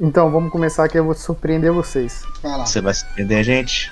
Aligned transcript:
Então 0.00 0.30
vamos 0.30 0.50
começar 0.50 0.88
que 0.88 0.98
eu 0.98 1.04
vou 1.04 1.14
surpreender 1.14 1.72
vocês. 1.72 2.22
Vai 2.42 2.56
lá. 2.58 2.66
Você 2.66 2.80
vai 2.80 2.94
surpreender 2.94 3.38
a 3.38 3.42
gente? 3.42 3.90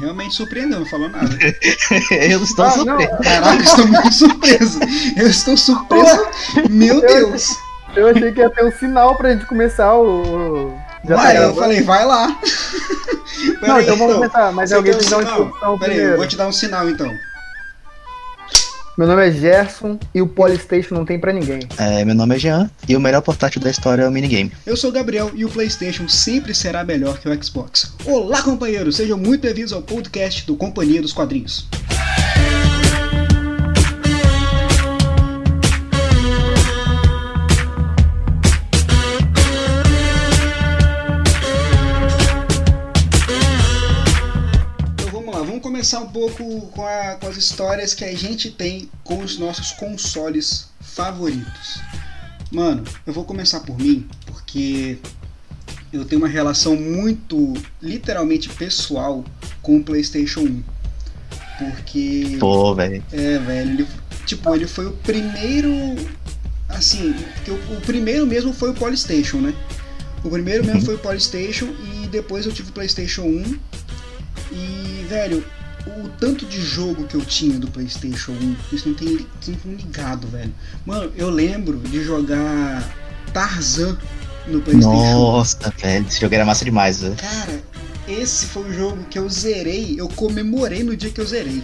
Realmente 0.00 0.34
surpreendeu, 0.34 0.80
não 0.80 0.86
falou 0.86 1.08
nada. 1.08 1.28
eu 2.10 2.42
estou 2.42 2.64
Ah, 2.64 2.70
surpreso. 2.70 3.10
Caraca, 3.22 3.54
eu 3.54 3.60
estou 3.62 3.86
muito 3.86 4.12
surpreso. 4.12 4.80
Eu 5.16 5.26
estou 5.28 5.56
surpreso. 5.56 6.26
Meu 6.68 7.00
Deus. 7.00 7.56
Eu 7.94 8.08
achei 8.08 8.32
que 8.32 8.40
ia 8.40 8.50
ter 8.50 8.64
um 8.64 8.72
sinal 8.72 9.14
pra 9.16 9.30
gente 9.32 9.46
começar 9.46 9.94
o. 9.96 10.76
Já 11.04 11.16
tá 11.16 11.34
eu 11.34 11.54
falei, 11.54 11.80
vai 11.82 12.04
lá. 12.04 12.26
Não, 12.28 13.60
Peraí, 13.60 13.82
então 13.84 13.96
vamos 13.96 14.14
começar, 14.16 14.52
mas 14.52 14.70
Você 14.70 14.76
alguém 14.76 14.98
que 14.98 15.04
dar 15.10 15.18
uma 15.18 15.24
sinal? 15.26 15.50
Peraí, 15.52 15.70
eu 15.70 15.78
primeiro. 15.78 16.16
vou 16.16 16.26
te 16.26 16.36
dar 16.36 16.48
um 16.48 16.52
sinal 16.52 16.88
então. 16.90 17.12
Meu 18.96 19.08
nome 19.08 19.26
é 19.26 19.32
Gerson 19.32 19.98
e 20.14 20.22
o 20.22 20.26
Polystation 20.28 20.94
não 20.94 21.04
tem 21.04 21.18
pra 21.18 21.32
ninguém. 21.32 21.58
É, 21.76 22.04
meu 22.04 22.14
nome 22.14 22.36
é 22.36 22.38
Jean 22.38 22.70
e 22.88 22.94
o 22.94 23.00
melhor 23.00 23.22
portátil 23.22 23.60
da 23.60 23.68
história 23.68 24.02
é 24.02 24.08
o 24.08 24.12
minigame. 24.12 24.52
Eu 24.64 24.76
sou 24.76 24.90
o 24.90 24.92
Gabriel 24.92 25.32
e 25.34 25.44
o 25.44 25.48
PlayStation 25.48 26.08
sempre 26.08 26.54
será 26.54 26.84
melhor 26.84 27.18
que 27.18 27.28
o 27.28 27.42
Xbox. 27.44 27.92
Olá, 28.06 28.40
companheiros, 28.40 28.94
sejam 28.94 29.18
muito 29.18 29.40
bem-vindos 29.40 29.72
ao 29.72 29.82
podcast 29.82 30.46
do 30.46 30.54
Companhia 30.54 31.02
dos 31.02 31.12
Quadrinhos. 31.12 31.66
Começar 45.84 46.00
um 46.00 46.06
pouco 46.08 46.60
com, 46.68 46.86
a- 46.86 47.16
com 47.20 47.26
as 47.26 47.36
histórias 47.36 47.92
que 47.92 48.04
a 48.06 48.16
gente 48.16 48.50
tem 48.50 48.88
com 49.02 49.18
os 49.18 49.36
nossos 49.38 49.72
consoles 49.72 50.68
favoritos. 50.80 51.78
Mano, 52.50 52.82
eu 53.06 53.12
vou 53.12 53.22
começar 53.26 53.60
por 53.60 53.78
mim, 53.78 54.08
porque 54.24 54.96
eu 55.92 56.06
tenho 56.06 56.22
uma 56.22 56.28
relação 56.28 56.74
muito, 56.74 57.52
literalmente 57.82 58.48
pessoal 58.48 59.22
com 59.60 59.76
o 59.76 59.84
PlayStation 59.84 60.40
1. 60.40 60.62
Porque. 61.58 62.36
Pô, 62.40 62.74
velho. 62.74 63.04
É, 63.12 63.38
velho, 63.38 63.70
ele, 63.72 63.86
tipo, 64.24 64.54
ele 64.54 64.66
foi 64.66 64.86
o 64.86 64.92
primeiro. 64.92 65.68
Assim, 66.70 67.12
porque 67.34 67.50
o, 67.50 67.76
o 67.76 67.80
primeiro 67.82 68.26
mesmo 68.26 68.54
foi 68.54 68.70
o 68.70 68.74
Polystation, 68.74 69.36
né? 69.36 69.54
O 70.24 70.30
primeiro 70.30 70.64
mesmo 70.64 70.80
Uhum. 70.80 70.86
foi 70.86 70.94
o 70.94 70.98
Polystation 70.98 71.66
e 72.02 72.06
depois 72.06 72.46
eu 72.46 72.52
tive 72.52 72.70
o 72.70 72.72
PlayStation 72.72 73.22
1. 73.22 73.58
E, 74.50 75.04
velho, 75.08 75.44
o 75.86 76.08
tanto 76.18 76.46
de 76.46 76.60
jogo 76.60 77.06
que 77.06 77.14
eu 77.14 77.20
tinha 77.24 77.58
do 77.58 77.68
PlayStation 77.68 78.32
1, 78.32 78.56
isso 78.72 78.88
não 78.88 78.94
tem, 78.96 79.08
li- 79.08 79.28
não 79.48 79.54
tem 79.54 79.74
ligado, 79.74 80.26
velho. 80.28 80.52
Mano, 80.86 81.12
eu 81.16 81.28
lembro 81.30 81.78
de 81.78 82.02
jogar 82.02 82.82
Tarzan 83.32 83.96
no 84.46 84.60
PlayStation 84.60 84.90
1. 84.96 85.12
Nossa, 85.12 85.72
velho. 85.80 86.06
Esse 86.08 86.20
jogo 86.20 86.34
era 86.34 86.44
massa 86.44 86.64
demais, 86.64 87.00
velho. 87.00 87.16
Cara, 87.16 87.62
esse 88.08 88.46
foi 88.46 88.62
o 88.70 88.72
jogo 88.72 89.04
que 89.10 89.18
eu 89.18 89.28
zerei, 89.28 89.94
eu 89.98 90.08
comemorei 90.08 90.82
no 90.82 90.96
dia 90.96 91.10
que 91.10 91.20
eu 91.20 91.26
zerei. 91.26 91.62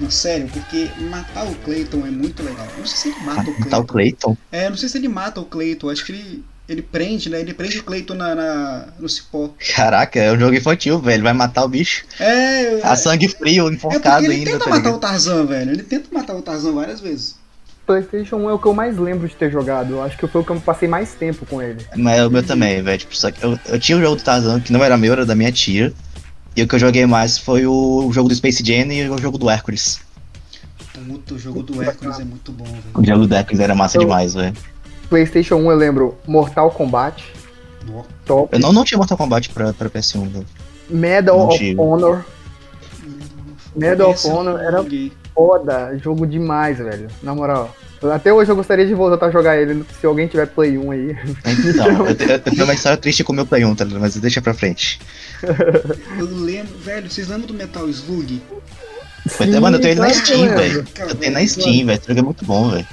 Não, 0.00 0.10
sério, 0.10 0.48
porque 0.48 0.90
matar 1.08 1.46
o 1.46 1.54
Clayton 1.56 2.04
é 2.04 2.10
muito 2.10 2.42
legal. 2.42 2.66
Não 2.76 2.84
sei 2.86 2.96
se 2.96 3.08
ele 3.16 3.24
mata 3.24 3.48
o 3.50 3.54
Tá 3.68 3.78
o 3.78 3.84
Clayton. 3.84 3.86
Clayton. 3.86 4.36
É, 4.50 4.68
não 4.68 4.76
sei 4.76 4.88
se 4.88 4.98
ele 4.98 5.08
mata 5.08 5.40
o 5.40 5.44
Clayton, 5.44 5.88
acho 5.88 6.04
que 6.04 6.12
ele, 6.12 6.44
ele 6.68 6.80
prende, 6.82 7.28
né? 7.28 7.40
Ele 7.40 7.52
prende 7.52 7.78
o 7.78 7.82
Clayton 7.84 8.14
na, 8.14 8.34
na- 8.34 8.84
no 8.98 9.08
cipó. 9.08 9.50
Caraca, 9.74 10.18
é 10.18 10.32
um 10.32 10.38
jogo 10.38 10.54
infantil, 10.54 10.98
velho. 10.98 11.22
Vai 11.22 11.32
matar 11.32 11.64
o 11.64 11.68
bicho. 11.68 12.04
É, 12.18 12.24
é, 12.78 12.80
A 12.82 12.96
sangue 12.96 13.28
frio, 13.28 13.68
é 13.68 13.72
enforcado 13.72 14.02
porque 14.02 14.24
ele 14.26 14.34
ainda, 14.34 14.50
tenta 14.52 14.64
tá 14.64 14.70
matar 14.70 14.78
ligado? 14.82 14.96
o 14.96 14.98
Tarzan, 14.98 15.44
velho. 15.46 15.70
Ele 15.72 15.82
tenta 15.82 16.08
matar 16.12 16.34
o 16.36 16.42
Tarzan 16.42 16.72
várias 16.72 17.00
vezes. 17.00 17.36
PlayStation 17.86 18.36
1 18.36 18.48
é 18.48 18.52
o 18.54 18.58
que 18.58 18.66
eu 18.66 18.72
mais 18.72 18.96
lembro 18.96 19.28
de 19.28 19.34
ter 19.34 19.50
jogado. 19.52 19.92
Eu 19.92 20.02
acho 20.02 20.16
que 20.16 20.26
foi 20.26 20.40
o 20.40 20.44
que 20.44 20.52
eu 20.52 20.60
passei 20.60 20.88
mais 20.88 21.12
tempo 21.12 21.44
com 21.44 21.60
ele. 21.60 21.84
Mas 21.96 22.18
é 22.18 22.26
o 22.26 22.30
meu 22.30 22.42
também, 22.42 22.82
velho. 22.82 22.98
Tipo, 22.98 23.14
só 23.14 23.30
que 23.30 23.44
eu, 23.44 23.58
eu 23.66 23.78
tinha 23.78 23.98
o 23.98 24.00
jogo 24.00 24.16
do 24.16 24.22
Tarzan, 24.22 24.58
que 24.60 24.72
não 24.72 24.82
era 24.82 24.96
meu, 24.96 25.12
era 25.12 25.26
da 25.26 25.34
minha 25.34 25.52
tia. 25.52 25.92
E 26.56 26.62
o 26.62 26.66
que 26.68 26.74
eu 26.76 26.78
joguei 26.78 27.04
mais 27.04 27.36
foi 27.36 27.66
o 27.66 28.10
jogo 28.10 28.28
do 28.30 28.34
Space 28.34 28.64
Jam 28.64 28.90
e 28.90 29.10
o 29.10 29.18
jogo 29.18 29.36
do 29.36 29.50
Hércules. 29.50 30.00
Puta, 31.06 31.34
o 31.34 31.38
jogo 31.38 31.62
do 31.62 31.82
Hércules 31.82 32.18
é 32.20 32.24
muito 32.24 32.52
bom, 32.52 32.64
velho. 32.64 32.82
O 32.94 33.04
jogo 33.04 33.26
do 33.26 33.34
Hércules 33.34 33.60
era 33.60 33.74
massa 33.74 33.98
Eu- 33.98 34.02
demais, 34.02 34.32
velho. 34.32 34.56
PlayStation 35.18 35.54
1 35.56 35.70
eu 35.70 35.76
lembro 35.76 36.18
Mortal 36.26 36.70
Kombat, 36.72 37.24
top. 38.26 38.52
Eu 38.52 38.58
não, 38.58 38.72
não 38.72 38.84
tinha 38.84 38.98
Mortal 38.98 39.16
Kombat 39.16 39.48
pra, 39.50 39.72
pra 39.72 39.88
PS1, 39.88 40.28
velho. 40.28 40.46
Medal 40.90 41.38
Não 41.38 41.48
of 41.48 41.58
tive. 41.58 41.80
Honor, 41.80 42.24
Medal 43.76 44.10
of 44.10 44.26
Honor 44.26 44.60
era 44.60 44.84
foda. 45.32 45.96
Jogo 46.02 46.26
demais, 46.26 46.78
velho. 46.78 47.06
Na 47.22 47.32
moral. 47.32 47.74
Até 48.12 48.32
hoje 48.32 48.50
eu 48.50 48.56
gostaria 48.56 48.84
de 48.84 48.92
voltar 48.92 49.26
a 49.26 49.30
jogar 49.30 49.56
ele. 49.56 49.84
Se 50.00 50.04
alguém 50.04 50.26
tiver 50.26 50.46
Play 50.48 50.76
1 50.76 50.90
aí. 50.90 51.16
Então, 51.64 51.86
eu, 52.06 52.14
te- 52.14 52.28
eu 52.30 52.38
tenho 52.40 52.64
uma 52.64 52.74
história 52.74 52.98
triste 52.98 53.22
com 53.24 53.32
o 53.32 53.36
meu 53.36 53.46
Play 53.46 53.64
1, 53.64 53.74
tá 53.76 53.84
ligado? 53.84 54.00
Mas 54.00 54.16
deixa 54.16 54.42
pra 54.42 54.52
frente. 54.52 55.00
Eu 56.18 56.26
lembro, 56.26 56.76
velho, 56.78 57.08
vocês 57.08 57.28
lembram 57.28 57.46
do 57.46 57.54
Metal 57.54 57.88
Slug? 57.88 58.42
Até- 59.26 59.58
mano, 59.60 59.76
eu 59.76 59.80
tenho 59.80 59.92
ele 59.92 60.00
na 60.00 60.10
Steam, 60.10 60.48
velho. 60.48 60.84
Eu 60.98 61.14
tenho 61.14 61.32
na 61.32 61.46
Steam, 61.46 61.86
velho. 61.86 61.92
Esse 61.98 62.08
jogo 62.08 62.20
é 62.20 62.22
muito 62.22 62.44
bom, 62.44 62.68
velho. 62.70 62.86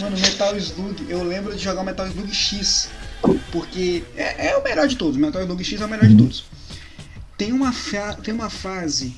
Mano, 0.00 0.16
Metal 0.16 0.56
Slug, 0.56 1.06
eu 1.08 1.24
lembro 1.24 1.54
de 1.54 1.62
jogar 1.62 1.80
o 1.80 1.84
Metal 1.84 2.06
Slug 2.06 2.32
X. 2.32 2.88
Porque 3.50 4.04
é, 4.16 4.48
é 4.48 4.56
o 4.56 4.62
melhor 4.62 4.86
de 4.86 4.96
todos. 4.96 5.16
Metal 5.16 5.42
Slug 5.42 5.64
X 5.64 5.80
é 5.80 5.84
o 5.84 5.88
melhor 5.88 6.06
de 6.06 6.16
todos. 6.16 6.44
Tem 7.36 7.52
uma, 7.52 7.72
tem 8.22 8.34
uma 8.34 8.50
fase 8.50 9.14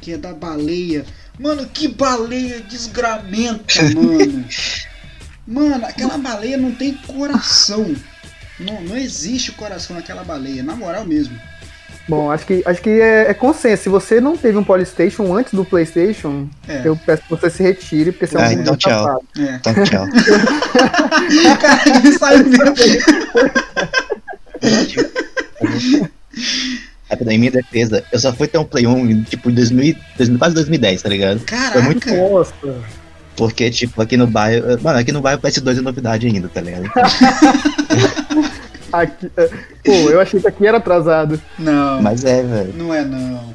que 0.00 0.12
é 0.12 0.18
da 0.18 0.32
baleia. 0.32 1.04
Mano, 1.38 1.68
que 1.68 1.88
baleia 1.88 2.60
desgramenta, 2.60 3.82
mano. 3.94 4.44
Mano, 5.46 5.86
aquela 5.86 6.18
baleia 6.18 6.56
não 6.56 6.72
tem 6.72 6.94
coração. 6.94 7.94
Não, 8.58 8.80
não 8.82 8.96
existe 8.96 9.52
coração 9.52 9.94
naquela 9.94 10.24
baleia, 10.24 10.62
na 10.62 10.74
moral 10.74 11.06
mesmo. 11.06 11.38
Bom, 12.08 12.30
acho 12.30 12.46
que, 12.46 12.62
acho 12.64 12.80
que 12.80 12.88
é, 12.88 13.30
é 13.30 13.34
consenso. 13.34 13.82
Se 13.82 13.88
você 13.90 14.18
não 14.20 14.34
teve 14.36 14.56
um 14.56 14.64
Polystation 14.64 15.36
antes 15.36 15.52
do 15.52 15.62
PlayStation, 15.64 16.48
É. 16.66 16.80
eu 16.84 16.96
peço 16.96 17.22
que 17.22 17.28
você 17.30 17.50
se 17.50 17.62
retire, 17.62 18.12
porque 18.12 18.26
você 18.26 18.36
é 18.36 18.40
um 18.40 18.42
Ah, 18.44 18.52
então 18.54 18.76
tchau. 18.76 19.22
É. 19.38 19.54
Então, 19.56 19.74
tchau. 19.84 20.06
Cara, 21.60 21.98
ele 21.98 22.18
saiu 22.18 22.44
mesmo. 22.46 22.74
Rapidão, 27.10 27.32
em 27.32 27.38
minha 27.38 27.50
defesa, 27.50 28.04
eu 28.12 28.18
só 28.18 28.32
fui 28.32 28.46
ter 28.48 28.58
um 28.58 28.64
Play 28.64 28.86
1, 28.86 29.24
tipo, 29.24 29.50
em 29.50 29.54
2000, 29.54 29.96
2000, 30.16 30.38
quase 30.38 30.54
20zid, 30.64 31.02
tá 31.02 31.08
ligado? 31.08 31.40
Caraca. 31.40 31.80
muito 31.82 32.08
Nossa. 32.14 32.52
Porque, 33.36 33.70
tipo, 33.70 34.02
aqui 34.02 34.16
no 34.16 34.26
bairro. 34.26 34.64
Mano, 34.82 34.98
aqui 34.98 35.12
no 35.12 35.20
bairro 35.20 35.38
o 35.38 35.42
PS2 35.46 35.78
é 35.78 35.80
novidade 35.80 36.26
ainda, 36.26 36.48
tá 36.48 36.60
ligado? 36.60 36.90
Aqui, 38.92 39.30
é, 39.36 39.46
pô, 39.84 39.92
eu 40.10 40.20
achei 40.20 40.40
que 40.40 40.46
aqui 40.48 40.66
era 40.66 40.78
atrasado. 40.78 41.40
Não, 41.58 42.00
Mas 42.02 42.24
é, 42.24 42.42
velho. 42.42 42.72
não 42.76 42.92
é 42.94 43.04
não. 43.04 43.54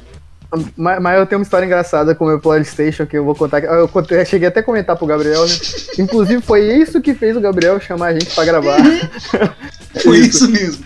Mas, 0.76 1.02
mas 1.02 1.18
eu 1.18 1.26
tenho 1.26 1.40
uma 1.40 1.42
história 1.44 1.66
engraçada 1.66 2.14
com 2.14 2.24
o 2.24 2.28
meu 2.28 2.38
PlayStation 2.38 3.04
que 3.06 3.18
eu 3.18 3.24
vou 3.24 3.34
contar. 3.34 3.62
Eu 3.64 3.88
contei- 3.88 4.24
cheguei 4.24 4.46
até 4.46 4.60
a 4.60 4.62
comentar 4.62 4.96
pro 4.96 5.04
Gabriel, 5.06 5.44
né? 5.44 5.54
Inclusive, 5.98 6.40
foi 6.40 6.60
isso 6.76 7.00
que 7.00 7.12
fez 7.12 7.36
o 7.36 7.40
Gabriel 7.40 7.80
chamar 7.80 8.08
a 8.08 8.12
gente 8.12 8.32
pra 8.34 8.44
gravar. 8.44 8.76
Foi 10.02 10.18
isso 10.18 10.48
mesmo. 10.50 10.84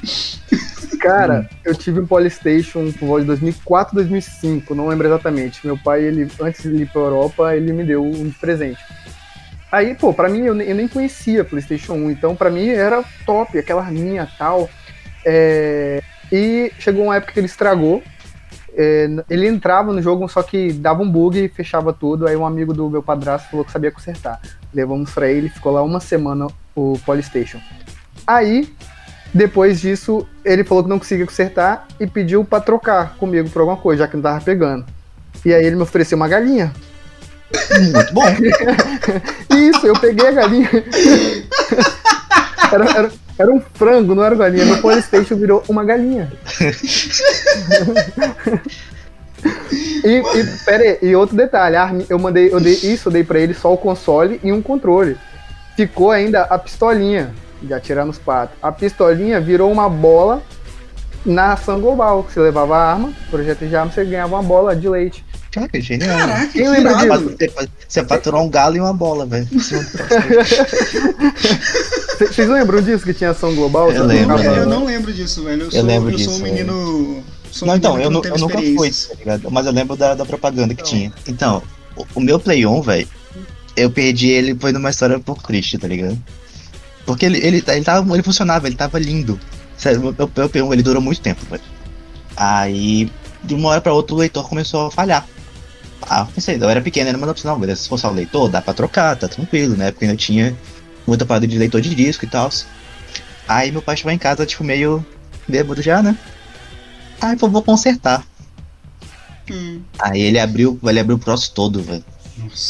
Cara, 1.01 1.49
eu 1.65 1.75
tive 1.75 2.01
um 2.01 2.07
Polystation 2.07 2.91
por 2.93 3.07
volta 3.07 3.21
de 3.23 3.27
2004, 3.29 3.95
2005, 3.95 4.75
não 4.75 4.89
lembro 4.89 5.07
exatamente. 5.07 5.67
Meu 5.67 5.79
pai, 5.79 6.03
ele 6.05 6.29
antes 6.41 6.63
de 6.63 6.83
ir 6.83 6.87
pra 6.91 7.01
Europa, 7.03 7.55
ele 7.57 7.73
me 7.73 7.85
deu 7.85 8.03
um 8.05 8.31
presente. 8.41 8.79
Aí, 9.71 9.95
pô, 9.95 10.15
pra 10.15 10.29
mim, 10.29 10.41
eu, 10.45 10.55
ne- 10.55 10.71
eu 10.71 10.75
nem 10.75 10.89
conhecia 10.89 11.45
PlayStation 11.45 11.93
1, 11.95 12.11
então 12.11 12.35
pra 12.35 12.51
mim 12.51 12.69
era 12.69 13.05
top, 13.27 13.59
aquela 13.59 13.83
arminha 13.83 14.29
tal. 14.39 14.69
É, 15.25 16.03
E 16.33 16.73
chegou 16.79 17.05
uma 17.05 17.17
época 17.17 17.33
que 17.33 17.41
ele 17.41 17.47
estragou. 17.47 18.03
É, 18.77 19.09
ele 19.29 19.47
entrava 19.49 19.93
no 19.93 20.01
jogo, 20.01 20.29
só 20.29 20.43
que 20.43 20.73
dava 20.73 21.03
um 21.03 21.11
bug 21.11 21.39
e 21.43 21.49
fechava 21.49 21.93
tudo. 21.93 22.27
Aí 22.27 22.37
um 22.37 22.47
amigo 22.47 22.73
do 22.75 22.89
meu 22.89 23.03
padrasto 23.03 23.51
falou 23.51 23.65
que 23.65 23.73
sabia 23.73 23.91
consertar. 23.91 24.41
Levamos 24.73 25.11
pra 25.11 25.29
ele, 25.29 25.49
ficou 25.49 25.73
lá 25.73 25.83
uma 25.83 26.01
semana 26.01 26.47
o 26.77 26.99
Polystation. 27.05 27.59
Aí, 28.27 28.73
depois 29.35 29.81
disso, 29.81 30.27
ele 30.45 30.65
falou 30.65 30.83
que 30.85 30.91
não 30.91 30.99
conseguia 30.99 31.25
consertar 31.27 31.87
e 31.99 32.07
pediu 32.07 32.45
pra 32.45 32.61
trocar 32.61 33.17
comigo 33.17 33.49
por 33.51 33.61
alguma 33.61 33.77
coisa, 33.79 34.05
já 34.05 34.09
que 34.09 34.17
não 34.17 34.23
tava 34.23 34.41
pegando. 34.43 34.85
E 35.45 35.53
aí 35.53 35.65
ele 35.65 35.77
me 35.77 35.83
ofereceu 35.83 36.17
uma 36.17 36.29
galinha. 36.29 36.73
Muito 37.95 38.15
bom. 38.15 38.25
Isso, 39.57 39.87
eu 39.87 39.99
peguei 39.99 40.29
a 40.29 40.33
galinha. 40.33 40.71
Era, 42.73 42.91
era, 42.91 43.11
era 43.39 43.53
um 43.53 43.61
frango, 43.75 44.15
não 44.15 44.25
era 44.25 44.35
galinha. 44.35 44.65
No 44.65 44.83
Polystation 44.83 45.37
virou 45.37 45.63
uma 45.69 45.85
galinha. 45.85 46.31
E, 50.05 50.19
e, 50.19 50.65
pera 50.65 50.83
aí, 50.83 50.99
e 51.03 51.15
outro 51.15 51.37
detalhe, 51.37 51.77
eu 52.09 52.19
mandei, 52.19 52.53
eu 52.53 52.61
dei 52.61 52.75
isso, 52.75 53.09
eu 53.09 53.13
dei 53.13 53.23
pra 53.23 53.39
ele 53.39 53.55
só 53.55 53.73
o 53.73 53.77
console 53.77 54.41
e 54.43 54.53
um 54.53 54.63
controle. 54.63 55.17
Ficou 55.77 56.11
ainda 56.11 56.43
a 56.43 56.59
pistolinha 56.59 57.33
de 57.63 57.73
atirar 57.73 58.05
nos 58.05 58.19
patos. 58.19 58.57
A 58.63 58.73
pistolinha 58.73 59.41
virou 59.41 59.71
uma 59.71 59.89
bola 59.89 60.43
na 61.31 61.53
ação 61.53 61.81
global. 61.81 62.25
que 62.25 62.33
Você 62.33 62.41
levava 62.41 62.77
a 62.77 62.93
arma, 62.93 63.13
projeto 63.31 63.67
de 63.67 63.75
arma, 63.77 63.91
você 63.93 64.05
ganhava 64.05 64.35
uma 64.37 64.43
bola 64.43 64.75
de 64.75 64.89
leite. 64.89 65.25
Caraca, 65.51 65.81
genial. 65.81 66.19
Caraca, 66.19 66.47
Quem 66.53 66.63
que 66.63 66.69
lembra 66.69 66.93
irado. 67.05 67.25
Você, 67.37 67.51
você 67.89 68.05
faturou 68.05 68.43
um 68.43 68.51
galo 68.51 68.77
e 68.77 68.81
uma 68.81 68.93
bola, 68.93 69.25
velho. 69.27 69.49
Cê- 72.19 72.27
Vocês 72.27 72.49
lembram 72.49 72.83
disso 72.83 73.05
que 73.05 73.15
tinha 73.15 73.31
ação 73.31 73.55
global? 73.55 73.91
Eu 73.93 74.05
lembro, 74.05 74.39
Eu 74.43 74.67
não 74.67 74.85
lembro 74.85 75.13
disso, 75.13 75.45
velho. 75.45 75.63
Eu, 75.63 75.67
Eu 75.67 75.71
sou, 75.73 75.83
lembro 75.83 76.11
eu 76.11 76.19
sou 76.19 76.27
disso, 76.35 76.41
um 76.41 76.45
menino. 76.45 77.25
Sou 77.51 77.67
um 77.67 77.71
Não, 77.71 77.77
então, 77.77 77.97
menino 77.97 78.21
eu, 78.25 78.31
eu 78.33 78.39
nunca 78.39 78.59
fui, 78.59 78.91
tá 78.91 79.15
ligado? 79.19 79.51
Mas 79.51 79.67
eu 79.67 79.73
lembro 79.73 79.97
da, 79.97 80.15
da 80.15 80.25
propaganda 80.25 80.75
que 80.75 80.81
Então. 80.83 80.91
tinha. 80.93 81.13
Então, 81.27 81.63
o, 81.97 82.07
o 82.17 82.21
meu 82.21 82.39
Play 82.39 82.67
1, 82.67 82.83
velho, 82.83 83.09
eu 83.77 83.91
perdi 83.91 84.29
ele, 84.29 84.55
foi 84.59 84.73
numa 84.73 84.91
história 84.91 85.17
um 85.17 85.21
pouco 85.23 85.43
triste, 85.43 85.79
tá 85.79 85.89
ligado? 85.89 86.19
Porque 87.07 87.25
ele, 87.25 87.39
ele, 87.39 87.65
ele, 87.67 87.85
tava, 87.85 88.13
ele 88.15 88.23
funcionava, 88.23 88.67
ele 88.67 88.77
tava 88.77 88.99
lindo. 88.99 89.39
Sério, 89.79 90.01
o 90.01 90.03
meu, 90.03 90.31
meu 90.37 90.49
Play 90.49 90.63
1, 90.63 90.73
ele 90.73 90.83
durou 90.83 91.01
muito 91.01 91.21
tempo, 91.21 91.41
velho. 91.47 91.63
Aí, 92.37 93.11
de 93.43 93.55
uma 93.55 93.71
hora 93.71 93.81
pra 93.81 93.93
outra, 93.93 94.15
o 94.15 94.19
leitor 94.19 94.49
começou 94.49 94.87
a 94.87 94.91
falhar. 94.91 95.27
Ah, 96.03 96.21
eu 96.21 96.27
pensei, 96.27 96.57
eu 96.57 96.69
era 96.69 96.81
pequeno, 96.81 97.09
era 97.09 97.17
uma 97.17 97.31
opção, 97.31 97.53
não, 97.53 97.61
beleza, 97.61 97.83
se 97.83 97.89
for 97.89 97.99
só 97.99 98.11
o 98.11 98.15
leitor, 98.15 98.49
dá 98.49 98.61
pra 98.61 98.75
trocar, 98.75 99.17
tá 99.17 99.29
tranquilo, 99.29 99.77
né? 99.77 99.91
Porque 99.91 100.05
ainda 100.05 100.17
tinha 100.17 100.57
muita 101.07 101.25
parada 101.25 101.47
de 101.47 101.59
leitor 101.59 101.81
de 101.81 101.95
disco 101.95 102.25
e 102.25 102.29
tal. 102.29 102.51
Aí 103.47 103.71
meu 103.71 103.81
pai 103.81 103.97
chegou 103.97 104.13
em 104.13 104.19
casa, 104.19 104.45
tipo, 104.45 104.65
meio 104.65 105.05
bêbado 105.47 105.81
já, 105.81 106.03
né? 106.03 106.17
Aí 107.21 107.37
eu 107.41 107.49
vou 107.49 107.63
consertar. 107.63 108.25
Hum. 109.51 109.81
Aí 109.99 110.21
ele 110.21 110.39
abriu, 110.39 110.79
ele 110.85 111.01
abriu 111.01 111.17
o 111.17 111.21
próximo 111.21 111.55
todo, 111.55 111.83
velho. 111.83 112.05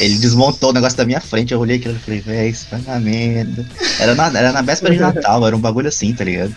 Ele 0.00 0.16
desmontou 0.16 0.70
o 0.70 0.72
negócio 0.72 0.96
da 0.96 1.04
minha 1.04 1.20
frente, 1.20 1.52
eu 1.52 1.61
olhei 1.61 1.76
aquilo 1.76 1.94
e 1.94 1.99
falei, 1.99 2.20
véi, 2.20 2.49
isso 2.49 2.66
vai 2.70 2.81
na 2.81 2.99
merda. 2.99 3.69
Era 3.99 4.14
na, 4.14 4.26
era 4.28 4.52
na 4.52 4.62
véspera 4.62 4.94
de 4.94 5.00
Natal, 5.00 5.46
era 5.46 5.54
um 5.54 5.61
bagulho 5.61 5.88
assim, 5.88 6.14
tá 6.14 6.25
ligado? 6.25 6.56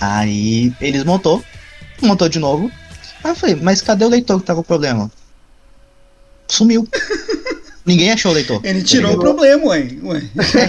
Aí 0.00 0.72
ele 0.80 0.92
desmontou, 0.92 1.42
montou 2.02 2.28
de 2.28 2.38
novo. 2.38 2.70
Aí 3.24 3.30
eu 3.30 3.34
falei, 3.34 3.56
mas 3.56 3.80
cadê 3.82 4.04
o 4.04 4.08
leitor 4.08 4.38
que 4.40 4.46
tá 4.46 4.54
com 4.54 4.60
o 4.60 4.64
problema? 4.64 5.10
Sumiu. 6.48 6.86
Ninguém 7.84 8.10
achou 8.12 8.32
o 8.32 8.34
leitor. 8.34 8.60
Ele 8.64 8.82
tirou 8.82 9.14
o 9.14 9.18
problema, 9.18 9.64
ué. 9.66 9.88
ué. 10.02 10.22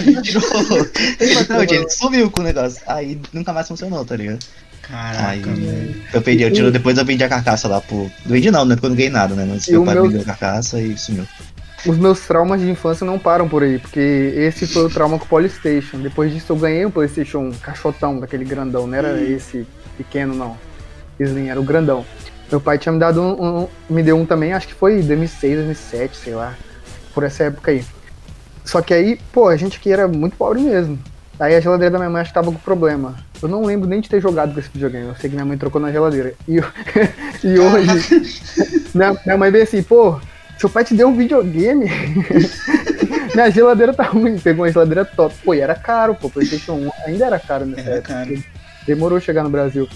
Ele 0.06 0.22
tirou. 0.22 0.42
Ele 1.18 1.34
falou, 1.44 1.62
"Não, 1.64 1.68
gente, 1.68 1.90
sumiu 1.94 2.30
com 2.30 2.40
o 2.40 2.44
negócio. 2.44 2.80
Aí 2.86 3.20
nunca 3.32 3.52
mais 3.52 3.66
funcionou, 3.66 4.04
tá 4.04 4.14
ligado? 4.14 4.38
Caraca, 4.82 5.28
Aí 5.30 5.40
velho. 5.40 6.02
eu 6.14 6.22
perdi, 6.22 6.44
eu 6.44 6.52
tiro, 6.52 6.70
depois 6.70 6.96
eu 6.96 7.04
vendi 7.04 7.22
a 7.24 7.28
carcaça 7.28 7.66
lá 7.66 7.80
pro. 7.80 8.04
Não 8.04 8.10
vendi 8.32 8.50
não, 8.52 8.64
né? 8.64 8.76
Porque 8.76 8.86
eu 8.86 8.90
não 8.90 8.96
ganhei 8.96 9.10
nada, 9.10 9.34
né? 9.34 9.44
Mas 9.48 9.66
E 9.66 9.72
meu 9.72 9.84
pai 9.84 9.94
meu- 9.94 10.04
vendeu 10.04 10.20
a 10.20 10.24
carcaça 10.24 10.80
e 10.80 10.96
sumiu. 10.96 11.26
Os 11.86 11.96
meus 11.96 12.20
traumas 12.26 12.60
de 12.60 12.68
infância 12.70 13.06
não 13.06 13.18
param 13.18 13.48
por 13.48 13.62
aí, 13.62 13.78
porque 13.78 14.00
esse 14.36 14.66
foi 14.66 14.84
o 14.86 14.90
trauma 14.90 15.18
com 15.18 15.24
o 15.24 15.28
Polystation. 15.28 15.98
Depois 15.98 16.32
disso 16.32 16.52
eu 16.52 16.56
ganhei 16.56 16.84
um 16.84 16.90
Playstation 16.90 17.38
um 17.38 17.52
caixotão, 17.52 18.18
daquele 18.18 18.44
grandão, 18.44 18.86
não 18.86 18.94
era 18.98 19.08
Hum. 19.14 19.36
esse 19.36 19.66
pequeno 19.96 20.34
não. 20.34 20.56
Slim, 21.20 21.48
era 21.48 21.60
o 21.60 21.64
grandão. 21.64 22.04
Meu 22.50 22.60
pai 22.60 22.78
tinha 22.78 22.92
me 22.92 22.98
dado 22.98 23.20
um, 23.20 23.60
um- 23.62 23.68
me 23.90 24.02
deu 24.02 24.16
um 24.16 24.24
também, 24.26 24.52
acho 24.52 24.66
que 24.68 24.74
foi 24.74 25.02
2006, 25.02 25.56
2007, 25.56 26.16
sei 26.16 26.34
lá, 26.34 26.54
por 27.14 27.22
essa 27.24 27.44
época 27.44 27.70
aí. 27.70 27.84
Só 28.64 28.80
que 28.82 28.92
aí, 28.92 29.18
pô, 29.32 29.48
a 29.48 29.56
gente 29.56 29.78
aqui 29.78 29.92
era 29.92 30.06
muito 30.08 30.36
pobre 30.36 30.60
mesmo. 30.60 30.98
Aí 31.40 31.54
a 31.54 31.60
geladeira 31.60 31.92
da 31.92 31.98
minha 31.98 32.10
mãe 32.10 32.20
acho 32.22 32.30
que 32.30 32.34
tava 32.34 32.50
com 32.50 32.58
problema. 32.58 33.14
Eu 33.40 33.48
não 33.48 33.64
lembro 33.64 33.88
nem 33.88 34.00
de 34.00 34.08
ter 34.08 34.20
jogado 34.20 34.52
com 34.52 34.58
esse 34.60 34.68
videogame. 34.72 35.06
Eu 35.06 35.14
sei 35.14 35.30
que 35.30 35.36
minha 35.36 35.46
mãe 35.46 35.56
trocou 35.56 35.80
na 35.80 35.92
geladeira. 35.92 36.34
E, 36.48 36.56
eu- 36.56 36.64
e 37.44 37.58
hoje, 37.58 38.84
minha, 38.94 39.16
minha 39.24 39.36
mãe 39.38 39.50
veio 39.50 39.62
assim, 39.64 39.82
pô, 39.82 40.18
seu 40.58 40.68
pai 40.68 40.84
te 40.84 40.94
deu 40.94 41.08
um 41.08 41.16
videogame? 41.16 41.86
minha 43.34 43.50
geladeira 43.50 43.94
tá 43.94 44.04
ruim. 44.04 44.38
Pegou 44.38 44.64
uma 44.64 44.72
geladeira 44.72 45.04
top. 45.04 45.34
Pô, 45.44 45.54
e 45.54 45.60
era 45.60 45.74
caro, 45.74 46.14
pô. 46.14 46.28
PlayStation 46.28 46.72
1 46.74 46.90
ainda 47.06 47.26
era 47.26 47.38
caro 47.38 47.64
nessa 47.64 47.88
Era 47.88 48.02
caro. 48.02 48.42
Demorou 48.86 49.20
chegar 49.20 49.44
no 49.44 49.50
Brasil. 49.50 49.88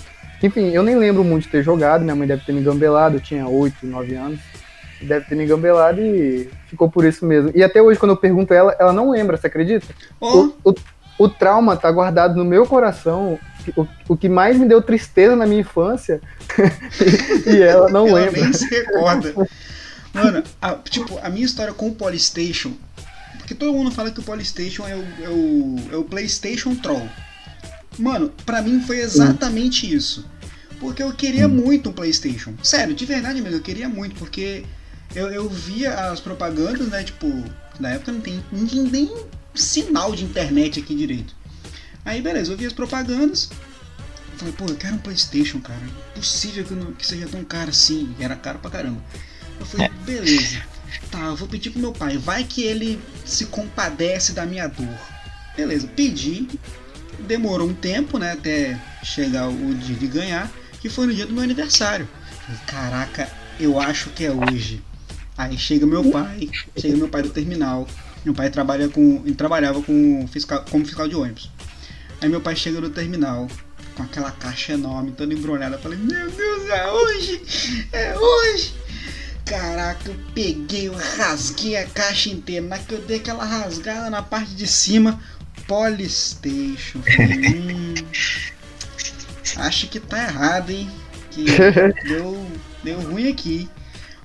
Enfim, 0.42 0.70
eu 0.70 0.82
nem 0.82 0.96
lembro 0.96 1.22
muito 1.24 1.44
de 1.44 1.50
ter 1.50 1.62
jogado. 1.62 2.02
Minha 2.02 2.14
mãe 2.14 2.26
deve 2.26 2.44
ter 2.44 2.52
me 2.52 2.62
gambelado. 2.62 3.16
Eu 3.16 3.20
tinha 3.20 3.46
8, 3.46 3.86
9 3.86 4.14
anos. 4.14 4.40
Deve 5.00 5.24
ter 5.26 5.34
me 5.34 5.46
gambelado 5.46 6.00
e 6.00 6.48
ficou 6.68 6.88
por 6.90 7.04
isso 7.04 7.26
mesmo. 7.26 7.50
E 7.54 7.62
até 7.62 7.82
hoje, 7.82 7.98
quando 7.98 8.12
eu 8.12 8.16
pergunto 8.16 8.52
a 8.52 8.56
ela, 8.56 8.76
ela 8.78 8.92
não 8.92 9.10
lembra, 9.10 9.36
você 9.36 9.48
acredita? 9.48 9.86
Ó, 10.20 10.48
O, 10.64 10.70
o, 10.70 10.74
o 11.18 11.28
trauma 11.28 11.76
tá 11.76 11.90
guardado 11.90 12.36
no 12.36 12.44
meu 12.44 12.66
coração. 12.66 13.38
O, 13.76 13.86
o 14.08 14.16
que 14.16 14.28
mais 14.28 14.56
me 14.56 14.66
deu 14.66 14.80
tristeza 14.80 15.34
na 15.34 15.46
minha 15.46 15.60
infância. 15.60 16.20
e 17.46 17.60
ela 17.62 17.88
não 17.90 18.06
ela 18.08 18.20
lembra. 18.20 18.40
nem 18.42 18.52
se 18.52 18.68
recorda. 18.68 19.34
Mano, 20.14 20.42
a- 20.60 20.74
tipo, 20.74 21.18
a 21.18 21.28
minha 21.30 21.46
história 21.46 21.72
com 21.72 21.88
o 21.88 21.94
Polystation. 21.94 22.72
Porque 23.38 23.54
todo 23.54 23.72
mundo 23.72 23.90
fala 23.90 24.10
que 24.10 24.20
o 24.20 24.22
Polystation 24.22 24.86
é 24.86 24.94
o, 24.94 25.02
é 25.24 25.28
o, 25.28 25.76
é 25.92 25.96
o 25.96 26.04
PlayStation 26.04 26.74
Troll. 26.76 27.08
Mano, 27.98 28.30
pra 28.46 28.62
mim 28.62 28.80
foi 28.80 29.00
exatamente 29.00 29.92
isso. 29.92 30.24
Porque 30.78 31.02
eu 31.02 31.12
queria 31.12 31.46
muito 31.48 31.90
um 31.90 31.92
PlayStation. 31.92 32.54
Sério, 32.62 32.94
de 32.94 33.04
verdade 33.04 33.40
mesmo, 33.40 33.56
eu 33.58 33.62
queria 33.62 33.88
muito. 33.88 34.14
Porque 34.16 34.64
eu, 35.14 35.28
eu 35.30 35.48
via 35.48 36.10
as 36.10 36.20
propagandas, 36.20 36.88
né? 36.88 37.02
Tipo, 37.04 37.26
na 37.78 37.90
época 37.90 38.12
não 38.12 38.20
tem 38.20 38.42
ninguém, 38.50 38.82
nem 38.84 39.16
sinal 39.54 40.14
de 40.14 40.24
internet 40.24 40.80
aqui 40.80 40.94
direito. 40.94 41.34
Aí, 42.04 42.20
beleza, 42.20 42.52
eu 42.52 42.56
vi 42.56 42.66
as 42.66 42.72
propagandas. 42.72 43.50
Falei, 44.36 44.52
pô, 44.54 44.64
eu 44.66 44.74
quero 44.76 44.94
um 44.94 44.98
PlayStation, 44.98 45.60
cara. 45.60 45.80
Impossível 46.16 46.64
que, 46.64 46.74
não, 46.74 46.92
que 46.92 47.06
seja 47.06 47.26
tão 47.28 47.44
caro 47.44 47.70
assim. 47.70 48.14
E 48.18 48.24
era 48.24 48.34
caro 48.34 48.58
pra 48.58 48.70
caramba. 48.70 49.00
Eu 49.62 49.66
falei, 49.66 49.88
beleza. 50.04 50.62
Tá, 51.10 51.26
eu 51.26 51.36
vou 51.36 51.46
pedir 51.46 51.70
pro 51.70 51.80
meu 51.80 51.92
pai. 51.92 52.18
Vai 52.18 52.42
que 52.42 52.64
ele 52.64 53.00
se 53.24 53.46
compadece 53.46 54.32
da 54.32 54.44
minha 54.44 54.66
dor. 54.66 54.98
Beleza, 55.56 55.86
pedi. 55.86 56.48
Demorou 57.20 57.68
um 57.68 57.74
tempo, 57.74 58.18
né? 58.18 58.32
Até 58.32 58.78
chegar 59.04 59.48
o 59.48 59.74
dia 59.74 59.94
de 59.94 60.06
ganhar. 60.08 60.50
Que 60.80 60.88
foi 60.88 61.06
no 61.06 61.14
dia 61.14 61.26
do 61.26 61.32
meu 61.32 61.44
aniversário. 61.44 62.08
Falei, 62.44 62.60
Caraca, 62.66 63.30
eu 63.60 63.78
acho 63.78 64.10
que 64.10 64.24
é 64.24 64.32
hoje. 64.32 64.82
Aí 65.38 65.56
chega 65.56 65.86
meu 65.86 66.10
pai. 66.10 66.50
Chega 66.76 66.96
meu 66.96 67.08
pai 67.08 67.22
do 67.22 67.30
terminal. 67.30 67.86
Meu 68.24 68.34
pai 68.34 68.50
trabalha 68.50 68.88
com. 68.88 69.22
Trabalhava 69.34 69.80
com 69.80 70.26
fiscal, 70.26 70.64
como 70.70 70.84
fiscal 70.84 71.06
de 71.06 71.14
ônibus. 71.14 71.50
Aí 72.20 72.28
meu 72.28 72.40
pai 72.40 72.56
chega 72.56 72.80
no 72.80 72.90
terminal 72.90 73.46
com 73.94 74.02
aquela 74.02 74.30
caixa 74.30 74.72
enorme, 74.72 75.12
toda 75.12 75.32
embrulhada. 75.32 75.76
Eu 75.76 75.80
falei, 75.80 75.98
meu 75.98 76.30
Deus, 76.30 76.68
é 76.68 76.90
hoje! 76.90 77.42
É 77.92 78.18
hoje! 78.18 78.81
Caraca, 79.44 80.08
eu 80.08 80.16
peguei, 80.34 80.88
eu 80.88 80.94
rasguei 80.94 81.76
a 81.76 81.86
caixa 81.86 82.30
inteira. 82.30 82.66
Na 82.66 82.78
que 82.78 82.94
eu 82.94 83.00
dei 83.00 83.18
aquela 83.18 83.44
rasgada 83.44 84.08
na 84.08 84.22
parte 84.22 84.54
de 84.54 84.66
cima, 84.66 85.20
Polystation. 85.66 87.00
Hum, 89.54 89.64
acho 89.64 89.88
que 89.88 90.00
tá 90.00 90.24
errado, 90.24 90.70
hein? 90.70 90.90
Que 91.30 91.44
deu, 92.08 92.46
deu 92.82 93.00
ruim 93.00 93.28
aqui. 93.28 93.68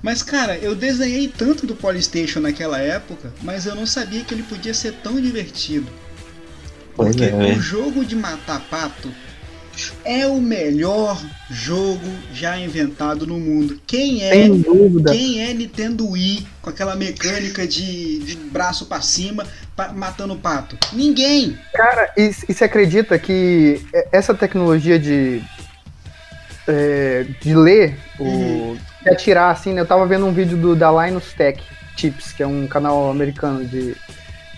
Mas, 0.02 0.22
cara, 0.22 0.58
eu 0.58 0.76
desenhei 0.76 1.28
tanto 1.28 1.66
do 1.66 1.76
Polystation 1.76 2.40
naquela 2.40 2.80
época, 2.80 3.34
mas 3.42 3.66
eu 3.66 3.76
não 3.76 3.86
sabia 3.86 4.24
que 4.24 4.34
ele 4.34 4.44
podia 4.44 4.74
ser 4.74 4.94
tão 4.94 5.20
divertido. 5.20 5.92
Porque 6.96 7.24
é, 7.24 7.30
velho. 7.30 7.58
o 7.58 7.62
jogo 7.62 8.06
de 8.06 8.16
matar 8.16 8.62
pato 8.70 9.12
é 10.04 10.26
o 10.28 10.40
melhor 10.42 11.22
jogo 11.50 12.08
já 12.34 12.58
inventado 12.58 13.26
no 13.28 13.38
mundo. 13.40 13.80
Quem 13.88 14.24
é 14.24 14.32
Sem 14.32 14.62
dúvida. 14.62 15.12
quem 15.12 15.42
é 15.42 15.54
Nintendo 15.54 16.10
Wii 16.10 16.48
com 16.62 16.70
aquela 16.70 16.96
mecânica 16.96 17.68
de, 17.68 18.20
de 18.20 18.36
braço 18.36 18.86
pra 18.86 19.02
cima 19.02 19.46
matando 19.96 20.34
o 20.34 20.38
pato? 20.38 20.78
Ninguém! 20.92 21.58
Cara, 21.74 22.12
e, 22.18 22.32
e 22.50 22.54
você 22.54 22.64
acredita 22.64 23.18
que 23.20 23.82
essa 24.12 24.34
tecnologia 24.34 24.98
de, 25.00 25.42
é, 26.68 27.26
de 27.42 27.56
ler, 27.56 27.98
o, 28.20 28.24
Uhum. 28.24 28.78
de 29.04 29.10
atirar, 29.10 29.52
assim, 29.52 29.74
né? 29.74 29.82
Eu 29.82 29.86
tava 29.86 30.06
vendo 30.06 30.26
um 30.26 30.34
vídeo 30.34 30.58
do, 30.58 30.76
da 30.76 30.90
Linus 31.06 31.34
Tech 31.34 31.62
Tips, 31.96 32.34
que 32.34 32.44
é 32.44 32.48
um 32.48 32.68
canal 32.68 33.10
americano 33.10 33.64
de, 33.66 33.96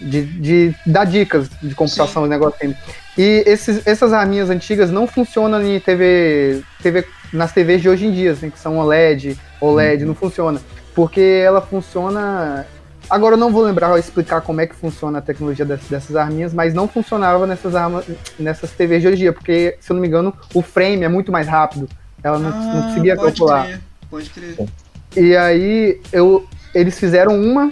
de, 0.01 0.23
de 0.25 0.75
dar 0.85 1.05
dicas 1.05 1.49
de 1.61 1.75
computação 1.75 2.25
e 2.25 2.29
negócio 2.29 2.55
assim. 2.61 2.75
E 3.19 3.43
esses, 3.45 3.85
essas 3.85 4.13
arminhas 4.13 4.49
antigas 4.49 4.89
não 4.89 5.05
funcionam 5.05 5.61
em 5.61 5.77
TV, 5.77 6.63
TV, 6.81 7.05
nas 7.33 7.51
TVs 7.51 7.81
de 7.81 7.89
hoje 7.89 8.05
em 8.05 8.13
dia, 8.13 8.31
assim, 8.31 8.49
que 8.49 8.57
são 8.57 8.77
OLED, 8.77 9.37
OLED, 9.59 10.05
não 10.05 10.15
funciona. 10.15 10.61
Porque 10.95 11.19
ela 11.19 11.61
funciona 11.61 12.65
Agora 13.09 13.33
eu 13.33 13.39
não 13.39 13.51
vou 13.51 13.63
lembrar 13.63 13.97
explicar 13.99 14.39
como 14.39 14.61
é 14.61 14.67
que 14.67 14.75
funciona 14.75 15.17
a 15.17 15.21
tecnologia 15.21 15.65
dessas, 15.65 15.89
dessas 15.89 16.15
arminhas, 16.15 16.53
mas 16.53 16.73
não 16.73 16.87
funcionava 16.87 17.45
nessas 17.45 17.75
armas, 17.75 18.05
nessas 18.39 18.71
TVs 18.71 19.01
de 19.01 19.07
hoje 19.07 19.15
em 19.17 19.19
dia, 19.19 19.33
porque, 19.33 19.75
se 19.81 19.91
eu 19.91 19.95
não 19.95 20.01
me 20.01 20.07
engano, 20.07 20.33
o 20.53 20.61
frame 20.61 21.03
é 21.03 21.09
muito 21.09 21.29
mais 21.29 21.45
rápido. 21.45 21.89
Ela 22.23 22.39
não, 22.39 22.51
não 22.51 22.83
conseguia 22.83 23.15
Ah, 23.15 23.17
pode 23.17 23.37
calcular. 23.37 23.65
crer, 23.65 23.81
pode 24.09 24.29
crer. 24.29 24.55
E 25.17 25.35
aí 25.35 25.99
eu, 26.13 26.47
eles 26.73 26.97
fizeram 26.97 27.35
uma 27.41 27.71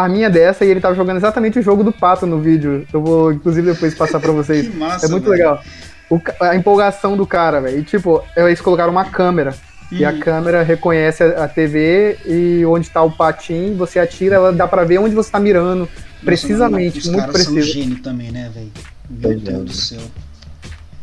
arminha 0.00 0.30
dessa 0.30 0.64
e 0.64 0.68
ele 0.68 0.80
tava 0.80 0.94
jogando 0.94 1.16
exatamente 1.18 1.58
o 1.58 1.62
jogo 1.62 1.84
do 1.84 1.92
pato 1.92 2.26
no 2.26 2.40
vídeo. 2.40 2.86
Eu 2.92 3.02
vou, 3.02 3.32
inclusive, 3.32 3.72
depois 3.72 3.94
passar 3.94 4.18
pra 4.20 4.32
vocês. 4.32 4.68
Que 4.68 4.76
massa, 4.76 5.06
É 5.06 5.08
muito 5.08 5.24
velho. 5.24 5.36
legal. 5.36 5.62
O 6.10 6.20
a 6.40 6.54
empolgação 6.56 7.16
do 7.16 7.26
cara, 7.26 7.60
velho. 7.60 7.78
E 7.78 7.82
tipo, 7.84 8.22
eles 8.36 8.60
colocaram 8.60 8.90
uma 8.90 9.04
câmera. 9.04 9.54
E 9.90 10.06
a 10.06 10.18
câmera 10.18 10.62
reconhece 10.62 11.22
a 11.22 11.44
a 11.44 11.48
TV 11.48 12.16
e 12.24 12.64
onde 12.64 12.88
tá 12.88 13.02
o 13.02 13.10
patinho, 13.10 13.76
você 13.76 13.98
atira, 13.98 14.36
ela 14.36 14.50
dá 14.52 14.66
pra 14.66 14.84
ver 14.84 14.96
onde 14.98 15.14
você 15.14 15.30
tá 15.30 15.38
mirando. 15.38 15.80
Nossa, 15.80 15.92
precisamente, 16.24 16.98
Os 17.00 17.06
muito 17.08 17.20
caras 17.20 17.42
são 17.42 17.52
preciso. 17.54 17.78
gênio 17.78 17.98
também, 18.00 18.30
né, 18.30 18.50
velho? 18.54 18.70
Meu 19.10 19.32
é, 19.32 19.34
Deus 19.34 19.58
né? 19.58 19.64
do 19.64 19.72
céu. 19.72 20.00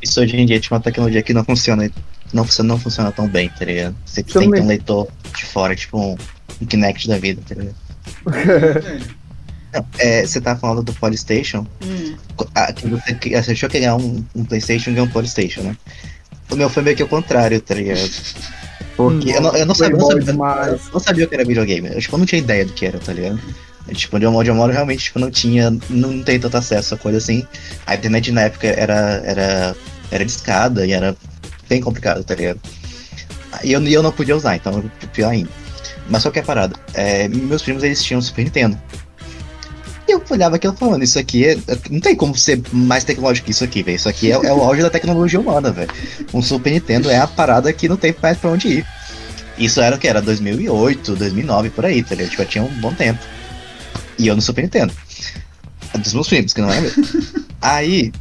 Isso 0.01 0.19
hoje 0.22 0.36
em 0.38 0.46
dia 0.46 0.60
tinha 0.60 0.75
uma 0.75 0.81
tecnologia 0.81 1.22
que 1.22 1.34
não 1.34 1.43
funciona 1.43 1.89
não, 2.34 2.43
funciona- 2.46 2.67
não 2.69 2.79
funciona 2.79 3.12
tão 3.12 3.27
bem, 3.27 3.50
tá 3.50 3.65
ligado? 3.65 3.96
Você 4.05 4.22
eu 4.22 4.24
tem 4.25 4.50
que 4.50 4.55
ter 4.58 4.62
um 4.63 4.67
leitor 4.67 5.08
de 5.36 5.46
fora, 5.46 5.75
tipo 5.75 6.00
um, 6.00 6.15
um 6.62 6.65
Kinect 6.65 7.08
da 7.08 7.17
vida, 7.17 7.41
tá 7.48 7.53
ligado? 7.55 7.75
É, 9.99 10.25
você 10.25 10.41
tá 10.41 10.55
falando 10.55 10.81
do 10.81 10.93
Polystation, 10.93 11.65
Hum, 11.83 12.15
ah, 12.55 12.73
que 12.73 12.87
você, 12.87 13.13
que- 13.13 13.29
você 13.41 13.51
achou 13.51 13.69
que 13.69 13.79
ganhar 13.79 13.95
um, 13.95 14.25
um 14.35 14.43
Playstation 14.43 14.89
e 14.89 14.93
ganhar 14.93 15.05
um 15.05 15.09
Polystation, 15.11 15.61
né? 15.61 15.77
O 16.49 16.55
meu 16.55 16.69
foi 16.69 16.81
meio 16.81 16.95
que 16.97 17.03
o 17.03 17.07
contrário, 17.07 17.61
tá 17.61 17.75
ligado? 17.75 18.09
Porque 18.97 19.29
eu 19.29 19.41
não, 19.41 19.55
eu 19.55 19.65
não 19.67 19.75
sabia, 19.75 19.95
eu 19.95 19.99
não 19.99 20.07
sabia, 20.07 20.33
eu 20.73 20.79
não 20.93 20.99
sabia 20.99 21.25
o 21.25 21.27
que 21.27 21.35
era 21.35 21.45
videogame. 21.45 21.87
Eu, 21.89 21.99
tipo, 22.01 22.15
eu 22.15 22.19
não 22.19 22.25
tinha 22.25 22.39
ideia 22.39 22.65
do 22.65 22.73
que 22.73 22.85
era, 22.85 22.97
tá 22.97 23.13
ligado? 23.13 23.39
Eu, 23.87 23.93
Tipo, 23.93 24.15
onde 24.17 24.25
eu, 24.25 24.33
onde 24.33 24.49
eu 24.49 24.55
moro 24.55 24.73
realmente 24.73 25.03
tipo, 25.03 25.19
não 25.19 25.29
tinha, 25.31 25.71
não 25.89 26.23
tem 26.23 26.39
tanto 26.39 26.57
acesso 26.57 26.95
a 26.95 26.97
coisa 26.97 27.19
assim. 27.19 27.45
A 27.85 27.93
internet 27.95 28.31
na 28.31 28.41
época 28.41 28.67
era, 28.67 29.21
era, 29.23 29.75
era 30.11 30.25
discada 30.25 30.85
e 30.85 30.91
era 30.93 31.15
bem 31.69 31.79
complicado, 31.79 32.23
tá 32.23 32.33
ligado? 32.33 32.59
E 33.63 33.71
eu, 33.71 33.81
e 33.83 33.93
eu 33.93 34.01
não 34.03 34.11
podia 34.11 34.35
usar, 34.35 34.55
então 34.55 34.83
pior 35.13 35.29
ainda. 35.29 35.49
Mas 36.09 36.23
só 36.23 36.31
que 36.31 36.39
é 36.39 36.41
a 36.41 36.45
parada, 36.45 36.75
é, 36.93 37.27
meus 37.27 37.61
primos 37.61 37.83
eles 37.83 38.03
tinham 38.03 38.21
Super 38.21 38.43
Nintendo. 38.43 38.77
E 40.07 40.11
eu 40.11 40.23
olhava 40.27 40.55
aquilo 40.55 40.75
falando, 40.75 41.03
isso 41.03 41.19
aqui 41.19 41.45
é, 41.45 41.55
não 41.91 41.99
tem 41.99 42.15
como 42.15 42.35
ser 42.35 42.59
mais 42.73 43.03
tecnológico 43.03 43.45
que 43.45 43.51
isso 43.51 43.63
aqui, 43.63 43.83
velho. 43.83 43.95
Isso 43.95 44.09
aqui 44.09 44.31
é, 44.31 44.35
é 44.35 44.51
o 44.51 44.61
auge 44.61 44.81
da 44.81 44.89
tecnologia 44.89 45.39
humana, 45.39 45.71
velho. 45.71 45.91
Um 46.33 46.41
Super 46.41 46.71
Nintendo 46.71 47.11
é 47.11 47.19
a 47.19 47.27
parada 47.27 47.71
que 47.71 47.87
não 47.87 47.95
tem 47.95 48.15
mais 48.19 48.35
pra 48.37 48.49
onde 48.49 48.67
ir. 48.67 48.87
Isso 49.55 49.79
era 49.79 49.95
o 49.95 49.99
que? 49.99 50.07
Era 50.07 50.19
2008, 50.19 51.15
2009, 51.15 51.69
por 51.69 51.85
aí, 51.85 52.01
tá 52.01 52.15
ligado? 52.15 52.31
Tipo, 52.31 52.45
tinha 52.45 52.63
um 52.63 52.73
bom 52.79 52.91
tempo. 52.91 53.19
E 54.17 54.25
eu 54.25 54.35
no 54.35 54.41
Super 54.41 54.63
Nintendo. 54.63 54.93
Dos 55.99 56.13
meus 56.13 56.27
primos, 56.27 56.53
que 56.53 56.61
não 56.61 56.71
é 56.71 56.81
meu. 56.81 56.91
Aí, 57.61 58.11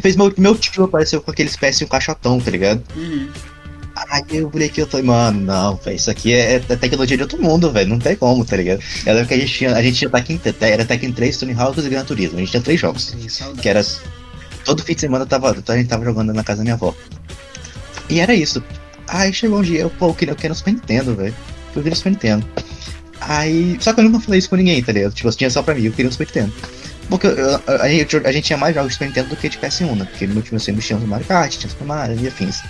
fez 0.00 0.14
meu, 0.14 0.32
meu 0.36 0.54
tio 0.54 0.84
apareceu 0.84 1.20
com 1.20 1.30
aquele 1.30 1.48
espécie 1.48 1.78
de 1.78 1.84
um 1.86 1.88
caixotão, 1.88 2.38
tá 2.38 2.50
ligado? 2.50 2.82
uhum. 2.94 3.28
Aí 4.08 4.22
eu 4.30 4.50
olhei 4.54 4.68
aqui 4.68 4.80
e 4.80 4.86
falei, 4.86 5.04
mano, 5.06 5.40
não, 5.40 5.76
velho, 5.76 5.96
isso 5.96 6.10
aqui 6.10 6.32
é, 6.32 6.54
é 6.54 6.58
tecnologia 6.76 7.16
de 7.16 7.22
outro 7.22 7.40
mundo, 7.40 7.70
velho, 7.70 7.88
não 7.90 7.98
tem 7.98 8.16
como, 8.16 8.44
tá 8.44 8.56
ligado? 8.56 8.80
Eu 9.04 9.12
lembro 9.14 9.28
que 9.28 9.34
a 9.34 9.38
gente 9.38 9.52
tinha, 9.52 9.74
a 9.74 9.82
gente 9.82 9.98
tinha 9.98 10.10
Tekken, 10.10 10.40
era 10.60 10.84
Tekken 10.84 11.12
3, 11.12 11.36
Tony 11.36 11.52
Hawks 11.52 11.84
e 11.84 11.88
Gran 11.88 12.04
Turismo, 12.04 12.36
a 12.36 12.40
gente 12.40 12.50
tinha 12.50 12.62
três 12.62 12.80
jogos. 12.80 13.14
Sim. 13.28 13.54
Que 13.56 13.68
era. 13.68 13.84
Todo 14.64 14.82
fim 14.82 14.94
de 14.94 15.00
semana 15.02 15.24
eu 15.24 15.28
tava, 15.28 15.50
a 15.50 15.76
gente 15.76 15.88
tava 15.88 16.04
jogando 16.04 16.32
na 16.32 16.42
casa 16.42 16.58
da 16.58 16.62
minha 16.64 16.74
avó. 16.74 16.94
E 18.08 18.20
era 18.20 18.34
isso. 18.34 18.62
Aí 19.06 19.32
chegou 19.32 19.58
um 19.58 19.62
dia, 19.62 19.80
eu, 19.80 19.90
pô, 19.90 20.08
eu 20.08 20.14
queria, 20.14 20.32
eu 20.32 20.36
quero 20.36 20.54
Super 20.54 20.72
Nintendo, 20.72 21.14
velho. 21.14 21.34
Eu 21.74 21.82
queria 21.82 21.96
Super 21.96 22.10
Nintendo. 22.10 22.46
Aí. 23.20 23.76
Só 23.80 23.92
que 23.92 24.00
eu 24.00 24.04
nunca 24.04 24.20
falei 24.20 24.38
isso 24.38 24.48
com 24.48 24.56
ninguém, 24.56 24.82
tá 24.82 24.92
ligado? 24.92 25.12
Tipo, 25.12 25.28
eu 25.28 25.32
tinha 25.34 25.50
só 25.50 25.62
pra 25.62 25.74
mim, 25.74 25.84
eu 25.84 25.92
queria 25.92 26.08
um 26.08 26.12
Super 26.12 26.26
Nintendo. 26.26 26.52
Porque 27.08 27.26
eu- 27.26 27.34
eu- 27.36 27.60
a, 27.82 27.88
gente, 27.88 28.16
a 28.18 28.32
gente 28.32 28.44
tinha 28.44 28.56
mais 28.56 28.74
jogos 28.74 28.90
de 28.90 28.94
Super 28.94 29.06
Nintendo 29.06 29.28
do 29.30 29.36
que 29.36 29.48
de 29.48 29.58
PS1, 29.58 29.94
né? 29.96 30.04
Porque 30.10 30.26
no 30.26 30.40
time 30.42 30.60
sempre 30.60 30.82
tinha 30.82 30.98
o 30.98 31.06
Mario 31.06 31.26
Kart, 31.26 31.56
tinha 31.56 31.68
Super 31.70 31.84
Mario 31.86 32.18
e 32.20 32.28
afins. 32.28 32.60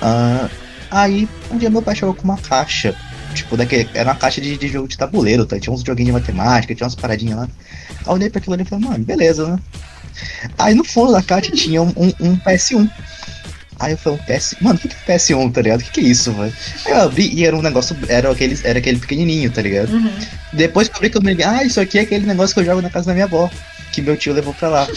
Ah, 0.00 0.48
aí, 0.90 1.28
um 1.50 1.58
dia 1.58 1.70
meu 1.70 1.82
pai 1.82 1.94
chegou 1.94 2.14
com 2.14 2.24
uma 2.24 2.38
caixa. 2.38 2.94
Tipo, 3.34 3.56
daquele, 3.56 3.88
era 3.94 4.10
uma 4.10 4.16
caixa 4.16 4.40
de, 4.40 4.56
de 4.56 4.68
jogo 4.68 4.88
de 4.88 4.96
tabuleiro, 4.96 5.44
tá? 5.44 5.58
Tinha 5.58 5.72
uns 5.72 5.82
joguinhos 5.82 6.08
de 6.08 6.12
matemática, 6.12 6.74
tinha 6.74 6.84
umas 6.84 6.94
paradinhas 6.94 7.38
lá. 7.38 7.44
Aí 7.44 7.96
eu 8.06 8.12
olhei 8.12 8.30
pra 8.30 8.38
aquilo 8.38 8.54
ali 8.54 8.62
e 8.62 8.66
falei, 8.66 8.88
mano, 8.88 9.04
beleza, 9.04 9.46
né? 9.46 9.58
Aí 10.58 10.74
no 10.74 10.84
fundo 10.84 11.12
da 11.12 11.22
caixa 11.22 11.52
tinha 11.52 11.82
um, 11.82 11.92
um, 11.96 12.12
um 12.20 12.36
PS1. 12.38 12.90
Aí 13.78 13.92
eu 13.92 13.98
falei, 13.98 14.18
um 14.18 14.24
PS. 14.24 14.56
Mano, 14.60 14.76
o 14.76 14.78
que, 14.78 14.88
que 14.88 15.12
é 15.12 15.16
PS1, 15.16 15.52
tá 15.52 15.62
ligado? 15.62 15.80
O 15.80 15.84
que, 15.84 15.90
que 15.92 16.00
é 16.00 16.04
isso, 16.04 16.32
velho? 16.32 16.52
Aí 16.84 16.92
eu 16.92 17.00
abri 17.02 17.32
e 17.32 17.44
era 17.44 17.56
um 17.56 17.62
negócio. 17.62 17.96
Era 18.08 18.30
aquele, 18.30 18.58
era 18.64 18.78
aquele 18.78 18.98
pequenininho, 18.98 19.50
tá 19.50 19.62
ligado? 19.62 19.92
Uhum. 19.92 20.12
Depois 20.52 20.88
que 20.88 20.94
eu 20.94 20.96
abri 20.96 21.10
que 21.10 21.18
eu 21.18 21.22
me 21.22 21.28
liguei, 21.28 21.44
ah, 21.44 21.62
isso 21.62 21.80
aqui 21.80 21.98
é 21.98 22.02
aquele 22.02 22.26
negócio 22.26 22.54
que 22.54 22.60
eu 22.60 22.64
jogo 22.64 22.82
na 22.82 22.90
casa 22.90 23.06
da 23.06 23.12
minha 23.12 23.26
avó. 23.26 23.48
Que 23.92 24.02
meu 24.02 24.16
tio 24.16 24.32
levou 24.32 24.52
pra 24.52 24.68
lá. 24.68 24.88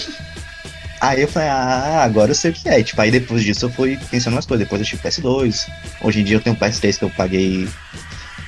Aí 1.01 1.23
eu 1.23 1.27
falei, 1.27 1.49
ah, 1.49 2.03
agora 2.03 2.29
eu 2.29 2.35
sei 2.35 2.51
o 2.51 2.53
que 2.53 2.69
é. 2.69 2.83
Tipo, 2.83 3.01
aí 3.01 3.09
depois 3.09 3.43
disso 3.43 3.65
eu 3.65 3.71
fui 3.71 3.97
pensando 4.11 4.35
nas 4.35 4.45
coisas. 4.45 4.63
Depois 4.65 4.79
eu 4.79 4.87
tive 4.87 5.01
PS2. 5.01 5.67
Hoje 6.03 6.21
em 6.21 6.23
dia 6.23 6.35
eu 6.37 6.41
tenho 6.41 6.55
um 6.55 6.59
PS3 6.59 6.99
que 6.99 7.03
eu 7.03 7.09
paguei. 7.09 7.67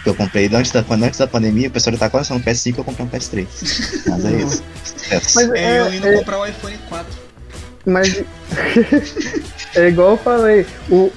Que 0.03 0.09
eu 0.09 0.13
comprei 0.13 0.45
antes 0.53 0.71
da, 0.71 0.85
antes 0.91 1.17
da 1.17 1.25
pandemia. 1.25 1.67
O 1.67 1.71
pessoal 1.71 1.93
já 1.95 1.99
tá 1.99 2.09
quase 2.11 2.31
no 2.31 2.39
PS5 2.39 2.77
eu 2.77 2.83
comprei 2.83 3.05
um 3.07 3.09
PS3. 3.09 3.47
Mas 4.07 4.25
é 4.25 4.31
isso. 4.35 4.63
Mas 5.35 5.37
É, 5.37 5.79
eu 5.79 5.85
é, 5.87 5.95
indo 5.95 6.07
é, 6.07 6.17
comprar 6.17 6.39
o 6.39 6.45
iPhone 6.45 6.77
4. 6.89 7.13
mas 7.87 8.23
é 9.75 9.87
igual 9.87 10.11
eu 10.11 10.17
falei. 10.17 10.67
O, 10.91 11.11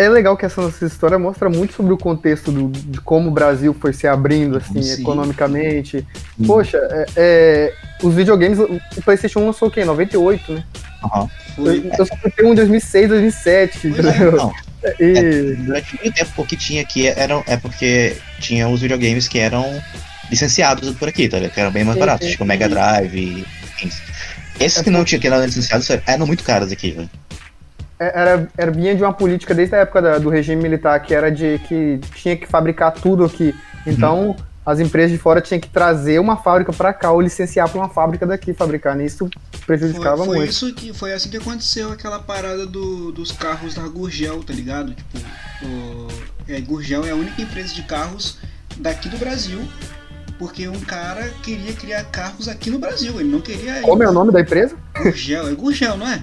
é 0.00 0.08
legal 0.08 0.36
que 0.36 0.46
essa 0.46 0.62
nossa 0.62 0.84
história 0.86 1.18
mostra 1.18 1.50
muito 1.50 1.74
sobre 1.74 1.92
o 1.92 1.98
contexto 1.98 2.50
do, 2.50 2.68
de 2.68 3.00
como 3.00 3.28
o 3.28 3.30
Brasil 3.30 3.76
foi 3.78 3.92
se 3.92 4.06
abrindo 4.06 4.56
assim, 4.56 4.82
Sim. 4.82 5.02
economicamente. 5.02 6.06
Poxa, 6.46 6.78
é, 6.78 7.06
é, 7.16 7.74
os 8.02 8.14
videogames, 8.14 8.58
o 8.58 9.02
PlayStation 9.04 9.40
1 9.40 9.46
lançou 9.46 9.68
o 9.68 9.70
quê? 9.70 9.84
98, 9.84 10.52
né? 10.54 10.64
Aham. 11.04 11.28
Foi. 11.54 11.90
Eu, 11.98 12.06
só 12.06 12.16
fui 12.16 12.30
ter 12.30 12.44
um 12.44 12.52
em 12.52 12.54
2006, 12.54 13.08
2007, 13.08 13.78
Pois 13.80 14.06
é, 14.06 14.08
entendeu? 14.08 14.32
Não, 14.32 14.52
E, 14.98 15.56
durante 15.56 15.98
muito 16.02 16.14
tempo 16.14 16.42
o 16.42 16.46
que 16.46 16.56
tinha 16.56 16.80
aqui 16.80 17.06
eram, 17.06 17.44
é 17.46 17.56
porque 17.58 18.16
tinha 18.38 18.66
os 18.66 18.80
videogames 18.80 19.28
que 19.28 19.38
eram 19.38 19.82
licenciados 20.30 20.90
por 20.92 21.08
aqui, 21.08 21.28
tá 21.28 21.36
ligado? 21.36 21.52
Que 21.52 21.60
eram 21.60 21.70
bem 21.70 21.84
mais 21.84 21.96
Sim, 21.96 22.00
baratos, 22.00 22.26
sim. 22.26 22.32
tipo 22.32 22.44
Mega 22.46 22.68
Drive 22.68 23.14
e 23.14 23.46
enfim. 23.84 23.90
Esses 24.58 24.80
que 24.82 24.90
não 24.90 25.04
tinham, 25.04 25.20
que 25.20 25.26
eram 25.26 25.44
licenciados, 25.44 25.88
eram 26.06 26.26
muito 26.26 26.44
caros 26.44 26.72
aqui, 26.72 26.92
velho. 26.92 27.10
É, 28.00 28.20
era, 28.20 28.48
era 28.56 28.70
vinha 28.70 28.96
de 28.96 29.02
uma 29.04 29.12
política 29.12 29.54
desde 29.54 29.74
a 29.76 29.78
época 29.80 30.00
da- 30.02 30.18
do 30.18 30.28
regime 30.30 30.60
militar 30.62 30.98
que 31.00 31.14
era 31.14 31.30
de 31.30 31.60
que 31.68 32.00
tinha 32.14 32.36
que 32.36 32.46
fabricar 32.46 32.92
tudo 32.92 33.24
aqui. 33.24 33.54
Então, 33.86 34.34
as 34.64 34.78
empresas 34.80 35.10
de 35.12 35.18
fora 35.18 35.40
tinham 35.40 35.60
que 35.60 35.68
trazer 35.68 36.18
uma 36.18 36.36
fábrica 36.36 36.72
para 36.72 36.92
cá 36.92 37.10
ou 37.12 37.20
licenciar 37.20 37.68
para 37.68 37.78
uma 37.78 37.88
fábrica 37.88 38.26
daqui 38.26 38.52
fabricar. 38.54 38.94
né? 38.96 39.04
Isso 39.04 39.28
prejudicava 39.66 40.18
Foi, 40.18 40.26
foi 40.26 40.36
muito. 40.38 40.50
isso 40.50 40.74
que 40.74 40.92
foi 40.92 41.12
assim 41.12 41.28
que 41.30 41.36
aconteceu 41.36 41.92
aquela 41.92 42.18
parada 42.18 42.66
do, 42.66 43.12
dos 43.12 43.30
carros 43.32 43.74
da 43.74 43.82
Gurgel, 43.88 44.42
tá 44.42 44.52
ligado? 44.52 44.92
Tipo, 44.94 45.18
o, 45.62 46.08
é, 46.48 46.60
Gurgel 46.60 47.04
é 47.04 47.10
a 47.10 47.14
única 47.14 47.40
empresa 47.40 47.72
de 47.74 47.82
carros 47.82 48.38
daqui 48.76 49.08
do 49.08 49.16
Brasil, 49.18 49.60
porque 50.38 50.68
um 50.68 50.80
cara 50.80 51.28
queria 51.42 51.72
criar 51.72 52.04
carros 52.04 52.48
aqui 52.48 52.70
no 52.70 52.78
Brasil, 52.78 53.18
ele 53.20 53.30
não 53.30 53.40
queria. 53.40 53.80
Como 53.82 54.02
é 54.02 54.08
o 54.08 54.12
nome 54.12 54.30
da 54.32 54.40
empresa? 54.40 54.74
Gurgel, 54.96 55.48
é 55.48 55.52
Gurgel, 55.54 55.96
não 55.96 56.06
é? 56.08 56.22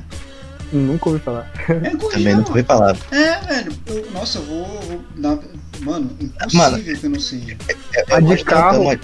Nunca 0.71 1.09
ouvi 1.09 1.21
falar. 1.21 1.51
É. 1.69 1.89
Também 2.11 2.35
não 2.35 2.43
ouvi 2.45 2.63
falar. 2.63 2.97
É, 3.11 3.37
velho. 3.45 3.73
Eu- 3.87 4.11
nossa, 4.11 4.39
eu 4.39 4.45
vou, 4.45 4.65
vou 4.81 5.01
dar. 5.15 5.37
Mano, 5.81 6.09
impossível 6.19 6.57
Mano, 6.71 6.83
que 6.83 7.05
eu 7.05 7.09
não 7.09 7.19
sei. 7.19 7.57
Eu 8.09 8.15
A 8.15 8.19
de 8.19 8.27
tanto- 8.29 8.45
carro- 8.45 8.99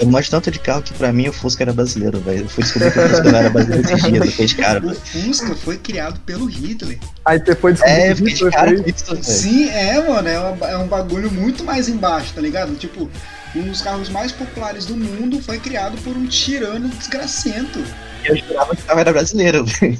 Eu 0.00 0.06
manjo 0.06 0.30
tanto 0.30 0.48
de 0.48 0.60
carro 0.60 0.80
que 0.80 0.94
pra 0.94 1.12
mim 1.12 1.26
o 1.28 1.32
Fusca 1.32 1.64
era 1.64 1.72
brasileiro, 1.72 2.20
velho. 2.20 2.42
Eu 2.44 2.48
fui 2.48 2.62
descobrir 2.62 2.92
que 2.92 2.98
o 3.00 3.08
Fusca 3.08 3.24
não 3.32 3.38
era 3.40 3.50
brasileiro 3.50 3.84
esses 3.90 4.02
dias, 4.04 4.24
eu 4.24 4.30
fiquei 4.30 4.46
de 4.46 4.54
cara, 4.54 4.86
O. 4.86 4.94
Fusca 4.94 5.54
foi 5.56 5.76
criado 5.76 6.20
pelo 6.20 6.46
Hitler. 6.46 6.98
Aí 7.24 7.40
depois 7.40 7.74
descobriu 7.80 8.04
É, 8.04 8.12
eu 8.12 8.16
fiquei 8.16 8.34
de 8.34 8.50
cara 8.50 8.74
isso, 8.88 9.04
velho. 9.10 9.24
Sim, 9.24 9.68
é, 9.70 10.08
mano, 10.08 10.28
é, 10.28 10.38
uma- 10.38 10.66
é 10.68 10.76
um 10.78 10.86
bagulho 10.86 11.32
muito 11.32 11.64
mais 11.64 11.88
embaixo, 11.88 12.32
tá 12.32 12.40
ligado? 12.40 12.76
Tipo, 12.76 13.10
um 13.56 13.62
dos 13.62 13.80
carros 13.82 14.08
mais 14.08 14.30
populares 14.30 14.86
do 14.86 14.96
mundo 14.96 15.42
foi 15.42 15.58
criado 15.58 15.96
por 16.04 16.16
um 16.16 16.26
tirano 16.28 16.88
desgracento. 16.90 17.82
Eu 18.24 18.36
jurava 18.36 18.76
que 18.76 18.82
o 18.82 18.84
carro 18.84 19.00
era 19.00 19.12
brasileiro, 19.12 19.64
velho. 19.80 19.98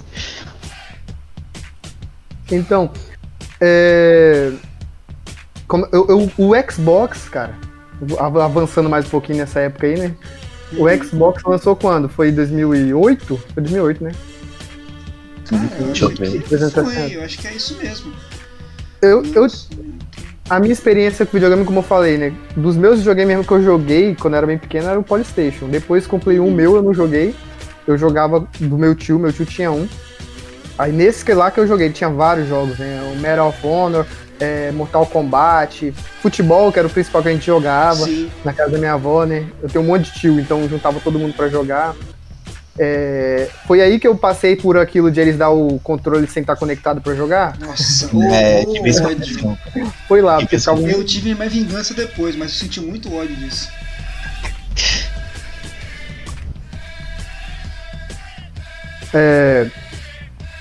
Então, 2.51 2.91
é, 3.61 4.53
como 5.67 5.87
eu, 5.93 6.07
eu- 6.09 6.31
o 6.39 6.71
Xbox, 6.71 7.29
cara, 7.29 7.55
av- 8.19 8.39
avançando 8.41 8.89
mais 8.89 9.07
um 9.07 9.11
pouquinho 9.11 9.39
nessa 9.39 9.61
época 9.61 9.87
aí, 9.87 9.99
né? 9.99 10.15
O 10.77 10.87
Xbox 11.03 11.43
lançou 11.45 11.75
quando? 11.75 12.09
Foi 12.09 12.29
em 12.29 12.35
2008? 12.35 13.37
Foi 13.55 13.63
2008, 13.63 14.05
né? 14.05 14.13
Cara, 15.49 15.63
eu 15.81 15.87
Deixa 15.87 16.05
eu 16.05 16.09
ver. 16.11 16.43
que 16.43 16.49
360. 16.49 16.85
foi, 17.09 17.17
eu 17.17 17.23
acho 17.23 17.39
que 17.39 17.47
é 17.49 17.53
isso 17.55 17.77
mesmo. 17.79 18.13
Eu, 19.01 19.23
eu, 19.35 19.47
a 20.51 20.61
minha 20.61 20.73
experiência 20.73 21.25
com 21.25 21.33
videogame, 21.33 21.65
como 21.65 21.79
eu 21.79 21.83
falei, 21.83 22.19
né? 22.19 22.35
Dos 22.55 22.77
meus 22.77 22.99
videogames 22.99 23.29
mesmo 23.29 23.45
que 23.45 23.53
eu 23.53 23.63
joguei 23.63 24.15
quando 24.15 24.35
eu 24.35 24.39
era 24.39 24.47
bem 24.47 24.59
pequeno 24.59 24.89
era 24.89 24.99
o 24.99 25.03
Polystation. 25.03 25.69
Depois 25.69 26.07
comprei 26.07 26.39
um 26.39 26.51
meu, 26.51 26.77
eu 26.77 26.83
não 26.83 26.93
joguei. 26.93 27.35
Eu 27.87 27.97
jogava 27.97 28.47
do 28.61 28.77
meu 28.77 28.95
tio, 28.95 29.19
meu 29.19 29.33
tio 29.33 29.47
tinha 29.47 29.71
um. 29.73 29.89
Aí 30.79 30.93
nesse 30.93 31.25
que 31.25 31.35
lá 31.35 31.51
que 31.51 31.59
eu 31.59 31.67
joguei, 31.67 31.91
tinha 31.91 32.09
vários 32.09 32.49
jogos, 32.49 32.79
né? 32.79 33.01
O 33.13 33.19
Medal 33.19 33.49
of 33.49 33.67
Honor, 33.67 34.07
é, 34.39 34.71
Mortal 34.71 35.05
Kombat, 35.07 35.93
futebol, 36.23 36.73
que 36.73 36.79
era 36.79 36.87
o 36.87 36.91
principal 36.91 37.21
que 37.23 37.29
a 37.29 37.33
gente 37.33 37.45
jogava 37.47 38.05
Sim. 38.05 38.31
na 38.45 38.53
casa 38.53 38.71
da 38.73 38.79
minha 38.79 38.93
avó, 38.93 39.25
né? 39.25 39.47
Eu 39.61 39.69
tenho 39.69 39.85
um 39.85 39.89
monte 39.89 40.13
de 40.13 40.21
tio, 40.21 40.39
então 40.39 40.69
juntava 40.69 41.01
todo 41.01 41.19
mundo 41.19 41.35
pra 41.35 41.49
jogar. 41.49 41.97
É, 42.81 43.49
foi 43.67 43.81
aí 43.81 43.99
que 43.99 44.07
eu 44.07 44.17
passei 44.17 44.55
por 44.55 44.79
aquilo 44.79 45.11
de 45.11 45.19
eles 45.19 45.37
dar 45.37 45.51
o 45.51 45.81
controle 45.81 46.29
sem 46.29 46.43
estar 46.43 46.55
conectado 46.55 47.01
pra 47.01 47.13
jogar. 47.15 47.59
Nossa, 47.59 48.09
É, 48.33 48.63
ô, 48.65 48.73
tive 48.73 49.01
ódio. 49.01 49.59
Foi 50.07 50.23
lá, 50.23 50.39
um 50.39 50.89
Eu 50.89 51.05
tive 51.05 51.35
minha 51.35 51.49
vingança 51.49 51.93
depois, 51.93 52.37
mas 52.37 52.53
eu 52.53 52.59
senti 52.59 52.81
muito 52.81 53.13
ódio 53.13 53.35
disso. 53.35 53.69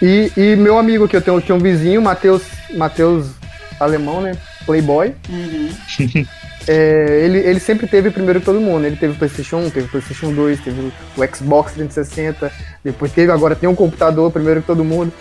E, 0.01 0.31
e 0.37 0.55
meu 0.55 0.77
amigo 0.77 1.05
aqui, 1.05 1.15
eu 1.15 1.21
tenho, 1.21 1.41
tinha 1.41 1.55
um 1.55 1.59
vizinho, 1.59 2.01
Matheus 2.01 2.43
Matheus 2.75 3.27
Alemão, 3.79 4.21
né? 4.21 4.37
Playboy. 4.65 5.13
Uhum. 5.29 6.25
É, 6.69 7.21
ele, 7.23 7.37
ele 7.37 7.61
sempre 7.61 7.87
teve 7.87 8.11
primeiro 8.11 8.41
que 8.41 8.45
todo 8.45 8.59
mundo. 8.59 8.85
Ele 8.85 8.97
teve 8.97 9.13
o 9.13 9.15
PlayStation 9.15 9.55
1, 9.59 9.69
teve 9.69 9.85
o 9.85 9.89
PlayStation 9.89 10.33
2, 10.33 10.59
teve 10.59 10.81
o, 10.81 10.91
o 11.15 11.35
Xbox 11.35 11.71
360, 11.71 12.51
depois 12.83 13.09
teve, 13.13 13.31
agora 13.31 13.55
tem 13.55 13.69
um 13.69 13.75
computador 13.75 14.29
primeiro 14.31 14.59
que 14.59 14.67
todo 14.67 14.83
mundo. 14.83 15.13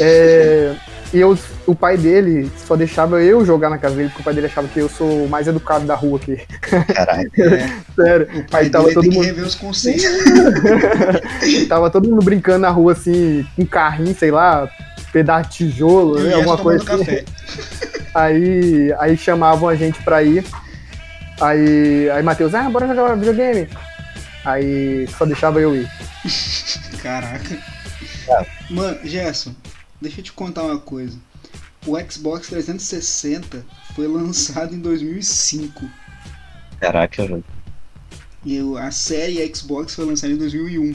É, 0.00 0.72
E 1.14 1.20
eu, 1.20 1.38
o 1.64 1.76
pai 1.76 1.96
dele 1.96 2.50
só 2.66 2.74
deixava 2.74 3.22
eu 3.22 3.46
jogar 3.46 3.70
na 3.70 3.78
casa 3.78 3.94
dele, 3.94 4.08
porque 4.08 4.22
o 4.22 4.24
pai 4.24 4.34
dele 4.34 4.48
achava 4.48 4.66
que 4.66 4.80
eu 4.80 4.88
sou 4.88 5.26
o 5.26 5.28
mais 5.28 5.46
educado 5.46 5.86
da 5.86 5.94
rua 5.94 6.18
aqui. 6.18 6.42
Caralho. 6.60 7.30
É, 7.38 7.70
Sério. 7.94 8.28
o 8.40 8.50
pai 8.50 8.64
Aí 8.64 8.70
tava 8.70 8.88
todo 8.92 9.02
tem 9.02 9.10
que 9.10 9.16
mundo. 9.16 9.24
rever 9.24 9.44
os 9.44 9.54
conceitos. 9.54 10.04
tava 11.68 11.88
todo 11.88 12.08
mundo 12.10 12.24
brincando 12.24 12.58
na 12.58 12.70
rua 12.70 12.92
assim, 12.92 13.46
com 13.54 13.64
carrinho, 13.64 14.12
sei 14.18 14.32
lá, 14.32 14.68
pedaço 15.12 15.50
de 15.50 15.56
tijolo, 15.56 16.18
né, 16.18 16.34
alguma 16.34 16.58
coisa 16.58 16.82
assim. 16.82 17.04
café. 17.04 17.24
Aí, 18.14 18.94
aí 19.00 19.16
chamavam 19.16 19.68
a 19.68 19.74
gente 19.74 20.00
pra 20.04 20.22
ir. 20.22 20.44
Aí, 21.40 22.08
aí 22.10 22.22
Matheus, 22.22 22.54
ah, 22.54 22.70
bora 22.70 22.86
jogar 22.86 23.16
videogame. 23.16 23.68
Aí 24.44 25.08
só 25.18 25.24
deixava 25.24 25.60
eu 25.60 25.74
ir. 25.74 25.90
Caraca. 27.02 27.58
Ah. 28.30 28.44
Mano, 28.70 28.98
Gerson, 29.02 29.52
deixa 30.04 30.20
eu 30.20 30.24
te 30.24 30.32
contar 30.32 30.62
uma 30.62 30.78
coisa. 30.78 31.16
O 31.86 31.98
Xbox 32.10 32.48
360 32.48 33.64
foi 33.94 34.06
lançado 34.06 34.74
em 34.74 34.78
2005. 34.78 35.84
Caraca, 36.80 37.26
velho. 37.26 37.44
E 38.44 38.60
o- 38.60 38.76
a 38.76 38.90
série 38.90 39.54
Xbox 39.54 39.94
foi 39.94 40.04
lançada 40.04 40.32
em 40.32 40.36
2001. 40.36 40.94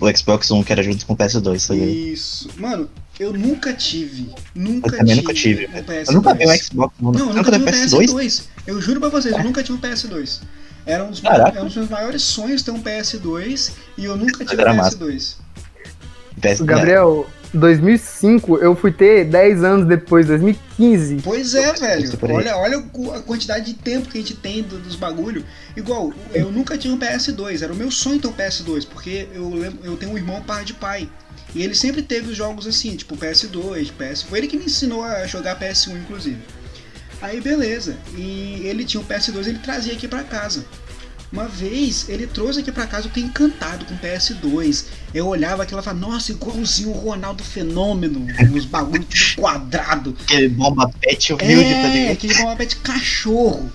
O 0.00 0.16
Xbox 0.16 0.50
One 0.50 0.64
que 0.64 0.72
era 0.72 0.82
junto 0.82 1.04
com 1.06 1.12
o 1.12 1.16
PS2, 1.16 1.66
tá 1.66 1.74
ligado? 1.74 1.90
Isso. 1.90 2.48
Mano, 2.56 2.88
eu 3.18 3.32
nunca 3.32 3.72
tive. 3.74 4.30
Nunca 4.54 4.88
Eu 4.88 4.98
também 4.98 5.06
tive. 5.06 5.16
nunca 5.22 5.34
tive, 5.34 5.66
um 5.66 5.70
velho. 5.72 5.84
PS2. 5.86 6.06
Eu 6.08 6.14
nunca 6.14 6.34
vi 6.34 6.46
um 6.46 6.56
Xbox 6.56 6.94
One. 7.02 7.18
Não, 7.18 7.28
eu 7.28 7.34
nunca 7.34 7.50
nunca 7.50 7.72
tive 7.72 7.86
vi 7.88 7.94
um 7.94 7.98
um 7.98 8.02
PS2? 8.06 8.06
PS2. 8.10 8.42
Eu 8.66 8.80
juro 8.80 9.00
pra 9.00 9.08
vocês, 9.08 9.34
eu 9.36 9.42
nunca 9.44 9.62
tive 9.62 9.76
um 9.78 9.80
PS2. 9.80 10.40
Era 10.86 11.04
um 11.04 11.10
dos, 11.10 11.20
Caraca. 11.20 11.50
era 11.50 11.62
um 11.62 11.66
dos 11.66 11.76
meus 11.76 11.88
maiores 11.88 12.22
sonhos 12.22 12.62
ter 12.62 12.70
um 12.70 12.80
PS2 12.82 13.72
e 13.98 14.04
eu 14.04 14.16
nunca 14.16 14.44
tive 14.44 14.62
um 14.64 14.74
massa. 14.74 14.96
PS2. 14.98 15.36
PS... 16.40 16.60
Gabriel, 16.62 17.26
2005 17.54 18.58
eu 18.58 18.74
fui 18.74 18.90
ter 18.92 19.24
10 19.24 19.62
anos 19.64 19.86
depois, 19.86 20.26
2015. 20.26 21.16
Pois 21.22 21.54
é, 21.54 21.72
velho. 21.72 22.10
Olha, 22.30 22.56
olha 22.56 22.84
o- 22.92 23.12
a 23.12 23.20
quantidade 23.20 23.66
de 23.66 23.74
tempo 23.74 24.08
que 24.08 24.18
a 24.18 24.20
gente 24.20 24.34
tem 24.34 24.62
do- 24.62 24.78
dos 24.78 24.96
bagulho. 24.96 25.44
Igual, 25.76 26.12
eu 26.32 26.50
nunca 26.50 26.76
tive 26.76 26.94
um 26.94 26.98
PS2. 26.98 27.62
Era 27.62 27.72
o 27.72 27.76
meu 27.76 27.90
sonho 27.90 28.18
ter 28.20 28.28
um 28.28 28.32
PS2, 28.32 28.84
porque 28.84 29.28
eu, 29.34 29.48
lembro- 29.50 29.78
eu 29.84 29.96
tenho 29.96 30.12
um 30.12 30.16
irmão 30.18 30.40
par 30.42 30.64
de 30.64 30.74
pai. 30.74 31.08
E 31.54 31.62
ele 31.62 31.74
sempre 31.74 32.02
teve 32.02 32.30
os 32.30 32.36
jogos 32.36 32.66
assim, 32.66 32.96
tipo 32.96 33.16
PS2, 33.16 33.90
PS. 33.90 34.22
Foi 34.24 34.38
ele 34.38 34.48
que 34.48 34.56
me 34.56 34.64
ensinou 34.64 35.04
a 35.04 35.26
jogar 35.26 35.56
PS1, 35.58 35.96
inclusive. 35.96 36.38
Aí 37.22 37.40
beleza. 37.40 37.96
E 38.16 38.60
ele 38.64 38.84
tinha 38.84 39.00
um 39.00 39.04
PS2, 39.04 39.46
ele 39.46 39.58
trazia 39.60 39.92
aqui 39.92 40.06
pra 40.08 40.22
casa. 40.24 40.64
Uma 41.34 41.48
vez 41.48 42.08
ele 42.08 42.28
trouxe 42.28 42.60
aqui 42.60 42.70
pra 42.70 42.86
casa, 42.86 43.06
eu 43.06 43.08
fiquei 43.08 43.24
encantado 43.24 43.84
com 43.86 43.94
o 43.94 43.98
PS2. 43.98 44.84
Eu 45.12 45.26
olhava 45.26 45.64
aquilo 45.64 45.80
e 45.80 45.82
falava, 45.82 46.06
nossa, 46.06 46.30
igualzinho 46.30 46.90
o 46.90 46.92
Ronaldo 46.92 47.42
Fenômeno, 47.42 48.24
os 48.54 48.64
bagulho 48.64 49.02
tudo 49.02 49.20
quadrado. 49.42 50.16
Aquele 50.22 50.48
bomba 50.50 50.88
pet 51.00 51.32
humilde, 51.32 51.64
tá 51.64 51.88
É, 51.88 51.92
ligado? 51.92 52.12
aquele 52.12 52.34
bomba 52.34 52.54
pet 52.54 52.76
cachorro. 52.76 53.72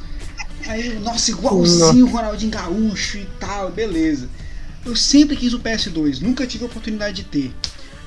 Aí, 0.67 0.97
nossa, 0.99 1.31
igualzinho 1.31 2.05
o 2.05 2.09
Ronaldinho 2.09 2.49
Gaúcho 2.51 3.17
e 3.17 3.27
tal, 3.41 3.69
beleza. 3.71 4.29
Eu 4.85 4.95
sempre 4.95 5.35
quis 5.35 5.53
o 5.53 5.59
PS2, 5.59 6.21
nunca 6.21 6.47
tive 6.47 6.63
a 6.63 6.67
oportunidade 6.67 7.17
de 7.17 7.23
ter. 7.25 7.53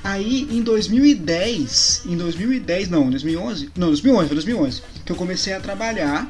Aí, 0.03 0.49
em 0.51 0.63
2010, 0.63 2.05
em 2.07 2.17
2010, 2.17 2.89
não, 2.89 3.09
em 3.09 3.11
2011, 3.11 3.71
não, 3.77 3.89
2011, 3.89 4.29
foi 4.29 4.35
2011, 4.35 4.83
que 5.05 5.13
eu 5.13 5.17
comecei 5.17 5.53
a 5.53 5.61
trabalhar 5.61 6.27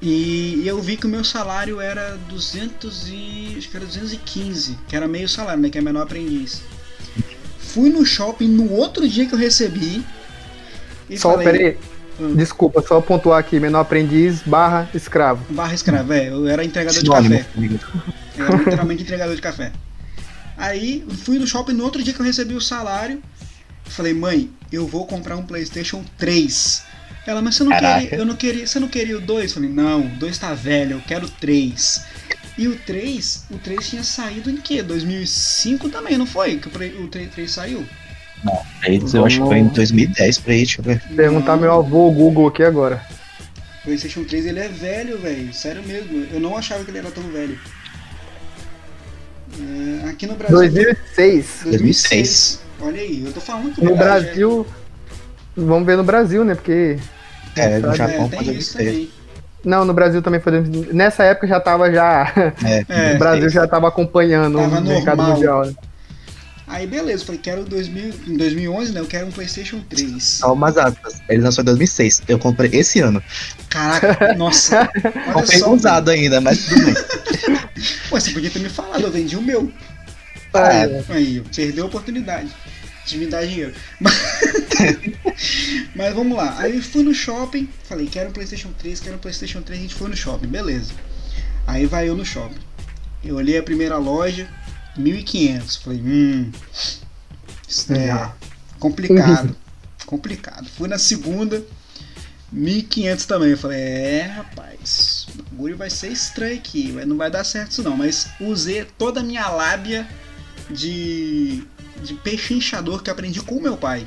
e 0.00 0.62
eu 0.64 0.80
vi 0.80 0.96
que 0.96 1.06
o 1.06 1.08
meu 1.08 1.24
salário 1.24 1.80
era 1.80 2.16
200 2.28 3.08
e, 3.08 3.54
acho 3.58 3.68
que 3.68 3.76
era 3.76 3.84
215, 3.86 4.78
que 4.86 4.94
era 4.94 5.08
meio 5.08 5.28
salário, 5.28 5.60
né, 5.60 5.70
que 5.70 5.78
é 5.78 5.80
menor 5.80 6.02
aprendiz. 6.02 6.62
Fui 7.58 7.90
no 7.90 8.04
shopping 8.06 8.48
no 8.48 8.70
outro 8.72 9.08
dia 9.08 9.26
que 9.26 9.34
eu 9.34 9.38
recebi 9.38 10.04
e 11.10 11.18
Só, 11.18 11.32
falei, 11.32 11.46
peraí. 11.46 11.78
Hum. 12.20 12.34
Desculpa, 12.34 12.82
só 12.82 13.00
pontuar 13.00 13.38
aqui, 13.38 13.60
menor 13.60 13.80
aprendiz 13.80 14.42
barra 14.42 14.88
escravo. 14.94 15.44
Barra 15.50 15.74
escravo, 15.74 16.12
é, 16.12 16.28
eu 16.28 16.48
era 16.48 16.64
entregador 16.64 17.00
de 17.00 17.06
Sinônimo, 17.06 17.36
café. 17.36 17.48
tá 17.54 17.60
ligado? 17.60 18.04
Eu 18.36 18.44
era 18.46 18.56
literalmente 18.56 19.02
entregador 19.02 19.34
de 19.34 19.42
café. 19.42 19.72
Aí 20.56 21.06
fui 21.24 21.38
no 21.38 21.46
shopping 21.46 21.74
no 21.74 21.84
outro 21.84 22.02
dia 22.02 22.12
que 22.12 22.20
eu 22.20 22.26
recebi 22.26 22.54
o 22.54 22.60
salário. 22.60 23.22
Falei, 23.84 24.12
mãe, 24.12 24.50
eu 24.72 24.86
vou 24.86 25.06
comprar 25.06 25.36
um 25.36 25.42
Playstation 25.42 26.04
3. 26.18 26.82
Ela, 27.28 27.42
mas 27.42 27.56
você 27.56 27.64
não 27.64 27.70
Caraca. 27.72 28.00
queria. 28.00 28.18
Eu 28.18 28.24
não 28.24 28.34
queria. 28.34 28.66
Você 28.66 28.80
não 28.80 28.88
queria 28.88 29.18
o 29.18 29.20
2? 29.20 29.52
Falei, 29.52 29.68
não, 29.68 30.00
o 30.06 30.08
2 30.08 30.38
tá 30.38 30.54
velho, 30.54 30.92
eu 30.96 31.02
quero 31.06 31.26
o 31.26 31.30
3. 31.30 32.04
E 32.56 32.66
o 32.66 32.74
3, 32.74 33.44
o 33.50 33.58
3 33.58 33.86
tinha 33.86 34.02
saído 34.02 34.50
em 34.50 34.56
que? 34.56 34.80
2005 34.82 35.90
também, 35.90 36.16
não 36.16 36.24
foi? 36.24 36.56
Que 36.56 36.68
o 36.68 36.70
pre- 36.70 36.96
o 36.98 37.06
3, 37.06 37.30
3 37.30 37.50
saiu? 37.50 37.84
Aí, 38.82 38.98
eu 39.12 39.26
acho 39.26 39.40
que 39.42 39.46
foi 39.46 39.58
em 39.58 39.68
2010 39.68 40.38
pra 40.38 40.52
aí, 40.52 40.58
deixa 40.60 40.80
eu 40.80 40.84
ver. 40.84 41.02
Perguntar 41.14 41.52
Não, 41.56 41.60
meu 41.62 41.72
avô, 41.74 42.08
o 42.08 42.12
Google 42.12 42.48
aqui 42.48 42.62
agora. 42.62 43.02
O 43.80 43.84
PlayStation 43.84 44.24
3 44.24 44.46
ele 44.46 44.60
é 44.60 44.68
velho, 44.68 45.18
velho. 45.18 45.52
Sério 45.52 45.82
mesmo. 45.86 46.26
Eu 46.32 46.40
não 46.40 46.56
achava 46.56 46.82
que 46.82 46.90
ele 46.90 46.98
era 46.98 47.10
tão 47.10 47.24
velho. 47.24 47.58
É, 50.04 50.08
aqui 50.08 50.26
no 50.26 50.34
Brasil. 50.34 50.56
2006. 50.56 51.60
2006. 51.64 52.60
Olha 52.80 53.00
aí, 53.02 53.22
eu 53.24 53.32
tô 53.32 53.40
falando 53.40 53.74
que 53.74 53.84
No 53.84 53.92
o 53.92 53.96
Brasil- 53.96 54.24
Brasil. 54.24 54.66
Vamos 55.56 55.86
ver 55.86 55.96
no 55.96 56.04
Brasil, 56.04 56.44
né? 56.44 56.54
Porque. 56.54 56.96
É, 57.60 57.78
no 57.78 57.92
É, 57.92 57.96
Japão 57.96 58.26
É, 58.26 58.28
foi 58.28 58.44
tem 58.44 58.54
isso 58.56 58.74
2006. 58.76 58.76
também. 58.76 59.10
Não, 59.64 59.84
no 59.84 59.92
Brasil 59.92 60.22
também 60.22 60.40
foi. 60.40 60.52
2000. 60.52 60.94
Nessa 60.94 61.24
época 61.24 61.46
já 61.48 61.60
tava 61.60 61.90
já. 61.92 62.32
É, 62.64 62.84
É, 62.88 63.14
o 63.14 63.18
Brasil 63.18 63.48
já 63.50 63.66
tava 63.66 63.88
acompanhando 63.88 64.58
Tava 64.58 64.78
o 64.78 64.84
mercado 64.84 65.16
normal. 65.18 65.34
mundial. 65.36 65.66
né? 65.66 65.74
Aí 66.70 66.86
beleza, 66.86 67.22
eu 67.22 67.26
falei, 67.26 67.40
quero 67.40 67.64
2000, 67.64 68.14
em 68.26 68.36
2011, 68.36 68.92
né? 68.92 69.00
Eu 69.00 69.06
quero 69.06 69.26
um 69.26 69.30
PlayStation 69.30 69.80
3. 69.88 70.22
Só 70.22 70.52
umas 70.52 70.76
aspas. 70.76 71.14
Ele 71.28 71.40
lançou 71.42 71.62
em 71.62 71.64
2006. 71.64 72.22
Eu 72.28 72.38
comprei 72.38 72.70
esse 72.74 73.00
ano. 73.00 73.22
Caraca, 73.70 74.34
nossa. 74.34 74.86
Comprei 75.32 75.58
só. 75.60 75.72
usado 75.72 76.10
ainda, 76.10 76.40
mas 76.42 76.66
tudo 76.66 76.84
bem. 76.84 76.94
Ué, 78.12 78.20
você 78.20 78.30
podia 78.32 78.50
ter 78.50 78.58
me 78.58 78.68
falado, 78.68 79.02
eu 79.02 79.10
vendi 79.10 79.34
o 79.36 79.40
meu. 79.42 79.72
Ah, 80.52 80.72
É, 80.74 81.02
Aí, 81.08 81.42
perdeu 81.54 81.84
a 81.84 81.88
oportunidade 81.88 82.48
de 83.08 83.18
me 83.18 83.26
dar 83.26 83.46
dinheiro. 83.46 83.74
Mas, 84.00 84.14
mas 85.94 86.14
vamos 86.14 86.36
lá. 86.36 86.58
Aí 86.58 86.80
fui 86.82 87.02
no 87.02 87.14
shopping, 87.14 87.68
falei, 87.84 88.06
quero 88.06 88.30
um 88.30 88.32
PlayStation 88.32 88.70
3, 88.78 89.00
quero 89.00 89.16
um 89.16 89.18
PlayStation 89.18 89.62
3, 89.62 89.78
a 89.78 89.82
gente 89.82 89.94
foi 89.94 90.08
no 90.08 90.16
shopping, 90.16 90.48
beleza. 90.48 90.92
Aí 91.66 91.86
vai 91.86 92.08
eu 92.08 92.16
no 92.16 92.24
shopping. 92.24 92.60
Eu 93.24 93.36
olhei 93.36 93.58
a 93.58 93.62
primeira 93.62 93.98
loja, 93.98 94.48
1500. 94.96 95.76
Falei, 95.76 96.00
hum. 96.00 96.50
Isso 97.68 97.92
é 97.92 98.32
complicado. 98.78 99.56
complicado. 100.06 100.68
Fui 100.70 100.88
na 100.88 100.98
segunda, 100.98 101.62
1500 102.50 103.26
também. 103.26 103.50
Eu 103.50 103.58
falei, 103.58 103.78
é, 103.78 104.22
rapaz, 104.22 105.26
o 105.28 105.42
bagulho 105.42 105.76
vai 105.76 105.90
ser 105.90 106.08
estranho 106.08 106.54
aqui, 106.54 106.92
não 107.06 107.16
vai 107.16 107.30
dar 107.30 107.44
certo 107.44 107.72
isso 107.72 107.82
não. 107.82 107.96
Mas 107.96 108.28
usei 108.40 108.84
toda 108.96 109.20
a 109.20 109.22
minha 109.22 109.48
lábia 109.48 110.08
de, 110.70 111.64
de 112.02 112.14
peixe 112.14 112.54
inchador 112.54 113.02
que 113.02 113.10
aprendi 113.10 113.40
com 113.40 113.60
meu 113.60 113.76
pai. 113.76 114.06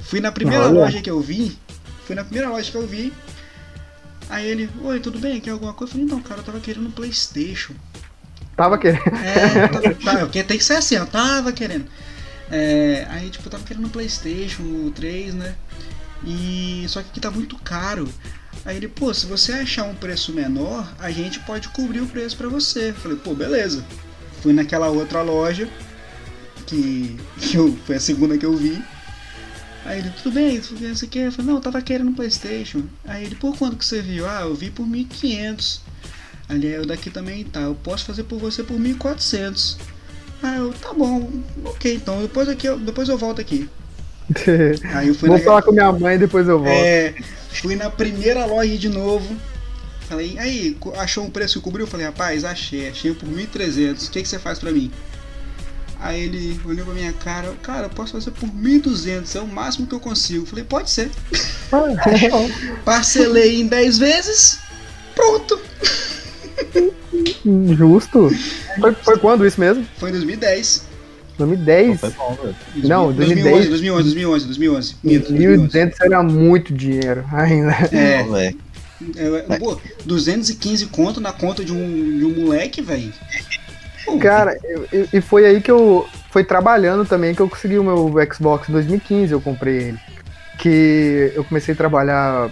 Fui 0.00 0.20
na 0.20 0.32
primeira 0.32 0.64
Olha. 0.64 0.80
loja 0.80 1.00
que 1.00 1.10
eu 1.10 1.20
vi, 1.20 1.58
fui 2.06 2.14
na 2.14 2.24
primeira 2.24 2.48
loja 2.48 2.70
que 2.70 2.76
eu 2.76 2.86
vi. 2.86 3.12
Aí 4.28 4.46
ele, 4.46 4.70
oi, 4.82 5.00
tudo 5.00 5.18
bem? 5.18 5.40
Quer 5.40 5.50
alguma 5.50 5.72
coisa? 5.72 5.92
Eu 5.92 5.98
falei, 5.98 6.14
não, 6.14 6.22
cara, 6.22 6.40
eu 6.40 6.44
tava 6.44 6.60
querendo 6.60 6.86
um 6.86 6.90
Playstation. 6.90 7.74
Tava 8.56 8.78
querendo. 8.78 9.02
É, 9.16 9.68
porque 10.20 10.42
tem 10.44 10.58
que 10.58 10.64
ser 10.64 10.74
assim, 10.74 10.94
eu 10.94 11.06
tava 11.06 11.52
querendo. 11.52 11.86
É, 12.50 13.06
aí, 13.10 13.30
tipo, 13.30 13.46
eu 13.46 13.50
tava 13.50 13.64
querendo 13.64 13.86
um 13.86 13.90
Playstation 13.90 14.62
o 14.62 14.92
3, 14.94 15.34
né? 15.34 15.54
E 16.24 16.84
só 16.88 17.02
que 17.02 17.08
aqui 17.10 17.20
tá 17.20 17.30
muito 17.30 17.56
caro. 17.56 18.08
Aí 18.64 18.76
ele, 18.76 18.88
pô, 18.88 19.12
se 19.14 19.26
você 19.26 19.52
achar 19.52 19.84
um 19.84 19.94
preço 19.94 20.32
menor, 20.32 20.86
a 20.98 21.10
gente 21.10 21.40
pode 21.40 21.68
cobrir 21.68 22.00
o 22.00 22.06
preço 22.06 22.36
pra 22.36 22.48
você. 22.48 22.90
Eu 22.90 22.94
falei, 22.94 23.16
pô, 23.16 23.34
beleza. 23.34 23.84
Fui 24.42 24.52
naquela 24.52 24.88
outra 24.88 25.22
loja, 25.22 25.68
que, 26.70 27.16
que 27.40 27.56
eu, 27.56 27.76
foi 27.86 27.96
a 27.96 28.00
segunda 28.00 28.38
que 28.38 28.46
eu 28.46 28.56
vi. 28.56 28.82
Aí 29.84 29.98
ele, 29.98 30.10
tudo 30.10 30.32
bem, 30.34 30.60
tudo 30.60 30.80
bem, 30.80 30.94
você 30.94 31.06
quer? 31.06 31.26
Eu 31.26 31.32
falei, 31.32 31.46
não, 31.48 31.54
eu 31.56 31.60
tava 31.60 31.80
querendo 31.82 32.10
um 32.10 32.14
Playstation. 32.14 32.82
Aí 33.06 33.24
ele, 33.24 33.34
por 33.34 33.56
quanto 33.56 33.76
que 33.76 33.84
você 33.84 34.00
viu? 34.02 34.28
Ah, 34.28 34.42
eu 34.42 34.54
vi 34.54 34.70
por 34.70 34.86
1.500. 34.86 35.80
Ali 36.48 36.66
eu 36.68 36.84
daqui 36.86 37.10
também 37.10 37.44
tá, 37.44 37.60
eu 37.60 37.74
posso 37.74 38.04
fazer 38.04 38.24
por 38.24 38.38
você 38.38 38.62
por 38.62 38.78
1.400. 38.78 39.76
Ah, 40.42 40.56
eu, 40.56 40.72
tá 40.72 40.92
bom, 40.94 41.30
ok, 41.64 41.94
então 41.94 42.22
depois, 42.22 42.48
aqui, 42.48 42.66
eu- 42.66 42.78
depois 42.78 43.08
eu 43.08 43.18
volto 43.18 43.40
aqui. 43.40 43.68
Aí 44.94 45.08
eu 45.08 45.14
fui 45.14 45.28
Vou 45.28 45.38
na, 45.38 45.38
falar 45.38 45.62
com 45.62 45.72
minha 45.72 45.90
mãe 45.92 46.14
e 46.14 46.18
depois 46.18 46.46
eu 46.48 46.62
volto. 46.62 46.68
é, 46.68 47.14
fui 47.50 47.76
na 47.76 47.90
primeira 47.90 48.44
loja 48.46 48.76
de 48.76 48.88
novo. 48.88 49.36
Falei, 50.08 50.36
aí, 50.38 50.76
achou 50.98 51.24
um 51.24 51.30
preço 51.30 51.58
que 51.58 51.64
cobriu? 51.64 51.86
Falei, 51.86 52.06
rapaz, 52.06 52.44
achei, 52.44 52.88
achei 52.88 53.14
por 53.14 53.28
1.300. 53.28 54.08
O 54.08 54.10
que, 54.10 54.22
que 54.22 54.28
você 54.28 54.38
faz 54.40 54.58
pra 54.58 54.72
mim? 54.72 54.90
Aí 56.02 56.22
ele 56.24 56.58
olhou 56.64 56.86
pra 56.86 56.94
minha 56.94 57.12
cara, 57.12 57.52
cara, 57.62 57.86
eu 57.86 57.90
posso 57.90 58.12
fazer 58.12 58.30
por 58.30 58.48
1.200, 58.48 59.36
é 59.36 59.40
o 59.40 59.46
máximo 59.46 59.86
que 59.86 59.94
eu 59.94 60.00
consigo. 60.00 60.46
Falei, 60.46 60.64
pode 60.64 60.90
ser. 60.90 61.10
Parcelei 62.84 63.60
em 63.60 63.66
10 63.66 63.98
vezes, 63.98 64.58
pronto. 65.14 65.60
Justo. 67.76 68.30
Foi, 68.80 68.94
foi 68.94 69.18
quando 69.18 69.46
isso 69.46 69.60
mesmo? 69.60 69.86
Foi 69.98 70.08
em 70.08 70.12
2010. 70.12 70.88
2010. 71.38 72.00
Foi 72.00 72.10
bom, 72.10 72.38
velho. 72.42 72.56
Não, 72.76 73.12
2011, 73.12 73.68
2010. 73.68 73.68
2011, 73.68 74.04
2011, 74.04 74.46
2011. 74.46 74.96
Minto, 75.02 75.28
2011. 75.28 75.78
1.200 75.78 75.94
era 76.00 76.22
muito 76.22 76.74
dinheiro 76.74 77.24
ainda. 77.32 77.72
É, 77.92 78.22
Bom, 78.22 78.32
velho. 78.32 78.58
é, 79.16 79.58
pô, 79.58 79.80
215 80.04 80.86
conto 80.86 81.20
na 81.20 81.32
conta 81.32 81.64
de 81.64 81.72
um, 81.72 82.18
de 82.18 82.24
um 82.24 82.44
moleque, 82.44 82.82
velho. 82.82 83.12
Cara, 84.20 84.56
eu- 84.64 84.86
eu- 84.92 85.08
e 85.12 85.20
foi 85.20 85.44
aí 85.46 85.60
que 85.60 85.70
eu. 85.70 86.08
Foi 86.30 86.44
trabalhando 86.44 87.04
também 87.04 87.34
que 87.34 87.40
eu 87.40 87.48
consegui 87.48 87.78
o 87.78 87.84
meu 87.84 88.14
Xbox 88.32 88.68
em 88.68 88.72
2015, 88.72 89.32
eu 89.32 89.40
comprei 89.40 89.76
ele. 89.76 89.98
Que 90.58 91.32
eu 91.34 91.42
comecei 91.44 91.74
a 91.74 91.76
trabalhar. 91.76 92.50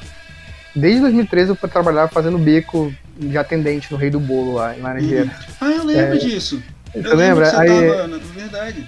Desde 0.75 1.01
2013 1.01 1.51
eu 1.51 1.57
fui 1.57 1.69
trabalhar 1.69 2.09
fazendo 2.09 2.39
beco 2.39 2.93
de 3.17 3.37
atendente 3.39 3.91
no 3.93 3.99
Rei 3.99 4.11
do 4.11 4.19
Bolo 4.21 4.55
lá 4.55 4.77
em 4.77 4.81
Laranjeira. 4.81 5.31
Ah, 5.61 5.71
eu 5.71 5.85
lembro 5.85 6.15
É. 6.15 6.19
disso. 6.19 6.63
Eu 6.95 7.03
Você 7.03 7.09
lembro 7.15 7.41
lembra? 7.41 7.47
você 7.51 7.57
Aí, 7.57 7.91
tava, 7.91 8.19
verdade. 8.35 8.87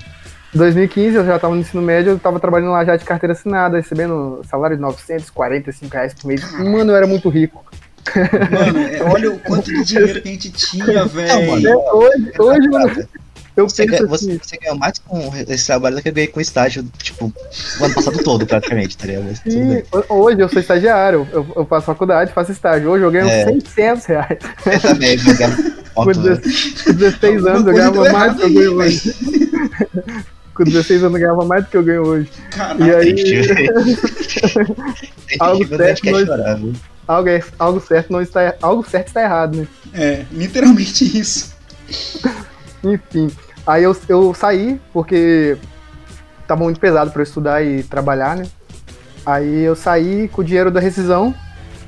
2015 0.52 1.16
eu 1.16 1.24
já 1.24 1.38
tava 1.38 1.54
no 1.54 1.60
ensino 1.60 1.82
médio, 1.82 2.10
eu 2.12 2.18
tava 2.18 2.40
trabalhando 2.40 2.72
lá 2.72 2.84
já 2.84 2.96
de 2.96 3.04
carteira 3.04 3.32
assinada, 3.32 3.76
recebendo 3.76 4.40
salário 4.48 4.76
de 4.76 4.82
945 4.82 5.94
reais 5.94 6.14
por 6.14 6.26
mês. 6.26 6.50
Mano, 6.58 6.90
eu 6.92 6.96
era 6.96 7.06
muito 7.06 7.28
rico. 7.28 7.64
Mano, 8.50 8.78
é, 8.78 9.02
olha 9.02 9.30
o 9.32 9.38
quanto 9.38 9.72
de 9.72 9.84
dinheiro 9.84 10.20
que 10.22 10.28
a 10.28 10.32
gente 10.32 10.50
tinha, 10.50 11.04
velho. 11.06 11.68
É, 11.68 11.76
hoje, 11.94 12.32
hoje 12.38 12.68
mano, 12.68 13.08
eu 13.56 13.68
Você, 13.68 13.84
penso 13.84 14.02
ganha- 14.04 14.14
assim, 14.14 14.38
você 14.42 14.56
ganhou 14.56 14.76
mais 14.78 14.98
com 14.98 15.32
esse 15.48 15.66
trabalho 15.66 15.96
do 15.96 16.02
que 16.02 16.08
eu 16.08 16.12
ganhei 16.12 16.28
com 16.28 16.40
estágio, 16.40 16.84
tipo, 17.02 17.32
o 17.80 17.84
ano 17.84 17.94
passado 17.94 18.22
todo, 18.24 18.46
praticamente, 18.46 18.96
tá 18.96 19.06
ligado? 19.06 19.34
Sim, 19.36 19.82
hoje 20.08 20.40
eu 20.40 20.48
sou 20.48 20.60
estagiário, 20.60 21.26
eu, 21.32 21.46
eu 21.56 21.66
faço 21.66 21.86
faculdade, 21.86 22.32
faço 22.32 22.52
estágio. 22.52 22.90
Hoje 22.90 23.04
eu 23.04 23.10
ganho 23.10 23.28
É. 23.28 23.44
600 23.44 24.06
reais. 24.06 24.38
Eu 24.66 24.80
também, 24.80 25.16
vou 25.18 25.34
ganhar 25.36 25.56
Com 25.94 26.04
ponto, 26.04 26.22
velho. 26.22 26.40
16 26.40 26.82
com 26.84 26.92
16 26.94 27.46
anos 27.46 27.66
eu 27.66 27.74
ganhava 27.74 28.12
mais 28.12 28.34
do 28.36 28.40
que 28.40 28.46
eu 28.46 28.52
ganho 28.54 28.74
hoje. 28.76 29.14
Com 30.54 30.64
16 30.64 31.02
anos 31.04 31.14
eu 31.14 31.20
ganhava 31.20 31.44
mais 31.44 31.64
do 31.64 31.70
que 31.70 31.76
eu 31.76 31.82
ganho 31.82 32.02
hoje. 32.06 32.28
Caralho. 32.50 32.86
E 32.86 32.94
aí, 32.94 33.14
Algo 35.38 35.66
certo, 35.66 36.02
algo, 37.06 37.28
é- 37.28 37.42
algo 37.58 37.80
certo 37.80 38.12
não 38.12 38.20
está. 38.20 38.54
Algo 38.62 38.88
certo 38.88 39.08
está 39.08 39.22
errado, 39.22 39.56
né? 39.58 39.66
É, 39.94 40.24
literalmente 40.32 41.04
isso. 41.18 41.54
Enfim. 42.82 43.30
Aí 43.66 43.82
eu, 43.84 43.96
eu 44.08 44.32
saí, 44.34 44.80
porque 44.92 45.56
tava 46.46 46.64
muito 46.64 46.80
pesado 46.80 47.12
eu 47.14 47.22
estudar 47.22 47.62
e 47.64 47.82
trabalhar, 47.82 48.36
né? 48.36 48.46
Aí 49.24 49.60
eu 49.60 49.76
saí 49.76 50.28
com 50.28 50.40
o 50.40 50.44
dinheiro 50.44 50.70
da 50.70 50.80
rescisão. 50.80 51.34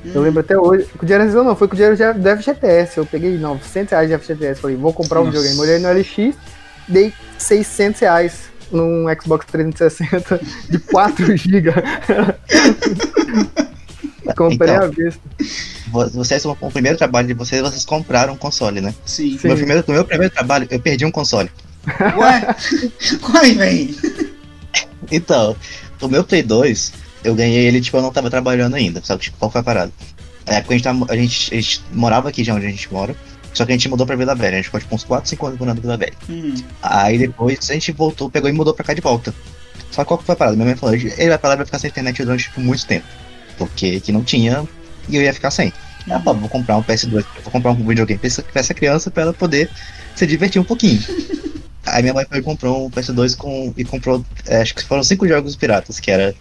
Eu 0.05 0.19
Hum. 0.21 0.23
lembro 0.25 0.41
até 0.41 0.57
hoje. 0.57 0.85
Com 0.97 1.03
o 1.03 1.05
dinheiro 1.05 1.23
da 1.23 1.25
rescisão 1.25 1.43
não, 1.43 1.55
foi 1.55 1.67
com 1.67 1.73
o 1.73 1.77
dinheiro 1.77 1.95
do 1.97 2.29
FGTS. 2.37 2.97
Eu 2.97 3.05
peguei 3.05 3.37
900 3.37 3.91
reais 3.91 4.09
de 4.09 4.17
FGTS. 4.17 4.61
Falei, 4.61 4.75
vou 4.75 4.93
comprar 4.93 5.21
um 5.21 5.25
Nossa. 5.25 5.37
videogame. 5.39 5.61
Olhei 5.61 5.79
no 5.79 5.89
LX, 5.91 6.35
dei 6.87 7.13
600 7.37 8.01
reais 8.01 8.51
num 8.71 9.05
Xbox 9.21 9.45
360 9.47 10.39
de 10.69 10.79
4 10.79 11.37
GB. 11.37 11.71
Comprei 14.37 14.69
Então. 14.73 14.83
a 14.83 14.87
vista. 14.87 15.19
Vo- 15.91 16.09
Vocês, 16.09 16.45
o 16.45 16.55
primeiro 16.71 16.97
trabalho 16.97 17.27
de 17.27 17.33
vocês, 17.33 17.61
vocês 17.61 17.85
compraram 17.85 18.33
um 18.33 18.37
console, 18.37 18.81
né? 18.81 18.93
Sim. 19.05 19.37
Sim. 19.37 19.47
Meu 19.47 19.57
primeiro, 19.57 19.83
no 19.87 19.93
meu 19.93 20.05
primeiro 20.05 20.33
trabalho, 20.33 20.67
eu 20.69 20.79
perdi 20.79 21.05
um 21.05 21.11
console. 21.11 21.49
Ué? 22.17 22.55
Ué, 23.33 23.53
velho. 23.53 24.33
Então, 25.11 25.55
o 26.01 26.07
meu 26.07 26.23
Play 26.23 26.41
2, 26.41 26.93
eu 27.23 27.35
ganhei 27.35 27.65
ele, 27.67 27.81
tipo, 27.81 27.97
eu 27.97 28.01
não 28.01 28.11
tava 28.11 28.29
trabalhando 28.29 28.75
ainda, 28.75 29.01
sabe? 29.03 29.21
Tipo, 29.23 29.37
qual 29.37 29.51
foi 29.51 29.61
a 29.61 29.63
parada? 29.63 29.91
Na 30.47 30.53
época 30.55 30.73
a 30.73 30.77
gente, 30.77 30.83
tava, 30.83 31.05
a, 31.09 31.15
gente, 31.15 31.53
a 31.53 31.55
gente 31.61 31.81
morava 31.91 32.29
aqui 32.29 32.43
já 32.43 32.53
onde 32.55 32.65
a 32.65 32.69
gente 32.69 32.91
mora, 32.91 33.15
só 33.53 33.65
que 33.65 33.71
a 33.71 33.75
gente 33.75 33.87
mudou 33.89 34.07
pra 34.07 34.15
Vila 34.15 34.33
Velha, 34.33 34.53
a 34.53 34.55
gente 34.55 34.65
ficou 34.65 34.79
tipo 34.79 34.95
uns 34.95 35.03
4, 35.03 35.29
5 35.29 35.45
anos 35.45 35.59
morando 35.59 35.77
em 35.77 35.81
Vila 35.81 35.97
Velha. 35.97 36.13
Hum. 36.29 36.55
Aí 36.81 37.17
depois 37.17 37.69
a 37.69 37.73
gente 37.73 37.91
voltou, 37.91 38.29
pegou 38.29 38.49
e 38.49 38.53
mudou 38.53 38.73
pra 38.73 38.83
cá 38.85 38.93
de 38.93 39.01
volta. 39.01 39.33
Só 39.91 40.03
que 40.03 40.07
qual 40.07 40.17
que 40.17 40.25
foi 40.25 40.33
a 40.33 40.35
parada? 40.37 40.55
Minha 40.55 40.67
mãe 40.67 40.75
falou, 40.75 40.95
ele 40.95 41.29
vai 41.29 41.37
pra 41.37 41.49
lá 41.49 41.55
e 41.55 41.57
vai 41.57 41.65
ficar 41.65 41.79
sem 41.79 41.89
internet 41.89 42.23
durante 42.23 42.45
tipo, 42.45 42.61
muito 42.61 42.85
tempo. 42.87 43.05
Porque 43.57 43.99
que 43.99 44.11
não 44.11 44.23
tinha 44.23 44.67
e 45.09 45.15
eu 45.15 45.21
ia 45.21 45.33
ficar 45.33 45.51
sem. 45.51 45.71
Ela 46.07 46.19
falou, 46.21 46.41
vou 46.41 46.49
comprar 46.49 46.77
um 46.77 46.83
PS2, 46.83 47.25
vou 47.43 47.51
comprar 47.51 47.71
um 47.71 47.75
videogame 47.75 48.19
pra 48.19 48.59
essa- 48.59 48.73
criança 48.73 49.09
pra 49.09 49.23
ela 49.23 49.33
poder 49.33 49.69
se 50.15 50.27
divertir 50.27 50.59
um 50.61 50.65
pouquinho. 50.65 51.01
Aí 51.85 52.01
minha 52.01 52.13
mãe 52.13 52.25
foi 52.27 52.39
e 52.39 52.41
comprou 52.41 52.87
um 52.87 52.89
PS2 52.89 53.35
com, 53.35 53.73
e 53.75 53.83
comprou, 53.83 54.25
é, 54.47 54.61
acho 54.61 54.73
que 54.73 54.83
foram 54.83 55.03
cinco 55.03 55.27
jogos 55.27 55.55
piratas, 55.55 55.99
que 55.99 56.09
era, 56.11 56.33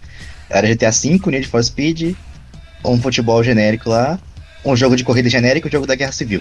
era 0.49 0.67
GTA 0.67 0.91
V, 0.91 1.21
Need 1.27 1.49
for 1.49 1.63
Speed, 1.63 2.15
um 2.85 3.01
futebol 3.01 3.43
genérico 3.43 3.91
lá, 3.91 4.19
um 4.65 4.77
jogo 4.77 4.97
de 4.97 5.05
corrida 5.05 5.29
genérico 5.29 5.67
e 5.67 5.69
um 5.69 5.73
jogo 5.73 5.87
da 5.87 5.95
Guerra 5.97 6.13
Civil. 6.13 6.41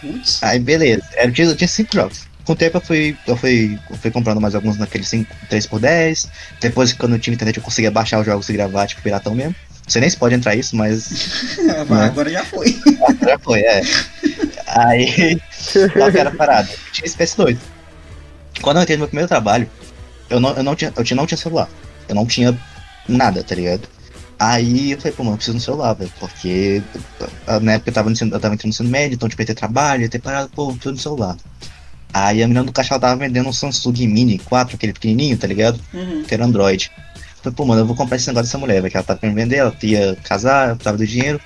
Putz. 0.00 0.42
Aí 0.42 0.58
beleza, 0.58 1.02
era, 1.14 1.30
tinha, 1.30 1.54
tinha 1.54 1.68
cinco 1.68 1.94
jogos. 1.94 2.26
Com 2.44 2.52
o 2.54 2.56
tempo 2.56 2.78
eu 2.78 2.80
fui, 2.80 3.16
eu 3.26 3.36
fui, 3.36 3.78
eu 3.88 3.96
fui 3.96 4.10
comprando 4.10 4.40
mais 4.40 4.54
alguns 4.54 4.76
naqueles 4.76 5.08
5, 5.08 5.32
3x10. 5.48 6.28
Depois, 6.60 6.92
quando 6.92 7.14
eu 7.14 7.18
tinha 7.18 7.34
internet, 7.34 7.56
eu 7.56 7.62
conseguia 7.62 7.90
baixar 7.90 8.18
os 8.18 8.26
jogos 8.26 8.48
e 8.48 8.52
gravar, 8.52 8.86
tipo, 8.88 9.00
piratão 9.00 9.34
mesmo. 9.34 9.54
Você 9.86 10.00
nem 10.00 10.08
se 10.08 10.16
pode 10.16 10.34
entrar 10.34 10.54
isso, 10.54 10.76
mas 10.76 11.56
Vai, 11.86 12.06
Agora 12.06 12.30
já 12.30 12.44
foi. 12.44 12.80
já 13.20 13.38
foi, 13.38 13.60
é. 13.60 13.82
Aí, 14.68 15.40
qual 15.92 16.10
que 16.10 16.18
era 16.18 16.30
a 16.30 16.34
parada? 16.34 16.70
Eu 16.70 16.92
tinha 16.92 17.06
esse 17.06 17.16
PS2. 17.16 17.58
Quando 18.60 18.76
eu 18.76 18.82
entrei 18.82 18.96
no 18.96 19.00
meu 19.00 19.08
primeiro 19.08 19.28
trabalho, 19.28 19.68
eu 20.30 20.40
não, 20.40 20.50
eu 20.56 20.62
não, 20.62 20.74
tinha, 20.74 20.92
eu 20.96 21.04
tinha, 21.04 21.16
não 21.16 21.26
tinha 21.26 21.38
celular. 21.38 21.68
Eu 22.08 22.14
não 22.14 22.26
tinha 22.26 22.56
nada, 23.08 23.42
tá 23.42 23.54
ligado? 23.54 23.88
Aí 24.38 24.92
eu 24.92 24.98
falei, 24.98 25.12
pô, 25.12 25.22
mano, 25.22 25.34
eu 25.34 25.36
preciso 25.36 25.56
de 25.56 25.62
um 25.62 25.64
celular, 25.64 25.92
velho. 25.94 26.12
Porque 26.18 26.82
na 27.62 27.72
época 27.72 27.90
eu 27.90 27.94
tava, 27.94 28.10
no 28.10 28.16
eu 28.16 28.40
tava 28.40 28.54
entrando 28.54 28.64
no 28.64 28.68
ensino 28.70 28.88
médio, 28.88 29.14
então 29.14 29.28
tipo, 29.28 29.42
ia 29.42 29.46
ter 29.46 29.54
trabalho, 29.54 30.02
ia 30.02 30.08
ter 30.08 30.20
parado, 30.20 30.50
pô, 30.50 30.70
eu 30.70 30.74
preciso 30.74 30.94
de 30.94 31.00
um 31.00 31.02
celular. 31.02 31.36
Aí 32.12 32.42
a 32.42 32.46
menina 32.46 32.64
do 32.64 32.72
caixa 32.72 32.94
ela 32.94 33.00
tava 33.00 33.16
vendendo 33.16 33.48
um 33.48 33.52
Samsung 33.52 34.06
Mini 34.06 34.38
4, 34.38 34.76
aquele 34.76 34.92
pequenininho, 34.92 35.36
tá 35.38 35.46
ligado? 35.46 35.80
Uhum. 35.94 36.24
que 36.24 36.34
era 36.34 36.44
Android. 36.44 36.90
Falei, 37.42 37.56
pô, 37.56 37.64
mano, 37.64 37.80
eu 37.82 37.86
vou 37.86 37.96
comprar 37.96 38.16
esse 38.16 38.28
negócio 38.28 38.46
dessa 38.46 38.58
mulher, 38.58 38.80
velho, 38.80 38.90
que 38.90 38.96
ela 38.96 39.04
tava 39.04 39.18
querendo 39.18 39.34
vender, 39.34 39.56
ela 39.56 39.76
ia 39.82 40.16
casar, 40.22 40.70
eu 40.70 40.76
tava 40.76 40.96
do 40.96 41.06
dinheiro. 41.06 41.40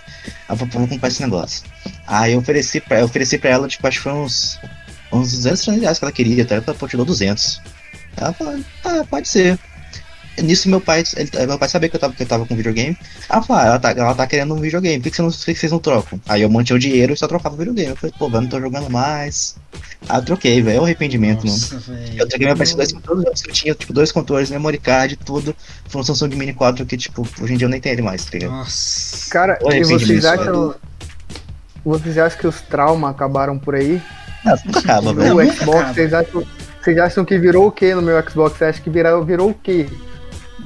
Eu 0.48 0.56
falei, 0.56 0.72
pô, 0.72 0.78
vou 0.80 0.88
comprar 0.88 1.08
esse 1.08 1.22
negócio. 1.22 1.64
Aí 2.06 2.32
eu 2.32 2.38
ofereci 2.38 2.80
pra, 2.80 3.00
eu 3.00 3.06
ofereci 3.06 3.38
pra 3.38 3.50
ela, 3.50 3.66
tipo, 3.66 3.86
acho 3.86 3.98
que 3.98 4.02
foi 4.02 4.12
uns, 4.12 4.60
uns 5.10 5.32
200 5.32 5.62
300 5.62 5.82
reais 5.82 5.98
que 5.98 6.04
ela 6.04 6.12
queria, 6.12 6.42
até 6.42 6.54
ela 6.54 6.62
falou, 6.62 6.78
pô, 6.78 6.86
te 6.86 6.96
dou 6.96 7.06
200. 7.06 7.62
Ela 8.16 8.32
falou, 8.34 8.60
ah, 8.84 9.04
pode 9.08 9.26
ser. 9.26 9.58
Nisso 10.42 10.68
meu 10.68 10.80
pai, 10.80 11.02
ele- 11.16 11.46
meu 11.46 11.58
pai 11.58 11.68
sabia 11.68 11.88
que 11.88 11.96
eu 11.96 12.00
tava, 12.00 12.12
que 12.14 12.22
eu 12.22 12.26
tava 12.26 12.44
com 12.46 12.54
videogame. 12.56 12.96
Ela 13.28 13.42
falou, 13.42 13.62
ah, 13.62 13.66
ela 13.66 13.78
tá, 13.78 13.90
ela 13.92 14.14
tá 14.14 14.26
querendo 14.26 14.54
um 14.54 14.60
videogame, 14.60 14.98
por 14.98 15.04
que, 15.04 15.10
que, 15.10 15.16
você 15.16 15.22
não, 15.22 15.30
por 15.30 15.44
que, 15.44 15.54
que 15.54 15.58
vocês 15.60 15.72
não 15.72 15.78
trocam? 15.78 16.20
Aí 16.28 16.42
eu 16.42 16.50
mantinha 16.50 16.76
o 16.76 16.78
dinheiro 16.78 17.12
e 17.12 17.16
só 17.16 17.26
trocava 17.26 17.54
o 17.54 17.58
videogame. 17.58 17.90
Eu 17.90 17.96
falei, 17.96 18.14
pô, 18.18 18.28
velho, 18.28 18.42
não 18.42 18.48
tô 18.48 18.60
jogando 18.60 18.90
mais. 18.90 19.56
Aí 20.08 20.18
eu 20.18 20.24
troquei, 20.24 20.62
velho, 20.62 20.76
é 20.76 20.80
o 20.80 20.84
arrependimento, 20.84 21.46
mano. 21.46 21.50
Nossa, 21.58 21.78
velho. 21.78 22.18
Eu 22.18 22.28
troquei 22.28 22.46
meu 22.46 22.56
PS2 22.56 22.92
com 22.94 23.00
todos 23.00 23.18
os 23.20 23.24
jogos 23.24 23.42
que 23.42 23.50
eu 23.50 23.54
tinha, 23.54 23.74
tipo, 23.74 23.92
dois 23.92 24.12
controles, 24.12 24.50
memory 24.50 24.78
card, 24.78 25.16
tudo. 25.16 25.54
Foi 25.88 26.00
um 26.00 26.04
Samsung 26.04 26.34
Mini 26.36 26.52
4 26.52 26.84
que, 26.86 26.96
tipo, 26.96 27.26
hoje 27.40 27.54
em 27.54 27.56
dia 27.56 27.66
eu 27.66 27.70
nem 27.70 27.80
tenho 27.80 27.94
ele 27.94 28.02
mais, 28.02 28.24
tá 28.24 28.30
ligado? 28.32 28.50
Nossa. 28.52 29.30
Cara, 29.30 29.58
e 29.72 29.82
vocês 29.84 30.24
acham. 30.24 30.74
Vocês 31.84 32.18
acham 32.18 32.38
que 32.40 32.46
os 32.46 32.60
traumas 32.62 33.10
acabaram 33.10 33.58
por 33.58 33.74
aí? 33.74 34.02
Não, 34.44 34.56
nunca 34.64 34.80
acaba, 34.80 35.12
velho. 35.14 35.36
o 35.36 35.52
Xbox, 35.52 35.94
vocês 35.94 36.12
acham, 36.12 36.44
vocês 36.82 36.98
acham 36.98 37.24
que 37.24 37.38
virou 37.38 37.66
o 37.68 37.72
que 37.72 37.94
no 37.94 38.02
meu 38.02 38.20
Xbox? 38.28 38.58
Você 38.58 38.64
acha 38.64 38.80
que 38.80 38.90
virou, 38.90 39.24
virou 39.24 39.50
o 39.50 39.54
quê? 39.54 39.86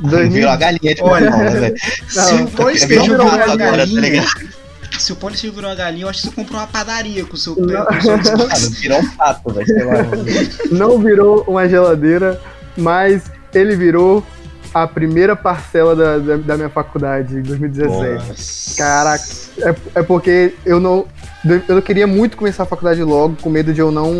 2000 0.00 0.30
Virou 0.30 0.50
a 0.50 0.56
galinha 0.56 0.94
de 0.94 1.02
Olha, 1.02 1.30
né, 1.30 1.50
velho? 1.50 1.76
Se 2.08 2.34
Não, 2.34 2.44
o 2.44 2.50
Police 2.50 2.86
virou 2.86 3.04
virou 3.04 3.26
um 3.26 3.28
uma 3.28 3.38
pato 3.38 3.50
agora, 3.52 3.70
tá 3.70 3.76
galinha. 3.76 4.00
ligado? 4.00 4.60
Se 4.98 5.12
o 5.12 5.16
Police 5.16 5.48
virou 5.48 5.70
uma 5.70 5.76
galinha, 5.76 6.04
eu 6.04 6.08
acho 6.08 6.22
que 6.22 6.28
você 6.28 6.34
comprou 6.34 6.58
uma 6.60 6.66
padaria 6.66 7.24
com 7.24 7.34
o 7.34 7.36
seu, 7.36 7.54
Xbox. 7.54 8.68
virou 8.80 8.98
um 8.98 9.10
pato, 9.10 9.52
velho. 9.52 9.86
Mano. 9.86 10.24
não 10.70 10.98
virou 10.98 11.44
uma 11.46 11.68
geladeira, 11.68 12.40
mas 12.76 13.22
ele 13.54 13.76
virou 13.76 14.24
a 14.72 14.86
primeira 14.86 15.34
parcela 15.34 15.96
da, 15.96 16.18
da, 16.18 16.36
da 16.36 16.56
minha 16.56 16.68
faculdade 16.68 17.36
em 17.36 17.42
2017. 17.42 18.28
Nossa. 18.28 18.76
Caraca, 18.76 19.24
é, 19.58 20.00
é 20.00 20.02
porque 20.02 20.54
eu 20.64 20.78
não. 20.80 21.06
Eu 21.42 21.76
não 21.76 21.80
queria 21.82 22.06
muito 22.06 22.36
começar 22.36 22.64
a 22.64 22.66
faculdade 22.66 23.02
logo, 23.02 23.34
com 23.40 23.48
medo 23.48 23.72
de 23.72 23.80
eu 23.80 23.90
não. 23.90 24.12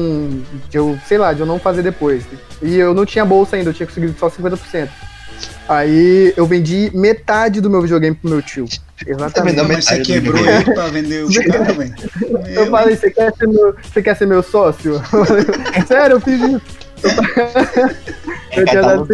De 0.70 0.78
eu, 0.78 0.98
sei 1.06 1.18
lá, 1.18 1.32
de 1.34 1.40
eu 1.40 1.46
não 1.46 1.58
fazer 1.58 1.82
depois. 1.82 2.24
E 2.62 2.76
eu 2.76 2.94
não 2.94 3.04
tinha 3.04 3.24
bolsa 3.24 3.56
ainda, 3.56 3.70
eu 3.70 3.74
tinha 3.74 3.86
conseguido 3.86 4.14
só 4.18 4.30
50%. 4.30 4.88
Aí 5.68 6.32
eu 6.36 6.46
vendi 6.46 6.90
metade 6.94 7.60
do 7.60 7.70
meu 7.70 7.80
videogame 7.82 8.14
pro 8.16 8.30
meu 8.30 8.42
tio. 8.42 8.66
Exatamente. 9.06 9.56
Não, 9.56 9.66
mas 9.68 9.84
você 9.84 10.00
quebrou 10.00 10.44
ele 10.46 10.64
pra 10.74 10.88
vender 10.88 11.24
o 11.24 11.28
cara, 11.50 11.72
velho. 11.72 11.94
Eu 12.54 12.66
falei, 12.70 12.96
você 12.96 13.10
quer 13.10 13.32
ser 13.34 13.46
meu, 13.48 13.74
você 13.82 14.02
quer 14.02 14.16
ser 14.16 14.26
meu 14.26 14.42
sócio? 14.42 15.00
Sério, 15.86 16.16
eu 16.16 16.20
fiz 16.20 16.40
isso. 16.40 16.60
Eu 18.52 18.64
tinha, 18.66 18.82
dado, 18.82 19.08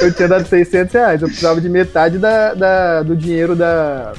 eu 0.00 0.12
tinha 0.14 0.28
dado 0.28 0.48
600 0.48 0.94
reais, 0.94 1.20
eu 1.20 1.28
precisava 1.28 1.60
de 1.60 1.68
metade 1.68 2.16
da, 2.16 2.54
da- 2.54 3.02
do 3.02 3.14
dinheiro 3.14 3.54
da. 3.54 4.14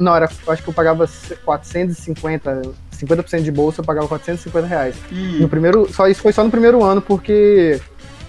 Não, 0.00 0.16
era, 0.16 0.28
acho 0.48 0.62
que 0.64 0.68
eu 0.68 0.74
pagava 0.74 1.08
450, 1.44 2.62
50% 3.00 3.42
de 3.42 3.52
bolsa, 3.52 3.80
eu 3.80 3.84
pagava 3.84 4.08
450 4.08 4.66
reais. 4.66 4.96
hum, 5.12 5.38
No 5.40 5.48
primeiro, 5.48 5.88
só 5.92 6.08
isso 6.08 6.20
foi 6.20 6.32
só 6.32 6.42
no 6.42 6.50
primeiro 6.50 6.82
ano, 6.82 7.00
porque 7.00 7.80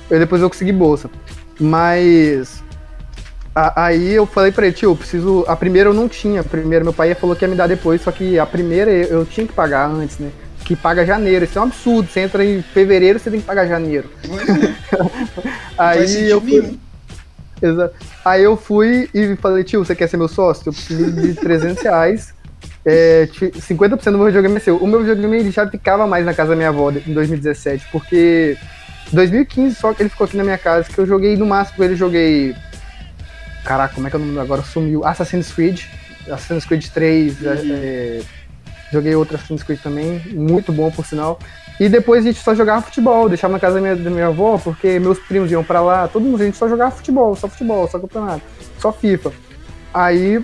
eu, 0.09 0.19
depois 0.19 0.39
eu 0.41 0.49
consegui 0.49 0.71
bolsa. 0.71 1.09
Mas 1.59 2.63
a- 3.53 3.85
aí 3.85 4.13
eu 4.13 4.25
falei 4.25 4.51
pra 4.51 4.65
ele, 4.67 4.75
tio, 4.75 4.91
eu 4.91 4.95
preciso. 4.95 5.43
A 5.47 5.55
primeira 5.55 5.89
eu 5.89 5.93
não 5.93 6.07
tinha. 6.07 6.41
A 6.41 6.43
primeira 6.43 6.83
meu 6.83 6.93
pai 6.93 7.13
falou 7.15 7.35
que 7.35 7.43
ia 7.43 7.47
me 7.49 7.55
dar 7.55 7.67
depois, 7.67 8.01
só 8.01 8.11
que 8.11 8.39
a 8.39 8.45
primeira 8.45 8.89
eu, 8.91 9.19
eu 9.19 9.25
tinha 9.25 9.45
que 9.45 9.53
pagar 9.53 9.89
antes, 9.89 10.17
né? 10.19 10.29
que 10.65 10.75
paga 10.75 11.03
janeiro. 11.03 11.45
Isso 11.45 11.57
é 11.57 11.61
um 11.61 11.65
absurdo. 11.65 12.07
Você 12.11 12.19
entra 12.19 12.45
em 12.45 12.61
fevereiro, 12.61 13.17
você 13.17 13.31
tem 13.31 13.39
que 13.39 13.45
pagar 13.47 13.65
janeiro. 13.65 14.07
Aí 15.77 16.29
eu 16.29 16.39
fui, 16.41 16.61
nenhum. 16.61 16.77
Exa- 17.61 17.91
Aí 18.23 18.43
eu 18.43 18.55
fui 18.57 19.09
e 19.13 19.35
falei, 19.37 19.63
tio, 19.63 19.83
você 19.83 19.95
quer 19.95 20.07
ser 20.07 20.17
meu 20.17 20.27
sócio? 20.27 20.69
Eu 20.69 20.73
preciso 20.73 21.11
de 21.11 21.33
300 21.41 21.83
reais. 21.83 22.33
É, 22.85 23.25
ti- 23.27 23.51
50% 23.59 24.11
do 24.11 24.17
meu 24.17 24.27
videogame 24.27 24.57
é 24.57 24.59
seu. 24.59 24.77
O 24.77 24.87
meu 24.87 24.99
videogame 24.99 25.37
ele 25.39 25.51
já 25.51 25.67
ficava 25.67 26.05
mais 26.05 26.25
na 26.25 26.33
casa 26.33 26.51
da 26.51 26.55
minha 26.55 26.69
avó 26.69 26.91
em 26.91 27.13
2017, 27.13 27.87
porque 27.91 28.57
2015 29.11 29.75
só 29.75 29.93
que 29.93 30.03
ele 30.03 30.09
ficou 30.09 30.25
aqui 30.25 30.37
na 30.37 30.43
minha 30.43 30.57
casa, 30.57 30.89
que 30.89 30.97
eu 30.97 31.05
joguei 31.05 31.35
no 31.35 31.45
máximo 31.45 31.77
com 31.77 31.83
ele, 31.83 31.95
joguei. 31.95 32.55
Caraca, 33.63 33.93
como 33.93 34.07
é 34.07 34.09
que 34.09 34.15
é 34.15 34.19
o 34.19 34.21
nome 34.21 34.39
agora? 34.39 34.61
Sumiu. 34.61 35.05
Assassin's 35.05 35.51
Creed. 35.51 35.81
Assassin's 36.25 36.65
Creed 36.65 36.87
3. 36.87 37.45
é, 37.45 38.21
joguei 38.91 39.15
outro 39.15 39.35
Assassin's 39.35 39.63
Creed 39.63 39.79
também, 39.81 40.19
muito 40.31 40.71
bom 40.71 40.91
por 40.91 41.05
sinal. 41.05 41.39
E 41.79 41.87
depois 41.87 42.25
a 42.25 42.27
gente 42.27 42.41
só 42.41 42.53
jogava 42.53 42.81
futebol, 42.81 43.29
deixava 43.29 43.53
na 43.53 43.59
casa 43.59 43.75
da 43.75 43.81
minha, 43.81 43.95
da 43.95 44.09
minha 44.09 44.27
avó, 44.27 44.57
porque 44.57 44.99
meus 44.99 45.17
primos 45.17 45.49
iam 45.49 45.63
pra 45.63 45.79
lá, 45.79 46.07
todo 46.07 46.23
mundo, 46.23 46.41
a 46.41 46.45
gente 46.45 46.57
só 46.57 46.67
jogava 46.67 46.91
futebol, 46.91 47.35
só 47.35 47.47
futebol, 47.47 47.87
só 47.87 47.97
campeonato, 47.97 48.41
só 48.77 48.91
FIFA. 48.91 49.31
Aí 49.93 50.43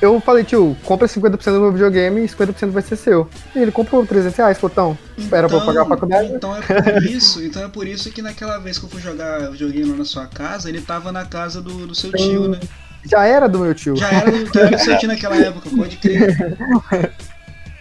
eu 0.00 0.20
falei, 0.20 0.44
tio, 0.44 0.76
compra 0.84 1.06
50% 1.06 1.52
do 1.52 1.60
meu 1.60 1.72
videogame 1.72 2.24
e 2.24 2.28
50% 2.28 2.70
vai 2.70 2.82
ser 2.82 2.96
seu. 2.96 3.28
E 3.54 3.58
ele 3.58 3.70
comprou 3.70 4.06
300 4.06 4.36
reais, 4.36 4.58
botão. 4.58 4.96
Era 5.30 5.48
pra 5.48 5.58
eu 5.58 5.66
pagar 5.66 5.82
a 5.82 5.86
faculdade? 5.86 6.32
Então 6.32 6.56
é 6.56 6.60
por 6.62 7.02
isso, 7.04 7.42
então 7.42 7.62
é 7.62 7.68
por 7.68 7.86
isso 7.86 8.10
que 8.10 8.22
naquela 8.22 8.58
vez 8.58 8.78
que 8.78 8.84
eu 8.86 8.88
fui 8.88 9.00
jogar 9.00 9.50
videogame 9.50 9.90
lá 9.90 9.96
na 9.98 10.04
sua 10.04 10.26
casa, 10.26 10.68
ele 10.68 10.80
tava 10.80 11.12
na 11.12 11.24
casa 11.26 11.60
do, 11.60 11.86
do 11.86 11.94
seu 11.94 12.10
tio, 12.12 12.48
né? 12.48 12.58
Já 13.04 13.24
era 13.26 13.48
do 13.48 13.58
meu 13.58 13.74
tio. 13.74 13.96
Já 13.96 14.10
era 14.10 14.30
do, 14.30 14.58
era 14.58 14.70
do 14.70 14.78
seu 14.78 14.98
tio 14.98 15.08
naquela 15.08 15.36
época, 15.36 15.68
pode 15.70 15.96
crer. 15.96 16.36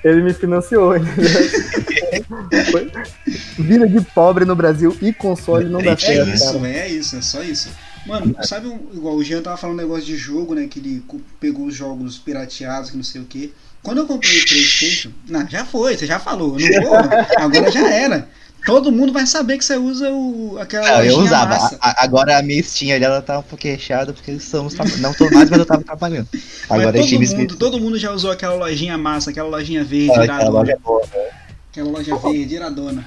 Ele 0.04 0.24
me 0.24 0.34
financiou. 0.34 0.94
Vida 3.58 3.88
de 3.88 4.02
pobre 4.02 4.46
no 4.46 4.56
Brasil 4.56 4.96
e 5.02 5.12
console 5.12 5.66
não 5.66 5.82
dá 5.82 5.92
É 5.92 5.98
certo, 5.98 6.30
isso, 6.30 6.54
cara. 6.54 6.70
é 6.70 6.88
isso, 6.88 7.18
é 7.18 7.22
só 7.22 7.44
isso. 7.44 7.70
Mano, 8.06 8.36
sabe, 8.44 8.68
um- 8.68 8.80
igual 8.94 9.16
o 9.16 9.24
Jean 9.24 9.42
tava 9.42 9.58
falando 9.58 9.78
um 9.78 9.82
negócio 9.82 10.06
de 10.06 10.16
jogo, 10.16 10.56
né? 10.56 10.68
Que 10.68 10.80
ele 10.80 11.04
pegou 11.40 11.66
os 11.66 11.76
jogos 11.76 12.18
pirateados, 12.18 12.90
que 12.92 12.98
não 12.98 13.04
sei 13.04 13.22
o 13.22 13.26
que. 13.26 13.54
Quando 13.84 14.00
eu 14.00 14.06
comprei 14.08 14.40
o 14.40 14.46
Playstation, 14.46 15.12
não, 15.28 15.48
já 15.48 15.66
foi, 15.66 15.96
você 15.98 16.06
já 16.06 16.20
falou, 16.20 16.58
não 16.60 16.82
vou, 16.84 16.96
agora 17.38 17.72
já 17.72 17.90
era. 17.94 18.28
Todo 18.66 18.92
mundo 18.92 19.14
vai 19.14 19.26
saber 19.26 19.58
que 19.58 19.64
você 19.64 19.78
usa 19.78 20.12
o, 20.12 20.58
aquela 20.60 20.98
Não, 20.98 21.04
eu 21.06 21.20
usava. 21.20 21.52
massa. 21.56 21.78
A- 21.80 22.04
agora 22.04 22.38
a 22.38 22.42
minha 22.44 22.62
Steam 22.62 22.94
ali, 22.94 23.06
ela 23.06 23.22
tá 23.22 23.40
um 23.40 23.44
pouco 23.44 23.66
recheada 23.66 24.12
porque 24.12 24.32
estamos 24.32 24.76
não 25.00 25.14
tô 25.14 25.30
mais, 25.32 25.50
mas 25.50 25.60
eu 25.60 25.66
tava 25.66 25.82
trabalhando. 25.82 26.28
Agora 26.70 26.92
Mas 26.92 27.10
todo 27.10 27.22
mundo, 27.38 27.56
todo 27.56 27.80
mundo 27.80 27.98
já 27.98 28.12
usou 28.12 28.32
aquela 28.32 28.56
lojinha 28.56 28.98
massa, 28.98 29.30
aquela 29.30 29.48
lojinha 29.48 29.82
verde, 29.84 30.10
aquela 30.12 30.26
iradona. 30.26 30.50
loja 30.52 30.72
é 30.74 30.78
boa. 30.78 31.02
Aquela 31.72 31.90
loja 31.90 32.18
verde, 32.18 32.56
iradona. 32.56 33.06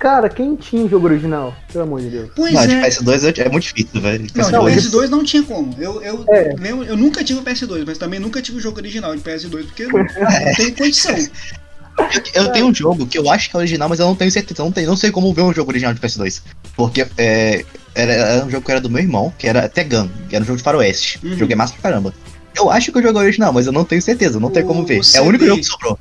Cara, 0.00 0.30
quem 0.30 0.56
tinha 0.56 0.82
o 0.82 0.88
jogo 0.88 1.06
original? 1.06 1.54
Pelo 1.70 1.84
amor 1.84 2.00
de 2.00 2.08
Deus. 2.08 2.30
Pois 2.34 2.54
Não, 2.54 2.66
de 2.66 2.72
é. 2.74 2.80
PS2 2.88 3.22
eu- 3.38 3.44
é 3.44 3.48
muito 3.50 3.64
difícil, 3.64 4.00
velho. 4.00 4.26
Não, 4.34 4.46
de 4.46 4.52
Não, 4.52 4.64
PS2. 4.64 4.74
PS2 4.76 5.08
não 5.10 5.22
tinha 5.22 5.42
como. 5.42 5.76
Eu, 5.78 6.02
eu, 6.02 6.24
É. 6.30 6.54
eu 6.88 6.96
nunca 6.96 7.22
tive 7.22 7.38
o 7.40 7.42
PS2, 7.42 7.84
mas 7.86 7.98
também 7.98 8.18
nunca 8.18 8.40
tive 8.40 8.56
o 8.56 8.60
jogo 8.60 8.78
original 8.78 9.14
de 9.14 9.20
PS2, 9.20 9.66
porque 9.66 9.86
não, 9.86 9.92
não 10.00 10.54
tem 10.56 10.72
condição. 10.74 11.14
Eu, 11.14 12.44
eu 12.44 12.52
tenho 12.52 12.66
um 12.66 12.74
jogo 12.74 13.06
que 13.06 13.18
eu 13.18 13.28
acho 13.30 13.50
que 13.50 13.56
é 13.56 13.58
original, 13.58 13.90
mas 13.90 14.00
eu 14.00 14.06
não 14.06 14.14
tenho 14.16 14.30
certeza. 14.30 14.62
Eu 14.62 14.64
não, 14.64 14.72
tenho, 14.72 14.86
não 14.88 14.96
sei 14.96 15.10
como 15.10 15.34
ver 15.34 15.42
um 15.42 15.52
jogo 15.52 15.70
original 15.70 15.92
de 15.92 16.00
PS2. 16.00 16.40
Porque 16.74 17.06
é, 17.18 17.62
era, 17.94 18.12
era 18.12 18.44
um 18.46 18.50
jogo 18.50 18.64
que 18.64 18.70
era 18.70 18.80
do 18.80 18.88
meu 18.88 19.02
irmão, 19.02 19.30
que 19.38 19.46
era 19.46 19.68
Tegan, 19.68 20.08
que 20.30 20.34
era 20.34 20.42
um 20.42 20.46
jogo 20.46 20.56
de 20.56 20.62
faroeste. 20.64 21.20
Uhum. 21.22 21.36
Jogo 21.36 21.52
é 21.52 21.56
massa 21.56 21.74
pra 21.74 21.90
caramba. 21.90 22.14
Eu 22.56 22.70
acho 22.70 22.90
que 22.90 22.98
o 22.98 23.02
jogo 23.02 23.18
é 23.18 23.22
original, 23.24 23.52
mas 23.52 23.66
eu 23.66 23.72
não 23.72 23.84
tenho 23.84 24.00
certeza, 24.00 24.40
não 24.40 24.50
tenho 24.50 24.64
O- 24.64 24.68
como 24.68 24.86
ver. 24.86 25.00
o 25.00 25.16
É 25.16 25.20
o 25.20 25.24
único 25.24 25.44
CD. 25.44 25.46
jogo 25.50 25.60
que 25.60 25.66
sobrou. 25.66 25.98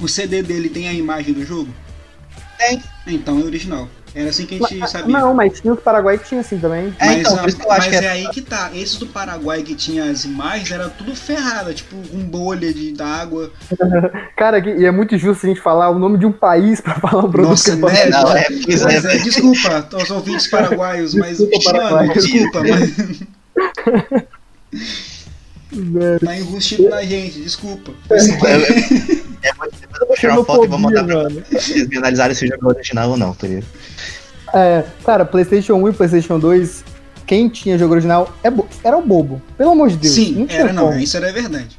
O 0.00 0.08
CD 0.08 0.42
dele 0.42 0.70
tem 0.70 0.88
a 0.88 0.92
imagem 0.94 1.34
do 1.34 1.44
jogo? 1.44 1.68
Tem. 2.68 2.82
Então 3.06 3.38
é 3.40 3.42
original. 3.44 3.88
Era 4.14 4.28
assim 4.28 4.44
que 4.44 4.56
a 4.56 4.58
gente 4.58 4.76
Mas- 4.76 4.90
sabia. 4.90 5.18
Não, 5.18 5.32
mas 5.32 5.58
tinha 5.58 5.72
os 5.72 5.80
Paraguai 5.80 6.18
que 6.18 6.28
tinha 6.28 6.42
assim 6.42 6.58
também. 6.58 6.94
É, 6.98 7.06
mas 7.06 7.20
então, 7.20 7.34
a- 7.34 7.38
por 7.38 7.48
isso 7.48 7.56
que 7.58 7.64
eu 7.64 7.72
acho 7.72 7.88
mas 7.88 7.98
que 7.98 8.04
é 8.04 8.08
é- 8.08 8.10
aí 8.12 8.28
que 8.28 8.42
tá. 8.42 8.70
Esses 8.74 8.96
do 8.98 9.06
Paraguai 9.06 9.62
que 9.62 9.74
tinha 9.74 10.04
as 10.04 10.24
imagens 10.26 10.70
era 10.70 10.90
tudo 10.90 11.16
ferrada, 11.16 11.72
tipo 11.72 11.96
com 11.96 12.18
bolha 12.18 12.70
de 12.74 12.92
d'água. 12.92 13.50
Cara, 14.36 14.60
que- 14.60 14.68
e 14.68 14.84
é 14.84 14.90
muito 14.90 15.16
justo 15.16 15.46
a 15.46 15.48
gente 15.48 15.62
falar 15.62 15.88
o 15.88 15.98
nome 15.98 16.18
de 16.18 16.26
um 16.26 16.32
país 16.32 16.78
pra 16.78 16.94
falar 16.96 17.24
um 17.24 17.30
produto 17.30 17.50
Nossa, 17.52 17.74
que 17.74 17.82
né? 17.82 18.06
Não, 18.10 18.36
é, 18.36 18.44
pois 18.66 18.82
é, 18.84 18.96
é, 18.96 19.16
desculpa 19.18 19.88
aos 19.94 20.10
ouvintes 20.10 20.46
paraguaios, 20.46 21.14
mas. 21.14 21.38
Desculpa, 21.38 21.72
Paraguai. 21.72 22.08
desculpa, 22.10 22.60
mas 22.68 24.22
Velho, 25.72 26.20
tá 26.20 26.36
enrustido 26.36 26.88
na 26.90 27.02
gente, 27.02 27.40
desculpa. 27.40 27.92
É, 29.42 29.48
é, 29.48 29.48
é 29.48 29.50
eu 30.00 30.06
vou 30.06 30.16
tirar 30.16 30.34
uma 30.34 30.44
foto 30.44 30.64
e 30.64 30.68
vou 30.68 30.78
mandar 30.78 31.04
pra 31.04 31.14
mano. 31.24 31.42
vocês 31.50 31.88
me 31.88 31.96
analisarem 31.96 32.34
se 32.34 32.44
o 32.44 32.48
jogo 32.48 32.70
é 32.70 32.74
original 32.74 33.10
ou 33.10 33.16
não, 33.16 33.34
tá 33.34 33.46
ligado? 33.46 33.66
É, 34.54 34.84
cara, 35.04 35.24
PlayStation 35.24 35.74
1 35.74 35.88
e 35.88 35.92
PlayStation 35.92 36.38
2, 36.38 36.84
quem 37.26 37.48
tinha 37.48 37.78
jogo 37.78 37.94
original 37.94 38.32
é 38.42 38.50
bo- 38.50 38.68
era 38.84 38.96
o 38.96 39.02
bobo. 39.02 39.40
Pelo 39.56 39.70
amor 39.72 39.88
de 39.88 39.96
Deus. 39.96 40.14
Sim, 40.14 40.46
não 40.48 40.54
era 40.54 40.72
não, 40.72 40.98
isso 40.98 41.16
era 41.16 41.32
verdade. 41.32 41.78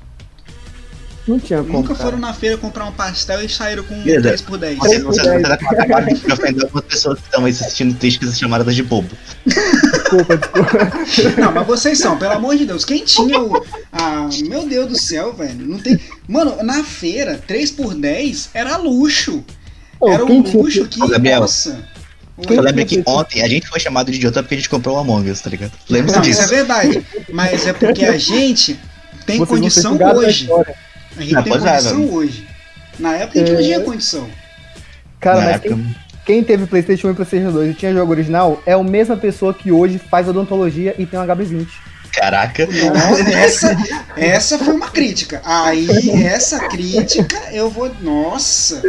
Não 1.28 1.40
tinha 1.40 1.60
como. 1.64 1.74
Nunca 1.74 1.96
foram 1.96 2.18
na 2.18 2.34
feira 2.34 2.58
comprar 2.58 2.86
um 2.86 2.92
pastel 2.92 3.42
e 3.44 3.48
saíram 3.48 3.84
com 3.84 3.96
Beleza. 4.04 4.22
3 4.28 4.42
por 4.42 4.58
10. 4.58 4.78
Você, 4.78 4.90
Três 4.90 5.04
você, 5.04 5.22
você 5.40 5.54
acabando 5.54 6.14
de 6.16 6.34
ofender 6.34 6.64
algumas 6.64 6.86
pessoas 6.86 7.20
que 7.20 7.26
estão 7.26 7.46
aí 7.46 7.54
se 7.54 7.64
assistindo 7.64 7.98
tristes 7.98 8.20
que 8.20 8.26
são 8.26 8.36
chamadas 8.36 8.76
de 8.76 8.84
bobo. 8.84 9.10
Desculpa, 9.46 10.38
desculpa. 10.38 11.42
Não, 11.42 11.52
mas 11.54 11.68
vocês 11.68 11.98
são, 12.00 12.18
pelo 12.18 12.34
amor 12.34 12.58
de 12.58 12.66
Deus. 12.66 12.84
Quem 12.84 13.06
tinha 13.06 13.40
o. 13.40 13.66
Ah, 13.92 14.28
meu 14.48 14.68
Deus 14.68 14.88
do 14.90 14.98
céu, 15.00 15.34
velho. 15.34 15.66
Não 15.66 15.80
tem. 15.80 16.00
Mano, 16.28 16.62
na 16.62 16.84
feira, 16.84 17.42
3 17.48 17.72
por 17.72 17.94
10 17.96 18.50
era 18.54 18.76
luxo. 18.78 19.44
Ô, 20.00 20.12
Era 20.12 20.26
um 20.26 20.42
luxo 20.42 20.86
que. 20.88 21.00
Gabriel. 21.00 21.42
Nossa. 21.42 21.94
Eu 22.50 22.62
lembro 22.62 22.86
que 22.86 23.02
ontem 23.06 23.44
a 23.44 23.48
gente 23.48 23.68
foi 23.68 23.80
chamado 23.80 24.12
de 24.12 24.18
idiota 24.18 24.42
porque 24.42 24.56
a 24.56 24.58
gente 24.58 24.70
comprou 24.70 24.96
o 24.98 25.00
Among 25.00 25.30
Us, 25.30 25.40
tá 25.40 25.50
ligado? 25.52 25.72
Lembra 25.88 26.16
Não, 26.16 26.22
isso 26.24 26.42
é 26.42 26.44
disso? 26.44 26.54
verdade. 26.54 27.06
Mas 27.32 27.68
é 27.68 27.74
porque 27.74 28.04
a 28.04 28.18
gente 28.18 28.78
tem 29.26 29.38
Vocês 29.38 29.50
condição 29.50 29.98
hoje. 30.16 30.50
A 31.18 31.22
gente 31.22 31.36
Ah, 31.36 31.44
tem 31.44 31.54
é, 31.54 31.58
condição 31.60 31.98
velho. 31.98 32.14
hoje. 32.14 32.48
Na 33.00 33.14
época 33.16 33.40
a 33.40 33.42
gente 33.42 33.54
não 33.54 33.60
É. 33.60 33.64
tinha 33.64 33.80
condição. 33.82 34.30
Cara, 35.20 35.40
Na 35.40 35.46
mas 35.46 35.56
época, 35.56 35.76
quem, 35.76 35.96
quem 36.26 36.44
teve 36.44 36.66
PlayStation 36.68 37.08
1 37.08 37.12
e 37.12 37.14
PlayStation 37.16 37.52
2 37.52 37.72
e 37.72 37.74
tinha 37.74 37.94
jogo 37.94 38.12
original 38.12 38.62
é 38.66 38.74
a 38.74 38.84
mesma 38.84 39.16
pessoa 39.18 39.54
que 39.54 39.72
hoje 39.72 39.98
faz 40.00 40.28
odontologia 40.28 40.94
e 40.98 41.06
tem 41.06 41.20
um 41.20 41.24
HB20. 41.24 41.68
caraca. 42.12 42.68
Nossa, 42.68 43.30
essa, 43.34 43.78
essa 44.16 44.60
foi 44.60 44.74
uma 44.74 44.90
crítica. 44.90 45.42
Aí, 45.46 45.88
essa 46.24 46.68
crítica, 46.68 47.38
eu 47.52 47.70
vou. 47.70 47.92
Nossa! 48.02 48.82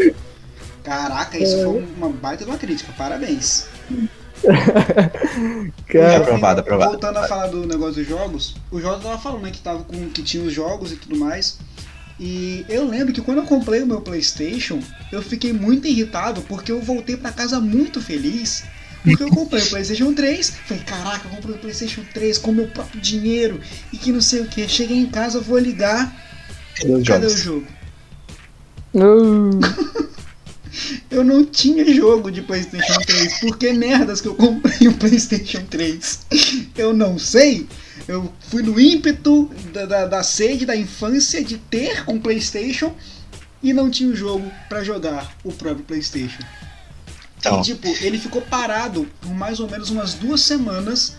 Caraca, 0.82 1.38
isso 1.38 1.62
foi 1.62 1.86
uma 1.96 2.10
baita 2.10 2.44
de 2.44 2.50
uma 2.50 2.58
crítica. 2.58 2.92
Parabéns. 2.98 3.66
Cara, 5.88 6.16
aprovado, 6.18 6.60
aprovado. 6.60 6.90
Voltando 6.90 7.18
a 7.18 7.26
falar 7.26 7.46
do 7.46 7.66
negócio 7.66 7.94
dos 7.94 8.06
jogos, 8.08 8.54
o 8.70 8.80
Jota 8.80 9.00
tava 9.02 9.18
falando 9.18 9.42
né, 9.42 9.50
que, 9.50 9.58
tava 9.60 9.82
com, 9.84 10.10
que 10.10 10.22
tinha 10.22 10.42
os 10.44 10.52
jogos 10.52 10.92
e 10.92 10.96
tudo 10.96 11.16
mais. 11.16 11.58
E 12.18 12.64
eu 12.68 12.86
lembro 12.88 13.12
que 13.12 13.20
quando 13.20 13.38
eu 13.38 13.44
comprei 13.44 13.82
o 13.82 13.86
meu 13.86 14.00
PlayStation, 14.00 14.80
eu 15.10 15.20
fiquei 15.20 15.52
muito 15.52 15.88
irritado 15.88 16.42
porque 16.42 16.70
eu 16.70 16.80
voltei 16.80 17.16
pra 17.16 17.32
casa 17.32 17.60
muito 17.60 18.00
feliz. 18.00 18.64
Porque 19.02 19.22
eu 19.22 19.28
comprei 19.28 19.62
o 19.62 19.66
PlayStation 19.70 20.14
3, 20.14 20.50
falei, 20.66 20.82
caraca, 20.84 21.26
eu 21.26 21.30
comprei 21.32 21.56
o 21.56 21.58
PlayStation 21.58 22.02
3 22.14 22.38
com 22.38 22.52
meu 22.52 22.68
próprio 22.68 23.00
dinheiro 23.00 23.60
e 23.92 23.98
que 23.98 24.12
não 24.12 24.20
sei 24.20 24.40
o 24.42 24.46
que. 24.46 24.68
Cheguei 24.68 24.96
em 24.96 25.06
casa, 25.06 25.40
vou 25.40 25.58
ligar, 25.58 26.14
Cadê 26.80 27.04
cadê 27.04 27.26
o 27.26 27.36
jogo? 27.36 27.66
uh, 28.94 30.14
Eu 31.10 31.22
não 31.22 31.44
tinha 31.44 31.84
jogo 31.94 32.30
de 32.30 32.42
PlayStation 32.42 33.00
3. 33.06 33.40
Por 33.40 33.56
que 33.56 33.72
merdas 33.72 34.20
que 34.20 34.28
eu 34.28 34.34
comprei 34.34 34.88
o 34.88 34.94
PlayStation 34.94 35.62
3? 35.70 36.20
Eu 36.76 36.92
não 36.92 37.18
sei. 37.18 37.68
Eu 38.06 38.32
fui 38.50 38.62
no 38.62 38.78
ímpeto 38.78 39.50
da, 39.72 39.86
da, 39.86 40.06
da 40.06 40.22
sede 40.22 40.66
da 40.66 40.76
infância 40.76 41.42
de 41.42 41.56
ter 41.56 42.04
um 42.08 42.20
PlayStation 42.20 42.94
e 43.62 43.72
não 43.72 43.90
tinha 43.90 44.10
o 44.10 44.14
jogo 44.14 44.50
pra 44.68 44.84
jogar 44.84 45.34
o 45.42 45.50
próprio 45.50 45.84
PlayStation. 45.84 46.42
Então, 47.38 47.60
E, 47.60 47.62
tipo, 47.62 47.88
ele 48.02 48.18
ficou 48.18 48.42
parado 48.42 49.08
por 49.20 49.34
mais 49.34 49.58
ou 49.58 49.68
menos 49.68 49.90
umas 49.90 50.14
duas 50.14 50.42
semanas, 50.42 51.16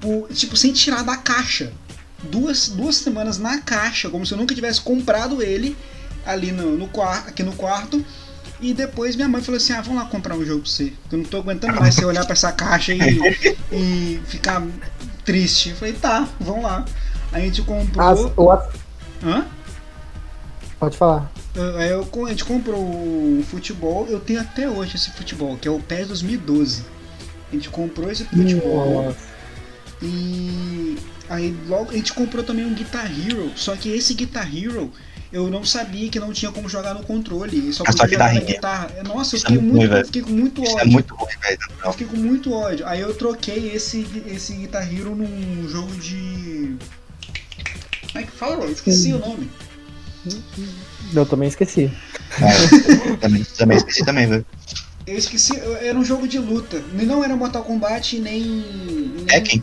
por, 0.00 0.28
tipo, 0.28 0.56
sem 0.56 0.72
tirar 0.72 1.02
da 1.02 1.16
caixa. 1.16 1.72
Duas, 2.24 2.68
duas 2.68 2.96
semanas 2.96 3.38
na 3.38 3.58
caixa, 3.60 4.08
como 4.08 4.24
se 4.26 4.32
eu 4.32 4.38
nunca 4.38 4.54
tivesse 4.54 4.80
comprado 4.80 5.42
ele 5.42 5.76
ali 6.24 6.50
no, 6.50 6.76
no 6.76 6.88
quarto, 6.88 7.28
aqui 7.28 7.42
no 7.42 7.52
quarto. 7.52 8.04
E 8.60 8.72
depois 8.72 9.14
minha 9.14 9.28
mãe 9.28 9.42
falou 9.42 9.56
assim: 9.58 9.72
ah, 9.72 9.80
vamos 9.82 10.02
lá 10.02 10.08
comprar 10.08 10.34
um 10.36 10.44
jogo 10.44 10.62
pra 10.62 10.70
você. 10.70 10.92
Que 11.08 11.14
eu 11.14 11.18
não 11.18 11.24
tô 11.24 11.38
aguentando 11.38 11.78
mais 11.78 11.94
você 11.94 12.04
olhar 12.04 12.24
pra 12.24 12.32
essa 12.32 12.50
caixa 12.52 12.94
e, 12.94 12.98
e 13.72 14.20
ficar 14.26 14.62
triste. 15.24 15.70
Eu 15.70 15.76
falei, 15.76 15.94
tá, 15.94 16.28
vamos 16.40 16.62
lá. 16.64 16.84
A 17.32 17.40
gente 17.40 17.60
as, 17.60 17.66
comprou. 17.66 18.32
o 18.36 18.50
as- 18.50 18.68
Hã? 19.22 19.46
pode 20.78 20.96
falar. 20.96 21.30
Aí 21.78 21.88
eu, 21.90 22.08
a 22.26 22.28
gente 22.30 22.44
comprou 22.44 22.80
o 22.80 23.44
futebol, 23.48 24.06
eu 24.08 24.18
tenho 24.20 24.40
até 24.40 24.68
hoje 24.68 24.96
esse 24.96 25.10
futebol, 25.12 25.56
que 25.56 25.68
é 25.68 25.70
o 25.70 25.78
PES 25.80 26.08
2012. 26.08 26.84
A 27.50 27.54
gente 27.54 27.68
comprou 27.70 28.10
esse 28.10 28.24
futebol 28.24 29.04
Nossa. 29.04 29.16
e 30.02 30.96
aí 31.28 31.56
logo 31.68 31.90
a 31.90 31.94
gente 31.94 32.12
comprou 32.12 32.42
também 32.44 32.66
um 32.66 32.74
Guitar 32.74 33.06
Hero, 33.06 33.52
só 33.54 33.76
que 33.76 33.88
esse 33.88 34.14
Guitar 34.14 34.48
Hero 34.54 34.90
eu 35.34 35.50
não 35.50 35.64
sabia 35.64 36.08
que 36.08 36.20
não 36.20 36.32
tinha 36.32 36.52
como 36.52 36.68
jogar 36.68 36.94
no 36.94 37.02
controle. 37.02 37.72
Só 37.72 37.82
É 37.84 37.90
só 37.92 37.98
podia 38.04 38.12
jogar 38.18 38.26
na 38.26 38.40
guitarrinha. 38.40 38.54
guitarra. 38.54 38.90
Nossa, 39.02 39.34
eu 39.34 39.38
é 39.38 39.40
fiquei, 39.40 39.58
muito 39.58 39.76
muito, 39.76 39.92
eu 39.96 40.04
fiquei 40.06 40.22
com 40.22 40.30
muito 40.30 40.62
Isso 40.62 40.72
ódio. 40.74 40.80
é 40.80 40.84
muito 40.86 41.14
ruim, 41.16 41.34
velho. 41.42 41.58
Eu 41.84 41.92
fiquei 41.92 42.06
com 42.06 42.16
muito 42.16 42.52
ódio. 42.52 42.86
Aí 42.86 43.00
eu 43.00 43.14
troquei 43.14 43.70
esse, 43.74 44.06
esse 44.26 44.54
Guitar 44.54 44.82
Hero 44.94 45.14
num 45.16 45.68
jogo 45.68 45.92
de. 45.96 46.76
Como 48.12 48.18
é 48.18 48.22
que 48.22 48.30
fala? 48.32 48.64
Eu 48.64 48.70
esqueci 48.72 49.12
o 49.12 49.18
nome. 49.18 49.50
Eu 51.12 51.26
também 51.26 51.48
esqueci. 51.48 51.90
É, 52.40 53.16
também, 53.16 53.44
também 53.58 53.76
esqueci 53.76 54.04
também, 54.04 54.26
velho. 54.28 54.46
Eu 55.06 55.18
esqueci, 55.18 55.52
era 55.82 55.98
um 55.98 56.04
jogo 56.04 56.26
de 56.28 56.38
luta. 56.38 56.80
Não 56.92 57.22
era 57.24 57.36
Mortal 57.36 57.62
Kombat 57.64 58.18
nem. 58.20 58.40
nem 59.16 59.26
Tekken? 59.26 59.62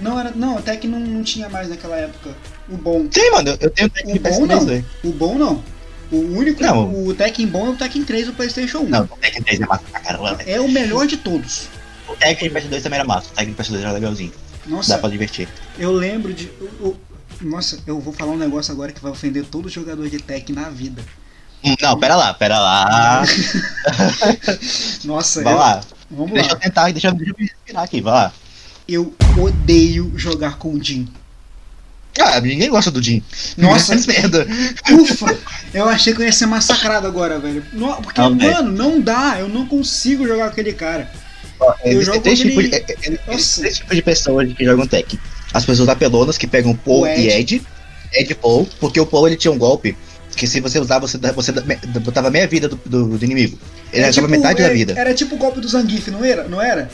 Não, 0.00 0.18
era. 0.18 0.30
Não, 0.30 0.56
até 0.58 0.76
que 0.76 0.86
não, 0.86 1.00
não 1.00 1.22
tinha 1.24 1.48
mais 1.48 1.68
naquela 1.68 1.96
época. 1.96 2.30
O 2.70 2.76
bom. 2.76 3.06
Sim, 3.10 3.30
mano, 3.30 3.56
eu 3.60 3.70
tenho 3.70 3.88
Tekken 3.90 4.16
O 4.16 4.20
bom 4.20 4.46
PS3, 4.46 4.84
não. 5.02 5.10
O 5.10 5.12
bom 5.14 5.34
não. 5.38 5.64
O 6.10 6.16
único. 6.38 6.62
Não. 6.62 7.06
O 7.06 7.14
Tekken 7.14 7.46
bom 7.46 7.66
é 7.66 7.70
o 7.70 7.76
Tekken 7.76 8.04
3 8.04 8.26
do 8.26 8.32
PlayStation 8.32 8.78
1. 8.80 8.88
Não, 8.88 9.04
o 9.04 9.08
Tekken 9.18 9.42
3 9.42 9.60
é 9.60 9.66
massa 9.66 9.84
pra 9.90 10.00
caramba. 10.00 10.38
É 10.46 10.60
o 10.60 10.68
melhor 10.68 11.06
de 11.06 11.16
todos. 11.18 11.68
O 12.08 12.14
Tekken 12.16 12.48
de 12.48 12.54
PS2 12.54 12.82
também 12.82 12.98
era 12.98 13.06
massa. 13.08 13.28
O 13.30 13.34
Tekken 13.34 13.54
de 13.54 13.62
PS2 13.62 13.80
era 13.80 13.92
legalzinho. 13.92 14.32
Nossa, 14.66 14.94
Dá 14.94 14.98
pra 14.98 15.08
divertir. 15.08 15.48
eu 15.78 15.92
lembro 15.92 16.32
de. 16.34 16.50
eu- 16.60 16.70
eu- 16.80 16.96
nossa, 17.40 17.78
eu 17.86 18.00
vou 18.00 18.12
falar 18.12 18.32
um 18.32 18.36
negócio 18.38 18.72
agora 18.72 18.90
que 18.92 19.00
vai 19.00 19.12
ofender 19.12 19.44
todo 19.44 19.68
jogador 19.68 20.08
de 20.08 20.18
Tekken 20.18 20.54
na 20.56 20.68
vida. 20.68 21.02
Hum, 21.64 21.74
Não, 21.80 21.98
pera 21.98 22.16
lá, 22.16 22.32
pera 22.34 22.58
lá. 22.58 23.22
Nossa, 25.04 25.42
Vai 25.42 25.52
eu- 25.52 25.58
lá. 25.58 25.80
vamos 26.10 26.32
Deixa 26.32 26.50
eu 26.50 26.54
lá. 26.54 26.60
tentar, 26.60 26.90
deixa, 26.90 27.08
eu- 27.08 27.12
deixa 27.14 27.32
eu 27.32 27.36
me 27.38 27.44
inspirar 27.44 27.82
aqui, 27.82 28.00
vai 28.00 28.12
lá. 28.12 28.32
Eu 28.88 29.14
odeio 29.38 30.12
jogar 30.16 30.56
com 30.58 30.72
o 30.74 30.82
Jin. 30.82 31.08
Ah, 32.20 32.40
ninguém 32.40 32.68
gosta 32.68 32.90
do 32.90 33.02
Jin. 33.02 33.22
Nossa. 33.56 33.94
Merda. 34.06 34.46
Ufa! 34.92 35.36
Eu 35.72 35.88
achei 35.88 36.12
que 36.14 36.20
eu 36.20 36.26
ia 36.26 36.32
ser 36.32 36.46
massacrado 36.46 37.06
agora, 37.06 37.38
velho. 37.38 37.62
Porque, 38.02 38.20
Não, 38.20 38.36
velho. 38.36 38.52
mano, 38.54 38.72
não 38.72 39.00
dá. 39.00 39.36
Eu 39.38 39.48
não 39.48 39.66
consigo 39.66 40.26
jogar 40.26 40.46
com 40.46 40.50
aquele 40.52 40.72
cara. 40.72 41.10
Eu 41.84 41.92
Existem 41.92 42.04
jogo 42.04 42.20
três 42.20 42.38
tipos 42.38 42.68
de, 42.70 42.74
aquele- 42.74 42.98
é- 43.02 43.08
é- 43.08 43.10
Nossa. 43.32 43.32
existem 43.32 43.62
três 43.62 43.76
tipos 43.78 43.96
de 43.96 44.02
pessoas 44.02 44.52
que 44.52 44.64
jogam 44.64 44.86
Tekken. 44.86 45.18
As 45.54 45.64
pessoas 45.64 45.88
apelonas 45.88 46.36
que 46.38 46.46
pegam 46.46 46.74
Paul 46.74 47.02
O 47.02 47.06
e 47.06 47.28
Ed. 47.28 47.54
Ed. 47.56 47.62
Ed 48.12 48.32
e 48.32 48.34
Paul, 48.34 48.68
porque 48.80 48.98
o 49.00 49.06
Paul 49.06 49.26
ele 49.28 49.36
tinha 49.36 49.52
um 49.52 49.58
golpe 49.58 49.96
que 50.36 50.46
se 50.46 50.60
você 50.60 50.78
usar, 50.78 50.98
você, 51.00 51.18
você 51.18 51.52
botava 52.00 52.30
meia 52.30 52.46
vida 52.46 52.68
do, 52.68 52.76
do- 52.86 53.18
do 53.18 53.24
inimigo. 53.24 53.58
Ele 53.92 54.02
Era 54.02 54.06
arrancava 54.06 54.28
metade 54.28 54.62
da 54.62 54.68
é- 54.68 54.72
vida. 54.74 54.94
Era 54.96 55.14
tipo 55.14 55.34
o 55.34 55.38
golpe 55.38 55.60
do 55.60 55.68
Zangief, 55.68 56.08
não 56.10 56.24
era? 56.24 56.44
Não 56.44 56.62
era? 56.62 56.88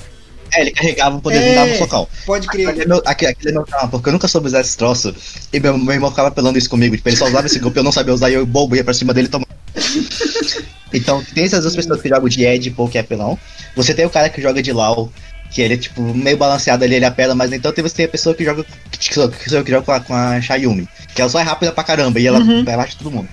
É, 0.55 0.61
ele 0.61 0.71
carregava 0.71 1.17
o 1.17 1.21
poder 1.21 1.39
É. 1.39 1.53
e 1.53 1.55
dava 1.55 1.71
um 1.73 1.79
socão. 1.79 2.09
Pode 2.27 2.47
Aquele 2.49 2.65
é 2.67 2.73
crer. 2.73 2.89
meu, 2.89 3.03
aquele, 3.05 3.31
aquele 3.33 3.51
é 3.51 3.53
meu 3.53 3.65
trauma, 3.65 3.89
porque 3.89 4.09
eu 4.09 4.13
nunca 4.13 4.29
soube 4.29 4.47
usar 4.47 4.61
esse 4.61 4.77
troço. 4.77 5.15
E 5.53 5.59
meu, 5.61 5.77
meu 5.77 5.95
irmão 5.95 6.11
ficava 6.11 6.29
apelando 6.29 6.59
isso 6.59 6.71
comigo. 6.71 6.97
Tipo, 6.97 7.09
ele 7.09 7.17
só 7.17 7.27
usava 7.27 7.47
esse 7.47 7.59
golpe, 7.59 7.79
eu 7.79 7.83
não 7.85 7.93
sabia 7.93 8.15
usar 8.15 8.31
e 8.31 8.35
eu 8.35 8.47
bobo 8.47 8.77
ia 8.77 8.85
pra 8.85 8.95
cima 8.95 9.13
dele 9.13 9.27
e 9.27 9.31
tomava. 9.31 9.51
então, 10.93 11.23
tem 11.35 11.45
essas 11.45 11.63
duas 11.63 11.75
pessoas 11.75 12.01
que 12.01 12.09
jogam 12.09 12.29
de 12.29 12.45
Ed 12.45 12.69
e 12.69 12.71
Paul, 12.71 12.89
que 12.89 12.99
é 12.99 13.01
apelão. 13.01 13.39
Você 13.77 13.93
tem 13.95 14.07
o 14.07 14.11
cara 14.11 14.29
que 14.29 14.41
joga 14.41 14.63
de 14.63 14.73
Lau, 14.73 15.13
que 15.51 15.61
ele 15.61 15.75
é 15.75 15.77
tipo 15.77 16.01
meio 16.15 16.37
balanceado 16.37 16.85
ali, 16.85 16.95
ele 16.95 17.05
apela, 17.05 17.35
mas 17.35 17.53
então 17.53 17.73
tem- 17.73 17.83
você 17.83 17.95
tem 17.97 18.05
a 18.07 18.09
pessoa 18.09 18.35
que 18.35 18.45
joga. 18.45 18.65
Que 18.91 19.13
sou, 19.15 19.29
que 19.29 19.49
sou 19.49 19.59
eu 19.59 19.65
que 19.65 19.71
joga 19.71 19.85
com 19.85 19.93
a, 19.93 20.01
com 20.01 20.15
a 20.15 20.41
Shayumi. 20.41 20.89
Que 21.15 21.21
ela 21.21 21.31
só 21.31 21.41
é 21.41 21.43
rápida 21.43 21.73
pra 21.73 21.83
caramba 21.85 22.21
e 22.21 22.27
ela 22.27 22.39
Uhum. 22.39 22.65
de 22.65 22.97
todo 22.97 23.11
mundo. 23.11 23.29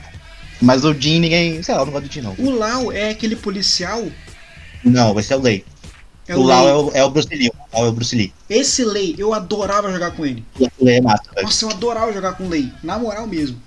Mas 0.62 0.84
o 0.86 0.94
Jin, 0.94 1.20
ninguém. 1.20 1.62
Sei 1.64 1.74
lá, 1.74 1.82
eu 1.82 1.86
não 1.86 1.94
gosto 1.94 2.08
do 2.08 2.14
Jin, 2.14 2.22
não. 2.22 2.36
O 2.38 2.52
Lau 2.52 2.92
é 2.92 3.10
aquele 3.10 3.36
policial. 3.36 4.04
Não, 4.84 5.20
esse 5.20 5.32
é 5.34 5.36
o 5.36 5.42
Lei. 5.42 5.64
É 6.32 6.36
o 6.36 6.40
o 6.40 6.44
Lau 6.44 6.68
é 6.68 6.76
o, 6.76 6.92
é 6.96 7.04
o 7.04 7.10
Bruce 7.10 7.28
Lee. 7.30 7.50
O 7.50 7.78
Lau 7.78 7.86
é 7.86 7.90
o 7.90 7.92
Bruce 7.92 8.16
Lee. 8.16 8.34
Esse 8.50 8.84
Lei, 8.86 9.16
eu 9.18 9.34
adorava 9.34 9.92
jogar 9.92 10.12
com 10.12 10.26
ele. 10.26 10.46
O 10.60 10.86
Lei 10.86 10.98
é 10.98 11.02
massa, 11.02 11.24
velho. 11.34 11.46
Nossa, 11.46 11.66
eu 11.66 11.70
adorava 11.70 12.12
jogar 12.14 12.34
com 12.34 12.46
o 12.46 12.50
Lei. 12.50 12.72
Na 12.84 12.98
moral 13.00 13.28
mesmo. 13.28 13.62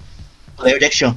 O 0.59 0.63
Lei 0.63 0.75
é 0.75 0.77
o 0.77 0.81
Jack 0.81 0.97
Chan. 0.97 1.17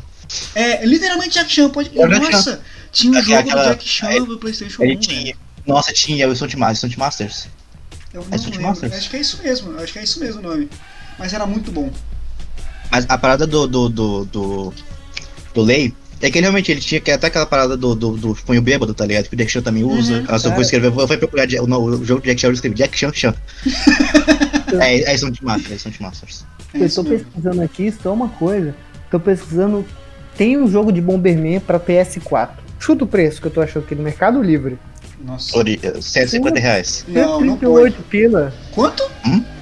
É, 0.56 0.86
literalmente 0.86 1.34
Jack 1.36 1.52
Chan. 1.52 1.70
Pode... 1.70 1.90
É 1.98 2.06
o 2.06 2.10
Jack 2.10 2.32
Nossa, 2.32 2.62
tinha 2.92 3.14
um 3.14 3.18
Aquela- 3.18 3.38
jogo 3.38 3.50
do 3.50 3.58
aquela- 3.58 3.70
Jack 3.76 3.88
Chan 3.88 4.08
aí- 4.08 4.20
do 4.26 4.38
PlayStation 4.38 4.82
1. 4.82 4.86
Ele 4.86 4.96
velho. 4.96 5.08
tinha. 5.08 5.36
Nossa, 5.66 5.94
tinha 5.94 6.28
o 6.30 6.36
Stunt 6.36 6.56
Masters. 6.56 6.96
Masters. 6.96 7.48
Eu 8.14 8.22
É 8.22 8.26
não 8.32 8.38
Stunt 8.38 8.52
lembro. 8.54 8.68
Masters? 8.68 8.94
Acho 8.94 9.10
que 9.10 9.16
é 9.18 9.20
isso 9.20 9.42
mesmo. 9.44 9.80
Acho 9.80 9.94
que 9.94 10.00
é 10.00 10.04
isso 10.04 10.20
mesmo 10.20 10.40
o 10.40 10.44
nome. 10.44 10.70
Mas 11.20 11.34
era 11.34 11.46
muito 11.46 11.72
bom. 11.72 11.92
Mas 12.92 13.06
a 13.10 13.18
parada 13.18 13.46
do. 13.46 13.68
do. 13.68 13.90
do. 13.90 14.26
do, 14.26 14.74
do 15.54 15.62
Lei. 15.62 15.94
É 16.22 16.32
que 16.32 16.38
ele 16.38 16.46
realmente 16.46 16.72
ele 16.72 16.82
tinha 16.82 17.00
que 17.00 17.12
até 17.12 17.28
aquela 17.28 17.46
parada 17.46 17.78
do, 17.78 17.94
do, 17.94 18.12
do 18.18 18.36
punho 18.46 18.62
bêbado, 18.62 18.94
tá 18.94 19.06
ligado? 19.06 19.28
Que 19.30 19.36
o 19.36 19.38
Jack 19.38 19.52
Chan 19.52 19.62
também 19.62 19.84
usa. 19.84 20.14
Uhum. 20.18 20.24
Nossa, 20.24 20.48
eu 20.48 20.52
vou 20.52 20.60
É. 20.62 20.64
escrever, 20.64 20.88
eu 20.88 21.08
fui 21.08 21.18
procurar 21.18 21.48
o, 21.48 21.84
o 21.84 22.06
jogo 22.06 22.22
de 22.22 22.28
Jack 22.30 22.42
Chan, 22.42 22.48
eu 22.48 22.54
escrevi 22.54 22.76
Jack 22.76 22.98
Chan 22.98 23.12
Chan. 23.14 23.36
é, 24.82 25.12
é 25.14 25.18
Stunt 25.18 25.42
Masters, 25.42 25.72
é 25.72 25.78
Stunt 25.78 26.00
Masters. 26.00 26.46
É 26.74 26.84
Eu 26.84 26.90
tô 26.94 27.04
pesquisando 27.04 27.62
aqui, 27.62 27.92
só 27.92 28.14
uma 28.14 28.30
coisa. 28.30 28.76
Tô 29.10 29.20
pesquisando. 29.20 29.86
Tem 30.38 30.58
um 30.58 30.68
jogo 30.68 30.92
de 30.92 31.02
Bomberman 31.02 31.60
pra 31.60 31.80
PS4. 31.80 32.50
Chuta 32.80 33.04
o 33.04 33.08
preço 33.08 33.42
que 33.42 33.48
eu 33.48 33.52
tô 33.52 33.62
achando 33.62 33.84
aqui 33.84 33.96
no 33.96 34.04
Mercado 34.04 34.42
Livre. 34.42 34.78
Nossa. 35.24 35.58
Ori- 35.58 35.80
150 36.00 36.60
reais. 36.60 37.04
Não, 37.08 37.40
não 37.42 37.54
138 37.58 37.96
pode. 37.96 38.08
pila. 38.10 38.54
Quanto? 38.76 39.04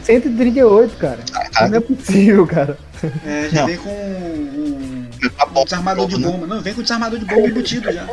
138, 0.03 0.95
cara. 0.97 1.19
Ah, 1.55 1.67
Não 1.69 1.77
é 1.77 1.79
possível, 1.79 2.45
cara. 2.45 2.77
É, 3.25 3.49
já 3.51 3.61
Não. 3.61 3.67
vem 3.67 3.77
com 3.77 3.89
um, 3.89 4.94
tá 5.29 5.45
um 5.45 5.51
bom, 5.51 5.63
desarmador 5.63 6.07
de 6.07 6.17
né? 6.19 6.27
bomba. 6.27 6.47
Não, 6.47 6.61
vem 6.61 6.73
com 6.73 6.81
desarmador 6.81 7.19
de 7.19 7.25
bomba 7.25 7.47
embutido 7.47 7.91
já. 7.91 8.07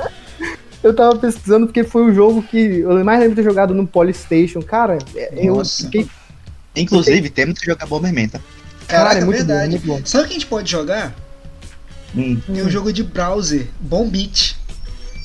Eu 0.83 0.95
tava 0.95 1.17
pesquisando 1.17 1.67
porque 1.67 1.85
foi 1.85 2.03
o 2.11 2.15
jogo 2.15 2.43
que 2.43 2.81
eu 2.81 3.05
mais 3.05 3.21
lembro 3.21 3.37
de 3.37 3.43
ter 3.43 3.49
jogado 3.49 3.73
no 3.73 3.87
Polystation. 3.87 4.61
Cara, 4.63 4.99
é- 5.15 5.47
eu 5.47 5.57
Nossa. 5.57 5.85
fiquei. 5.85 6.09
Inclusive, 6.75 7.29
temos 7.31 7.59
que 7.59 7.67
jogar 7.67 7.87
Bomberman, 7.87 8.29
tá? 8.29 8.41
Cara, 8.89 9.05
Caraca, 9.05 9.21
é 9.21 9.25
muito 9.25 9.39
bom, 9.41 9.47
verdade. 9.47 9.71
muito 9.71 9.87
bom. 9.87 10.01
Sabe 10.05 10.25
o 10.25 10.27
que 10.27 10.33
a 10.33 10.39
gente 10.39 10.47
pode 10.47 10.71
jogar? 10.71 11.15
Hum. 12.17 12.41
Tem 12.47 12.63
um 12.63 12.71
jogo 12.71 12.93
de 12.93 13.03
browser, 13.03 13.69
Bom 13.81 14.09
Beat. 14.09 14.57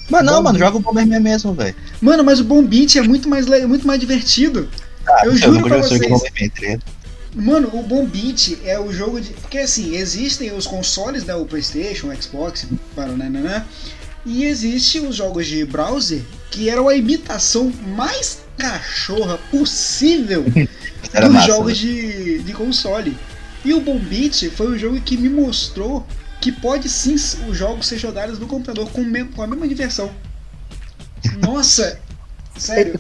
Mas 0.10 0.24
não, 0.24 0.36
Bom, 0.38 0.44
mano, 0.44 0.60
joga 0.60 0.78
o 0.78 0.80
Bomberman 0.80 1.20
mesmo, 1.20 1.54
velho. 1.54 1.76
Mano, 2.00 2.24
mas 2.24 2.40
o 2.40 2.44
Bom 2.44 2.64
Beat 2.64 2.96
é 2.96 3.02
muito 3.02 3.28
mais, 3.28 3.46
muito 3.68 3.86
mais 3.86 4.00
divertido. 4.00 4.70
Ah, 5.08 5.22
Eu 5.26 5.32
eu 5.32 5.38
juro 5.38 5.64
pra 5.64 5.78
vocês. 5.80 6.00
Mano, 7.40 7.70
o 7.74 7.84
Bom 7.84 8.04
Beat 8.06 8.58
é 8.66 8.80
o 8.80 8.92
jogo 8.92 9.22
de. 9.22 9.32
Porque 9.34 9.60
assim, 9.60 9.96
existem 9.96 10.52
os 10.52 10.66
consoles, 10.66 11.24
né? 11.24 11.36
O 11.36 11.46
PlayStation, 11.46 12.08
o 12.08 12.22
Xbox, 12.22 12.66
para 12.96 13.08
né, 13.10 13.30
né, 13.30 13.40
né, 13.40 13.66
E 14.26 14.44
existe 14.44 15.00
os 15.00 15.16
jogos 15.16 15.46
de 15.46 15.64
browser 15.64 16.22
que 16.50 16.68
eram 16.70 16.88
a 16.90 16.96
imitação 16.96 17.72
mais 17.96 18.40
cachorra 18.58 19.38
possível 19.52 20.44
dos 20.50 21.30
massa. 21.32 21.46
jogos 21.48 21.80
velho. 21.80 22.14
de, 22.40 22.40
de 22.44 22.54
console. 22.54 23.16
E 23.64 23.74
o 23.74 23.82
Bom 23.82 24.00
Beat 24.00 24.50
foi 24.56 24.68
o 24.68 24.78
jogo 24.80 25.00
que 25.02 25.16
me 25.16 25.30
mostrou 25.30 26.06
que 26.42 26.52
pode 26.52 26.90
sim 26.90 27.14
os 27.16 27.56
jogos 27.58 27.88
ser 27.88 27.98
jogados 28.00 28.40
no 28.40 28.48
computador 28.48 28.90
com, 28.90 29.04
me- 29.04 29.26
com 29.26 29.42
a 29.44 29.48
mesma 29.48 29.68
diversão. 29.68 30.10
Nossa, 31.42 32.00
sério. 32.58 33.00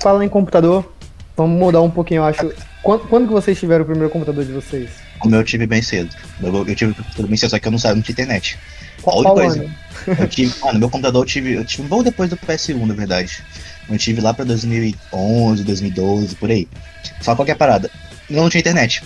Fala 0.00 0.24
em 0.24 0.28
computador. 0.28 0.90
Vamos 1.36 1.58
mudar 1.58 1.80
um 1.82 1.90
pouquinho, 1.90 2.20
eu 2.20 2.24
acho. 2.24 2.50
Quando, 2.82 3.06
quando 3.08 3.26
que 3.26 3.32
vocês 3.32 3.58
tiveram 3.58 3.82
o 3.82 3.86
primeiro 3.86 4.10
computador 4.10 4.44
de 4.44 4.52
vocês? 4.52 4.90
O 5.22 5.28
meu 5.28 5.40
eu 5.40 5.44
tive 5.44 5.66
bem 5.66 5.82
cedo. 5.82 6.14
Eu, 6.42 6.66
eu 6.66 6.74
tive 6.74 6.94
tudo 7.14 7.28
bem 7.28 7.36
cedo, 7.36 7.50
só 7.50 7.58
que 7.58 7.66
eu 7.66 7.72
não 7.72 7.78
sabia, 7.78 7.96
não 7.96 8.02
tinha 8.02 8.12
internet. 8.12 8.58
Qual, 9.02 9.22
qual 9.22 9.34
coisa. 9.34 9.60
ano? 9.60 9.74
Eu 10.18 10.28
tive, 10.28 10.54
mano, 10.60 10.78
meu 10.78 10.90
computador 10.90 11.22
eu 11.22 11.26
tive, 11.26 11.52
eu 11.54 11.64
tive 11.64 11.82
um 11.82 11.88
pouco 11.88 12.04
depois 12.04 12.30
do 12.30 12.36
PS1, 12.36 12.86
na 12.86 12.94
verdade. 12.94 13.42
Eu 13.88 13.98
tive 13.98 14.20
lá 14.20 14.32
pra 14.32 14.44
2011, 14.44 15.64
2012, 15.64 16.34
por 16.36 16.50
aí. 16.50 16.68
Só 17.20 17.34
qualquer 17.34 17.56
parada. 17.56 17.90
Não 18.30 18.48
tinha 18.48 18.60
internet. 18.60 19.02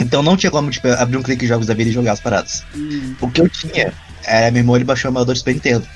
Então 0.00 0.22
não 0.22 0.36
tinha 0.36 0.50
como, 0.50 0.70
tipo, 0.70 0.88
abrir 0.88 1.16
um 1.16 1.22
clique 1.22 1.44
em 1.44 1.48
jogos 1.48 1.66
da 1.66 1.74
vida 1.74 1.90
e 1.90 1.92
jogar 1.92 2.12
as 2.12 2.20
paradas. 2.20 2.64
Hum, 2.74 3.14
O 3.20 3.30
que 3.30 3.40
eu 3.40 3.48
tinha 3.48 3.92
era 4.24 4.50
memória 4.50 4.82
e 4.82 4.86
baixou 4.86 5.10
o 5.10 5.12
emulador 5.12 5.34
de 5.34 5.38
Super 5.40 5.54
Nintendo. 5.54 5.86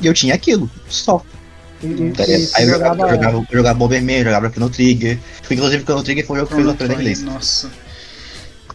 E 0.00 0.06
eu 0.06 0.14
tinha 0.14 0.34
aquilo, 0.34 0.70
só. 0.88 1.22
E- 1.84 2.02
e- 2.02 2.10
Tá 2.12 2.24
e 2.26 2.32
Aí 2.54 2.64
eu 2.64 2.70
jogava, 2.70 2.94
jogava- 2.96 3.14
jogava, 3.14 3.46
jogava 3.52 3.78
Bomberman, 3.78 4.24
jogava 4.24 4.50
Chrono 4.50 4.70
Trigger. 4.70 5.18
Inclusive, 5.50 5.82
Chrono 5.84 6.02
Trigger 6.02 6.26
foi 6.26 6.36
o 6.36 6.38
jogo 6.40 6.48
que 6.48 6.54
fez 6.54 6.66
eu 6.66 6.72
aprender 6.72 6.94
Trigger, 6.94 7.12
inglês. 7.18 7.34
Nossa. 7.34 7.70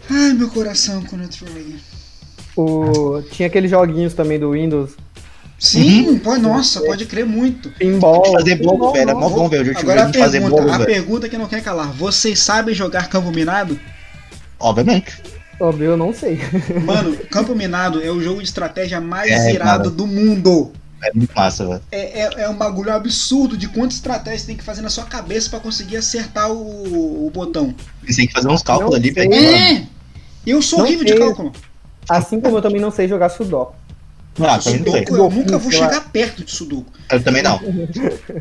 Ai, 0.10 0.34
meu 0.34 0.50
coração, 0.50 1.02
Chrono 1.06 1.28
Trigger. 1.28 1.76
o- 2.56 3.22
Tinha 3.32 3.48
aqueles 3.48 3.72
joguinhos 3.72 4.14
também 4.14 4.40
do 4.40 4.52
Windows. 4.52 4.92
Sim, 5.58 6.18
pô, 6.20 6.38
nossa, 6.38 6.80
pode 6.82 7.06
crer 7.06 7.26
muito. 7.26 7.70
Pinball. 7.72 8.24
Fazer 8.32 8.56
bolo, 8.56 8.94
velho, 8.94 9.10
era 9.10 9.14
mó 9.20 9.30
bom, 9.30 9.50
velho. 9.50 9.78
Agora 9.78 10.04
a 10.04 10.06
de 10.06 10.18
fazer 10.18 10.40
pergunta, 10.40 10.62
bolo, 10.62 10.74
a 10.74 10.78
velho. 10.78 10.86
pergunta 10.86 11.28
que 11.30 11.38
não 11.38 11.48
quer 11.48 11.62
calar. 11.62 11.92
Vocês 11.92 12.40
sabem 12.40 12.74
jogar 12.74 13.10
campo 13.10 13.30
minado? 13.32 13.78
Obviamente. 14.58 15.22
Óbvio, 15.60 15.88
eu 15.92 15.98
não 15.98 16.14
sei. 16.14 16.40
Mano, 16.86 17.14
campo 17.30 17.54
minado 17.54 18.02
é 18.02 18.10
o 18.10 18.22
jogo 18.22 18.40
de 18.42 18.48
estratégia 18.48 19.02
mais 19.02 19.30
É, 19.32 19.52
irado 19.54 19.84
cara. 19.84 19.90
do 19.90 20.08
mundo. 20.08 20.72
É 21.02 21.12
muito 21.14 21.34
massa, 21.34 21.66
velho. 21.66 21.82
É, 21.92 22.22
é, 22.22 22.30
é 22.44 22.50
um 22.50 22.56
bagulho 22.58 22.92
absurdo 22.94 23.56
de 23.58 23.68
quantas 23.70 23.96
estratégias 23.96 24.42
você 24.42 24.48
tem 24.48 24.58
que 24.58 24.64
fazer 24.64 24.82
na 24.82 24.90
sua 24.90 25.06
cabeça 25.06 25.50
pra 25.50 25.60
conseguir 25.60 25.98
acertar 25.98 26.52
o, 26.52 27.28
o 27.28 27.30
botão. 27.32 27.74
Você 28.06 28.16
tem 28.18 28.28
que 28.28 28.34
fazer 28.34 28.50
uns 28.50 28.62
cálculos 28.62 28.92
Não 28.92 29.00
ali, 29.00 29.12
velho. 29.12 29.34
É! 29.34 29.88
Eu 30.46 30.62
sou 30.62 30.80
Não 30.80 30.86
horrível 30.86 31.06
de 31.06 31.12
sei. 31.12 31.20
cálculo. 31.20 31.52
Assim 32.10 32.40
como 32.42 32.58
eu 32.58 32.62
também 32.62 32.82
não 32.82 32.92
sei 32.92 33.08
jogar 33.08 33.30
Sudoku. 33.30 33.76
Ah, 34.42 34.58
também 34.60 34.80
não 34.82 34.92
sei. 34.92 35.06
Sudoku, 35.06 35.16
eu 35.16 35.30
nunca 35.30 35.58
vou 35.58 35.72
lá. 35.72 35.78
chegar 35.78 36.10
perto 36.12 36.44
de 36.44 36.52
Sudoku. 36.52 36.92
Eu 37.12 37.24
também 37.24 37.44
não. 37.44 37.60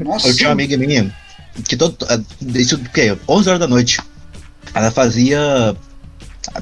Nossa, 0.04 0.28
Eu 0.28 0.36
tinha 0.36 0.48
uma 0.48 0.52
amiga 0.52 0.76
minha 0.76 1.14
que 1.68 1.76
todo. 1.76 1.96
eh, 2.09 2.20
Isso 2.59 2.76
o 2.76 2.78
quê? 2.90 3.16
11 3.28 3.48
horas 3.48 3.61
da 3.61 3.66
noite. 3.68 4.00
Ela 4.74 4.90
fazia. 4.90 5.76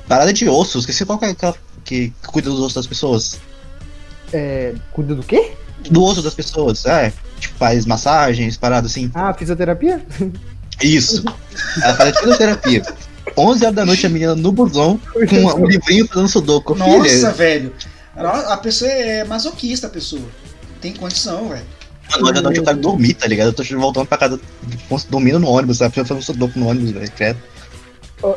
Parada 0.09 0.33
de 0.33 0.49
osso, 0.49 0.79
esqueci 0.79 1.05
qual 1.05 1.19
que 1.19 1.27
é 1.27 1.31
aquela 1.31 1.55
que 1.85 2.13
cuida 2.27 2.51
dos 2.51 2.59
ossos 2.61 2.75
das 2.75 2.87
pessoas. 2.87 3.39
É, 4.33 4.75
cuida 4.93 5.15
do 5.15 5.23
quê? 5.23 5.53
Do 5.91 6.03
osso 6.03 6.23
das 6.23 6.35
pessoas, 6.35 6.85
é. 6.87 7.13
Tipo, 7.39 7.55
faz 7.59 7.85
massagens, 7.87 8.57
paradas 8.57 8.91
assim. 8.91 9.11
Ah, 9.15 9.33
fisioterapia? 9.35 10.05
Isso. 10.83 11.25
Ela 11.83 11.95
faz 11.95 12.19
fisioterapia. 12.19 12.83
11 13.37 13.65
horas 13.65 13.77
da 13.77 13.85
noite 13.85 14.07
a 14.07 14.09
menina 14.09 14.35
no 14.35 14.53
busão 14.53 15.01
com 15.13 15.37
um, 15.37 15.63
um 15.65 15.67
livrinho 15.67 16.07
fazendo 16.07 16.29
sudoku. 16.29 16.75
Nossa, 16.75 17.09
Filha, 17.09 17.31
velho. 17.33 17.73
A 18.17 18.57
pessoa 18.57 18.91
é 18.91 19.25
masoquista, 19.25 19.87
a 19.87 19.91
pessoa. 19.91 20.23
Tem 20.81 20.93
condição, 20.95 21.49
velho. 21.49 21.65
mano, 22.13 22.29
hoje 22.29 22.39
à 22.39 22.43
noite 22.43 22.59
eu 22.59 22.65
quero 22.65 22.79
dormir, 22.79 23.15
tá 23.15 23.27
ligado? 23.27 23.49
Eu 23.49 23.53
tô 23.53 23.63
voltando 23.79 24.07
pra 24.07 24.17
casa, 24.17 24.41
dormindo 25.11 25.39
no 25.39 25.49
ônibus, 25.49 25.79
sabe? 25.79 25.95
Fazendo 25.95 26.23
sudoku 26.23 26.59
no 26.59 26.69
ônibus, 26.69 26.91
velho. 26.93 27.11
credo. 27.13 27.39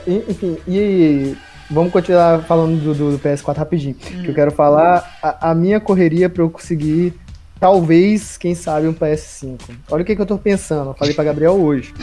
E- 0.05 0.23
enfim, 0.27 0.57
e 0.67 1.35
vamos 1.69 1.91
continuar 1.93 2.43
falando 2.43 2.77
do, 2.81 2.93
do- 2.93 3.11
do 3.11 3.19
PS4 3.19 3.55
rapidinho. 3.57 3.95
Hum. 4.11 4.23
Que 4.23 4.29
eu 4.29 4.33
quero 4.35 4.51
falar 4.51 5.17
a, 5.23 5.51
a 5.51 5.55
minha 5.55 5.79
correria 5.79 6.29
pra 6.29 6.43
eu 6.43 6.49
conseguir, 6.49 7.13
talvez, 7.59 8.37
quem 8.37 8.55
sabe, 8.55 8.87
um 8.87 8.93
PS5. 8.93 9.59
Olha 9.91 10.01
o 10.01 10.05
que, 10.05 10.15
que 10.15 10.21
eu 10.21 10.25
tô 10.25 10.37
pensando. 10.37 10.91
Eu 10.91 10.93
falei 10.93 11.13
pra 11.13 11.23
Gabriel 11.23 11.53
hoje. 11.53 11.93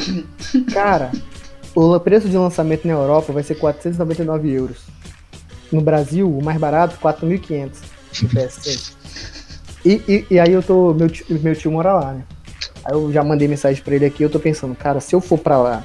Cara, 0.73 1.11
o 1.75 1.99
preço 1.99 2.29
de 2.29 2.37
lançamento 2.37 2.87
na 2.87 2.95
Europa 2.95 3.33
vai 3.33 3.43
ser 3.43 3.57
499 3.57 4.51
euros. 4.51 4.79
No 5.73 5.81
Brasil, 5.81 6.31
o 6.31 6.45
mais 6.45 6.59
barato, 6.59 6.97
4.500 7.01 7.71
no 8.23 8.29
PS5. 8.29 8.93
E, 9.85 10.03
e, 10.09 10.27
e 10.33 10.39
aí 10.39 10.53
eu 10.53 10.63
tô. 10.63 10.93
Meu 10.95 11.09
tio, 11.09 11.27
meu 11.41 11.55
tio 11.55 11.71
mora 11.71 11.93
lá, 11.93 12.13
né? 12.13 12.25
Aí 12.85 12.93
eu 12.93 13.13
já 13.13 13.23
mandei 13.23 13.49
mensagem 13.49 13.83
pra 13.83 13.95
ele 13.95 14.05
aqui. 14.05 14.23
Eu 14.23 14.31
tô 14.31 14.39
pensando, 14.39 14.75
cara, 14.75 15.01
se 15.01 15.15
eu 15.15 15.21
for 15.21 15.39
pra 15.39 15.59
lá 15.59 15.85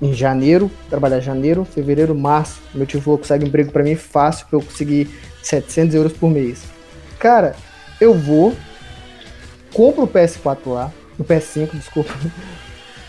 em 0.00 0.12
janeiro, 0.12 0.70
trabalhar 0.88 1.20
janeiro, 1.20 1.64
fevereiro, 1.64 2.14
março. 2.14 2.60
Meu 2.74 2.86
tio 2.86 3.00
falou 3.00 3.18
que 3.18 3.24
consegue 3.24 3.46
emprego 3.46 3.72
pra 3.72 3.82
mim 3.82 3.96
fácil 3.96 4.46
pra 4.48 4.58
eu 4.58 4.62
conseguir 4.62 5.10
700 5.42 5.94
euros 5.94 6.12
por 6.12 6.30
mês. 6.30 6.62
Cara, 7.18 7.56
eu 8.00 8.14
vou, 8.14 8.56
compro 9.72 10.04
o 10.04 10.08
PS4 10.08 10.58
lá, 10.66 10.92
o 11.18 11.24
PS5, 11.24 11.70
desculpa. 11.72 12.12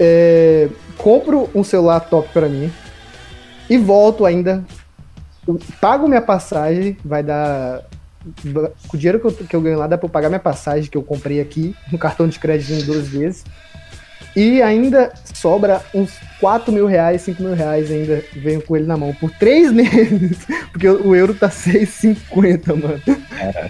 É, 0.01 0.69
compro 0.97 1.49
um 1.53 1.61
celular 1.61 1.99
top 1.99 2.29
pra 2.31 2.47
mim 2.47 2.71
e 3.69 3.77
volto 3.77 4.25
ainda. 4.25 4.63
Pago 5.81 6.07
minha 6.07 6.21
passagem, 6.21 6.97
vai 7.03 7.21
dar. 7.21 7.83
Com 8.87 8.95
o 8.95 8.97
dinheiro 8.97 9.19
que 9.19 9.27
eu, 9.27 9.31
que 9.31 9.55
eu 9.57 9.61
ganho 9.61 9.77
lá, 9.77 9.87
dá 9.87 9.97
pra 9.97 10.05
eu 10.05 10.09
pagar 10.09 10.29
minha 10.29 10.39
passagem 10.39 10.89
que 10.89 10.97
eu 10.97 11.03
comprei 11.03 11.41
aqui, 11.41 11.75
no 11.91 11.97
cartão 11.99 12.29
de 12.29 12.39
crédito 12.39 12.71
em 12.71 12.85
duas 12.85 13.09
vezes. 13.09 13.43
E 14.39 14.61
ainda 14.61 15.11
sobra 15.33 15.81
uns 15.93 16.11
4 16.39 16.71
mil 16.71 16.85
reais, 16.85 17.23
5 17.23 17.43
mil 17.43 17.53
reais 17.53 17.91
ainda 17.91 18.23
venho 18.33 18.61
com 18.61 18.77
ele 18.77 18.85
na 18.85 18.95
mão 18.95 19.13
por 19.13 19.29
três 19.31 19.69
meses. 19.73 20.37
Porque 20.71 20.87
o 20.87 21.13
euro 21.13 21.33
tá 21.33 21.49
6,50, 21.49 22.67
mano. 22.67 23.01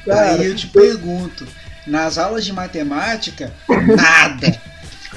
Cara, 0.06 0.34
Aí 0.34 0.46
eu 0.46 0.56
te 0.56 0.68
pergunto, 0.68 1.48
nas 1.88 2.20
aulas 2.20 2.46
de 2.46 2.54
matemática, 2.54 3.52
nada. 3.68 4.62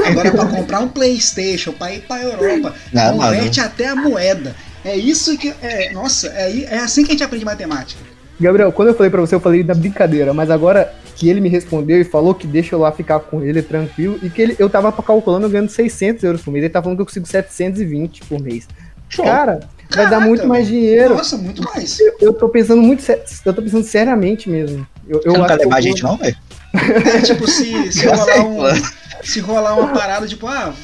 Agora 0.02 0.30
pra 0.30 0.46
comprar 0.46 0.80
um 0.80 0.88
Playstation, 0.88 1.72
pra 1.72 1.92
ir 1.92 2.00
pra 2.00 2.22
Europa, 2.22 2.74
Não, 2.90 3.18
converte 3.18 3.60
até 3.60 3.88
a 3.88 3.94
moeda. 3.94 4.56
É 4.82 4.96
isso 4.96 5.36
que. 5.36 5.52
É, 5.60 5.92
nossa, 5.92 6.28
é, 6.28 6.64
é 6.64 6.78
assim 6.78 7.04
que 7.04 7.10
a 7.10 7.12
gente 7.12 7.24
aprende 7.24 7.44
matemática. 7.44 8.00
Gabriel, 8.40 8.72
quando 8.72 8.88
eu 8.88 8.94
falei 8.94 9.10
pra 9.10 9.20
você, 9.20 9.34
eu 9.34 9.40
falei 9.40 9.62
da 9.62 9.74
brincadeira, 9.74 10.32
mas 10.32 10.50
agora 10.50 10.94
que 11.22 11.30
ele 11.30 11.40
me 11.40 11.48
respondeu 11.48 12.00
e 12.00 12.04
falou 12.04 12.34
que 12.34 12.48
deixa 12.48 12.74
eu 12.74 12.80
lá 12.80 12.90
ficar 12.90 13.20
com 13.20 13.40
ele 13.40 13.62
tranquilo 13.62 14.18
e 14.24 14.28
que 14.28 14.42
ele, 14.42 14.56
eu 14.58 14.68
tava 14.68 14.90
calculando 14.90 15.46
eu 15.46 15.50
ganhando 15.50 15.68
600 15.68 16.24
euros 16.24 16.42
por 16.42 16.50
mês. 16.50 16.64
Ele 16.64 16.72
tá 16.72 16.82
falando 16.82 16.98
que 16.98 17.02
eu 17.02 17.06
consigo 17.06 17.28
720 17.28 18.22
por 18.22 18.40
mês. 18.40 18.66
Show. 19.08 19.24
Cara, 19.24 19.60
vai 19.94 20.10
dar 20.10 20.18
muito 20.18 20.48
mais 20.48 20.66
dinheiro. 20.66 21.14
Nossa, 21.14 21.38
muito 21.38 21.62
mais. 21.62 22.00
Eu, 22.00 22.16
eu 22.20 22.32
tô 22.32 22.48
pensando 22.48 22.82
muito, 22.82 23.04
eu 23.46 23.54
tô 23.54 23.62
pensando 23.62 23.84
seriamente 23.84 24.50
mesmo. 24.50 24.84
Eu, 25.06 25.20
eu 25.24 25.34
não 25.34 25.46
quer 25.46 25.58
levar 25.58 25.76
a 25.76 25.80
gente, 25.80 26.02
não, 26.02 26.16
velho? 26.16 26.36
É 26.74 27.20
tipo, 27.20 27.46
se, 27.46 27.92
se 27.92 28.02
Eu 28.04 28.10
rolar 28.10 28.22
aceito, 28.24 28.46
um. 28.48 28.56
mano. 28.58 28.82
Se 29.22 29.38
rolar 29.38 29.78
uma 29.78 29.92
parada, 29.92 30.26
tipo, 30.26 30.48
ah, 30.48 30.74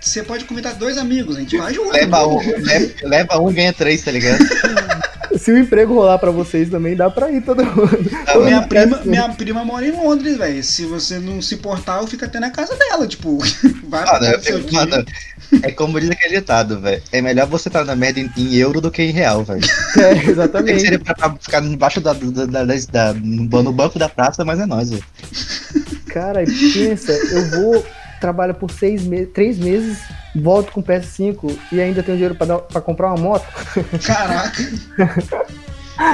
você 0.00 0.22
pode 0.22 0.46
convidar 0.46 0.72
dois 0.72 0.96
amigos, 0.96 1.36
a 1.36 1.40
gente 1.40 1.58
vai 1.58 1.74
junto. 1.74 1.92
Leva 1.92 2.26
um, 2.26 2.38
leva, 2.38 2.94
leva 3.02 3.38
um 3.38 3.50
e 3.50 3.52
ganha 3.52 3.74
três, 3.74 4.02
tá 4.02 4.10
ligado? 4.10 4.42
Se 5.38 5.50
o 5.50 5.58
emprego 5.58 5.94
rolar 5.94 6.18
pra 6.18 6.30
vocês 6.30 6.68
também, 6.68 6.94
dá 6.94 7.08
pra 7.10 7.30
ir 7.30 7.42
todo 7.42 7.64
mundo. 7.64 8.10
Tá, 8.24 8.32
Todo 8.34 8.44
Minha 8.44 8.56
mundo 8.60 8.68
prima, 8.68 9.00
minha 9.04 9.28
prima 9.30 9.64
mora 9.64 9.86
em 9.86 9.90
Londres, 9.92 10.36
velho. 10.36 10.62
Se 10.62 10.84
você 10.86 11.18
não 11.18 11.40
se 11.40 11.56
portar, 11.56 12.00
eu 12.00 12.06
fico 12.06 12.24
até 12.24 12.38
na 12.38 12.50
casa 12.50 12.76
dela. 12.76 13.06
Tipo, 13.06 13.38
vai 13.88 14.02
pra 14.04 14.12
casa 14.18 14.30
eu 14.32 14.38
do 14.38 14.44
seu 14.44 14.56
fico- 14.58 14.68
tio. 14.70 14.78
mano, 14.90 15.04
é 15.62 15.70
como 15.72 16.00
diz 16.00 16.10
aquele 16.10 16.36
ditado, 16.40 16.80
velho. 16.80 17.02
É 17.12 17.20
melhor 17.22 17.46
você 17.46 17.68
estar 17.68 17.84
na 17.84 17.94
merda 17.96 18.20
em, 18.20 18.30
em 18.36 18.54
euro 18.56 18.80
do 18.80 18.90
que 18.90 19.02
em 19.02 19.10
real, 19.10 19.42
velho. 19.44 19.60
É, 19.98 20.14
Tem 20.14 20.22
que 20.24 20.30
exatamente. 20.30 20.80
ser 20.80 20.98
pra, 21.02 21.14
pra 21.14 21.34
ficar 21.40 21.62
embaixo 21.64 22.00
da, 22.00 22.12
da, 22.12 22.46
da, 22.46 22.64
da- 22.64 22.74
da- 22.90 23.14
no 23.14 23.72
banco 23.72 23.98
da 23.98 24.08
praça, 24.08 24.44
mas 24.44 24.58
é 24.60 24.66
nóis, 24.66 24.90
velho. 24.90 25.04
Cara, 26.06 26.44
pensa, 26.74 27.12
eu 27.12 27.50
vou, 27.50 27.86
trabalho 28.22 28.54
por 28.54 28.70
seis 28.70 29.02
meses, 29.02 29.28
três 29.34 29.58
meses, 29.58 29.98
volto 30.34 30.72
com 30.72 30.82
PS5 30.82 31.58
e 31.72 31.80
ainda 31.80 32.02
tenho 32.02 32.16
dinheiro 32.16 32.36
pra 32.36 32.80
comprar 32.80 33.08
uma 33.08 33.16
moto. 33.16 33.46
Caraca. 34.06 34.62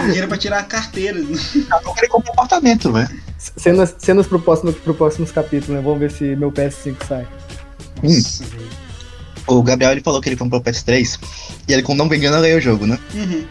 Dinheiro 0.05 0.27
pra 0.27 0.37
tirar 0.37 0.59
a 0.59 0.63
carteira. 0.65 1.19
Eu 1.19 1.95
queria 1.95 2.09
comprar 2.11 2.31
um 2.31 2.35
apartamento, 2.35 2.93
velho. 2.93 3.09
Cenas, 3.39 3.95
cenas 3.99 4.27
pro, 4.27 4.41
próximo, 4.41 4.73
pro 4.73 4.93
próximos 4.93 5.31
capítulos, 5.31 5.77
né? 5.77 5.81
Vamos 5.81 6.01
ver 6.01 6.11
se 6.11 6.37
meu 6.37 6.51
PS5 6.51 6.97
sai. 7.07 7.27
Nossa, 8.03 8.45
velho. 8.45 8.69
O 9.47 9.63
Gabriel 9.63 9.93
ele 9.93 10.03
falou 10.03 10.21
que 10.21 10.29
ele 10.29 10.37
comprou 10.37 10.61
o 10.61 10.65
PS3 10.65 11.19
e 11.69 11.73
ele, 11.73 11.83
como 11.83 11.97
não 11.97 12.07
me 12.07 12.17
engano, 12.17 12.41
ganhou 12.41 12.59
o 12.59 12.61
jogo, 12.61 12.87
né? 12.87 12.99
Uhum. 13.15 13.47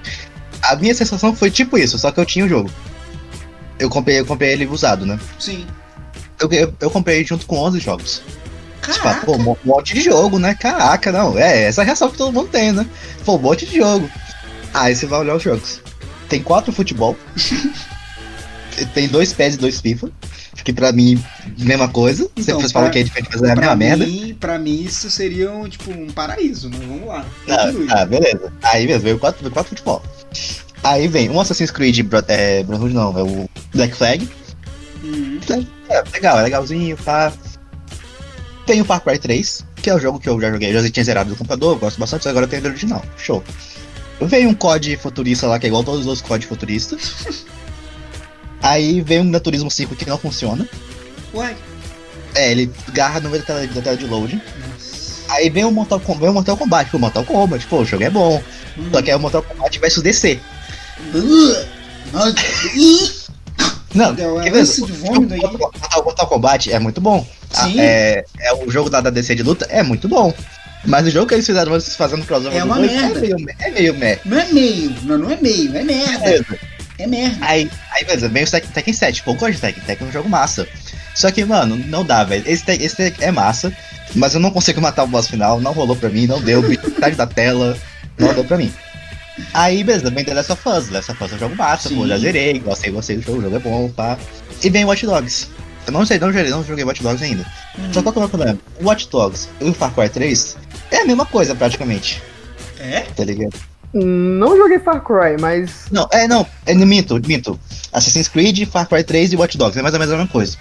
A 0.61 0.75
minha 0.75 0.93
sensação 0.93 1.35
foi 1.35 1.49
tipo 1.49 1.77
isso, 1.77 1.97
só 1.97 2.11
que 2.11 2.19
eu 2.19 2.25
tinha 2.25 2.45
o 2.45 2.49
jogo. 2.49 2.69
Eu 3.79 3.89
comprei, 3.89 4.19
eu 4.19 4.25
comprei 4.25 4.51
ele 4.51 4.67
usado, 4.67 5.05
né? 5.05 5.19
Sim. 5.39 5.65
Eu, 6.39 6.51
eu, 6.51 6.73
eu 6.81 6.91
comprei 6.91 7.25
junto 7.25 7.45
com 7.47 7.57
11 7.57 7.79
jogos. 7.79 8.21
Você 8.87 8.99
fala, 8.99 9.15
Caraca. 9.15 9.25
pô, 9.25 9.35
um 9.35 9.57
monte 9.65 9.93
de 9.93 10.01
jogo, 10.01 10.39
né? 10.39 10.55
Caraca, 10.55 11.11
não. 11.11 11.37
É 11.37 11.63
essa 11.63 11.81
é 11.81 11.83
a 11.83 11.85
reação 11.85 12.09
que 12.09 12.17
todo 12.17 12.33
mundo 12.33 12.49
tem, 12.49 12.71
né? 12.71 12.85
Pô, 13.25 13.35
um 13.35 13.39
monte 13.39 13.65
de 13.65 13.77
jogo. 13.77 14.09
Aí 14.73 14.95
você 14.95 15.05
vai 15.05 15.19
olhar 15.19 15.35
os 15.35 15.43
jogos. 15.43 15.81
Tem 16.29 16.41
quatro 16.41 16.71
futebol. 16.71 17.15
tem 18.93 19.07
dois 19.07 19.33
PES 19.33 19.55
e 19.55 19.57
dois 19.57 19.81
FIFA. 19.81 20.09
Que 20.63 20.73
pra 20.73 20.91
mim, 20.91 21.23
mesma 21.57 21.87
coisa. 21.87 22.29
Então, 22.35 22.59
fala 22.69 22.89
que 22.89 22.99
é 22.99 23.03
diferente, 23.03 23.29
mas 23.31 23.41
é 23.41 23.51
a 23.51 23.55
mesma 23.55 23.75
merda. 23.75 24.05
pra 24.37 24.59
mim, 24.59 24.81
isso 24.83 25.09
seria 25.09 25.49
um, 25.49 25.69
tipo 25.69 25.89
um 25.91 26.07
paraíso, 26.07 26.69
mas 26.69 26.79
vamos 26.79 27.07
lá. 27.07 27.25
Ah, 27.47 27.71
ah, 27.91 28.05
beleza. 28.05 28.51
Aí 28.63 28.85
mesmo, 28.85 29.03
veio 29.03 29.17
quatro, 29.17 29.39
veio 29.41 29.53
quatro 29.53 29.69
futebol. 29.69 30.03
Aí 30.83 31.07
vem 31.07 31.29
um 31.29 31.39
Assassin's 31.39 31.71
Creed, 31.71 31.99
é, 32.27 32.63
Brotherhood 32.63 32.93
não, 32.93 33.17
é 33.17 33.23
o 33.23 33.49
Black 33.73 33.95
Flag. 33.95 34.27
Uhum. 35.03 35.39
É 35.89 36.03
legal, 36.11 36.39
é 36.39 36.43
legalzinho, 36.43 36.97
pá. 36.97 37.31
Tem 38.67 38.81
o 38.81 38.85
Far 38.85 38.99
Cry 38.99 39.17
3, 39.17 39.65
que 39.77 39.89
é 39.89 39.95
o 39.95 39.99
jogo 39.99 40.19
que 40.19 40.27
eu 40.27 40.39
já 40.41 40.51
joguei, 40.51 40.73
já 40.73 40.91
tinha 40.91 41.03
zerado 41.05 41.29
do 41.29 41.37
computador, 41.37 41.79
gosto 41.79 41.97
bastante, 41.97 42.27
agora 42.27 42.45
tem 42.45 42.59
o 42.59 42.65
original. 42.65 43.01
Show. 43.17 43.41
Veio 44.19 44.49
um 44.49 44.53
COD 44.53 44.97
futurista 44.97 45.47
lá, 45.47 45.57
que 45.57 45.67
é 45.67 45.69
igual 45.69 45.85
todos 45.85 46.01
os 46.01 46.07
outros 46.07 46.27
COD 46.27 46.45
futuristas. 46.45 47.45
Aí 48.61 48.99
veio 48.99 49.21
um 49.21 49.31
Gran 49.31 49.39
Turismo 49.39 49.71
5 49.71 49.95
que 49.95 50.05
não 50.05 50.17
funciona. 50.17 50.67
Ué. 51.33 51.55
É, 52.35 52.51
ele 52.51 52.69
garra 52.89 53.21
no 53.21 53.29
meio 53.29 53.41
da 53.41 53.47
tela, 53.47 53.67
da 53.67 53.81
tela 53.81 53.95
de 53.95 54.05
loading. 54.05 54.41
Aí 55.29 55.49
vem 55.49 55.63
o 55.63 55.71
Mortal 55.71 56.01
Kombat, 56.01 56.21
vem 56.21 56.29
o 56.29 56.33
Mortal 56.33 56.57
Kombat, 56.57 56.91
pô, 56.91 56.99
Mortal 56.99 57.23
Kombat, 57.23 57.67
pô, 57.67 57.77
o 57.79 57.85
jogo 57.85 58.03
é 58.03 58.09
bom. 58.09 58.43
Uhum. 58.75 58.91
Só 58.91 59.01
que 59.01 59.11
é 59.11 59.15
o 59.15 59.19
Mortal 59.19 59.43
Kombat 59.43 59.79
versus 59.79 60.03
DC. 60.03 60.39
Uh, 61.13 61.65
Não, 63.93 64.13
ver? 64.15 64.51
lance 64.51 64.85
de 64.85 64.91
vômito 64.91 65.33
aí. 65.33 65.39
Mortal, 65.39 66.03
Mortal 66.03 66.27
Kombat 66.27 66.71
é 66.71 66.79
muito 66.79 66.99
bom. 67.01 67.25
Ah, 67.55 67.63
Sim. 67.63 67.79
É, 67.79 68.25
é 68.39 68.53
o 68.53 68.69
jogo 68.69 68.89
da, 68.89 69.01
da 69.01 69.09
DC 69.09 69.35
de 69.35 69.43
luta, 69.43 69.65
é 69.69 69.81
muito 69.83 70.07
bom. 70.07 70.33
Mas 70.85 71.07
o 71.07 71.11
jogo 71.11 71.27
que 71.27 71.33
eles 71.33 71.45
fizeram 71.45 71.73
antes 71.73 71.95
fazendo 71.95 72.25
crossover 72.25 72.57
É 72.59 72.63
uma 72.63 72.75
dois 72.75 72.91
merda. 72.91 73.17
é 73.17 73.21
meio, 73.21 73.35
é 73.59 73.71
meio 73.71 73.93
meh. 73.95 74.19
Não 74.23 74.37
é 74.37 74.45
meio, 74.51 74.95
não, 75.03 75.17
não 75.17 75.31
é 75.31 75.37
meio, 75.41 75.75
é 75.75 75.83
merda. 75.83 76.19
Beleza. 76.19 76.59
É 76.99 77.07
merda. 77.07 77.37
Aí, 77.41 77.69
aí, 77.91 78.05
beleza, 78.05 78.27
vem 78.29 78.43
o 78.43 78.49
Tekken, 78.49 78.71
Tekken 78.71 78.93
7. 78.93 79.23
Pô, 79.23 79.31
eu 79.31 79.35
gosto 79.35 79.53
de 79.53 79.59
Tekken, 79.59 79.83
Tekken 79.83 80.07
é 80.07 80.09
um 80.09 80.13
jogo 80.13 80.29
massa. 80.29 80.67
Só 81.13 81.31
que, 81.31 81.43
mano, 81.43 81.75
não 81.87 82.05
dá, 82.05 82.23
velho. 82.23 82.43
Esse, 82.47 82.63
esse 82.71 83.13
é 83.19 83.31
massa, 83.31 83.73
mas 84.15 84.33
eu 84.33 84.39
não 84.39 84.51
consigo 84.51 84.79
matar 84.79 85.03
o 85.03 85.07
boss 85.07 85.27
final, 85.27 85.59
não 85.59 85.73
rolou 85.73 85.95
pra 85.95 86.09
mim, 86.09 86.27
não 86.27 86.39
deu, 86.41 86.61
metade 86.61 87.15
da 87.17 87.25
tela, 87.27 87.77
não 88.17 88.33
deu 88.33 88.43
pra 88.45 88.57
mim. 88.57 88.71
Aí, 89.53 89.83
beleza, 89.83 90.09
vem 90.09 90.23
The 90.25 90.33
Last 90.33 90.51
of 90.51 90.61
Us. 90.69 90.87
The 90.87 90.93
Last 90.93 91.11
of 91.11 91.23
Us 91.23 91.31
é 91.31 91.35
um 91.35 91.39
jogo 91.39 91.55
massa, 91.55 91.89
pô, 91.89 92.07
já 92.07 92.17
zerei, 92.17 92.59
gostei, 92.59 92.91
gostei 92.91 93.17
do 93.17 93.21
jogo, 93.21 93.39
o 93.39 93.41
jogo 93.41 93.55
é 93.55 93.59
bom, 93.59 93.89
pá. 93.89 94.17
E 94.63 94.69
vem 94.69 94.85
Watch 94.85 95.05
Dogs. 95.05 95.47
Eu 95.85 95.93
não 95.93 96.05
sei, 96.05 96.19
não 96.19 96.31
joguei, 96.33 96.49
não 96.49 96.63
joguei 96.63 96.83
Watch 96.83 97.01
Dogs 97.01 97.23
ainda. 97.23 97.45
Só 97.93 98.01
qual 98.01 98.11
que 98.11 98.19
é 98.19 98.21
o 98.21 98.23
meu 98.23 98.29
problema? 98.29 98.59
O 98.81 98.85
Watch 98.85 99.07
Dogs 99.09 99.47
e 99.61 99.65
o 99.65 99.73
Far 99.73 99.93
Cry 99.93 100.09
3 100.09 100.57
é 100.91 100.97
a 101.01 101.05
mesma 101.05 101.25
coisa, 101.25 101.55
praticamente, 101.55 102.21
É? 102.79 103.01
tá 103.01 103.23
ligado? 103.23 103.53
Não 103.93 104.57
joguei 104.57 104.79
Far 104.79 105.01
Cry, 105.01 105.39
mas. 105.39 105.85
Não, 105.91 106.07
é, 106.11 106.27
não, 106.27 106.45
é, 106.65 106.73
minto, 106.75 107.19
minto. 107.25 107.59
Assassin's 107.93 108.27
Creed, 108.27 108.67
Far 108.67 108.87
Cry 108.87 109.03
3 109.03 109.33
e 109.33 109.35
Watch 109.37 109.57
Dogs, 109.57 109.79
é 109.79 109.81
mais 109.81 109.93
ou 109.93 109.99
menos 109.99 110.13
a 110.13 110.17
mesma 110.17 110.31
coisa. 110.31 110.57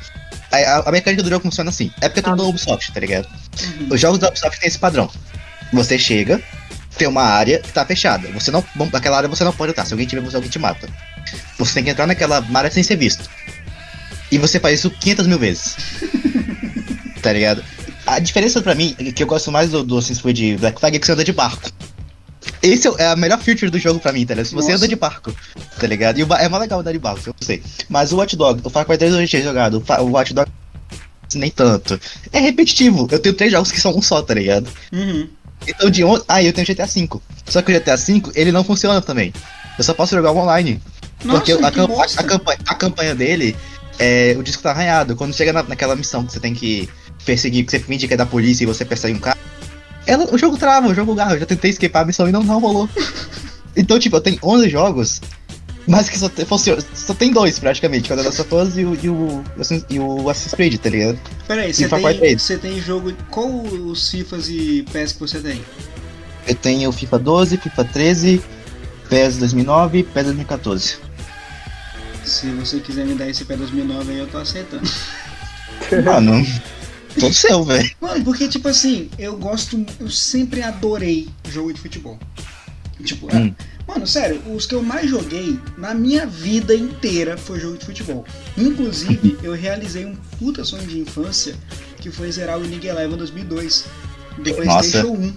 A, 0.52 0.56
a, 0.56 0.88
a 0.88 0.92
mecânica 0.92 1.22
do 1.22 1.28
jogo 1.28 1.42
funciona 1.42 1.70
assim. 1.70 1.90
É 2.00 2.08
porque 2.08 2.20
é 2.20 2.22
tudo 2.22 2.36
da 2.36 2.44
Ubisoft, 2.44 2.92
tá 2.92 3.00
ligado? 3.00 3.26
Uhum. 3.80 3.88
Os 3.90 4.00
jogos 4.00 4.18
da 4.20 4.28
Ubisoft 4.28 4.60
tem 4.60 4.68
esse 4.68 4.78
padrão. 4.78 5.10
Você 5.72 5.98
chega, 5.98 6.40
tem 6.96 7.08
uma 7.08 7.22
área 7.22 7.58
que 7.58 7.72
tá 7.72 7.84
fechada. 7.84 8.28
Você 8.32 8.50
não, 8.50 8.64
naquela 8.92 9.18
área 9.18 9.28
você 9.28 9.44
não 9.44 9.52
pode 9.52 9.72
entrar. 9.72 9.84
Se 9.84 9.92
alguém 9.92 10.06
tiver 10.06 10.22
você, 10.22 10.36
alguém 10.36 10.50
te 10.50 10.58
mata. 10.58 10.88
Você 11.58 11.74
tem 11.74 11.84
que 11.84 11.90
entrar 11.90 12.06
naquela 12.06 12.44
área 12.54 12.70
sem 12.70 12.82
ser 12.82 12.96
visto. 12.96 13.28
E 14.30 14.38
você 14.38 14.58
faz 14.58 14.78
isso 14.80 14.90
500 14.90 15.26
mil 15.26 15.38
vezes. 15.38 15.76
tá 17.22 17.32
ligado? 17.32 17.62
A 18.06 18.18
diferença 18.18 18.62
pra 18.62 18.74
mim, 18.74 18.94
que 18.94 19.22
eu 19.22 19.26
gosto 19.26 19.50
mais 19.50 19.70
do, 19.70 19.82
do 19.82 19.98
Assassin's 19.98 20.20
Creed 20.20 20.60
Black 20.60 20.78
Flag, 20.78 20.96
é 20.96 21.00
que 21.00 21.06
você 21.06 21.12
anda 21.12 21.24
de 21.24 21.32
barco. 21.32 21.70
Esse 22.62 22.88
é 22.98 23.06
a 23.06 23.16
melhor 23.16 23.40
feature 23.40 23.70
do 23.70 23.78
jogo 23.78 24.00
pra 24.00 24.12
mim, 24.12 24.24
tá 24.24 24.34
ligado? 24.34 24.46
Se 24.46 24.54
você 24.54 24.72
Nossa. 24.72 24.84
anda 24.84 24.88
de 24.88 24.96
barco, 24.96 25.34
tá 25.78 25.86
ligado? 25.86 26.18
E 26.18 26.22
o 26.22 26.34
é 26.34 26.48
mais 26.48 26.62
legal 26.62 26.80
andar 26.80 26.92
de 26.92 26.98
barco, 26.98 27.22
eu 27.28 27.34
sei. 27.40 27.62
Mas 27.88 28.12
o 28.12 28.16
Watch 28.16 28.36
Dog, 28.36 28.60
o 28.64 28.70
Far 28.70 28.84
Cry 28.84 28.96
3 28.96 29.12
eu 29.12 29.20
já 29.22 29.26
tinha 29.26 29.42
jogado, 29.42 29.84
o 30.00 30.04
Watch 30.10 30.32
Dog 30.32 30.50
nem 31.34 31.50
tanto. 31.50 32.00
É 32.32 32.38
repetitivo. 32.38 33.08
Eu 33.10 33.18
tenho 33.18 33.34
três 33.34 33.52
jogos 33.52 33.72
que 33.72 33.80
são 33.80 33.96
um 33.96 34.02
só, 34.02 34.22
tá 34.22 34.34
ligado? 34.34 34.68
Uhum. 34.92 35.28
Então 35.66 35.90
de 35.90 36.04
ontem. 36.04 36.24
Ah, 36.28 36.42
eu 36.42 36.52
tenho 36.52 36.66
GTA 36.66 36.86
V. 36.86 37.08
Só 37.46 37.62
que 37.62 37.72
o 37.72 37.74
GTA 37.80 37.96
V, 37.96 38.22
ele 38.34 38.52
não 38.52 38.62
funciona 38.64 39.00
também. 39.00 39.32
Eu 39.78 39.84
só 39.84 39.92
posso 39.94 40.14
jogar 40.14 40.30
o 40.32 40.38
online. 40.38 40.80
Nossa, 41.24 41.38
porque 41.38 41.52
a, 41.52 41.68
a 41.68 41.70
campanha, 42.24 42.58
a 42.66 42.74
campanha 42.74 43.14
dele 43.14 43.56
é 43.98 44.34
o 44.38 44.42
disco 44.42 44.62
tá 44.62 44.70
arranhado. 44.70 45.16
Quando 45.16 45.34
chega 45.34 45.52
na- 45.52 45.62
naquela 45.62 45.96
missão 45.96 46.24
que 46.24 46.32
você 46.32 46.40
tem 46.40 46.54
que 46.54 46.88
perseguir, 47.24 47.64
que 47.64 47.70
você 47.70 47.78
finge 47.80 48.06
que 48.06 48.14
é 48.14 48.16
da 48.16 48.26
polícia 48.26 48.64
e 48.64 48.66
você 48.66 48.84
persegue 48.84 49.16
um 49.16 49.20
cara. 49.20 49.36
Ela, 50.06 50.32
o 50.32 50.38
jogo 50.38 50.56
trava, 50.56 50.86
o 50.88 50.94
jogo 50.94 51.14
garra. 51.14 51.34
Eu 51.34 51.40
já 51.40 51.46
tentei 51.46 51.70
escapar 51.70 52.02
a 52.02 52.06
missão 52.06 52.28
e 52.28 52.32
não, 52.32 52.42
não 52.42 52.60
rolou. 52.60 52.88
Então, 53.78 53.98
tipo, 53.98 54.16
eu 54.16 54.22
tenho 54.22 54.38
11 54.42 54.70
jogos, 54.70 55.20
mas 55.86 56.08
que 56.08 56.18
só, 56.18 56.28
tem- 56.28 56.44
funciona- 56.44 56.82
só 56.94 57.14
tem 57.14 57.32
dois 57.32 57.58
praticamente, 57.58 58.04
que 58.04 58.12
é 58.12 58.14
o 58.14 58.18
The 58.18 58.24
Last 58.24 58.40
of 58.42 58.54
Us 58.54 58.76
e 58.78 58.84
o, 58.84 58.94
e 59.02 59.08
o, 59.08 59.44
e 59.90 59.98
o 60.00 60.28
Assassin's 60.30 60.54
Creed, 60.54 60.78
tá 60.80 60.90
ligado? 60.90 61.18
Peraí, 61.46 61.72
você 61.72 61.88
tem, 61.88 62.16
3. 62.18 62.42
você 62.42 62.58
tem 62.58 62.80
jogo. 62.80 63.12
Qual 63.30 63.48
os 63.62 64.08
FIFAs 64.10 64.48
e 64.48 64.84
PES 64.92 65.12
que 65.12 65.20
você 65.20 65.38
tem? 65.40 65.62
Eu 66.46 66.54
tenho 66.54 66.90
FIFA 66.92 67.18
12, 67.18 67.56
FIFA 67.58 67.84
13, 67.84 68.42
PES 69.08 69.36
2009 69.38 69.98
e 69.98 70.02
PES 70.02 70.24
2014. 70.24 70.96
Se 72.24 72.46
você 72.50 72.80
quiser 72.80 73.06
me 73.06 73.14
dar 73.14 73.28
esse 73.28 73.44
pé 73.44 73.56
2009 73.56 74.12
aí, 74.12 74.18
eu 74.18 74.26
tô 74.26 74.38
aceitando. 74.38 74.82
Mano, 76.04 76.44
todo 77.20 77.32
seu, 77.32 77.62
velho. 77.64 77.88
Mano, 78.00 78.24
porque, 78.24 78.48
tipo 78.48 78.66
assim, 78.68 79.08
eu 79.18 79.36
gosto. 79.36 79.84
Eu 80.00 80.10
sempre 80.10 80.62
adorei 80.62 81.28
jogo 81.48 81.72
de 81.72 81.80
futebol. 81.80 82.18
Tipo, 83.04 83.28
Hum. 83.36 83.54
Mano, 83.86 84.06
sério, 84.06 84.40
os 84.54 84.66
que 84.66 84.74
eu 84.74 84.82
mais 84.82 85.08
joguei 85.08 85.58
na 85.78 85.94
minha 85.94 86.26
vida 86.26 86.74
inteira 86.74 87.36
foi 87.36 87.60
jogo 87.60 87.78
de 87.78 87.84
futebol. 87.86 88.24
Inclusive, 88.56 89.38
eu 89.42 89.52
realizei 89.52 90.04
um 90.04 90.14
puta 90.38 90.64
sonho 90.64 90.86
de 90.86 90.98
infância 90.98 91.54
que 92.00 92.10
foi 92.10 92.30
zerar 92.30 92.58
o 92.58 92.62
League 92.62 92.86
Eleven 92.86 93.16
2002 93.16 93.84
do. 94.38 94.42
PlayStation 94.54 95.08
1. 95.12 95.36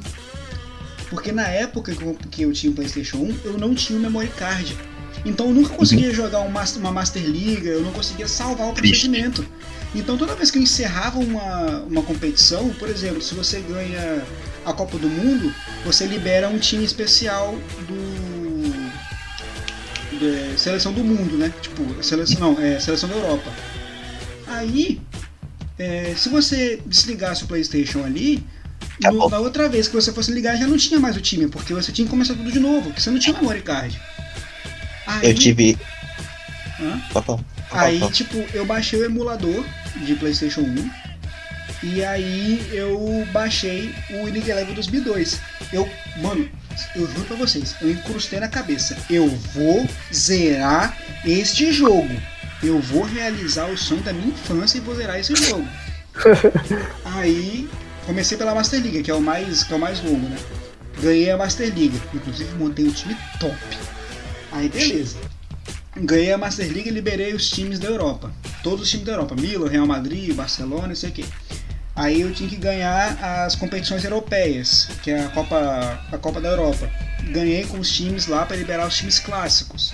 Porque 1.10 1.32
na 1.32 1.47
época 1.47 1.93
que 2.30 2.43
eu, 2.43 2.52
tinha 2.52 2.72
o 2.72 2.76
PlayStation 2.76 3.18
1, 3.18 3.39
eu 3.45 3.58
não 3.58 3.74
tinha 3.74 3.97
o 3.97 4.02
memory 4.02 4.28
card. 4.30 4.78
Então 5.26 5.47
eu 5.47 5.54
nunca 5.54 5.70
conseguia 5.74 6.14
jogar 6.14 6.39
um 6.41 6.50
master- 6.50 6.80
uma 6.82 6.91
Master 6.91 7.24
Liga, 7.24 7.70
eu 7.70 7.82
não 7.82 7.91
conseguia 7.91 8.28
salvar 8.28 8.68
o 8.70 8.74
procedimento. 8.74 9.45
Então 9.93 10.18
toda 10.18 10.36
vez 10.36 10.52
que 10.52 10.60
eu 10.60 10.62
encerrava 10.62 11.18
uma, 11.20 11.80
uma 11.89 12.04
competição, 12.04 12.70
por 12.76 12.88
exemplo, 12.88 13.22
se 13.22 13.34
você 13.34 13.60
ganha 13.62 14.24
a 14.66 14.72
Copa 14.72 14.97
do 14.97 15.10
Mundo, 15.10 15.54
você 15.84 16.06
libera 16.06 16.47
um 16.47 16.60
time 16.60 16.84
especial 16.86 17.56
do. 17.88 18.28
Da 20.20 20.57
seleção 20.57 20.91
do 20.93 21.03
mundo, 21.03 21.38
né? 21.38 21.51
Tipo, 21.61 22.03
seleção, 22.03 22.39
não, 22.53 22.61
é 22.61 22.80
seleção 22.80 23.07
da 23.09 23.15
Europa. 23.15 23.49
Aí, 24.47 24.99
é, 25.78 26.13
se 26.17 26.30
você 26.30 26.82
desligasse 26.86 27.43
o 27.43 27.47
PlayStation 27.47 28.03
ali, 28.03 28.43
no- 29.01 29.07
Acabou. 29.09 29.30
na 29.30 29.39
outra 29.39 29.70
vez 29.70 29.88
que 29.88 29.95
você 29.95 30.11
fosse 30.11 30.32
ligar 30.32 30.57
já 30.57 30.67
não 30.67 30.78
tinha 30.78 30.99
mais 30.99 31.15
o 31.15 31.22
time, 31.22 31.47
porque 31.47 31.74
você 31.74 31.91
tinha 31.91 32.05
que 32.05 32.09
começar 32.11 32.34
tudo 32.34 32.51
de 32.51 32.59
novo, 32.59 32.84
porque 32.88 32.99
você 33.01 33.09
não 33.09 33.20
tinha 33.20 33.36
memory 33.38 33.61
card. 33.61 33.99
Aí, 35.07 35.30
Eu 35.30 35.34
tive. 35.36 35.78
Hã? 36.80 37.01
Opa, 37.15 37.39
Aí, 37.72 37.97
opa. 38.01 38.11
tipo, 38.11 38.38
eu 38.53 38.65
baixei 38.65 38.99
o 38.99 39.05
emulador 39.05 39.65
de 40.05 40.15
PlayStation 40.15 40.61
1. 40.61 40.89
E 41.82 42.03
aí 42.03 42.70
eu 42.74 43.26
baixei 43.32 43.93
o 44.09 44.26
League 44.26 44.49
Eleven 44.49 44.74
2002. 44.74 45.39
Eu, 45.72 45.89
mano, 46.22 46.49
eu 46.95 47.07
juro 47.07 47.26
pra 47.26 47.36
vocês, 47.36 47.76
eu 47.82 47.89
incrustei 47.89 48.39
na 48.39 48.47
cabeça. 48.47 48.97
Eu 49.09 49.28
vou 49.28 49.88
zerar 50.13 50.97
este 51.26 51.72
jogo. 51.72 52.09
Eu 52.61 52.80
vou 52.80 53.03
realizar 53.03 53.67
o 53.67 53.78
sonho 53.78 54.01
da 54.01 54.11
minha 54.11 54.30
infância 54.30 54.78
e 54.78 54.82
vou 54.82 54.95
zerar 54.95 55.20
esse 55.20 55.36
jogo. 55.36 55.67
aí 57.05 57.70
comecei 58.05 58.38
pela 58.38 58.53
Master 58.53 58.82
League, 58.82 59.03
que 59.03 59.11
é 59.11 59.13
o 59.13 59.22
mais, 59.22 59.63
que 59.63 59.74
é 59.74 59.76
o 59.76 59.80
mais 59.80 60.01
longo, 60.01 60.28
né? 60.28 60.38
Ganhei 61.01 61.32
a 61.32 61.38
Master 61.38 61.67
League, 61.67 62.01
inclusive 62.13 62.53
montei 62.55 62.86
um 62.86 62.91
time 62.91 63.15
top. 63.39 63.55
Aí 64.51 64.67
beleza. 64.67 65.17
Ganhei 65.95 66.34
a 66.34 66.38
Master 66.38 66.72
League 66.72 66.89
e 66.89 66.91
liberei 66.91 67.34
os 67.34 67.49
times 67.49 67.80
da 67.80 67.88
Europa. 67.88 68.32
Todos 68.63 68.82
os 68.82 68.89
times 68.89 69.05
da 69.05 69.13
Europa. 69.13 69.36
Milan, 69.36 69.70
Real 69.70 69.88
Madrid, 69.88 70.34
Barcelona, 70.34 70.88
não 70.88 70.95
sei 70.95 71.09
o 71.09 71.13
quê. 71.13 71.26
Aí 72.00 72.22
eu 72.22 72.34
tinha 72.34 72.47
que 72.47 72.56
ganhar 72.56 73.22
as 73.43 73.56
competições 73.56 74.06
europeias, 74.06 74.88
que 75.04 75.12
é 75.12 75.20
a 75.20 75.28
Copa, 75.28 76.00
a 76.10 76.18
Copa 76.18 76.39
da 76.39 76.47
Europa. 76.47 76.89
Ganhei 77.30 77.66
com 77.66 77.78
os 77.78 77.91
times 77.91 78.26
lá 78.26 78.45
para 78.45 78.56
liberar 78.56 78.88
os 78.88 78.95
times 78.95 79.20
clássicos. 79.20 79.91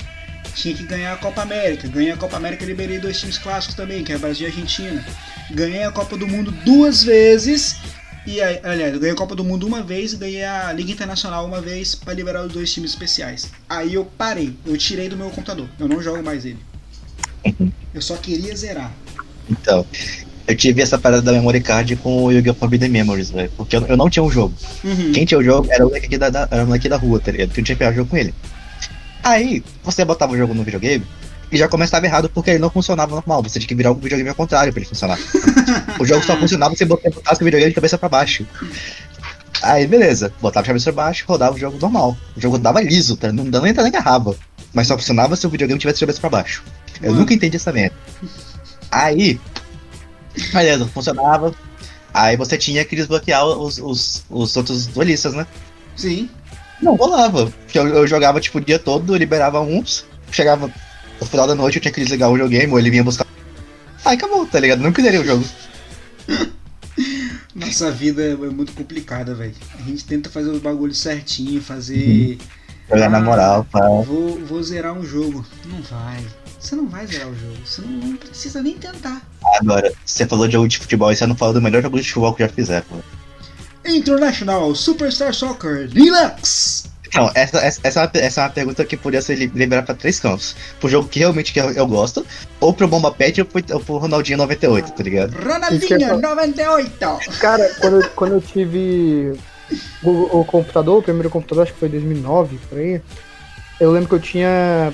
Tinha 0.54 0.76
que 0.76 0.84
ganhar 0.84 1.14
a 1.14 1.18
Copa 1.18 1.42
América. 1.42 1.88
Ganhei 1.88 2.12
a 2.12 2.18
Copa 2.18 2.38
América 2.38 2.64
e 2.64 2.68
liberei 2.68 3.00
dois 3.00 3.20
times 3.20 3.40
clássicos 3.40 3.76
também, 3.76 4.04
que 4.04 4.14
é 4.14 4.20
Brasil 4.20 4.48
e 4.48 4.52
Argentina. 4.52 5.04
Ganhei 5.50 5.84
a 5.84 5.92
Copa 5.92 6.16
do 6.16 6.28
Mundo 6.28 6.52
duas 6.64 7.04
vezes. 7.04 7.76
E 8.28 8.40
aí, 8.40 8.60
aliás, 8.64 8.96
ganhei 9.00 9.14
a 9.14 9.18
Copa 9.18 9.34
do 9.34 9.44
Mundo 9.44 9.66
uma 9.66 9.82
vez 9.82 10.14
e 10.14 10.18
ganhei 10.18 10.44
a 10.44 10.72
Liga 10.74 10.92
Internacional 10.92 11.44
uma 11.44 11.60
vez 11.60 11.96
para 11.96 12.14
liberar 12.14 12.46
os 12.46 12.54
dois 12.54 12.72
times 12.72 12.92
especiais. 12.92 13.50
Aí 13.68 13.96
eu 13.96 14.06
parei, 14.06 14.56
eu 14.64 14.78
tirei 14.78 15.10
do 15.10 15.18
meu 15.18 15.32
computador. 15.32 15.68
Eu 15.80 15.88
não 15.88 16.00
jogo 16.00 16.22
mais 16.22 16.46
ele. 16.46 16.60
Eu 17.92 18.02
só 18.04 18.16
queria 18.16 18.56
zerar. 18.56 18.94
Então, 19.50 19.86
eu 20.48 20.56
tive 20.56 20.82
essa 20.82 20.98
parada 20.98 21.22
da 21.22 21.32
memory 21.32 21.62
card 21.62 21.96
com 21.98 22.26
o 22.26 22.32
Yu-Gi-Oh! 22.32 22.54
Forbidden 22.54 22.90
Memories, 22.90 23.32
velho. 23.32 23.52
Porque 23.58 23.76
eu, 23.76 23.86
eu 23.88 23.98
não 23.98 24.10
tinha 24.10 24.24
um 24.24 24.30
jogo. 24.30 24.54
Uhum. 24.84 25.12
Quem 25.12 25.26
tinha 25.26 25.40
o 25.40 25.44
jogo 25.44 25.68
era 25.72 25.84
o 25.86 25.90
moleque 25.90 26.18
da, 26.18 26.30
da, 26.30 26.48
era 26.52 26.64
o 26.64 26.68
moleque 26.68 26.88
da 26.88 26.98
rua, 26.98 27.20
tá 27.20 27.32
ligado? 27.32 27.50
Que 27.50 27.62
eu 27.62 27.64
tinha 27.64 27.76
pegar 27.76 27.92
o 27.92 27.96
jogo 27.96 28.10
com 28.10 28.18
ele. 28.18 28.34
Aí, 29.24 29.64
você 29.84 30.06
botava 30.06 30.34
o 30.34 30.38
jogo 30.38 30.54
no 30.54 30.64
videogame 30.64 31.04
e 31.52 31.58
já 31.58 31.68
começava 31.68 32.06
errado 32.06 32.30
porque 32.30 32.52
ele 32.52 32.60
não 32.60 32.70
funcionava 32.70 33.16
normal. 33.16 33.42
Você 33.42 33.60
tinha 33.60 33.68
que 33.68 33.76
virar 33.76 33.92
o 33.92 33.96
videogame 33.96 34.30
ao 34.30 34.36
contrário 34.36 34.72
pra 34.72 34.80
ele 34.80 34.90
funcionar. 34.90 35.18
o 36.00 36.06
jogo 36.06 36.24
só 36.24 36.38
funcionava 36.38 36.76
se 36.76 36.86
você 36.86 37.10
botasse 37.10 37.42
o 37.42 37.46
videogame 37.46 37.72
de 37.72 37.76
cabeça 37.76 37.98
pra 37.98 38.08
baixo. 38.08 38.46
Aí, 39.64 39.88
beleza. 39.88 40.32
Botava 40.40 40.64
de 40.64 40.68
cabeça 40.68 40.94
pra 40.94 41.06
baixo, 41.06 41.26
rodava 41.28 41.56
o 41.56 41.60
jogo 41.60 41.80
normal. 41.80 42.16
O 42.38 42.42
jogo 42.42 42.60
dava 42.60 42.82
liso, 42.82 43.18
tá? 43.18 43.32
não 43.32 43.50
dava 43.50 43.66
nem 43.66 43.74
nem 43.74 43.86
agarrava. 43.88 44.36
Mas 44.74 44.88
só 44.88 44.96
funcionava 44.96 45.36
se 45.36 45.48
o 45.48 45.50
videogame 45.50 45.80
tivesse 45.80 45.98
de 45.98 46.06
cabeça 46.06 46.20
pra 46.20 46.30
baixo. 46.30 46.64
Eu 47.02 47.10
Mano. 47.10 47.22
nunca 47.22 47.34
entendi 47.34 47.56
essa 47.56 47.72
merda. 47.72 47.96
Aí, 48.92 49.40
beleza, 50.54 50.86
funcionava. 50.88 51.54
Aí 52.14 52.38
você 52.38 52.58
tinha 52.58 52.84
que 52.86 52.96
desbloquear 52.96 53.46
os, 53.46 53.78
os, 53.78 54.24
os 54.30 54.56
outros 54.56 54.88
duelistas, 54.88 55.34
né? 55.34 55.46
Sim. 55.96 56.30
Não 56.82 56.96
rolava. 56.96 57.48
Porque 57.48 57.78
eu, 57.78 57.88
eu 57.88 58.08
jogava 58.08 58.40
tipo 58.40 58.58
o 58.58 58.62
dia 58.62 58.80
todo, 58.80 59.14
eu 59.14 59.18
liberava 59.18 59.60
uns, 59.60 60.06
chegava 60.32 60.72
no 61.20 61.26
final 61.28 61.48
da 61.48 61.56
noite 61.56 61.78
eu 61.78 61.82
tinha 61.82 61.92
que 61.92 62.02
desligar 62.02 62.30
o 62.30 62.34
videogame, 62.34 62.72
ou 62.72 62.80
ele 62.80 62.90
vinha 62.90 63.04
buscar. 63.04 63.26
Aí 64.04 64.16
acabou, 64.16 64.46
tá 64.46 64.60
ligado? 64.60 64.82
Não 64.82 64.92
quiseria 64.92 65.22
o 65.22 65.26
jogo. 65.26 65.46
Nossa 67.56 67.90
vida 67.92 68.22
é 68.22 68.36
muito 68.36 68.74
complicada, 68.74 69.34
velho. 69.34 69.56
A 69.80 69.82
gente 69.84 70.06
tenta 70.06 70.30
fazer 70.30 70.50
os 70.50 70.60
bagulhos 70.60 71.00
certinho, 71.00 71.62
fazer. 71.62 72.38
Jogar 72.90 73.10
na 73.10 73.18
Ah, 73.18 73.22
moral, 73.22 73.68
pá. 73.72 73.80
Vou, 73.80 74.40
vou 74.46 74.62
zerar 74.62 74.94
um 74.94 75.04
jogo. 75.04 75.46
Não 75.66 75.82
vai. 75.82 76.24
Você 76.60 76.76
não 76.76 76.88
vai 76.88 77.08
zerar 77.08 77.30
o 77.30 77.36
jogo. 77.36 77.58
Você 77.66 77.82
não, 77.82 77.90
não 77.90 78.18
precisa 78.18 78.62
nem 78.62 78.78
tentar. 78.78 79.22
Agora, 79.60 79.92
você 80.06 80.26
falou 80.26 80.48
de 80.48 80.54
jogo 80.54 80.68
de 80.68 80.78
futebol 80.78 81.12
e 81.12 81.16
você 81.16 81.26
não 81.26 81.36
falou 81.36 81.54
do 81.54 81.62
melhor 81.62 81.82
jogo 81.82 81.98
de 82.00 82.04
futebol 82.08 82.34
que 82.34 82.44
já 82.44 82.50
fizeram. 82.50 82.86
pô. 82.90 82.96
International 83.86 84.74
Superstar 84.76 85.34
Soccer 85.34 85.88
Deluxe. 85.88 86.86
Então, 87.08 87.32
essa, 87.34 87.60
essa, 87.60 87.80
essa, 87.84 88.00
é 88.00 88.04
uma, 88.04 88.12
essa 88.16 88.42
é 88.42 88.44
uma 88.44 88.50
pergunta 88.50 88.84
que 88.84 88.98
podia 88.98 89.22
ser 89.22 89.36
li- 89.36 89.52
liberada 89.56 89.86
pra 89.86 89.96
três 89.96 90.20
campos. 90.20 90.54
Pro 90.80 90.90
jogo 90.90 91.08
que 91.08 91.20
realmente 91.20 91.54
que 91.54 91.60
eu, 91.62 91.72
eu 91.72 91.88
gosto, 91.88 92.26
ou 92.60 92.74
pro 92.74 92.88
Bomba 92.90 93.10
Pet 93.12 93.40
ou 93.40 93.46
pro, 93.46 93.64
ou 93.74 93.80
pro 93.80 93.98
Ronaldinho 93.98 94.38
98, 94.40 94.92
tá 94.92 95.04
ligado? 95.04 95.32
Ronaldinho 95.38 96.00
ia 96.02 96.18
98. 96.18 97.30
Cara, 97.40 97.72
quando, 97.80 98.02
eu- 98.02 98.10
quando 98.10 98.32
eu 98.34 98.42
tive 98.42 99.34
o, 100.04 100.40
o 100.40 100.46
computador, 100.46 100.98
o 101.00 101.04
primeiro 101.04 101.30
computador, 101.30 101.64
acho 101.64 101.74
que 101.74 101.80
foi 101.80 101.88
2009, 101.90 102.60
por 102.68 102.80
aí, 102.80 103.02
eu 103.80 103.92
lembro 103.92 104.10
que 104.10 104.16
eu 104.16 104.20
tinha 104.20 104.92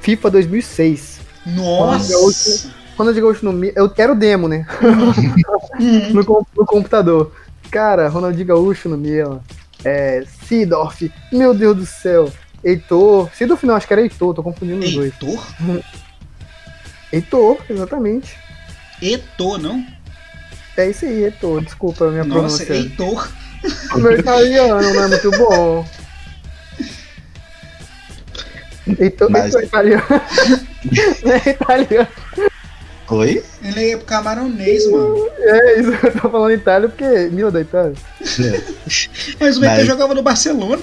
FIFA 0.00 0.30
2006. 0.30 1.20
Nossa. 1.44 2.70
Quando 2.96 3.08
eu 3.08 3.14
digo 3.14 3.26
Mi- 3.52 3.72
eu 3.74 3.90
era 3.96 4.12
o 4.12 4.16
demo, 4.16 4.48
né? 4.48 4.66
No, 6.12 6.46
no 6.56 6.66
computador. 6.66 7.32
Cara, 7.70 8.08
Ronaldinho 8.08 8.46
Gaúcho 8.46 8.88
no 8.88 8.96
Milan. 8.98 9.40
É, 9.84 10.22
Sidorf, 10.46 11.10
meu 11.32 11.54
Deus 11.54 11.76
do 11.76 11.86
céu. 11.86 12.30
Heitor. 12.62 13.30
Sidorf 13.34 13.64
não, 13.66 13.74
acho 13.74 13.86
que 13.86 13.92
era 13.92 14.02
Heitor, 14.02 14.34
tô 14.34 14.42
confundindo 14.42 14.84
os 14.84 14.92
dois. 14.94 15.12
Heitor? 15.12 15.46
Heitor, 17.12 17.58
exatamente. 17.68 18.36
Heitor, 19.00 19.58
não? 19.58 19.84
É 20.76 20.90
isso 20.90 21.04
aí, 21.04 21.24
Heitor. 21.24 21.62
Desculpa 21.62 22.06
a 22.06 22.10
minha 22.10 22.24
Nossa, 22.24 22.64
pronúncia. 22.64 22.74
Heitor. 22.74 23.28
O 23.94 23.98
meu 23.98 24.12
italiano 24.18 24.80
não 24.92 25.02
é 25.04 25.08
muito 25.08 25.30
bom. 25.32 25.86
Então, 28.98 29.28
Mas- 29.30 29.46
então 29.50 29.62
italiano. 29.62 30.02
Não 31.24 31.32
é 31.32 31.50
italiano. 31.50 32.08
Oi? 33.14 33.42
Ele 33.62 33.90
é 33.92 33.96
camaronês, 33.98 34.90
mano. 34.90 35.28
É 35.38 35.80
isso, 35.80 35.90
eu 36.06 36.12
tô 36.20 36.30
falando 36.30 36.52
Itália 36.52 36.88
porque. 36.88 37.04
Meu 37.32 37.50
da 37.50 37.60
Itália. 37.60 37.94
Mas 39.40 39.56
o 39.56 39.60
Mas- 39.60 39.86
jogava 39.86 40.14
no 40.14 40.22
Barcelona. 40.22 40.82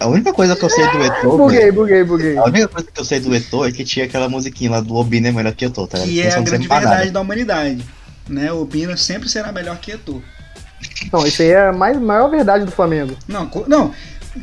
A 0.00 0.06
única 0.06 0.32
coisa 0.32 0.54
que 0.54 0.64
eu 0.64 0.70
sei 0.70 0.86
do 0.92 1.02
Eto'o, 1.04 1.36
Buguei, 1.38 1.72
buguei, 1.72 2.04
buguei. 2.04 2.36
a 2.38 2.44
única 2.44 2.68
coisa 2.68 2.88
que 2.92 3.00
eu 3.00 3.04
sei 3.04 3.18
do 3.18 3.34
Eto'o 3.34 3.64
é 3.66 3.72
que 3.72 3.84
tinha 3.84 4.04
aquela 4.04 4.28
musiquinha 4.28 4.70
lá 4.70 4.80
do 4.80 4.94
Obina 4.94 5.26
é 5.28 5.32
melhor 5.32 5.52
que 5.52 5.64
Eto'o, 5.64 5.88
tá 5.88 5.98
ligado? 5.98 6.12
Que 6.14 6.20
é 6.20 6.38
a 6.38 6.40
grande 6.40 6.68
pra 6.68 6.76
nada. 6.76 6.88
verdade 6.90 7.10
da 7.10 7.20
humanidade. 7.20 7.84
Né? 8.28 8.52
O 8.52 8.64
Bina 8.64 8.96
sempre 8.96 9.28
será 9.28 9.50
melhor 9.50 9.76
que 9.78 9.90
Eto'o. 9.92 10.22
Não, 11.12 11.26
isso 11.26 11.42
aí 11.42 11.48
é 11.50 11.66
a 11.68 11.72
mais, 11.72 11.98
maior 12.00 12.28
verdade 12.30 12.64
do 12.64 12.70
Flamengo. 12.70 13.16
Não, 13.26 13.50
não. 13.66 13.92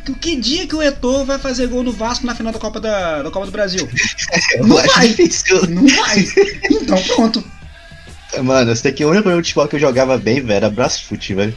Que, 0.05 0.13
que 0.15 0.36
dia 0.36 0.67
que 0.67 0.75
o 0.75 0.81
Eto'o 0.81 1.25
vai 1.25 1.38
fazer 1.39 1.67
gol 1.67 1.83
no 1.83 1.91
Vasco 1.91 2.25
na 2.25 2.36
final 2.36 2.51
da 2.51 2.59
Copa, 2.59 2.79
da, 2.79 3.21
da 3.23 3.31
Copa 3.31 3.45
do 3.45 3.51
Brasil? 3.51 3.88
Eu 4.57 4.65
Não 4.67 4.75
vai. 4.77 5.07
difícil. 5.09 5.65
Não 5.69 5.88
vai. 5.88 6.25
Então 6.71 7.01
pronto. 7.03 7.43
Mano, 8.43 8.71
eu 8.71 8.75
sei 8.75 8.91
que 8.91 9.05
o 9.05 9.09
único 9.09 9.29
jogo 9.29 9.41
de 9.41 9.47
futebol 9.49 9.67
que 9.69 9.75
eu 9.77 9.79
jogava 9.79 10.17
bem, 10.17 10.41
velho, 10.41 10.53
era 10.53 10.69
Brasfoot, 10.69 11.33
velho. 11.33 11.55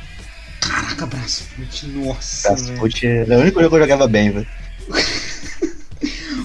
Caraca, 0.60 1.06
Brasfoot, 1.06 1.86
nossa. 1.88 2.48
Brasfoot 2.54 3.06
era 3.06 3.38
o 3.38 3.40
único 3.40 3.58
jogo 3.60 3.70
que 3.70 3.76
eu 3.76 3.80
jogava 3.82 4.06
bem, 4.06 4.30
velho. 4.30 4.46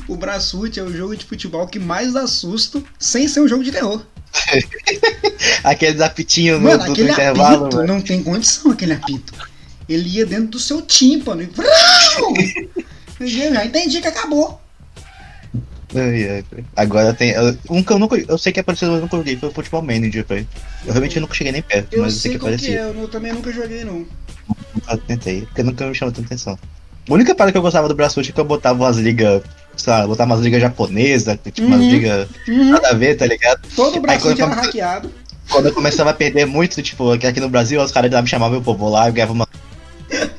O 0.07 0.17
Brasfoot 0.17 0.77
é 0.79 0.83
o 0.83 0.91
jogo 0.95 1.15
de 1.15 1.25
futebol 1.25 1.65
que 1.65 1.79
mais 1.79 2.11
dá 2.13 2.27
susto 2.27 2.85
sem 2.99 3.27
ser 3.27 3.39
um 3.39 3.47
jogo 3.47 3.63
de 3.63 3.71
terror. 3.71 4.05
Aqueles 5.63 6.01
apitinhos 6.01 6.59
no, 6.59 6.65
Mano, 6.69 6.79
no- 6.79 6.85
no 6.87 6.91
aquele 6.93 7.11
intervalo, 7.11 7.65
apito 7.65 7.77
velho. 7.77 7.87
não 7.87 8.01
tem 8.01 8.21
condição, 8.23 8.71
aquele 8.71 8.93
apito. 8.93 9.33
Ele 9.87 10.09
ia 10.09 10.25
dentro 10.25 10.47
do 10.47 10.59
seu 10.59 10.81
tímpano 10.81 11.41
e. 11.43 11.49
Eu 13.19 13.27
já 13.27 13.65
entendi 13.65 14.01
que 14.01 14.07
acabou. 14.07 14.59
Agora 16.75 17.13
tem. 17.13 17.31
eu- 17.31 17.55
Um 17.69 17.83
que 17.83 17.91
eu 17.91 17.99
nunca. 17.99 18.15
Eu 18.17 18.37
sei 18.37 18.51
que 18.51 18.63
parecido, 18.63 18.91
mas 18.91 18.97
eu 18.99 19.03
nunca 19.03 19.17
joguei, 19.17 19.37
foi 19.37 19.49
o 19.49 19.51
Futebol 19.53 19.81
Manager, 19.81 20.25
velho. 20.27 20.47
Eu 20.85 20.91
realmente 20.93 21.19
nunca 21.19 21.33
cheguei 21.35 21.51
nem 21.53 21.61
perto, 21.61 21.93
Eu 21.93 22.01
mas 22.01 22.13
eu 22.15 22.19
sei 22.19 22.31
que 22.31 22.39
parecido. 22.39 22.77
é, 22.77 22.89
eu 23.03 23.07
também 23.07 23.31
nunca 23.33 23.51
joguei 23.51 23.83
não. 23.83 24.05
Nunca 24.73 24.97
tentei, 24.97 25.41
porque 25.41 25.61
nunca 25.63 25.85
me 25.85 25.93
chamou 25.93 26.11
tanta 26.13 26.27
atenção. 26.27 26.57
A 27.07 27.13
única 27.13 27.35
parada 27.35 27.51
que 27.51 27.57
eu 27.57 27.61
gostava 27.61 27.87
do 27.87 27.93
Brasfoot 27.95 28.27
é 28.29 28.33
que 28.33 28.39
eu 28.39 28.45
botava 28.45 28.83
umas 28.83 28.97
ligas. 28.97 29.43
Sei 29.75 29.91
lá, 29.91 30.07
botava 30.07 30.31
umas 30.33 30.41
ligas 30.43 30.61
japonesas, 30.61 31.37
tipo 31.53 31.67
umas 31.67 31.81
Uhum. 31.81 31.89
ligas 31.91 32.27
Uhum. 32.47 32.69
nada 32.71 32.89
a 32.89 32.93
ver, 32.93 33.15
tá 33.15 33.25
ligado? 33.25 33.61
Todo 33.75 33.97
o 33.97 34.01
Brasfoot 34.01 34.41
era 34.41 34.53
hackeado. 34.53 35.11
Quando 35.49 35.67
eu 35.67 35.73
começava 35.73 36.09
a 36.09 36.13
perder 36.13 36.45
muito, 36.45 36.81
tipo, 36.81 37.11
aqui 37.11 37.39
no 37.39 37.49
Brasil, 37.49 37.81
os 37.81 37.91
caras 37.91 38.09
me 38.21 38.27
chamavam, 38.27 38.61
pô, 38.63 38.73
vou 38.73 38.89
lá, 38.89 39.07
eu 39.07 39.13
ganhava 39.13 39.33
uma. 39.33 39.47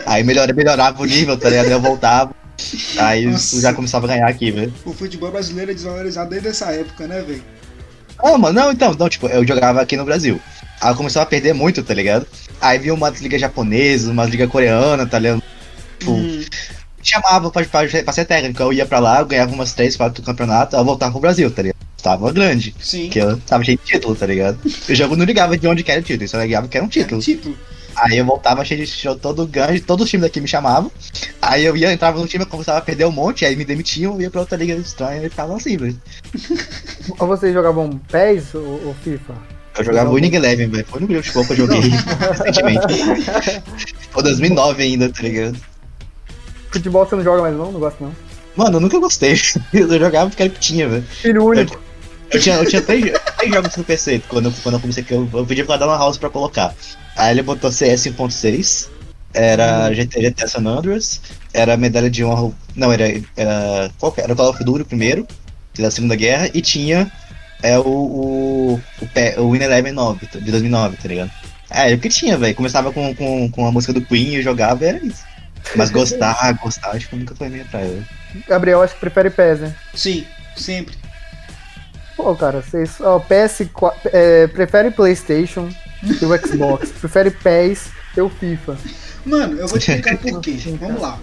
Aí 0.06 0.22
melhor, 0.24 0.52
melhorava 0.54 1.02
o 1.02 1.06
nível, 1.06 1.36
tá 1.38 1.48
ligado? 1.48 1.68
Eu 1.70 1.80
voltava. 1.80 2.34
Aí 2.98 3.26
Nossa. 3.26 3.60
já 3.60 3.72
começava 3.74 4.06
a 4.06 4.08
ganhar 4.08 4.28
aqui, 4.28 4.50
velho. 4.50 4.72
O 4.84 4.92
futebol 4.92 5.30
brasileiro 5.30 5.70
é 5.70 5.74
desvalorizado 5.74 6.30
desde 6.30 6.48
essa 6.48 6.66
época, 6.72 7.06
né, 7.06 7.20
velho? 7.22 7.42
Ah, 8.22 8.38
mano, 8.38 8.60
não, 8.60 8.72
então, 8.72 8.94
não, 8.94 9.08
tipo, 9.08 9.26
eu 9.26 9.46
jogava 9.46 9.80
aqui 9.80 9.96
no 9.96 10.04
Brasil. 10.04 10.40
Aí 10.80 10.90
eu 10.92 10.96
começava 10.96 11.24
a 11.24 11.28
perder 11.28 11.52
muito, 11.52 11.82
tá 11.82 11.92
ligado? 11.94 12.26
Aí 12.60 12.78
vinha 12.78 12.94
umas 12.94 13.20
ligas 13.20 13.40
japonesas, 13.40 14.08
umas 14.08 14.30
ligas 14.30 14.48
coreanas, 14.48 15.08
tá 15.10 15.18
ligado? 15.18 15.42
Tipo, 15.98 16.12
Hum. 16.12 16.38
me 16.38 16.46
chamava 17.02 17.50
pra, 17.50 17.64
pra, 17.64 17.88
pra 17.88 18.12
ser 18.12 18.24
técnico. 18.24 18.62
Eu 18.62 18.72
ia 18.72 18.86
pra 18.86 18.98
lá, 19.00 19.20
eu 19.20 19.26
ganhava 19.26 19.52
umas 19.52 19.72
3, 19.72 19.96
4 19.96 20.22
campeonatos, 20.22 20.74
aí 20.74 20.80
eu 20.80 20.84
voltava 20.84 21.10
pro 21.12 21.20
Brasil, 21.20 21.50
tá 21.50 21.62
ligado? 21.62 21.74
Tava 22.02 22.30
grande, 22.32 22.74
Sim. 22.80 23.04
porque 23.04 23.18
eu 23.18 23.38
tava 23.40 23.64
cheio 23.64 23.78
de 23.78 23.84
título, 23.84 24.14
tá 24.14 24.26
ligado? 24.26 24.58
O 24.88 24.94
jogo 24.94 25.16
não 25.16 25.24
ligava 25.24 25.56
de 25.56 25.66
onde 25.66 25.82
que 25.82 25.90
era 25.90 26.00
o 26.00 26.04
título, 26.04 26.28
só 26.28 26.38
ligava 26.40 26.68
que 26.68 26.76
era 26.76 26.84
um 26.84 26.88
título. 26.88 27.20
Título. 27.20 27.56
Aí 27.96 28.18
eu 28.18 28.24
voltava 28.24 28.64
cheio 28.64 28.84
de 28.84 28.90
show 28.90 29.14
todo 29.16 29.46
grande, 29.46 29.80
todos 29.80 30.04
os 30.04 30.10
times 30.10 30.22
daqui 30.22 30.40
me 30.40 30.48
chamavam. 30.48 30.90
Aí 31.40 31.64
eu 31.64 31.76
ia, 31.76 31.92
entrava 31.92 32.18
no 32.18 32.26
time, 32.26 32.44
eu 32.44 32.48
começava 32.48 32.78
a 32.78 32.82
perder 32.82 33.06
um 33.06 33.12
monte, 33.12 33.44
aí 33.44 33.54
me 33.56 33.64
demitiam, 33.64 34.20
ia 34.20 34.30
pra 34.30 34.40
outra 34.40 34.56
liga 34.56 34.74
estranha 34.74 35.24
e 35.24 35.30
ficava 35.30 35.56
assim, 35.56 35.76
velho. 35.76 36.00
Ou 37.18 37.26
vocês 37.26 37.52
jogavam 37.52 38.00
PES 38.10 38.54
ou, 38.54 38.86
ou 38.86 38.94
FIFA? 39.02 39.34
Eu 39.76 39.84
jogava 39.84 40.10
o 40.10 40.14
Winning 40.14 40.34
Eleven, 40.34 40.68
velho. 40.68 40.86
Foi 40.86 41.00
o 41.00 41.04
único 41.04 41.22
jogo 41.22 41.46
que 41.46 41.52
eu 41.52 41.56
joguei 41.56 41.80
recentemente. 41.90 43.62
Foi 44.10 44.22
2009 44.22 44.82
ainda, 44.82 45.08
tá 45.08 45.22
ligado? 45.22 45.58
Futebol 46.70 47.04
você 47.04 47.16
não 47.16 47.24
joga 47.24 47.42
mais 47.42 47.56
não? 47.56 47.72
Não 47.72 47.80
gosta 47.80 48.04
não? 48.04 48.14
Mano, 48.56 48.76
eu 48.76 48.80
nunca 48.80 48.98
gostei. 49.00 49.34
Eu 49.72 49.98
jogava 49.98 50.30
porque 50.30 50.44
era 50.44 50.52
que 50.52 50.60
tinha, 50.60 50.88
velho. 50.88 51.02
Filho 51.02 51.44
único. 51.44 51.74
Eu 51.74 51.80
tinha, 52.40 52.56
eu 52.56 52.66
tinha 52.66 52.82
três, 52.82 53.04
três 53.38 53.52
jogos 53.54 53.76
no 53.76 53.84
PC 53.84 54.22
quando, 54.28 54.46
eu- 54.46 54.54
quando 54.62 54.74
eu 54.76 54.80
comecei, 54.80 55.02
que 55.04 55.12
eu, 55.12 55.28
eu 55.32 55.46
pedi 55.46 55.64
pra 55.64 55.76
dar 55.76 55.86
uma 55.86 55.96
house 55.98 56.18
pra 56.18 56.30
colocar. 56.30 56.74
Aí 57.16 57.30
ele 57.32 57.42
botou 57.42 57.70
CS 57.70 58.06
1.6, 58.10 58.88
era 59.32 59.92
GT, 59.92 60.20
GTA 60.20 60.48
San 60.48 60.66
Andreas, 60.66 61.20
era 61.52 61.76
medalha 61.76 62.10
de 62.10 62.24
honra. 62.24 62.52
Não, 62.74 62.92
era. 62.92 63.04
Era, 63.36 63.90
qual 63.98 64.12
que 64.12 64.20
era? 64.20 64.28
Era 64.28 64.32
o 64.34 64.36
Call 64.36 64.50
of 64.50 64.64
Duty 64.64 64.84
primeiro, 64.84 65.26
da 65.78 65.90
Segunda 65.90 66.16
Guerra, 66.16 66.50
e 66.54 66.60
tinha 66.60 67.10
é, 67.62 67.78
o, 67.78 67.82
o, 67.86 68.80
o, 69.00 69.42
o 69.42 69.50
Win 69.52 69.62
Eleven 69.62 69.92
9, 69.92 70.26
de 70.40 70.50
2009, 70.50 70.96
tá 70.96 71.08
ligado? 71.08 71.30
É, 71.70 71.86
era 71.86 71.96
o 71.96 71.98
que 71.98 72.08
tinha, 72.08 72.36
velho. 72.38 72.54
Começava 72.54 72.92
com, 72.92 73.14
com, 73.14 73.50
com 73.50 73.66
a 73.66 73.72
música 73.72 73.92
do 73.92 74.00
Queen 74.02 74.28
e 74.28 74.36
eu 74.36 74.42
jogava, 74.42 74.84
era 74.84 74.98
isso. 74.98 75.22
Mas 75.76 75.90
gostar, 75.90 76.52
gostar, 76.62 76.90
acho 76.90 77.08
que 77.08 77.14
eu 77.14 77.18
nunca 77.18 77.34
foi 77.34 77.48
meio 77.48 77.64
atrás, 77.64 77.88
velho. 77.88 78.06
Gabriel 78.48 78.82
acho 78.82 78.94
que 78.94 79.00
prefere 79.00 79.30
PES, 79.30 79.60
né? 79.60 79.74
Sim, 79.94 80.24
sempre. 80.56 80.94
Pô, 82.16 82.34
cara, 82.36 82.62
vocês. 82.62 83.00
Ó, 83.00 83.18
PS4. 83.20 83.92
É, 84.12 84.46
prefere 84.46 84.90
PlayStation 84.90 85.68
e 86.02 86.24
o 86.24 86.46
Xbox. 86.46 86.90
prefere 87.00 87.30
PES 87.30 87.88
e 88.16 88.20
o 88.20 88.28
FIFA. 88.28 88.76
Mano, 89.24 89.58
eu 89.58 89.66
vou 89.68 89.78
te 89.78 89.90
explicar 89.90 90.18
por 90.18 90.40
quê. 90.40 90.56
Vamos 90.80 91.00
lá. 91.00 91.18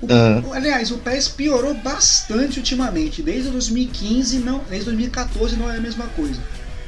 O- 0.00 0.06
Ah. 0.10 0.42
Aliás, 0.56 0.90
o 0.90 0.98
PES 0.98 1.28
piorou 1.28 1.74
bastante 1.74 2.58
ultimamente. 2.58 3.22
Desde 3.22 3.50
2015, 3.50 4.38
não, 4.38 4.58
desde 4.68 4.86
2014 4.86 5.56
não 5.56 5.70
é 5.70 5.76
a 5.76 5.80
mesma 5.80 6.06
coisa. 6.08 6.40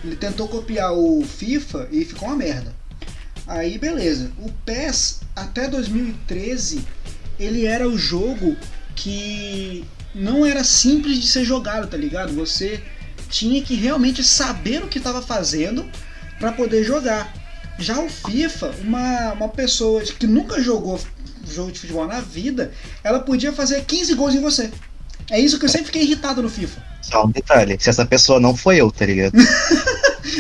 Ele 0.05 0.17
tentou 0.17 0.47
copiar 0.49 0.93
o 0.93 1.25
FIFA 1.25 1.89
e 1.91 2.05
ficou 2.05 2.29
uma 2.29 2.37
merda. 2.37 2.75
Aí 3.47 3.79
beleza. 3.79 4.31
O 4.39 4.51
PES 4.65 5.21
até 5.35 5.67
2013 5.69 6.85
ele 7.39 7.65
era 7.67 7.89
o 7.89 7.97
jogo 7.99 8.57
que 8.95 9.85
não 10.15 10.45
era 10.47 10.65
simples 10.65 11.19
de 11.19 11.27
ser 11.27 11.45
jogado, 11.45 11.87
tá 11.87 11.97
ligado? 11.97 12.33
Você 12.35 12.81
tinha 13.29 13.63
que 13.63 13.75
realmente 13.75 14.23
saber 14.23 14.83
o 14.83 14.89
que 14.89 14.99
estava 14.99 15.23
fazendo 15.23 15.85
para 16.39 16.53
poder 16.53 16.85
jogar. 16.85 17.33
Já 17.79 18.01
o 18.01 18.09
FIFA, 18.09 18.75
uma, 18.83 19.33
uma 19.33 19.49
pessoa 19.49 20.01
que 20.03 20.27
nunca 20.27 20.61
jogou 20.63 20.99
jogo 21.49 21.71
de 21.71 21.79
futebol 21.79 22.07
na 22.07 22.21
vida, 22.21 22.73
ela 23.05 23.21
podia 23.21 23.53
fazer 23.53 23.85
15 23.85 24.15
gols 24.15 24.35
em 24.35 24.41
você. 24.41 24.71
É 25.31 25.39
isso 25.39 25.59
que 25.59 25.65
eu 25.65 25.69
sempre 25.69 25.87
fiquei 25.87 26.03
irritado 26.03 26.43
no 26.43 26.49
FIFA. 26.49 26.83
Só 27.03 27.25
um 27.25 27.31
detalhe, 27.31 27.77
se 27.79 27.89
essa 27.89 28.05
pessoa 28.05 28.41
não 28.41 28.57
foi 28.57 28.77
eu, 28.77 28.91
tá 28.91 29.07
ligado? 29.07 29.37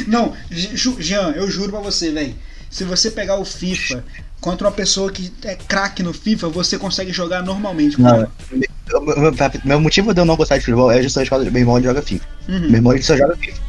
Não, 0.06 0.34
Jean, 0.50 1.30
eu 1.30 1.48
juro 1.48 1.70
pra 1.70 1.80
você, 1.80 2.10
velho. 2.10 2.34
Se 2.68 2.84
você 2.84 3.10
pegar 3.10 3.38
o 3.38 3.44
FIFA 3.44 4.04
contra 4.40 4.66
uma 4.66 4.72
pessoa 4.72 5.10
que 5.10 5.32
é 5.44 5.54
craque 5.54 6.02
no 6.02 6.12
FIFA, 6.12 6.48
você 6.48 6.78
consegue 6.78 7.12
jogar 7.12 7.42
normalmente. 7.42 8.00
Não. 8.00 8.28
meu, 8.52 9.34
meu 9.64 9.80
motivo 9.80 10.14
de 10.14 10.20
eu 10.20 10.24
não 10.24 10.36
gostar 10.36 10.58
de 10.58 10.64
futebol 10.64 10.90
é 10.90 11.02
justamente 11.02 11.28
por 11.28 11.36
causa 11.36 11.44
do 11.44 11.52
meu 11.52 11.60
irmão 11.60 11.76
ele 11.76 11.86
joga 11.86 12.02
FIFA. 12.02 12.26
Uhum. 12.48 12.60
Meu 12.60 12.74
irmão 12.74 12.92
ele 12.92 13.02
só 13.02 13.16
joga 13.16 13.36
FIFA. 13.36 13.60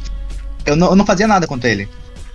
Eu 0.66 0.76
não, 0.76 0.90
eu 0.90 0.96
não 0.96 1.06
fazia 1.06 1.26
nada 1.26 1.46
contra 1.46 1.70
ele. 1.70 1.88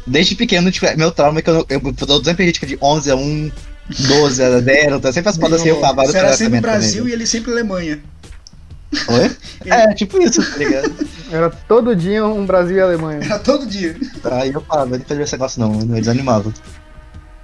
Desde 0.06 0.36
pequeno, 0.36 0.70
tipo, 0.72 0.86
meu 0.98 1.12
trauma 1.12 1.40
é 1.40 1.42
que 1.42 1.50
eu, 1.50 1.66
eu, 1.70 1.82
eu 2.10 2.24
sempre 2.24 2.52
tipo, 2.52 2.66
de 2.66 2.78
11 2.82 3.12
a 3.12 3.16
1, 3.16 3.52
12 3.90 4.44
a 4.44 4.60
0, 4.60 4.96
então 4.98 5.14
sempre 5.14 5.30
as 5.30 5.38
paradas 5.38 5.62
assim 5.62 5.70
eu 5.70 5.76
falava 5.76 5.96
vários 5.98 6.14
Será 6.14 6.34
sempre 6.34 6.60
Brasil 6.60 7.04
também. 7.04 7.12
e 7.12 7.14
ele 7.16 7.26
sempre 7.26 7.52
Alemanha. 7.52 8.02
Oi? 9.08 9.32
É, 9.66 9.94
tipo 9.94 10.22
isso, 10.22 10.44
tá 10.44 10.58
ligado? 10.58 10.94
Era 11.32 11.50
todo 11.50 11.96
dia 11.96 12.28
um 12.28 12.46
Brasil 12.46 12.76
e 12.76 12.82
Alemanha. 12.82 13.22
Era 13.24 13.40
todo 13.40 13.66
dia. 13.66 13.96
Aí 14.26 14.52
eu 14.52 14.60
falava, 14.60 14.96
ele 14.96 15.06
fazia 15.06 15.24
esse 15.24 15.32
negócio 15.32 15.62
não, 15.62 15.80
eu 15.80 16.02
desanimava. 16.02 16.54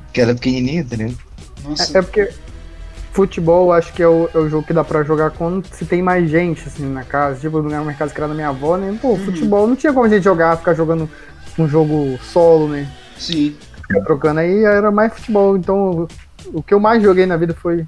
Porque 0.09 0.21
era 0.21 0.33
pequenininho, 0.33 0.85
tá 0.85 0.95
ligado? 0.95 1.17
Nossa. 1.63 1.97
É, 1.97 1.99
é 1.99 2.01
porque 2.01 2.29
futebol 3.13 3.71
acho 3.71 3.93
que 3.93 4.01
é 4.01 4.07
o, 4.07 4.29
é 4.33 4.37
o 4.37 4.49
jogo 4.49 4.65
que 4.65 4.73
dá 4.73 4.83
pra 4.83 5.03
jogar 5.03 5.31
quando 5.31 5.65
se 5.67 5.85
tem 5.85 6.01
mais 6.01 6.29
gente 6.29 6.67
assim 6.67 6.85
na 6.85 7.03
casa. 7.03 7.39
Tipo, 7.39 7.61
no 7.61 7.69
minha 7.69 7.93
casa 7.93 8.13
que 8.13 8.19
era 8.19 8.27
da 8.27 8.33
minha 8.33 8.49
avó, 8.49 8.77
né? 8.77 8.97
Pô, 9.01 9.15
futebol 9.17 9.67
não 9.67 9.75
tinha 9.75 9.93
como 9.93 10.05
a 10.05 10.09
gente 10.09 10.23
jogar, 10.23 10.57
ficar 10.57 10.73
jogando 10.73 11.09
um 11.57 11.67
jogo 11.67 12.17
solo, 12.23 12.67
né? 12.67 12.89
Sim. 13.17 13.55
Ficar 13.81 14.01
trocando 14.01 14.39
aí 14.39 14.63
era 14.63 14.91
mais 14.91 15.13
futebol. 15.13 15.57
Então 15.57 16.07
o 16.47 16.63
que 16.63 16.73
eu 16.73 16.79
mais 16.79 17.03
joguei 17.03 17.25
na 17.25 17.37
vida 17.37 17.53
foi 17.53 17.85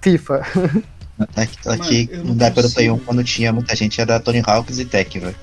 FIFA. 0.00 0.42
Aqui, 1.36 1.56
aqui 1.68 2.10
não 2.24 2.34
do 2.34 2.72
Play 2.72 2.90
1, 2.90 2.92
consigo. 2.92 2.98
quando 3.06 3.22
tinha 3.22 3.52
muita 3.52 3.76
gente, 3.76 4.00
era 4.00 4.18
Tony 4.18 4.42
Hawks 4.44 4.80
e 4.80 4.84
Tech, 4.84 5.16
velho. 5.16 5.36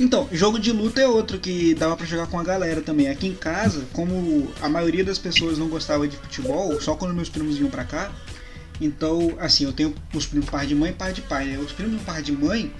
Então, 0.00 0.26
jogo 0.32 0.58
de 0.58 0.72
luta 0.72 0.98
é 0.98 1.06
outro 1.06 1.38
que 1.38 1.74
dava 1.74 1.94
pra 1.94 2.06
jogar 2.06 2.26
com 2.26 2.40
a 2.40 2.42
galera 2.42 2.80
também. 2.80 3.10
Aqui 3.10 3.26
em 3.26 3.34
casa, 3.34 3.84
como 3.92 4.50
a 4.62 4.66
maioria 4.66 5.04
das 5.04 5.18
pessoas 5.18 5.58
não 5.58 5.68
gostava 5.68 6.08
de 6.08 6.16
futebol, 6.16 6.80
só 6.80 6.94
quando 6.94 7.12
meus 7.12 7.28
primos 7.28 7.58
vinham 7.58 7.68
pra 7.70 7.84
cá. 7.84 8.10
Então, 8.80 9.34
assim, 9.38 9.64
eu 9.64 9.74
tenho 9.74 9.94
os 10.14 10.24
primos 10.24 10.48
par 10.48 10.64
de 10.64 10.74
mãe 10.74 10.90
e 10.90 10.94
par 10.94 11.12
de 11.12 11.20
pai. 11.20 11.44
Né? 11.48 11.58
Os 11.58 11.72
primos 11.72 12.00
par 12.00 12.22
de 12.22 12.32
mãe, 12.32 12.72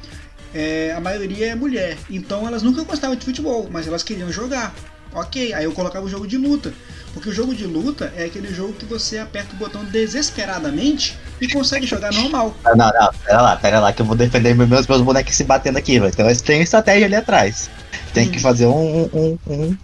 é, 0.55 0.95
a 0.97 1.01
maioria 1.01 1.49
é 1.49 1.55
mulher. 1.55 1.99
Então 2.09 2.47
elas 2.49 2.63
nunca 2.63 2.85
gostavam 2.85 3.15
de 3.15 3.23
futebol, 3.27 3.69
mas 3.71 3.87
elas 3.87 4.03
queriam 4.03 4.33
jogar. 4.33 4.75
Ok, 5.13 5.53
aí 5.53 5.65
eu 5.65 5.73
colocava 5.73 6.07
o 6.07 6.09
jogo 6.09 6.27
de 6.27 6.39
luta. 6.39 6.73
Porque 7.13 7.29
o 7.29 7.33
jogo 7.33 7.55
de 7.55 7.67
luta 7.67 8.13
é 8.17 8.25
aquele 8.25 8.55
jogo 8.55 8.73
que 8.75 8.85
você 8.85 9.19
aperta 9.19 9.53
o 9.55 9.57
botão 9.57 9.85
desesperadamente 9.85 11.19
e 11.41 11.49
consegue 11.49 11.85
jogar 11.87 12.13
normal. 12.13 12.55
Não, 12.65 12.77
não, 12.77 12.87
não, 12.93 13.11
pera 13.25 13.43
lá, 13.43 13.57
pera 13.57 13.81
lá, 13.81 13.93
que 13.93 14.01
eu 14.01 14.07
vou 14.07 14.15
defender 14.17 14.55
meus, 14.55 14.87
meus 14.87 15.01
bonecos 15.03 15.35
se 15.35 15.43
batendo 15.45 15.77
aqui, 15.77 15.99
velho. 15.99 16.13
Então 16.13 16.33
tem 16.37 16.63
estratégia 16.63 17.07
ali 17.07 17.17
atrás. 17.17 17.69
Tem 18.15 18.29
Hum. 18.29 18.31
que 18.31 18.39
fazer 18.41 18.67
um. 18.67 19.05
um, 19.13 19.39
um- 19.49 19.77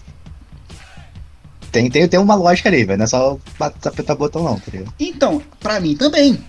Tem, 1.73 1.91
tem, 1.91 2.09
tem 2.09 2.19
uma 2.21 2.35
lógica 2.35 2.69
ali, 2.69 2.85
velho. 2.85 2.99
Não 2.99 3.05
é 3.05 3.09
só 3.09 3.39
apertar 3.61 4.15
o 4.15 4.17
botão, 4.17 4.43
não, 4.45 4.59
tá 4.59 4.71
ligado? 4.73 4.95
Então, 4.99 5.43
pra 5.61 5.79
mim 5.81 5.97
também. 5.97 6.43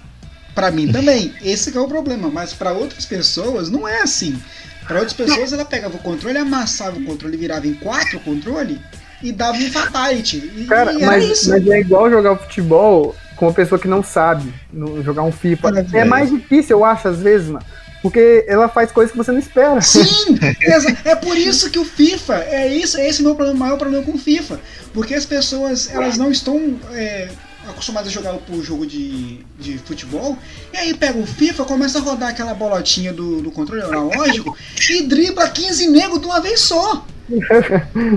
Pra 0.55 0.71
mim 0.71 0.91
também. 0.91 1.33
Esse 1.41 1.71
que 1.71 1.77
é 1.77 1.81
o 1.81 1.87
problema. 1.87 2.29
Mas 2.29 2.53
pra 2.53 2.71
outras 2.71 3.05
pessoas 3.05 3.69
não 3.69 3.87
é 3.87 4.01
assim. 4.01 4.39
Pra 4.87 4.99
outras 4.99 5.13
pessoas 5.13 5.51
ela 5.51 5.65
pegava 5.65 5.95
o 5.97 5.99
controle, 5.99 6.37
amassava 6.37 6.97
o 6.97 7.03
controle, 7.03 7.35
virava 7.35 7.67
em 7.67 7.73
quatro 7.73 8.17
o 8.17 8.21
controle 8.21 8.79
e 9.21 9.31
dava 9.31 9.57
um 9.57 9.71
fatality. 9.71 10.37
E, 10.55 10.65
Cara, 10.65 10.93
e 10.93 10.97
era 10.97 11.05
mas, 11.05 11.47
mas 11.47 11.67
é 11.67 11.79
igual 11.79 12.09
jogar 12.09 12.35
futebol 12.37 13.15
com 13.35 13.47
uma 13.47 13.53
pessoa 13.53 13.79
que 13.79 13.87
não 13.87 14.03
sabe 14.03 14.53
no- 14.73 15.03
jogar 15.03 15.23
um 15.23 15.31
FIFA. 15.31 15.69
É, 15.93 15.99
É, 15.99 16.03
mais 16.05 16.29
difícil, 16.29 16.77
eu 16.77 16.85
acho, 16.85 17.07
às 17.07 17.19
vezes, 17.19 17.47
mano. 17.47 17.65
Porque 18.01 18.45
ela 18.47 18.69
faz 18.69 18.91
coisas 18.91 19.11
que 19.11 19.17
você 19.17 19.31
não 19.31 19.39
espera. 19.39 19.81
Sim! 19.81 20.37
É 21.03 21.15
por 21.15 21.35
isso 21.37 21.69
que 21.71 21.79
o 21.79 21.85
FIFA, 21.85 22.35
é 22.47 22.67
isso, 22.67 22.97
é 22.97 23.07
esse 23.07 23.21
o 23.21 23.25
meu 23.25 23.35
problema, 23.35 23.59
maior 23.59 23.77
problema 23.77 24.03
com 24.03 24.11
o 24.13 24.17
FIFA. 24.19 24.59
Porque 24.93 25.13
as 25.15 25.25
pessoas, 25.25 25.89
elas 25.91 26.17
não 26.17 26.31
estão 26.31 26.77
é, 26.93 27.27
acostumadas 27.69 28.09
a 28.09 28.11
jogar 28.11 28.37
o 28.49 28.63
jogo 28.63 28.85
de, 28.85 29.39
de 29.59 29.77
futebol, 29.79 30.37
e 30.73 30.77
aí 30.77 30.93
pega 30.93 31.17
o 31.17 31.25
FIFA, 31.25 31.65
começa 31.65 31.99
a 31.99 32.01
rodar 32.01 32.29
aquela 32.29 32.53
bolotinha 32.53 33.13
do, 33.13 33.41
do 33.41 33.51
controle 33.51 33.81
analógico 33.81 34.55
e 34.89 35.03
dribla 35.03 35.49
15 35.49 35.87
negros 35.89 36.19
de 36.19 36.25
uma 36.25 36.41
vez 36.41 36.59
só. 36.61 37.05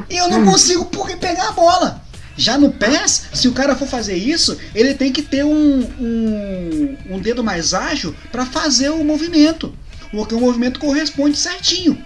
E 0.08 0.16
eu 0.16 0.28
não 0.28 0.44
consigo 0.44 0.84
porque 0.86 1.16
pegar 1.16 1.48
a 1.48 1.52
bola. 1.52 2.02
Já 2.36 2.56
no 2.56 2.72
PES, 2.72 3.28
se 3.34 3.48
o 3.48 3.52
cara 3.52 3.76
for 3.76 3.86
fazer 3.86 4.14
isso, 4.14 4.56
ele 4.74 4.94
tem 4.94 5.12
que 5.12 5.20
ter 5.20 5.44
um, 5.44 5.80
um, 6.00 6.96
um 7.10 7.18
dedo 7.18 7.44
mais 7.44 7.74
ágil 7.74 8.14
para 8.32 8.46
fazer 8.46 8.88
o 8.88 9.04
movimento. 9.04 9.74
Porque 10.10 10.34
o 10.34 10.40
movimento 10.40 10.80
corresponde 10.80 11.36
certinho. 11.36 12.02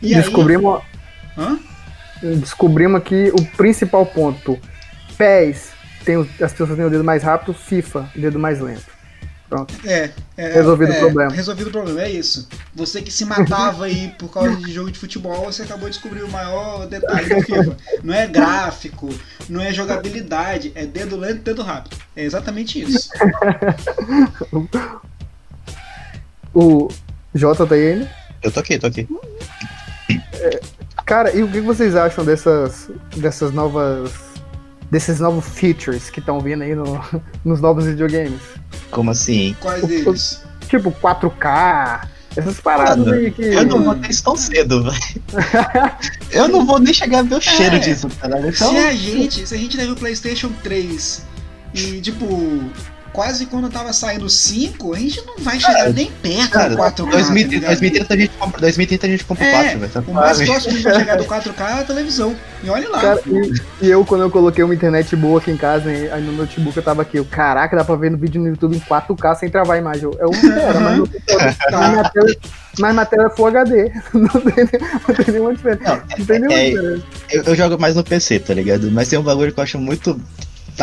E 0.00 0.14
descobrimos, 0.14 0.80
aí. 1.36 1.44
Hã? 1.44 1.58
descobrimos 2.22 3.00
aqui 3.00 3.32
o 3.32 3.44
principal 3.56 4.04
ponto. 4.04 4.58
PES, 5.16 5.70
tem 6.04 6.16
o- 6.16 6.28
as 6.40 6.52
pessoas 6.52 6.76
têm 6.76 6.84
o 6.84 6.90
dedo 6.90 7.04
mais 7.04 7.22
rápido, 7.22 7.54
FIFA, 7.54 8.08
dedo 8.14 8.38
mais 8.38 8.60
lento. 8.60 9.02
Pronto. 9.48 9.74
É, 9.84 10.10
é, 10.38 10.52
Resolvido 10.54 10.92
é, 10.92 10.96
o 10.96 11.00
problema. 11.00 11.30
Resolvido 11.30 11.66
o 11.66 11.70
problema, 11.70 12.00
é 12.00 12.10
isso. 12.10 12.48
Você 12.74 13.02
que 13.02 13.12
se 13.12 13.26
matava 13.26 13.84
aí 13.84 14.08
por 14.18 14.32
causa 14.32 14.56
de 14.56 14.72
jogo 14.72 14.90
de 14.90 14.98
futebol, 14.98 15.44
você 15.44 15.62
acabou 15.64 15.90
de 15.90 15.94
descobrir 15.96 16.22
o 16.22 16.30
maior 16.30 16.86
detalhe 16.86 17.28
do 17.34 17.42
FIFA. 17.42 17.76
Não 18.02 18.14
é 18.14 18.26
gráfico, 18.26 19.10
não 19.50 19.60
é 19.60 19.70
jogabilidade, 19.70 20.72
é 20.74 20.86
dedo 20.86 21.18
lento 21.18 21.36
e 21.36 21.40
dedo 21.40 21.60
rápido. 21.62 21.98
É 22.16 22.24
exatamente 22.24 22.80
isso. 22.80 23.10
O 26.54 26.88
Jota 27.34 27.66
tá 27.66 27.74
aí 27.74 27.92
ainda? 27.92 28.10
Eu 28.42 28.52
tô 28.52 28.60
aqui, 28.60 28.78
tô 28.78 28.86
aqui. 28.86 29.08
Cara, 31.06 31.34
e 31.34 31.42
o 31.42 31.50
que 31.50 31.60
vocês 31.62 31.94
acham 31.96 32.24
dessas, 32.24 32.90
dessas 33.16 33.52
novas. 33.52 34.12
Desses 34.92 35.20
novos 35.20 35.46
features 35.48 36.10
que 36.10 36.20
estão 36.20 36.38
vindo 36.38 36.62
aí 36.62 36.74
no- 36.74 37.00
nos 37.42 37.62
novos 37.62 37.86
videogames? 37.86 38.38
Como 38.90 39.10
assim? 39.10 39.56
Quais 39.58 39.82
deles? 39.86 40.42
Tipo 40.68 40.92
4K, 40.92 42.06
essas 42.36 42.60
paradas 42.60 42.98
Mano, 42.98 43.12
aí 43.14 43.30
que. 43.30 43.42
Eu 43.42 43.64
não 43.64 43.82
vou 43.84 43.94
ter 43.94 44.10
isso 44.10 44.22
tão 44.22 44.36
cedo, 44.36 44.84
velho. 44.84 44.96
Eu 46.30 46.48
não 46.48 46.64
vou 46.66 46.78
nem 46.78 46.92
chegar 46.92 47.20
a 47.20 47.22
ver 47.22 47.36
o 47.36 47.40
cheiro 47.40 47.76
É. 47.76 47.78
disso, 47.78 48.06
caralho. 48.20 48.48
Então, 48.50 48.70
Se 48.70 48.76
a 48.76 48.92
gente, 48.94 49.46
se 49.46 49.54
a 49.54 49.58
gente 49.58 49.76
teve 49.76 49.92
o 49.92 49.96
PlayStation 49.96 50.50
3 50.62 51.24
e 51.74 52.00
tipo, 52.02 52.26
quase 53.12 53.46
quando 53.46 53.68
tava 53.68 53.92
saindo 53.92 54.24
o 54.24 54.30
5, 54.30 54.94
a 54.94 54.98
gente 54.98 55.20
não 55.26 55.36
vai 55.38 55.60
chegar 55.60 55.90
nem 55.92 56.10
perto 56.10 56.50
cara, 56.50 56.70
do 56.70 56.76
4K. 56.76 57.10
2030, 57.10 57.66
tá 57.66 57.74
ligado? 57.74 57.80
2030 58.10 58.14
a 58.14 58.16
gente 58.16 58.30
compra, 58.38 58.60
2030 58.60 59.06
a 59.06 59.10
gente 59.10 59.24
compra 59.24 59.44
o 59.44 59.46
É, 59.46 59.52
4, 59.52 59.78
velho. 59.80 59.92
tá 59.92 60.02
O 60.06 60.14
mais 60.14 60.36
próximo 60.40 60.52
que 60.62 60.68
a 60.68 60.72
gente 60.72 60.82
vai 60.84 60.94
chegar 60.94 61.16
do 61.16 61.24
4K 61.24 61.60
é 61.70 61.80
a 61.80 61.84
televisão. 61.84 62.34
E 62.64 62.70
olha 62.70 62.88
lá. 62.88 63.00
Cara, 63.00 63.20
e, 63.26 63.86
e 63.86 63.90
eu, 63.90 64.04
quando 64.04 64.22
eu 64.22 64.30
coloquei 64.30 64.62
uma 64.64 64.74
internet 64.74 65.14
boa 65.16 65.38
aqui 65.40 65.50
em 65.50 65.56
casa, 65.56 65.88
aí 65.90 66.22
no 66.22 66.32
notebook 66.32 66.76
eu 66.76 66.82
tava 66.82 67.02
aqui, 67.02 67.18
eu, 67.18 67.24
caraca, 67.24 67.76
dá 67.76 67.84
pra 67.84 67.96
ver 67.96 68.10
no 68.10 68.16
vídeo 68.16 68.40
no 68.40 68.48
YouTube 68.48 68.76
em 68.76 68.80
4K 68.80 69.34
sem 69.36 69.50
travar 69.50 69.76
a 69.76 69.80
imagem. 69.80 70.04
Eu, 70.04 70.16
é 70.18 70.26
um 70.26 70.32
era, 70.52 70.80
mas, 70.80 70.98
computador, 70.98 71.54
Tá. 71.70 71.78
mas, 71.78 71.90
minha 71.90 72.04
tela, 72.10 72.36
mas 72.78 72.92
minha 72.94 73.06
tela 73.06 73.26
é 73.26 73.36
Full 73.36 73.46
HD. 73.48 73.92
Não 74.14 74.28
tem, 74.28 74.64
não 75.08 75.14
tem 75.14 75.26
nenhuma 75.34 75.54
diferença. 75.54 75.82
Não, 75.84 76.18
Não 76.18 76.26
tem 76.26 76.38
nenhuma 76.38 76.54
é- 76.58 76.70
diferença. 76.70 77.02
Eu, 77.30 77.42
eu 77.44 77.54
jogo 77.54 77.78
mais 77.78 77.96
no 77.96 78.04
PC, 78.04 78.38
tá 78.40 78.54
ligado? 78.54 78.90
Mas 78.90 79.08
tem 79.08 79.18
um 79.18 79.22
bagulho 79.22 79.52
que 79.52 79.58
eu 79.60 79.64
acho 79.64 79.78
muito 79.78 80.18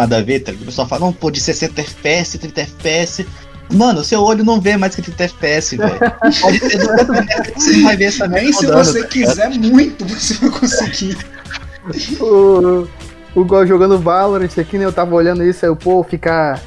nada 0.01 0.17
a 0.17 0.21
ver, 0.21 0.39
tá 0.39 0.51
ligado? 0.51 0.63
O 0.63 0.65
pessoal 0.67 0.87
fala, 0.87 1.05
não, 1.05 1.13
pô, 1.13 1.29
de 1.31 1.39
60 1.39 1.81
FPS, 1.81 2.37
30 2.37 2.61
FPS. 2.61 3.25
Mano, 3.71 4.03
seu 4.03 4.21
olho 4.21 4.43
não 4.43 4.59
vê 4.59 4.77
mais 4.77 4.95
que 4.95 5.01
30 5.01 5.23
FPS, 5.23 5.77
velho. 5.77 5.99
Pode 6.41 6.59
ter 6.59 6.77
200 6.77 7.09
FPS, 7.17 7.53
você 7.55 7.71
não 7.73 7.83
vai 7.83 7.97
ver 7.97 8.05
essa 8.05 8.27
Nem 8.27 8.51
se 8.51 8.65
rodando, 8.65 8.85
você 8.85 9.01
tá 9.01 9.07
quiser 9.07 9.49
muito, 9.49 10.05
você 10.05 10.33
vai 10.35 10.49
conseguir. 10.49 11.17
O, 12.19 12.87
o 13.35 13.41
igual 13.41 13.65
jogando 13.65 13.99
Valorant 13.99 14.49
aqui, 14.57 14.77
né? 14.77 14.85
Eu 14.85 14.91
tava 14.91 15.15
olhando 15.15 15.43
isso, 15.43 15.65
aí 15.65 15.69
eu, 15.69 15.75
pô, 15.75 16.03
fica. 16.03 16.59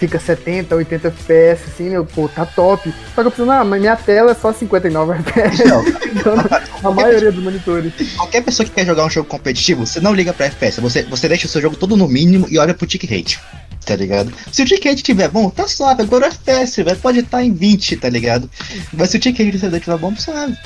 Fica 0.00 0.18
70, 0.18 0.74
80 0.74 1.08
FPS, 1.08 1.64
assim, 1.68 1.90
né? 1.90 1.98
eu, 1.98 2.06
pô, 2.06 2.26
tá 2.26 2.46
top. 2.46 2.90
Só 3.14 3.20
que 3.20 3.28
eu 3.28 3.30
preciso, 3.30 3.50
ah, 3.50 3.62
mas 3.62 3.80
minha 3.80 3.94
tela 3.94 4.32
é 4.32 4.34
só 4.34 4.50
59 4.50 5.12
FPS. 5.12 5.64
Não, 5.66 5.84
Então, 6.10 6.34
a 6.82 6.90
maioria 6.90 7.30
dos 7.30 7.44
monitores. 7.44 7.92
qualquer 8.16 8.42
pessoa 8.42 8.66
que 8.66 8.72
quer 8.74 8.86
jogar 8.86 9.04
um 9.04 9.10
jogo 9.10 9.28
competitivo, 9.28 9.86
você 9.86 10.00
não 10.00 10.14
liga 10.14 10.32
pra 10.32 10.46
FPS, 10.46 10.80
você, 10.80 11.02
você 11.02 11.28
deixa 11.28 11.46
o 11.46 11.50
seu 11.50 11.60
jogo 11.60 11.76
todo 11.76 11.96
no 11.98 12.08
mínimo 12.08 12.46
e 12.50 12.58
olha 12.58 12.72
pro 12.72 12.86
tick 12.86 13.04
rate, 13.04 13.38
tá 13.84 13.94
ligado? 13.94 14.32
Se 14.50 14.62
o 14.62 14.64
tick 14.64 14.82
rate 14.84 15.02
tiver 15.02 15.28
bom, 15.28 15.50
tá 15.50 15.68
suave, 15.68 16.02
agora 16.02 16.24
o 16.24 16.28
FPS, 16.28 16.82
velho, 16.82 16.98
pode 16.98 17.18
estar 17.20 17.44
em 17.44 17.52
20, 17.52 17.96
tá 17.98 18.08
ligado? 18.08 18.50
Mas 18.92 19.10
se 19.10 19.18
o 19.18 19.20
tick 19.20 19.38
rate 19.38 19.58
tiver 19.58 19.98
bom, 19.98 20.12
tá 20.14 20.20
suave. 20.20 20.56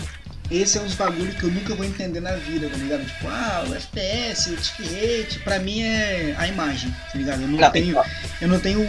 Esse 0.51 0.77
é 0.77 0.81
uns 0.83 0.95
bagulho 0.95 1.33
que 1.33 1.43
eu 1.45 1.51
nunca 1.51 1.75
vou 1.75 1.87
entender 1.87 2.21
na 2.21 2.33
vida, 2.33 2.69
tá 2.69 2.77
ligado? 2.77 3.05
Tipo, 3.07 3.29
ah, 3.29 3.65
o 3.67 3.75
FPS, 3.75 4.51
o 4.51 4.57
tick 4.57 4.79
rate, 4.83 5.39
pra 5.41 5.59
mim 5.59 5.83
é 5.83 6.35
a 6.37 6.47
imagem, 6.47 6.95
tá 7.11 7.19
ligado? 7.19 7.43
Eu 7.43 7.49
não, 7.49 7.59
Não, 7.59 7.71
tenho, 7.71 7.97
eu 8.43 8.49
não 8.49 8.61
tenho, 8.61 8.87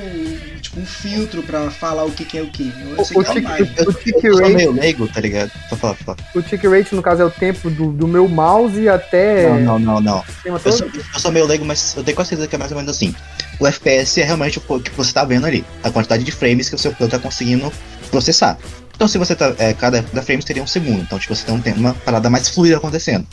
tipo, 0.61 0.79
um 0.81 0.85
filtro 0.85 1.41
pra 1.43 1.71
falar 1.71 2.03
o 2.03 2.11
que, 2.11 2.25
que 2.25 2.37
é 2.37 2.41
o 2.41 2.47
que. 2.47 2.73
Eu 2.81 3.01
O- 3.01 3.05
sei 3.05 3.17
o 3.17 3.23
que 3.23 3.29
é 3.29 3.33
tick- 3.35 3.43
imagem. 3.43 3.71
Eu, 3.77 3.85
O 3.89 3.93
tick 3.93 4.23
eu 4.23 4.33
sou 4.33 4.41
rate- 4.41 4.55
meio 4.55 4.71
leigo, 4.73 5.07
tá 5.07 5.21
ligado? 5.21 5.49
Pra 5.69 5.77
falar, 5.77 5.93
pra 5.95 6.05
falar. 6.15 6.29
O 6.35 6.41
tick 6.41 6.63
rate, 6.65 6.93
no 6.93 7.01
caso, 7.01 7.21
é 7.21 7.25
o 7.25 7.31
tempo 7.31 7.69
do, 7.69 7.91
do 7.91 8.07
meu 8.07 8.27
mouse 8.27 8.89
até. 8.89 9.49
Não, 9.49 9.79
não, 9.79 9.79
não, 9.79 10.01
não. 10.01 10.23
Eu 10.43 10.59
sou, 10.59 10.87
eu 11.13 11.19
sou 11.19 11.31
meio 11.31 11.45
leigo, 11.45 11.63
mas 11.63 11.95
eu 11.95 12.03
tenho 12.03 12.15
quase 12.15 12.29
certeza 12.29 12.49
que 12.49 12.55
é 12.55 12.59
mais 12.59 12.71
ou 12.71 12.77
menos 12.77 12.91
assim. 12.93 13.15
O 13.59 13.65
FPS 13.65 14.19
é 14.19 14.25
realmente 14.25 14.59
o 14.67 14.79
que 14.81 14.91
você 14.91 15.13
tá 15.13 15.23
vendo 15.23 15.45
ali. 15.47 15.63
A 15.81 15.89
quantidade 15.89 16.23
de 16.25 16.31
frames 16.33 16.67
que 16.67 16.75
o 16.75 16.77
seu 16.77 16.91
computador 16.91 17.17
tá 17.17 17.23
conseguindo 17.25 17.71
processar. 18.05 18.57
Então 18.95 19.07
se 19.07 19.17
você 19.17 19.35
tá. 19.35 19.53
É, 19.57 19.73
cada, 19.73 20.01
cada 20.01 20.21
frame 20.21 20.43
teria 20.43 20.63
um 20.63 20.67
segundo. 20.67 21.01
Então, 21.01 21.19
tipo, 21.19 21.35
você 21.35 21.45
tem 21.45 21.53
um 21.53 21.79
uma 21.79 21.93
parada 21.93 22.29
mais 22.29 22.49
fluida 22.49 22.77
acontecendo. 22.77 23.27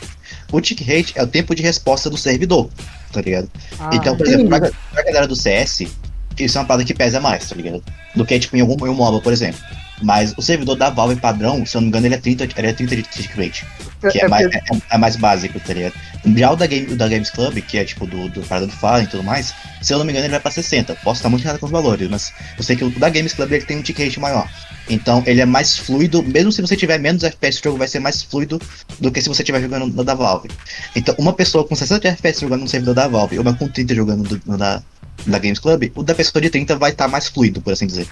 O 0.51 0.59
tick 0.59 0.81
rate 0.81 1.13
é 1.15 1.23
o 1.23 1.27
tempo 1.27 1.55
de 1.55 1.63
resposta 1.63 2.09
do 2.09 2.17
servidor, 2.17 2.69
tá 3.11 3.21
ligado? 3.21 3.49
Ah, 3.79 3.89
então, 3.93 4.15
por 4.15 4.27
exemplo, 4.27 4.47
pra, 4.49 4.59
pra 4.59 5.03
galera 5.03 5.27
do 5.27 5.35
CS, 5.35 5.87
isso 6.37 6.57
é 6.57 6.61
uma 6.61 6.67
parada 6.67 6.83
que 6.83 6.93
pesa 6.93 7.19
mais, 7.19 7.47
tá 7.47 7.55
ligado? 7.55 7.83
Do 8.15 8.25
que 8.25 8.37
tipo 8.39 8.55
em 8.57 8.61
algum 8.61 8.85
em 8.85 8.89
um 8.89 8.93
MOBA, 8.93 9.21
por 9.21 9.31
exemplo. 9.31 9.59
Mas 10.01 10.33
o 10.37 10.41
servidor 10.41 10.75
da 10.75 10.89
Valve 10.89 11.15
padrão, 11.15 11.65
se 11.65 11.77
eu 11.77 11.81
não 11.81 11.85
me 11.85 11.89
engano, 11.89 12.07
ele 12.07 12.15
é 12.15 12.17
30, 12.17 12.43
ele 12.57 12.67
é 12.67 12.73
30 12.73 12.95
de 12.95 13.03
tick 13.03 13.31
rate. 13.37 13.65
Que 14.11 14.19
é, 14.19 14.21
É- 14.21 14.25
é 14.25 14.27
mais, 14.27 14.45
é, 14.47 14.61
é 14.91 14.97
mais 14.97 15.15
básico, 15.15 15.59
tá 15.59 15.73
ligado? 15.73 15.93
Já 16.35 16.51
o 16.51 16.55
da, 16.55 16.65
Game, 16.67 16.91
o 16.91 16.95
da 16.97 17.07
Games 17.07 17.29
Club, 17.29 17.59
que 17.61 17.77
é 17.77 17.85
tipo 17.85 18.05
do, 18.05 18.27
do 18.29 18.41
Parada 18.41 18.67
do 18.67 18.73
Fallen 18.73 19.05
e 19.05 19.07
tudo 19.07 19.23
mais, 19.23 19.53
se 19.81 19.93
eu 19.93 19.97
não 19.97 20.05
me 20.05 20.11
engano, 20.11 20.25
ele 20.25 20.31
vai 20.31 20.39
pra 20.41 20.51
60. 20.51 20.95
Posso 20.95 21.19
estar 21.19 21.29
muito 21.29 21.45
errado 21.45 21.59
com 21.59 21.65
os 21.67 21.71
valores, 21.71 22.09
mas 22.09 22.33
eu 22.57 22.63
sei 22.63 22.75
que 22.75 22.83
o 22.83 22.89
da 22.89 23.09
Games 23.09 23.33
Club 23.33 23.51
ele 23.51 23.63
tem 23.65 23.77
um 23.77 23.81
tick 23.81 23.97
rate 23.99 24.19
maior. 24.19 24.49
Então 24.89 25.23
ele 25.25 25.39
é 25.39 25.45
mais 25.45 25.77
fluido, 25.77 26.21
mesmo 26.23 26.51
se 26.51 26.61
você 26.61 26.75
tiver 26.75 26.97
menos 26.97 27.23
FPS, 27.23 27.59
o 27.59 27.63
jogo 27.63 27.77
vai 27.77 27.87
ser 27.87 27.99
mais 27.99 28.21
fluido 28.21 28.61
do 28.99 29.09
que 29.11 29.21
se 29.21 29.29
você 29.29 29.41
estiver 29.41 29.61
jogando 29.61 29.87
no 29.87 30.03
da 30.03 30.13
Valve. 30.13 30.49
Então, 30.95 31.15
uma 31.17 31.31
pessoa 31.31 31.65
com 31.65 31.75
60 31.75 32.07
FPS 32.09 32.41
jogando 32.41 32.61
no 32.61 32.67
servidor 32.67 32.93
da 32.95 33.07
Valve, 33.07 33.39
uma 33.39 33.53
com 33.53 33.67
30 33.69 33.95
jogando 33.95 34.23
do- 34.27 34.41
no 34.45 34.57
da, 34.57 34.81
da 35.25 35.39
Games 35.39 35.59
Club, 35.59 35.89
o 35.95 36.03
da 36.03 36.13
pessoa 36.13 36.41
de 36.41 36.49
30 36.49 36.75
vai 36.75 36.91
estar 36.91 37.07
mais 37.07 37.27
fluido, 37.27 37.61
por 37.61 37.71
assim 37.71 37.87
dizer. 37.87 38.07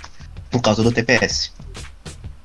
Por 0.52 0.62
causa 0.62 0.84
do 0.84 0.92
TPS. 0.92 1.52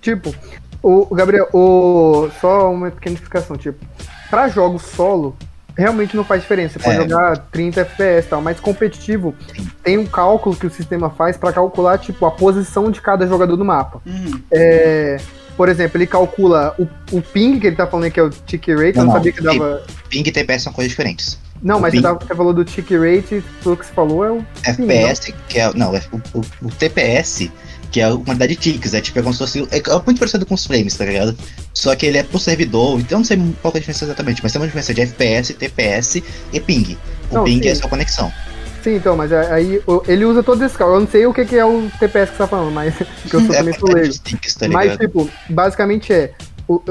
Tipo, 0.00 0.34
o 0.82 1.07
o 1.11 1.14
Gabriel, 1.14 1.48
o, 1.52 2.28
só 2.40 2.70
uma 2.72 2.90
pequena 2.90 3.14
explicação, 3.14 3.57
tipo, 3.57 3.84
pra 4.30 4.48
jogos 4.48 4.82
solo, 4.82 5.36
realmente 5.76 6.16
não 6.16 6.24
faz 6.24 6.42
diferença. 6.42 6.78
Você 6.78 6.84
pode 6.84 6.96
É. 6.96 7.00
jogar 7.09 7.36
30 7.50 7.80
FPS 7.80 8.26
e 8.26 8.30
tal, 8.30 8.40
mas 8.40 8.61
competitivo 8.61 9.34
tem 9.82 9.98
um 9.98 10.07
cálculo 10.07 10.54
que 10.57 10.66
o 10.66 10.70
sistema 10.70 11.11
faz 11.11 11.36
pra 11.36 11.52
calcular, 11.52 11.98
tipo, 11.98 12.24
a 12.24 12.30
posição 12.30 12.90
de 12.90 13.00
cada 13.00 13.26
jogador 13.26 13.57
no 13.57 13.64
mapa. 13.64 14.00
Uhum. 14.07 14.40
É, 14.52 15.16
por 15.57 15.68
exemplo, 15.68 15.98
ele 15.98 16.07
calcula 16.07 16.74
o, 16.78 16.86
o 17.16 17.20
ping, 17.20 17.59
que 17.59 17.66
ele 17.66 17.76
tá 17.76 17.86
falando 17.86 18.11
que 18.11 18.20
é 18.20 18.22
o 18.22 18.30
tick 18.30 18.68
rate, 18.68 18.78
eu 18.78 18.94
Não, 18.94 19.00
não 19.00 19.04
não, 19.07 19.12
sabia 19.14 19.32
que 19.32 19.42
dava. 19.42 19.82
Ping 20.09 20.22
e 20.26 20.30
TPS 20.32 20.62
são 20.62 20.72
coisas 20.72 20.90
diferentes. 20.90 21.38
Não, 21.62 21.78
O 21.78 21.80
mas 21.80 21.90
você, 21.92 21.96
ping- 21.96 22.02
tava- 22.02 22.18
você 22.24 22.34
falou 22.34 22.52
do 22.52 22.64
tick 22.64 22.90
rate, 22.92 23.42
tudo 23.62 23.76
que 23.78 23.86
você 23.86 23.92
falou 23.92 24.24
é 24.24 24.30
o. 24.30 24.46
FPS, 24.62 25.32
que 25.48 25.59
é. 25.59 25.72
Não, 25.74 25.94
é 25.96 26.00
o, 26.12 26.38
o- 26.38 26.44
o 26.66 26.70
TPS, 26.70 27.50
que 27.91 28.01
é 28.01 28.05
a 28.05 28.12
quantidade 28.12 28.55
de 28.55 28.61
ticks, 28.61 28.95
é 28.95 29.01
tipo, 29.01 29.18
é 29.18 29.22
como 29.22 29.32
se 29.32 29.39
fosse. 29.39 29.61
É, 29.70 29.78
é 29.78 30.03
muito 30.05 30.18
parecido 30.18 30.45
com 30.47 30.55
os 30.55 30.66
frames, 30.66 30.97
tá 30.97 31.05
ligado? 31.05 31.37
Só 31.72 31.95
que 31.95 32.07
ele 32.07 32.18
é 32.18 32.22
pro 32.22 32.39
servidor, 32.39 32.99
então 33.01 33.16
eu 33.16 33.18
não 33.20 33.24
sei 33.24 33.37
qual 33.62 33.72
é 33.74 33.76
a 33.76 33.80
diferença 33.80 34.05
exatamente, 34.05 34.41
mas 34.43 34.53
tem 34.53 34.61
uma 34.61 34.66
diferença 34.66 34.93
de 34.95 35.01
FPS, 35.03 35.55
TPS 35.55 36.22
e 36.53 36.61
ping. 36.61 36.97
O 37.30 37.34
Não, 37.37 37.45
ping 37.45 37.62
sim. 37.62 37.68
é 37.68 37.74
sua 37.74 37.89
conexão. 37.89 38.32
Sim, 38.82 38.95
então, 38.97 39.16
mas 39.16 39.32
aí 39.32 39.82
o- 39.87 40.01
ele 40.07 40.24
usa 40.24 40.45
todos 40.45 40.62
esses 40.62 40.76
cálculos. 40.76 41.01
Eu 41.01 41.05
não 41.07 41.11
sei 41.11 41.26
o 41.26 41.34
que, 41.34 41.45
que 41.45 41.57
é 41.57 41.64
o 41.64 41.91
TPS 41.99 42.30
que 42.30 42.37
você 42.37 42.43
tá 42.45 42.47
falando, 42.47 42.70
mas 42.72 42.95
que 43.28 43.34
eu 43.34 43.41
sou 43.41 43.53
É 43.55 43.59
também 43.59 43.74
sou 43.74 43.89
quantidade 43.89 44.03
leigo. 44.03 44.14
tá 44.14 44.68
Mas, 44.68 44.97
tipo, 44.97 45.30
basicamente 45.51 46.12
é. 46.12 46.32
O, 46.68 46.82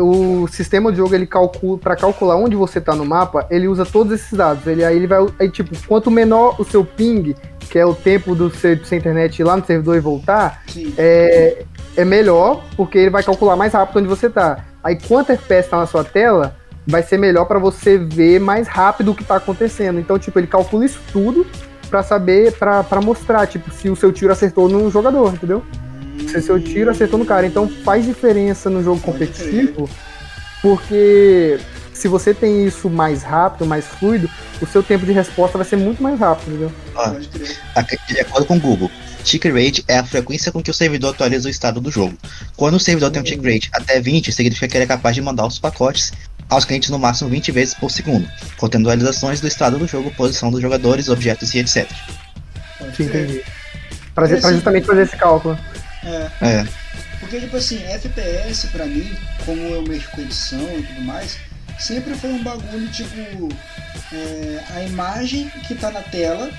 o 0.43 0.47
sistema 0.47 0.89
de 0.89 0.97
jogo, 0.97 1.13
ele 1.13 1.27
calcula, 1.27 1.77
pra 1.77 1.95
calcular 1.95 2.37
onde 2.37 2.55
você 2.55 2.79
tá 2.79 2.95
no 2.95 3.05
mapa, 3.05 3.45
ele 3.49 3.67
usa 3.67 3.85
todos 3.85 4.13
esses 4.13 4.31
dados. 4.31 4.65
Ele, 4.65 4.85
aí 4.85 4.95
ele 4.95 5.07
vai, 5.07 5.25
aí, 5.39 5.49
tipo, 5.49 5.75
quanto 5.85 6.09
menor 6.09 6.55
o 6.59 6.63
seu 6.63 6.85
ping, 6.85 7.35
que 7.59 7.77
é 7.77 7.85
o 7.85 7.93
tempo 7.93 8.33
do 8.33 8.49
seu, 8.49 8.75
do 8.75 8.85
sua 8.85 8.95
internet 8.97 9.39
ir 9.39 9.43
lá 9.43 9.57
no 9.57 9.65
servidor 9.65 9.97
e 9.97 9.99
voltar, 9.99 10.63
Sim. 10.67 10.93
é, 10.97 11.65
é 11.97 12.05
melhor, 12.05 12.63
porque 12.77 12.97
ele 12.97 13.09
vai 13.09 13.23
calcular 13.23 13.55
mais 13.55 13.73
rápido 13.73 13.99
onde 13.99 14.07
você 14.07 14.29
tá. 14.29 14.65
Aí 14.81 14.97
quanto 15.07 15.31
FPS 15.31 15.69
tá 15.69 15.77
na 15.77 15.85
sua 15.85 16.03
tela, 16.03 16.55
vai 16.87 17.03
ser 17.03 17.17
melhor 17.17 17.45
pra 17.45 17.59
você 17.59 17.97
ver 17.97 18.39
mais 18.39 18.67
rápido 18.67 19.11
o 19.11 19.15
que 19.15 19.23
tá 19.23 19.35
acontecendo. 19.35 19.99
Então, 19.99 20.17
tipo, 20.19 20.39
ele 20.39 20.47
calcula 20.47 20.85
isso 20.85 20.99
tudo 21.11 21.45
pra 21.89 22.03
saber, 22.03 22.53
pra 22.53 22.83
pra 22.83 23.01
mostrar, 23.01 23.47
tipo, 23.47 23.71
se 23.71 23.89
o 23.89 23.95
seu 23.95 24.11
tiro 24.11 24.31
acertou 24.31 24.69
no 24.69 24.89
jogador, 24.89 25.33
entendeu? 25.33 25.63
Se 26.29 26.37
o 26.37 26.41
seu 26.41 26.59
tiro 26.59 26.89
acertou 26.89 27.17
no 27.19 27.25
cara. 27.25 27.45
Então 27.47 27.67
faz 27.83 28.05
diferença 28.05 28.69
no 28.69 28.83
jogo 28.83 28.99
competitivo, 29.01 29.89
porque 30.61 31.59
se 31.93 32.07
você 32.07 32.33
tem 32.33 32.65
isso 32.65 32.89
mais 32.89 33.23
rápido, 33.23 33.65
mais 33.65 33.85
fluido, 33.85 34.29
o 34.61 34.65
seu 34.65 34.81
tempo 34.83 35.05
de 35.05 35.11
resposta 35.11 35.57
vai 35.57 35.65
ser 35.65 35.77
muito 35.77 36.01
mais 36.01 36.19
rápido, 36.19 36.49
entendeu? 36.49 36.71
Crer. 37.31 37.57
Ac- 37.75 37.99
De 38.07 38.19
acordo 38.19 38.45
com 38.45 38.57
o 38.57 38.59
Google, 38.59 38.91
tick 39.23 39.45
rate 39.45 39.83
é 39.87 39.97
a 39.99 40.03
frequência 40.03 40.51
com 40.51 40.61
que 40.61 40.69
o 40.71 40.73
servidor 40.73 41.13
atualiza 41.13 41.47
o 41.47 41.51
estado 41.51 41.79
do 41.79 41.91
jogo. 41.91 42.15
Quando 42.57 42.75
o 42.75 42.79
servidor 42.79 43.11
tem 43.11 43.21
um 43.21 43.25
tick 43.25 43.43
rate 43.43 43.69
até 43.73 43.99
20, 44.01 44.31
significa 44.31 44.67
que 44.67 44.77
ele 44.77 44.83
é 44.83 44.87
capaz 44.87 45.15
de 45.15 45.21
mandar 45.21 45.45
os 45.45 45.57
pacotes 45.59 46.11
aos 46.49 46.63
clientes 46.65 46.89
no 46.89 46.99
máximo 46.99 47.29
20 47.29 47.51
vezes 47.51 47.73
por 47.73 47.89
segundo, 47.89 48.27
contendo 48.57 48.87
atualizações 48.89 49.39
do 49.41 49.47
estado 49.47 49.79
do 49.79 49.87
jogo, 49.87 50.11
posição 50.11 50.51
dos 50.51 50.61
jogadores, 50.61 51.09
objetos 51.09 51.53
e 51.53 51.59
etc. 51.59 51.87
Sim, 52.95 53.03
entendi. 53.03 53.41
Pra, 54.13 54.27
pra 54.27 54.51
justamente 54.53 54.85
fazer 54.85 55.01
esse 55.03 55.17
cálculo. 55.17 55.57
É. 56.05 56.29
É, 56.45 56.67
Porque, 57.19 57.39
tipo 57.39 57.57
assim, 57.57 57.81
FPS 57.83 58.67
pra 58.67 58.85
mim, 58.85 59.15
como 59.45 59.59
eu 59.61 59.81
mexo 59.81 60.09
com 60.11 60.21
edição 60.21 60.61
e 60.77 60.83
tudo 60.83 61.01
mais, 61.01 61.37
sempre 61.79 62.13
foi 62.15 62.29
um 62.31 62.43
bagulho 62.43 62.87
tipo. 62.89 63.49
é, 64.13 64.63
a 64.75 64.81
imagem 64.83 65.49
que 65.67 65.73
tá 65.75 65.89
na 65.91 66.01
tela 66.01 66.49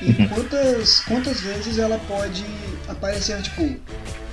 e 0.00 0.06
Uhum. 0.12 0.28
quantas, 0.28 1.00
quantas 1.00 1.40
vezes 1.40 1.76
ela 1.78 1.98
pode 2.08 2.44
aparecer, 2.88 3.40
tipo. 3.42 3.78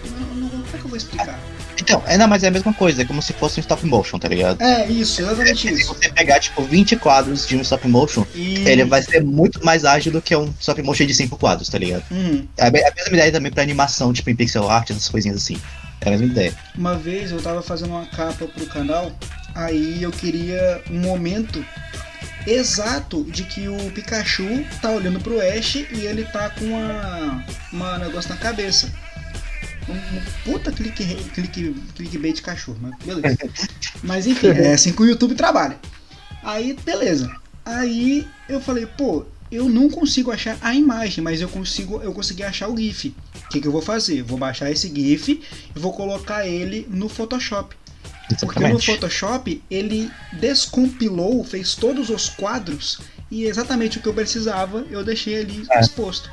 Não- 0.09 0.35
não- 0.35 0.49
como 0.49 0.67
é 0.75 0.77
que 0.77 0.85
eu 0.85 0.89
vou 0.89 0.97
explicar? 0.97 1.39
Então, 1.79 2.03
ainda 2.05 2.27
mais 2.27 2.43
é 2.43 2.47
a 2.47 2.51
mesma 2.51 2.73
coisa, 2.73 3.01
é 3.03 3.05
como 3.05 3.21
se 3.21 3.31
fosse 3.33 3.59
um 3.59 3.61
stop 3.61 3.85
motion, 3.85 4.17
tá 4.19 4.27
ligado? 4.27 4.61
É, 4.61 4.87
isso, 4.87 5.21
exatamente 5.21 5.67
Se 5.67 5.73
isso. 5.81 5.93
você 5.93 6.09
pegar, 6.09 6.39
tipo, 6.39 6.61
20 6.63 6.95
quadros 6.97 7.47
de 7.47 7.55
um 7.55 7.61
stop 7.61 7.87
motion, 7.87 8.25
E... 8.35 8.67
ele 8.67 8.83
vai 8.83 9.01
ser 9.01 9.23
muito 9.23 9.63
mais 9.63 9.85
ágil 9.85 10.11
do 10.11 10.21
que 10.21 10.35
um 10.35 10.53
stop 10.59 10.81
motion 10.81 11.05
de 11.05 11.13
5 11.13 11.37
quadros, 11.37 11.69
tá 11.69 11.77
ligado? 11.77 12.03
Uhum. 12.11 12.45
É 12.57 12.67
a 12.67 12.71
me- 12.71 12.81
a 12.83 12.91
mesma 12.93 13.13
ideia 13.15 13.31
também 13.31 13.51
pra 13.51 13.63
animação, 13.63 14.11
tipo, 14.11 14.29
em 14.29 14.35
pixel 14.35 14.69
art, 14.69 14.89
essas 14.89 15.07
coisinhas 15.07 15.37
assim. 15.37 15.57
É 16.01 16.07
a 16.09 16.11
mesma 16.11 16.25
ideia. 16.27 16.53
Uma 16.75 16.95
vez 16.95 17.31
eu 17.31 17.41
tava 17.41 17.61
fazendo 17.61 17.89
uma 17.91 18.05
capa 18.07 18.45
pro 18.47 18.65
canal, 18.67 19.11
aí 19.55 20.01
eu 20.03 20.11
queria 20.11 20.81
um 20.91 20.99
momento 20.99 21.63
exato 22.45 23.23
de 23.25 23.43
que 23.43 23.67
o 23.67 23.77
Pikachu 23.91 24.65
tá 24.81 24.89
olhando 24.91 25.19
pro 25.19 25.39
Ash 25.41 25.75
e 25.75 26.05
ele 26.05 26.23
tá 26.25 26.49
com 26.49 26.65
uma, 26.65 27.43
uma 27.71 27.97
negócio 27.99 28.29
na 28.29 28.37
cabeça. 28.37 28.89
Um, 29.89 30.51
puta 30.51 30.71
clique, 30.71 31.03
clique, 31.33 31.73
clickbait 31.95 32.35
de 32.35 32.41
cachorro, 32.41 32.77
mas 32.81 32.95
beleza. 33.03 33.37
Mas 34.03 34.27
enfim, 34.27 34.47
é 34.49 34.73
assim 34.73 34.91
que 34.91 35.01
o 35.01 35.05
YouTube 35.05 35.33
trabalha. 35.33 35.77
Aí, 36.43 36.77
beleza. 36.85 37.33
Aí 37.65 38.27
eu 38.47 38.59
falei, 38.61 38.85
pô, 38.85 39.25
eu 39.51 39.67
não 39.69 39.89
consigo 39.89 40.29
achar 40.31 40.57
a 40.61 40.73
imagem, 40.75 41.23
mas 41.23 41.41
eu 41.41 41.49
consigo, 41.49 42.01
eu 42.03 42.13
consegui 42.13 42.43
achar 42.43 42.67
o 42.69 42.77
GIF. 42.77 43.15
O 43.45 43.49
que, 43.49 43.61
que 43.61 43.67
eu 43.67 43.71
vou 43.71 43.81
fazer? 43.81 44.21
Vou 44.23 44.37
baixar 44.37 44.69
esse 44.69 44.87
GIF 44.93 45.29
e 45.75 45.79
vou 45.79 45.93
colocar 45.93 46.45
ele 46.45 46.85
no 46.89 47.07
Photoshop. 47.09 47.75
Porque 48.41 48.59
no 48.59 48.65
Exatamente. 48.65 48.85
Photoshop 48.85 49.63
ele 49.71 50.11
descompilou, 50.33 51.43
fez 51.45 51.75
todos 51.75 52.09
os 52.09 52.27
quadros 52.29 52.99
e 53.31 53.45
exatamente 53.45 53.97
o 53.97 54.01
que 54.01 54.07
eu 54.07 54.13
precisava 54.13 54.85
eu 54.89 55.03
deixei 55.03 55.39
ali 55.39 55.65
É. 55.71 55.79
exposto. 55.79 56.29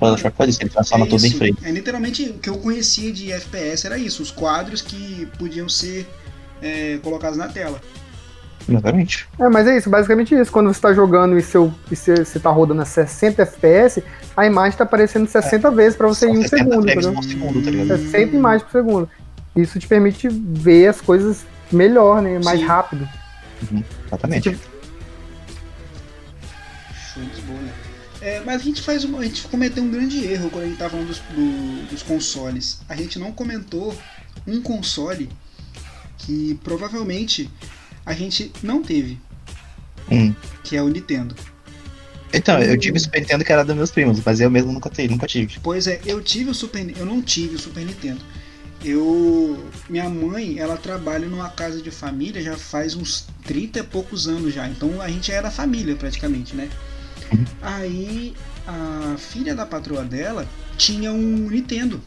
O 0.00 0.06
Photoshop 0.06 0.36
faz 0.36 0.50
isso, 0.50 0.62
ele 0.62 0.70
transforma 0.70 1.06
é 1.06 1.08
tudo 1.08 1.26
em 1.26 1.30
frame. 1.30 1.58
É 1.64 1.70
literalmente 1.70 2.22
o 2.30 2.34
que 2.34 2.48
eu 2.48 2.58
conhecia 2.58 3.12
de 3.12 3.32
FPS 3.32 3.86
era 3.86 3.98
isso, 3.98 4.22
os 4.22 4.30
quadros 4.30 4.80
que 4.80 5.26
podiam 5.38 5.68
ser 5.68 6.08
é, 6.62 6.98
colocados 7.02 7.36
na 7.36 7.48
tela. 7.48 7.80
Exatamente. 8.68 9.26
É, 9.40 9.48
mas 9.48 9.66
é 9.66 9.76
isso, 9.76 9.88
basicamente 9.88 10.34
isso. 10.34 10.52
Quando 10.52 10.72
você 10.72 10.80
tá 10.80 10.92
jogando 10.92 11.38
e, 11.38 11.42
seu, 11.42 11.72
e 11.90 11.96
você, 11.96 12.16
você 12.24 12.38
tá 12.38 12.50
rodando 12.50 12.82
a 12.82 12.84
60 12.84 13.42
FPS, 13.42 14.04
a 14.36 14.46
imagem 14.46 14.76
tá 14.78 14.84
aparecendo 14.84 15.26
60 15.26 15.70
vezes 15.70 15.96
pra 15.96 16.06
você 16.06 16.26
São 16.26 16.34
em 16.34 16.38
um 16.38 16.42
60 16.42 16.56
segundo, 16.64 16.82
frames 16.82 17.06
entendeu? 17.06 17.14
por 17.14 17.24
segundo, 17.24 17.64
tá 17.64 17.70
ligado? 17.70 17.98
60 17.98 18.36
imagens 18.36 18.62
por 18.62 18.72
segundo. 18.72 19.10
Isso 19.56 19.78
te 19.80 19.88
permite 19.88 20.28
ver 20.28 20.88
as 20.88 21.00
coisas 21.00 21.44
melhor, 21.72 22.22
né? 22.22 22.38
Mais 22.44 22.60
Sim. 22.60 22.66
rápido. 22.66 23.08
Exatamente. 24.06 24.50
Show 24.50 24.67
É, 28.28 28.42
mas 28.44 28.60
a 28.60 28.64
gente 28.64 28.82
faz 28.82 29.04
uma, 29.04 29.20
a 29.20 29.24
gente 29.24 29.42
cometeu 29.48 29.82
um 29.82 29.90
grande 29.90 30.24
erro 30.24 30.50
quando 30.50 30.64
a 30.64 30.66
gente 30.68 30.76
tava 30.78 30.90
falando 30.90 31.06
dos, 31.08 31.18
do- 31.18 31.86
dos 31.90 32.02
consoles. 32.02 32.80
A 32.88 32.94
gente 32.96 33.18
não 33.18 33.32
comentou 33.32 33.96
um 34.46 34.60
console 34.60 35.28
que 36.18 36.58
provavelmente 36.62 37.48
a 38.04 38.12
gente 38.12 38.52
não 38.62 38.82
teve, 38.82 39.18
Hum. 40.10 40.34
que 40.64 40.76
é 40.76 40.82
o 40.82 40.88
Nintendo. 40.88 41.34
Então, 42.32 42.58
eu 42.60 42.78
tive 42.78 42.98
Super 42.98 43.20
Nintendo 43.20 43.44
que 43.44 43.52
era 43.52 43.64
dos 43.64 43.74
meus 43.74 43.90
primos, 43.90 44.20
mas 44.24 44.38
eu 44.40 44.50
mesmo 44.50 44.70
nunca 44.72 44.90
tive, 44.90 45.08
nunca 45.08 45.26
tive. 45.26 45.58
Pois 45.62 45.86
é, 45.86 46.00
eu 46.04 46.22
tive 46.22 46.50
o 46.50 46.54
Super 46.54 46.86
eu 46.98 47.06
não 47.06 47.22
tive 47.22 47.56
o 47.56 47.58
Super 47.58 47.84
Nintendo. 47.84 48.20
Eu 48.84 49.58
minha 49.88 50.08
mãe, 50.08 50.58
ela 50.58 50.76
trabalha 50.76 51.26
numa 51.26 51.48
casa 51.48 51.80
de 51.82 51.90
família 51.90 52.40
já 52.42 52.56
faz 52.56 52.94
uns 52.94 53.26
30 53.44 53.80
e 53.80 53.82
poucos 53.82 54.28
anos 54.28 54.52
já. 54.54 54.68
Então 54.68 55.00
a 55.00 55.08
gente 55.08 55.32
era 55.32 55.50
família 55.50 55.96
praticamente, 55.96 56.54
né? 56.54 56.68
Aí 57.62 58.34
a 58.66 59.16
filha 59.16 59.54
da 59.54 59.64
patroa 59.66 60.04
dela 60.04 60.46
tinha 60.76 61.12
um 61.12 61.48
Nintendo. 61.50 62.00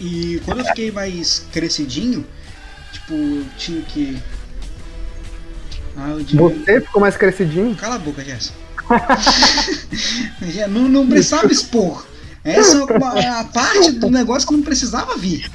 E 0.00 0.40
quando 0.44 0.60
eu 0.60 0.64
fiquei 0.66 0.90
mais 0.90 1.46
crescidinho, 1.52 2.26
tipo, 2.92 3.14
eu 3.14 3.44
tinha 3.56 3.80
o 3.80 3.82
que 3.84 4.18
Ah, 5.96 6.10
eu. 6.10 6.48
Você 6.50 6.80
ficou 6.80 7.00
mais 7.00 7.16
crescidinho. 7.16 7.74
Cala 7.76 7.96
a 7.96 7.98
boca, 7.98 8.24
Jess. 8.24 8.52
Não, 10.68 10.88
não 10.88 11.06
precisava 11.06 11.50
expor. 11.52 12.04
Essa 12.44 12.84
é 13.16 13.28
a 13.28 13.44
parte 13.44 13.92
do 13.92 14.10
negócio 14.10 14.48
que 14.48 14.54
não 14.54 14.62
precisava 14.62 15.16
vir. 15.16 15.48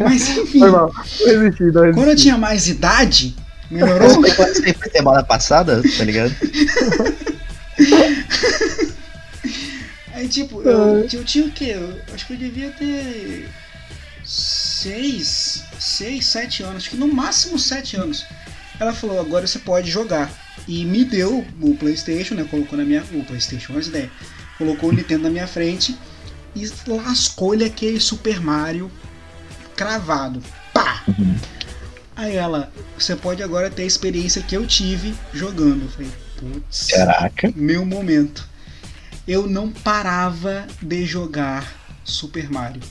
Mas 0.00 0.28
enfim. 0.36 0.58
Não 0.58 0.72
não 0.72 0.90
resisti. 0.90 1.70
quando 1.72 2.08
eu 2.08 2.16
tinha 2.16 2.36
mais 2.36 2.66
idade, 2.66 3.36
melhorou. 3.70 4.26
Isso 4.26 4.34
foi 4.34 4.90
semana 4.90 5.22
passada, 5.22 5.80
tá 5.96 6.04
ligado? 6.04 6.34
Aí 10.12 10.28
tipo, 10.28 10.62
eu, 10.62 11.08
eu 11.10 11.24
tinha 11.24 11.44
o 11.44 11.50
quê? 11.50 11.76
Eu 11.76 12.00
acho 12.12 12.26
que 12.26 12.32
eu 12.32 12.36
devia 12.38 12.70
ter 12.70 13.48
seis, 14.24 15.64
seis, 15.78 16.26
sete 16.26 16.62
anos, 16.62 16.76
acho 16.76 16.90
que 16.90 16.96
no 16.96 17.08
máximo 17.08 17.58
sete 17.58 17.96
anos. 17.96 18.26
Ela 18.80 18.92
falou, 18.92 19.18
agora 19.20 19.46
você 19.46 19.58
pode 19.58 19.90
jogar. 19.90 20.30
E 20.66 20.84
me 20.84 21.04
deu 21.04 21.44
o 21.60 21.74
Playstation, 21.74 22.34
né? 22.34 22.44
Colocou 22.44 22.78
na 22.78 22.84
minha. 22.84 23.02
O 23.12 23.24
Playstation, 23.24 23.76
as 23.76 23.88
ideias. 23.88 24.10
Colocou 24.56 24.90
o 24.90 24.92
Nintendo 24.92 25.24
na 25.24 25.30
minha 25.30 25.46
frente 25.46 25.96
e 26.54 26.70
lascou-lhe 26.86 27.64
aquele 27.64 27.98
Super 27.98 28.40
Mario 28.40 28.90
cravado. 29.76 30.42
Pá! 30.72 31.02
Uhum. 31.08 31.36
Aí 32.14 32.36
ela, 32.36 32.72
você 32.96 33.14
pode 33.14 33.42
agora 33.42 33.70
ter 33.70 33.82
a 33.82 33.86
experiência 33.86 34.42
que 34.42 34.56
eu 34.56 34.66
tive 34.66 35.14
jogando. 35.32 35.84
Eu 35.84 35.88
falei, 35.88 36.10
putz 36.38 36.86
Caraca. 36.86 37.52
meu 37.54 37.84
momento. 37.84 38.48
Eu 39.26 39.46
não 39.46 39.70
parava 39.70 40.66
de 40.80 41.04
jogar 41.04 42.00
Super 42.04 42.50
Mario. 42.50 42.82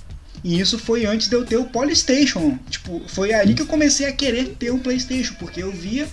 E 0.43 0.59
isso 0.59 0.77
foi 0.77 1.05
antes 1.05 1.27
de 1.27 1.35
eu 1.35 1.45
ter 1.45 1.57
o 1.57 1.65
Polystation. 1.65 2.59
Tipo, 2.69 3.01
foi 3.07 3.33
ali 3.33 3.55
que 3.55 3.61
eu 3.61 3.65
comecei 3.65 4.05
a 4.05 4.11
querer 4.11 4.55
ter 4.59 4.71
um 4.71 4.79
PlayStation, 4.79 5.33
porque 5.35 5.63
eu 5.63 5.71
via 5.71 6.07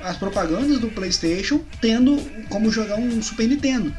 as 0.00 0.16
propagandas 0.16 0.78
do 0.78 0.88
PlayStation 0.88 1.60
tendo 1.80 2.18
como 2.48 2.70
jogar 2.70 2.96
um 2.96 3.22
Super 3.22 3.46
Nintendo. 3.46 3.94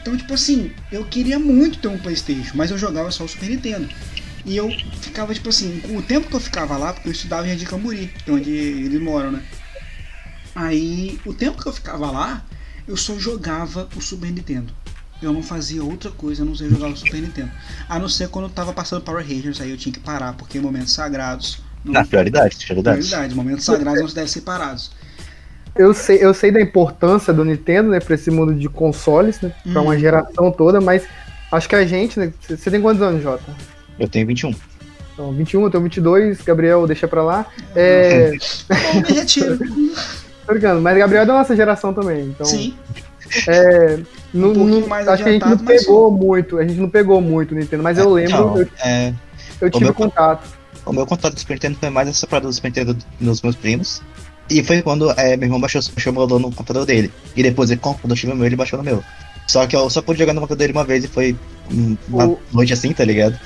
Então, 0.00 0.16
tipo 0.16 0.34
assim, 0.34 0.72
eu 0.90 1.04
queria 1.04 1.38
muito 1.38 1.78
ter 1.78 1.88
um 1.88 1.98
PlayStation, 1.98 2.52
mas 2.54 2.70
eu 2.70 2.78
jogava 2.78 3.10
só 3.10 3.24
o 3.24 3.28
Super 3.28 3.50
Nintendo. 3.50 3.88
E 4.44 4.56
eu 4.56 4.68
ficava, 5.00 5.32
tipo 5.32 5.48
assim, 5.48 5.80
o 5.90 6.02
tempo 6.02 6.28
que 6.28 6.34
eu 6.34 6.40
ficava 6.40 6.76
lá, 6.76 6.92
porque 6.92 7.08
eu 7.08 7.12
estudava 7.12 7.46
em 7.46 7.52
é 7.52 8.32
onde 8.32 8.50
eles 8.50 9.00
moram, 9.00 9.30
né? 9.30 9.42
Aí, 10.54 11.18
o 11.24 11.32
tempo 11.32 11.60
que 11.62 11.68
eu 11.68 11.72
ficava 11.72 12.10
lá, 12.10 12.44
eu 12.86 12.96
só 12.96 13.14
jogava 13.18 13.88
o 13.96 14.00
Super 14.00 14.30
Nintendo. 14.30 14.72
Eu 15.22 15.32
não 15.32 15.42
fazia 15.42 15.82
outra 15.84 16.10
coisa, 16.10 16.42
a 16.42 16.44
não 16.46 16.54
ser 16.54 16.68
jogar 16.68 16.88
o 16.88 16.96
Super 16.96 17.20
Nintendo. 17.20 17.50
A 17.88 17.98
não 17.98 18.08
ser 18.08 18.28
quando 18.28 18.46
eu 18.46 18.50
tava 18.50 18.72
passando 18.72 19.02
Power 19.02 19.24
Rangers, 19.24 19.60
aí 19.60 19.70
eu 19.70 19.76
tinha 19.76 19.92
que 19.92 20.00
parar, 20.00 20.32
porque 20.34 20.58
momentos 20.60 20.92
sagrados. 20.92 21.60
Não, 21.84 21.92
Na 21.94 22.04
prioridade, 22.04 22.56
prioridade. 22.56 22.98
prioridade, 22.98 23.34
momentos 23.34 23.64
sagrados 23.64 24.00
não 24.00 24.08
se 24.08 24.14
devem 24.14 24.28
ser 24.28 24.40
parados. 24.42 24.90
Eu 25.74 25.94
sei, 25.94 26.18
eu 26.22 26.34
sei 26.34 26.50
da 26.52 26.60
importância 26.60 27.32
do 27.32 27.44
Nintendo, 27.44 27.90
né, 27.90 27.98
pra 28.00 28.14
esse 28.14 28.30
mundo 28.30 28.54
de 28.54 28.68
consoles, 28.68 29.40
né, 29.40 29.52
pra 29.72 29.80
Hum. 29.80 29.84
uma 29.84 29.98
geração 29.98 30.50
toda, 30.52 30.80
mas 30.80 31.04
acho 31.50 31.68
que 31.68 31.74
a 31.74 31.86
gente, 31.86 32.18
né, 32.18 32.32
você 32.46 32.70
tem 32.70 32.80
quantos 32.80 33.00
anos, 33.02 33.22
Jota? 33.22 33.44
Eu 33.98 34.06
tenho 34.08 34.26
21. 34.26 34.52
Então, 35.14 35.32
21, 35.32 35.62
eu 35.62 35.70
tenho 35.70 35.82
22, 35.84 36.40
Gabriel, 36.42 36.86
deixa 36.86 37.06
pra 37.08 37.22
lá. 37.22 37.46
É, 37.74 38.32
Bom, 38.68 39.00
me 39.08 39.12
retiro. 39.14 39.58
tô 40.46 40.52
brincando, 40.52 40.80
mas 40.80 40.96
Gabriel 40.98 41.22
é 41.22 41.26
da 41.26 41.32
nossa 41.34 41.54
geração 41.56 41.92
também, 41.94 42.26
então... 42.26 42.46
Sim. 42.46 42.74
É, 43.48 43.98
não, 44.34 44.50
Um 44.50 44.54
pouquinho 44.54 44.80
não- 44.80 44.88
mais 44.88 45.08
acho 45.08 45.22
que 45.22 45.28
a 45.28 45.32
gente 45.32 45.40
não 45.42 45.52
adiantado, 45.52 45.72
mas 45.72 45.82
pegou 45.84 46.10
muito, 46.10 46.58
a 46.58 46.66
gente 46.66 46.78
não 46.80 46.88
pegou 46.90 47.20
muito 47.20 47.52
o 47.54 47.58
Nintendo, 47.58 47.82
mas 47.82 47.96
eu 47.96 48.10
lembro, 48.12 48.34
Então, 48.34 48.58
eu, 48.58 48.68
é, 48.84 49.14
eu 49.60 49.70
tive 49.70 49.84
meu- 49.84 49.94
contato. 49.94 50.46
o 50.84 50.92
meu 50.92 51.06
contato 51.06 51.32
do 51.34 51.40
Super 51.40 51.54
Nintendo 51.54 51.78
foi 51.80 51.88
mais 51.88 52.08
essa 52.08 52.26
parada 52.26 52.46
do 52.48 52.52
Super 52.52 52.68
Nintendo 52.68 52.96
nos 53.18 53.40
meus 53.40 53.56
primos. 53.56 54.02
E 54.50 54.62
foi 54.62 54.82
quando 54.82 55.10
é, 55.12 55.34
meu 55.36 55.46
irmão 55.46 55.58
baixou, 55.60 55.80
baixou 55.94 56.12
o 56.12 56.38
no 56.38 56.50
computador 56.52 56.84
dele. 56.84 57.10
E 57.34 57.42
depois 57.42 57.70
ele 57.70 57.80
comprou 57.80 58.06
no 58.08 58.14
time 58.14 58.34
meu 58.34 58.44
ele 58.44 58.56
baixou 58.56 58.76
no 58.78 58.84
meu. 58.84 59.02
Só 59.46 59.66
que 59.66 59.74
eu 59.74 59.88
só 59.88 60.02
pude 60.02 60.18
jogar 60.18 60.34
no 60.34 60.40
computador 60.40 60.58
dele 60.58 60.72
uma 60.76 60.84
vez 60.84 61.04
e 61.04 61.08
foi 61.08 61.34
uma 62.08 62.26
O- 62.26 62.38
noite 62.52 62.72
assim, 62.74 62.92
tá 62.92 63.04
ligado? 63.04 63.38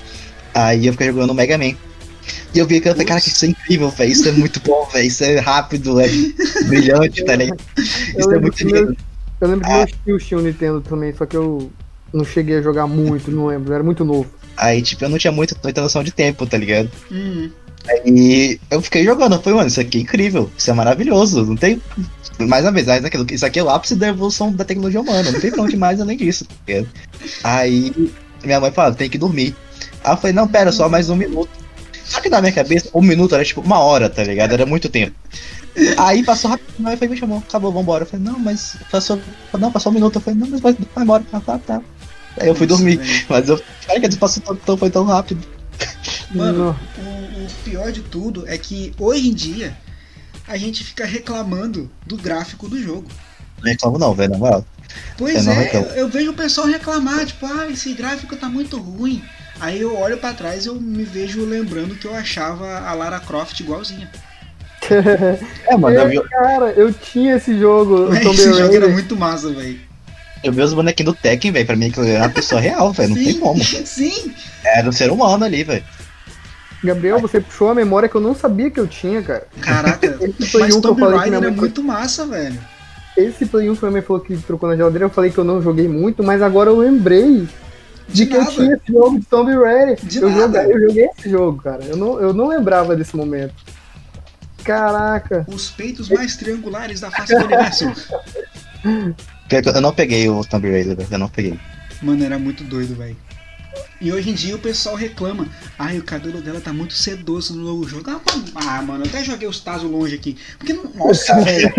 Aí 0.53 0.87
eu 0.87 0.93
fiquei 0.95 1.09
jogando 1.09 1.33
Mega 1.35 1.57
Man. 1.57 1.75
E 2.57 2.59
eu 2.59 2.67
vi 2.67 2.77
aquilo 2.77 2.93
e 2.93 2.95
falei, 2.95 3.07
cara, 3.07 3.21
que 3.21 3.29
isso 3.29 3.45
é 3.45 3.49
incrível, 3.49 3.91
velho. 3.91 4.11
Isso 4.11 4.27
é 4.27 4.33
muito 4.33 4.61
bom, 4.61 4.89
velho. 4.91 5.07
Isso 5.07 5.23
é 5.23 5.39
rápido, 5.39 6.01
é 6.01 6.07
brilhante, 6.67 7.23
tá 7.25 7.37
ligado? 7.37 7.61
Isso 7.77 8.33
é 8.33 8.39
muito 8.41 8.67
meu- 8.67 8.75
lindo. 8.87 8.97
Eu 9.41 9.49
lembro 9.49 9.65
que 9.67 9.71
Ah. 9.71 9.77
meus 9.77 9.93
tios 10.05 10.27
tinham 10.27 10.41
Nintendo 10.43 10.81
também, 10.81 11.13
só 11.15 11.27
que 11.27 11.37
eu 11.37 11.71
não 12.15 12.25
cheguei 12.25 12.57
a 12.57 12.63
jogar 12.63 12.87
muito, 12.87 13.31
não 13.31 13.47
lembro, 13.47 13.71
eu 13.71 13.75
era 13.75 13.85
muito 13.85 14.03
novo. 14.07 14.31
Aí, 14.57 14.81
tipo, 14.81 15.05
eu 15.05 15.11
não 15.11 15.19
tinha 15.19 15.31
muito, 15.31 15.55
muita 15.63 15.83
noção 15.83 16.03
de 16.03 16.11
tempo, 16.11 16.47
tá 16.47 16.57
ligado? 16.57 16.91
Hum. 17.13 17.51
E 18.07 18.59
eu 18.71 18.81
fiquei 18.81 19.05
jogando, 19.05 19.35
eu 19.35 19.43
falei, 19.43 19.59
mano, 19.59 19.69
isso 19.69 19.79
aqui 19.81 19.99
é 19.99 20.01
incrível, 20.01 20.51
isso 20.57 20.71
é 20.71 20.73
maravilhoso, 20.73 21.45
não 21.45 21.57
tem. 21.57 21.81
Mais 22.41 22.65
uma 22.65 22.73
vez, 22.73 22.87
isso 23.31 23.45
aqui 23.45 23.59
é 23.59 23.63
o 23.63 23.69
ápice 23.69 23.95
da 23.95 24.09
evolução 24.09 24.51
da 24.51 24.65
tecnologia 24.65 25.01
humana, 25.03 25.31
não 25.31 25.39
tem 25.41 25.51
pra 25.51 25.63
onde 25.63 25.77
mais 25.77 26.01
além 26.01 26.17
disso. 26.17 26.47
tá 26.47 26.55
ligado? 26.67 26.89
Aí 27.45 27.93
minha 28.43 28.59
mãe 28.61 28.73
falou, 28.73 28.95
tem 28.95 29.11
que 29.11 29.19
dormir. 29.19 29.55
Aí 30.03 30.13
eu 30.13 30.17
falei, 30.17 30.33
não, 30.33 30.49
pera, 30.49 30.73
só 30.73 30.89
mais 30.89 31.11
um 31.11 31.17
minuto. 31.17 31.51
Só 32.07 32.21
que 32.21 32.29
na 32.29 32.41
minha 32.41 32.53
cabeça, 32.53 32.89
um 32.95 33.03
minuto 33.03 33.35
era 33.35 33.45
tipo 33.45 33.61
uma 33.61 33.81
hora, 33.81 34.09
tá 34.09 34.23
ligado? 34.23 34.53
Era 34.53 34.65
muito 34.65 34.89
tempo. 34.89 35.17
Aí 35.99 36.25
passou 36.25 36.51
rápido, 36.51 36.73
minha 36.79 36.91
mãe 36.91 36.97
foi, 36.97 37.09
me 37.09 37.17
chamou, 37.17 37.39
acabou, 37.39 37.73
vambora. 37.73 38.05
Eu 38.05 38.07
falei, 38.07 38.25
não, 38.25 38.39
mas 38.39 38.77
passou. 38.91 39.21
Não, 39.59 39.73
passou 39.73 39.91
um 39.91 39.95
minuto. 39.95 40.17
Eu 40.17 40.21
falei, 40.21 40.39
não, 40.39 40.49
mas 40.49 40.61
vai, 40.61 40.77
vai 40.95 41.05
embora. 41.05 41.25
Ah, 41.33 41.41
tá, 41.41 41.59
tá. 41.59 41.83
Aí 42.39 42.49
eu 42.49 42.55
fui 42.55 42.67
Nossa, 42.67 42.83
dormir. 42.83 42.97
velho. 42.99 43.27
Mas 43.29 43.49
eu. 43.49 43.61
Cara, 43.87 44.01
que 44.01 44.17
passou 44.17 44.43
tão, 44.43 44.57
tão, 44.57 44.77
foi 44.77 44.91
tão 44.91 45.05
rápido. 45.05 45.47
Mano, 46.31 46.79
o, 46.99 47.45
o 47.45 47.47
pior 47.65 47.93
de 47.93 48.03
tudo 48.03 48.49
é 48.49 48.57
que 48.57 48.93
hoje 48.99 49.29
em 49.29 49.35
dia 49.35 49.77
a 50.47 50.57
gente 50.57 50.85
fica 50.85 51.05
reclamando 51.05 51.91
do 52.07 52.17
gráfico 52.17 52.69
do 52.69 52.81
jogo. 52.81 53.07
Não 53.59 53.71
reclamo 53.71 53.99
não, 53.99 54.15
velho, 54.15 54.33
na 54.33 54.39
moral. 54.39 54.65
Pois 55.19 55.47
Eu 55.47 55.53
é, 55.53 55.71
eu, 55.75 55.83
eu 55.83 56.09
vejo 56.09 56.31
o 56.31 56.35
pessoal 56.35 56.67
reclamar, 56.67 57.27
tipo, 57.27 57.45
ah, 57.47 57.67
esse 57.69 57.93
gráfico 57.95 58.37
tá 58.37 58.49
muito 58.49 58.79
ruim. 58.79 59.23
Aí 59.61 59.81
eu 59.81 59.97
olho 59.97 60.19
pra 60.19 60.33
trás 60.33 60.65
e 60.65 60.69
eu 60.69 60.75
me 60.75 61.05
vejo 61.05 61.45
lembrando 61.45 61.95
que 61.95 62.07
eu 62.07 62.15
achava 62.15 62.81
a 62.81 62.93
Lara 62.93 63.21
Croft 63.21 63.61
igualzinha. 63.61 64.11
É, 65.67 65.77
mano, 65.77 65.97
eu 65.97 66.09
vi, 66.09 66.29
Cara, 66.29 66.71
eu 66.77 66.93
tinha 66.93 67.35
esse 67.37 67.59
jogo, 67.59 68.07
Tomb 68.23 68.31
Esse 68.31 68.53
jogo 68.53 68.73
era 68.73 68.87
muito 68.87 69.17
massa, 69.17 69.51
velho. 69.51 69.81
eu 70.45 70.53
vi 70.53 70.63
os 70.63 70.73
bonequinhos 70.73 71.13
do 71.13 71.19
Tekken, 71.21 71.51
velho. 71.51 71.67
Pra 71.67 71.75
mim, 71.75 71.89
aquilo 71.89 72.07
era 72.07 72.23
uma 72.23 72.31
pessoa 72.31 72.61
real, 72.61 72.93
velho. 72.93 73.09
Não 73.09 73.17
tem 73.17 73.35
como. 73.41 73.59
Sim. 73.65 74.33
Era 74.65 74.89
um 74.89 74.93
ser 74.93 75.11
humano 75.11 75.45
ali, 75.45 75.65
velho. 75.65 75.83
Gabriel, 76.85 77.19
você 77.19 77.41
puxou 77.41 77.71
a 77.71 77.75
memória 77.75 78.09
que 78.09 78.15
eu 78.15 78.21
não 78.21 78.33
sabia 78.33 78.71
que 78.71 78.79
eu 78.79 78.87
tinha, 78.87 79.21
cara. 79.23 79.49
Caraca. 79.61 80.07
Esse 80.21 80.53
Play 80.53 80.65
Mas 80.67 80.75
1 80.77 80.81
que 80.81 80.87
eu 80.87 80.95
Tomb 80.95 81.17
Raider 81.17 81.43
é 81.43 81.51
muito 81.51 81.83
massa, 81.83 82.25
velho. 82.25 82.59
Esse 83.17 83.47
Play 83.47 83.69
1 83.69 83.75
que 83.75 83.83
minha 83.83 83.93
mãe 83.93 84.03
falou 84.03 84.23
que 84.23 84.37
trocou 84.37 84.69
na 84.69 84.77
geladeira, 84.77 85.07
eu 85.07 85.11
falei 85.11 85.33
que 85.33 85.39
eu 85.39 85.45
não 85.45 85.61
joguei 85.61 85.89
muito, 85.89 86.23
mas 86.23 86.41
agora 86.43 86.71
eu 86.71 86.79
lembrei 86.79 87.49
de, 88.09 88.25
De 88.25 88.27
que 88.27 88.35
eu 88.37 88.41
nada. 88.41 88.53
tinha 88.53 88.75
esse 88.75 88.93
jogo 88.93 89.19
de 89.19 89.27
Tomb 89.27 89.53
Raider. 89.55 89.99
De 90.05 90.19
eu, 90.19 90.31
nada. 90.31 90.63
joguei, 90.63 90.77
eu 90.77 90.89
joguei 90.89 91.05
esse 91.07 91.31
jogo, 91.31 91.63
cara. 91.63 91.85
Eu 91.85 91.97
não, 91.97 92.21
eu 92.21 92.33
não 92.33 92.49
lembrava 92.49 92.95
desse 92.97 93.17
momento. 93.17 93.55
Caraca. 94.65 95.45
Os 95.49 95.71
peitos 95.71 96.09
mais 96.09 96.37
triangulares 96.37 97.01
da 97.01 97.11
face 97.11 97.35
do 97.37 97.45
universo. 97.45 97.85
Eu 99.75 99.81
não 99.81 99.93
peguei 99.95 100.29
o 100.29 100.45
Tomb 100.45 100.69
Raider, 100.71 100.97
velho. 100.97 101.09
Eu 101.11 101.19
não 101.19 101.29
peguei. 101.29 101.59
Mano, 102.03 102.25
era 102.25 102.37
muito 102.39 102.65
doido, 102.65 102.97
velho. 102.97 103.17
E 104.01 104.13
hoje 104.13 104.31
em 104.31 104.35
dia 104.35 104.57
o 104.57 104.59
pessoal 104.59 104.95
reclama. 104.97 105.47
Ai, 105.79 105.99
o 105.99 106.03
cabelo 106.03 106.41
dela 106.41 106.61
tá 106.61 106.73
muito 106.73 106.95
sedoso 106.95 107.55
no 107.55 107.65
novo 107.65 107.89
jogo. 107.89 108.11
Ah, 108.11 108.83
mano, 108.83 109.05
ah, 109.05 109.07
eu 109.07 109.09
até 109.09 109.23
joguei 109.25 109.47
os 109.49 109.61
tazos 109.61 109.89
longe 109.91 110.15
aqui. 110.17 110.37
Porque, 110.59 110.73
não- 110.73 110.91
nossa, 110.95 111.35
velho. 111.43 111.73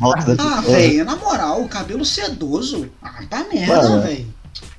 Ah, 0.00 0.22
pessoa. 0.24 0.62
velho, 0.62 1.04
na 1.04 1.16
moral, 1.16 1.62
o 1.62 1.68
cabelo 1.68 2.04
sedoso. 2.04 2.88
Ah, 3.02 3.22
tá 3.28 3.44
merda, 3.52 4.00
velho. 4.02 4.26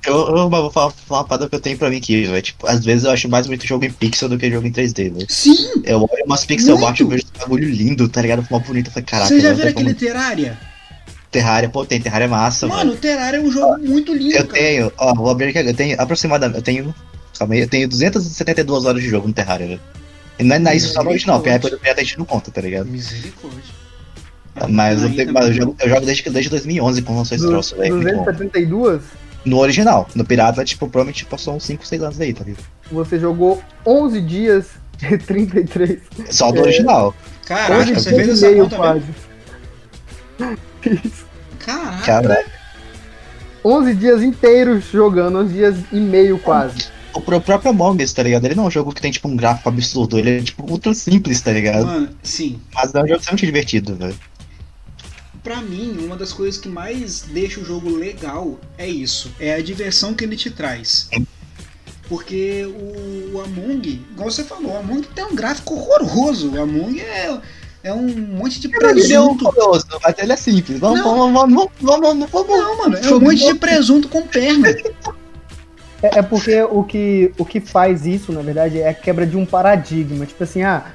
Eu, 0.06 0.14
eu 0.36 0.48
vou 0.48 0.70
falar, 0.70 0.90
falar 0.92 1.20
uma 1.20 1.26
parada 1.26 1.48
que 1.48 1.54
eu 1.54 1.60
tenho 1.60 1.76
pra 1.76 1.90
mim 1.90 1.96
aqui, 1.96 2.24
velho. 2.24 2.40
Tipo, 2.42 2.66
às 2.66 2.84
vezes 2.84 3.04
eu 3.04 3.10
acho 3.10 3.28
mais 3.28 3.46
muito 3.46 3.66
jogo 3.66 3.84
em 3.84 3.90
pixel 3.90 4.28
do 4.28 4.38
que 4.38 4.50
jogo 4.50 4.66
em 4.66 4.70
3D, 4.72 5.12
velho. 5.12 5.26
Sim! 5.28 5.82
Eu 5.84 5.98
olho 5.98 6.24
umas 6.24 6.44
pixel 6.44 6.84
art 6.86 7.00
e 7.00 7.04
vejo 7.04 7.24
esse 7.24 7.38
bagulho 7.40 7.68
lindo, 7.68 8.08
tá 8.08 8.22
ligado? 8.22 8.46
Uma 8.48 8.60
bonita. 8.60 8.88
Eu 8.88 8.92
falei, 8.92 9.04
caraca, 9.06 9.28
Você 9.28 9.40
já 9.40 9.52
viu 9.52 9.62
tem 9.62 9.70
aquele 9.70 9.94
como- 9.94 9.96
Terraria? 9.98 10.58
Terraria, 11.30 11.68
pô, 11.68 11.84
tem 11.84 12.00
Terraria 12.00 12.28
massa, 12.28 12.66
Mano, 12.66 12.78
mano. 12.78 12.92
o 12.92 12.96
Terraria 12.96 13.40
é 13.40 13.42
um 13.42 13.50
jogo 13.50 13.78
muito 13.78 14.14
lindo, 14.14 14.32
Eu 14.36 14.46
cara. 14.46 14.58
tenho, 14.58 14.92
ó, 14.96 15.12
vou 15.14 15.28
abrir 15.28 15.48
aqui, 15.48 15.58
eu 15.68 15.74
tenho 15.74 16.00
aproximadamente, 16.00 16.56
eu 16.58 16.62
tenho, 16.62 16.94
calma 17.38 17.54
aí, 17.54 17.60
eu 17.60 17.68
tenho 17.68 17.88
272 17.88 18.84
horas 18.86 19.02
de 19.02 19.08
jogo 19.08 19.26
no 19.26 19.34
Terraria, 19.34 19.66
velho. 19.66 19.80
E 20.38 20.44
não 20.44 20.56
é, 20.56 20.58
não 20.58 20.70
é 20.70 20.76
isso 20.76 20.92
só 20.92 21.02
no 21.02 21.10
original, 21.10 21.38
porque 21.38 21.50
a 21.50 21.54
época 21.54 21.76
do 21.76 21.80
a 21.84 21.94
gente 22.02 22.18
não 22.18 22.24
conta, 22.24 22.50
tá 22.50 22.60
ligado? 22.60 22.86
Misericórdia. 22.86 23.60
Mas, 24.68 25.02
eu, 25.02 25.14
tenho, 25.14 25.32
mas 25.32 25.46
eu, 25.48 25.52
jogo, 25.52 25.76
eu 25.80 25.88
jogo 25.90 26.06
desde, 26.06 26.30
desde 26.30 26.48
2011 26.50 27.02
quando 27.02 27.18
lançou 27.18 27.36
esse 27.36 27.46
troço, 27.46 27.76
velho. 27.76 27.94
muito 27.96 28.04
bom. 28.06 28.24
272, 28.24 29.02
No 29.46 29.58
original, 29.58 30.06
no 30.14 30.24
pirata, 30.24 30.62
tipo, 30.64 30.86
provavelmente 30.88 31.24
passou 31.24 31.54
uns 31.56 31.64
5, 31.64 31.86
6 31.86 32.02
anos 32.02 32.20
aí, 32.20 32.34
tá 32.34 32.44
ligado? 32.44 32.64
você 32.90 33.18
jogou 33.18 33.62
11 33.86 34.20
dias 34.20 34.66
e 35.02 35.16
33. 35.16 36.00
Só 36.30 36.50
do 36.52 36.58
É. 36.58 36.62
original. 36.62 37.14
Caraca, 37.46 37.74
11 37.82 37.94
você 37.94 38.10
dias 38.10 38.16
fez 38.26 38.28
essa 38.42 38.46
meio 38.50 38.64
conta 38.64 38.76
quase. 38.76 39.04
Fiz. 40.82 41.24
Caraca. 41.64 42.04
Cara, 42.04 42.44
11 43.64 43.94
dias 43.94 44.22
inteiros 44.22 44.84
jogando, 44.90 45.38
11 45.38 45.52
dias 45.54 45.76
e 45.92 45.96
meio 45.96 46.38
quase. 46.38 46.88
o 47.14 47.20
pró- 47.20 47.40
próprio 47.40 47.70
Among 47.70 48.02
Us, 48.04 48.12
tá 48.12 48.22
ligado? 48.22 48.44
Ele 48.44 48.54
não 48.54 48.64
é 48.64 48.66
um 48.66 48.70
jogo 48.70 48.92
que 48.92 49.00
tem, 49.00 49.10
tipo, 49.10 49.26
um 49.26 49.34
gráfico 49.36 49.68
absurdo, 49.68 50.18
ele 50.18 50.38
é, 50.38 50.40
tipo, 50.42 50.70
ultra 50.70 50.92
simples, 50.92 51.40
tá 51.40 51.50
ligado? 51.50 51.86
Mano, 51.86 52.08
sim. 52.22 52.60
Mas 52.74 52.94
é 52.94 52.98
um 53.02 53.06
jogo 53.08 53.20
extremamente 53.20 53.46
divertido, 53.46 53.96
velho. 53.96 54.14
Pra 55.46 55.60
mim, 55.62 55.96
uma 56.04 56.16
das 56.16 56.32
coisas 56.32 56.60
que 56.60 56.68
mais 56.68 57.20
deixa 57.22 57.60
o 57.60 57.64
jogo 57.64 57.88
legal 57.88 58.58
é 58.76 58.84
isso. 58.88 59.30
É 59.38 59.54
a 59.54 59.62
diversão 59.62 60.12
que 60.12 60.24
ele 60.24 60.34
te 60.34 60.50
traz. 60.50 61.08
Porque 62.08 62.66
o, 62.66 63.36
o 63.36 63.40
Among, 63.40 63.88
igual 64.10 64.28
você 64.28 64.42
falou, 64.42 64.72
o 64.72 64.76
Among 64.76 65.06
tem 65.14 65.24
um 65.24 65.36
gráfico 65.36 65.74
horroroso. 65.74 66.50
O 66.50 66.60
Among 66.60 67.00
é, 67.00 67.38
é 67.84 67.92
um 67.92 68.08
monte 68.08 68.58
de 68.58 68.66
é 68.66 68.70
presunto. 68.76 69.44
mas 70.02 70.18
ele 70.18 70.32
é 70.32 70.36
simples. 70.36 70.80
Vamos, 70.80 70.98
Não. 70.98 71.32
vamos, 71.32 71.32
vamos, 71.32 71.70
vamos, 71.80 72.08
vamos, 72.10 72.30
vamos. 72.32 72.48
Não, 72.58 72.78
mano, 72.78 72.96
é 72.96 73.14
um 73.14 73.20
monte 73.20 73.46
de 73.46 73.54
presunto 73.54 74.08
com 74.08 74.22
perna. 74.26 74.68
É, 76.02 76.18
é 76.18 76.22
porque 76.22 76.60
o 76.64 76.82
que, 76.82 77.32
o 77.38 77.44
que 77.44 77.60
faz 77.60 78.04
isso, 78.04 78.32
na 78.32 78.42
verdade, 78.42 78.80
é 78.80 78.88
a 78.88 78.94
quebra 78.94 79.24
de 79.24 79.36
um 79.36 79.46
paradigma. 79.46 80.26
Tipo 80.26 80.42
assim, 80.42 80.62
ah, 80.62 80.92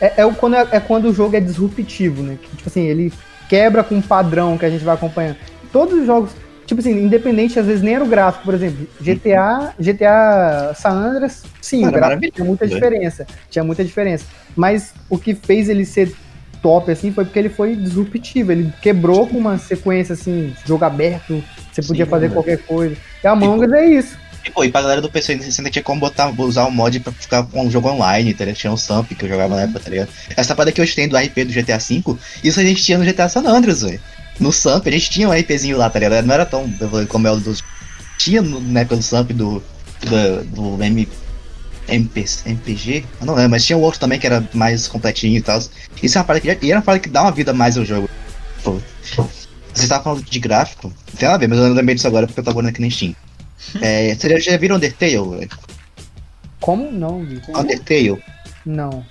é, 0.00 0.14
é, 0.22 0.24
o- 0.24 0.34
quando, 0.34 0.56
é, 0.56 0.66
é 0.72 0.80
quando 0.80 1.10
o 1.10 1.12
jogo 1.12 1.36
é 1.36 1.40
disruptivo, 1.40 2.22
né? 2.22 2.38
Tipo 2.56 2.70
assim, 2.70 2.80
ele 2.86 3.12
quebra 3.48 3.82
com 3.84 3.96
um 3.96 4.02
padrão 4.02 4.56
que 4.58 4.64
a 4.64 4.70
gente 4.70 4.84
vai 4.84 4.94
acompanhando. 4.94 5.36
Todos 5.72 5.98
os 5.98 6.06
jogos, 6.06 6.30
tipo 6.66 6.80
assim, 6.80 6.92
independente, 6.92 7.58
às 7.58 7.66
vezes 7.66 7.82
nem 7.82 7.94
era 7.94 8.04
o 8.04 8.08
gráfico, 8.08 8.44
por 8.44 8.54
exemplo, 8.54 8.86
GTA, 9.00 9.74
GTA 9.78 10.72
San 10.74 10.90
Andreas, 10.90 11.44
sim, 11.60 11.86
o 11.86 11.90
gráfico 11.90 12.00
maravilhoso, 12.00 12.34
tinha 12.34 12.46
muita 12.46 12.66
né? 12.66 12.74
diferença. 12.74 13.26
Tinha 13.50 13.64
muita 13.64 13.84
diferença. 13.84 14.26
Mas 14.54 14.94
o 15.10 15.18
que 15.18 15.34
fez 15.34 15.68
ele 15.68 15.84
ser 15.84 16.14
top, 16.62 16.90
assim, 16.90 17.12
foi 17.12 17.24
porque 17.24 17.38
ele 17.38 17.48
foi 17.48 17.76
disruptivo. 17.76 18.50
Ele 18.50 18.72
quebrou 18.82 19.26
com 19.26 19.38
uma 19.38 19.58
sequência, 19.58 20.14
assim, 20.14 20.52
jogo 20.64 20.84
aberto, 20.84 21.42
você 21.72 21.82
Sim, 21.82 21.88
podia 21.88 22.06
fazer 22.06 22.28
né? 22.28 22.34
qualquer 22.34 22.58
coisa. 22.58 22.96
E 23.22 23.26
a 23.26 23.32
Among 23.32 23.64
Us 23.64 23.72
é 23.72 23.86
isso. 23.86 24.18
E, 24.46 24.50
pô, 24.50 24.62
e 24.64 24.70
pra 24.70 24.80
galera 24.82 25.00
do 25.02 25.10
PC 25.10 25.32
ainda 25.32 25.44
ainda 25.44 25.70
tinha 25.70 25.82
como 25.82 26.00
botar, 26.00 26.28
usar 26.40 26.64
o 26.66 26.70
mod 26.70 27.00
pra 27.00 27.12
ficar 27.12 27.42
com 27.42 27.66
um 27.66 27.70
jogo 27.70 27.88
online, 27.88 28.32
tá 28.32 28.44
ligado? 28.44 28.56
Tinha 28.58 28.72
um 28.72 28.76
Samp 28.76 29.08
que 29.12 29.24
eu 29.24 29.28
jogava 29.28 29.56
na 29.56 29.62
época, 29.62 29.80
tá 29.80 29.90
ligado? 29.90 30.08
Essa 30.36 30.54
parada 30.54 30.70
que 30.72 30.80
hoje 30.80 30.94
tem 30.94 31.08
do 31.08 31.16
RP 31.16 31.44
do 31.44 31.52
GTA 31.52 31.78
V, 31.78 32.16
isso 32.44 32.60
a 32.60 32.62
gente 32.62 32.82
tinha 32.84 32.96
no 32.96 33.04
GTA 33.04 33.28
San 33.28 33.40
Andreas, 33.46 33.82
velho. 33.82 34.00
No 34.38 34.52
Samp, 34.52 34.86
a 34.86 34.90
gente 34.90 35.10
tinha 35.10 35.28
um 35.28 35.32
RPzinho 35.32 35.76
lá, 35.76 35.90
tá 35.90 35.98
ligado? 35.98 36.24
Não 36.24 36.34
era 36.34 36.46
tão 36.46 36.70
como 37.08 37.26
é 37.26 37.32
o 37.32 37.36
dos. 37.40 37.62
Tinha 38.18 38.40
no- 38.40 38.60
na 38.60 38.80
época 38.80 38.96
do 38.96 39.02
Samp 39.02 39.30
do. 39.32 39.62
do, 40.02 40.44
do 40.76 40.84
M. 40.84 41.08
MP, 41.88 42.24
MPG? 42.44 43.04
Eu 43.20 43.26
não 43.26 43.34
lembro, 43.34 43.50
mas 43.52 43.64
tinha 43.64 43.76
um 43.78 43.80
outro 43.80 44.00
também 44.00 44.18
que 44.18 44.26
era 44.26 44.44
mais 44.52 44.88
completinho 44.88 45.36
e 45.38 45.40
tal. 45.40 45.60
Isso 46.02 46.18
é 46.18 46.20
uma 46.20 46.24
parada 46.24 46.40
que, 46.56 46.66
e 46.66 46.70
era 46.70 46.80
uma 46.80 46.84
parada 46.84 47.00
que 47.02 47.08
dá 47.08 47.22
uma 47.22 47.30
vida 47.32 47.52
mais 47.52 47.78
ao 47.78 47.84
jogo. 47.84 48.10
Pô, 48.64 48.80
você 49.72 49.84
estava 49.84 50.02
falando 50.02 50.24
de 50.24 50.38
gráfico, 50.40 50.88
não 50.88 51.16
tem 51.16 51.28
nada 51.28 51.36
a 51.36 51.38
ver, 51.38 51.48
mas 51.48 51.58
eu 51.58 51.72
lembrei 51.72 51.94
disso 51.94 52.06
agora 52.08 52.26
porque 52.26 52.40
eu 52.40 52.44
tava 52.44 52.58
olhando 52.58 52.70
aqui 52.70 52.80
no 52.82 52.90
Steam. 52.90 53.14
É, 53.80 54.14
você 54.14 54.40
já, 54.40 54.56
viram 54.56 54.76
Undertale? 54.76 55.16
velho? 55.16 55.50
Como? 56.60 56.90
Não, 56.90 57.24
vi. 57.24 57.40
Como? 57.40 57.58
Undertale? 57.58 58.22
Não. 58.64 59.04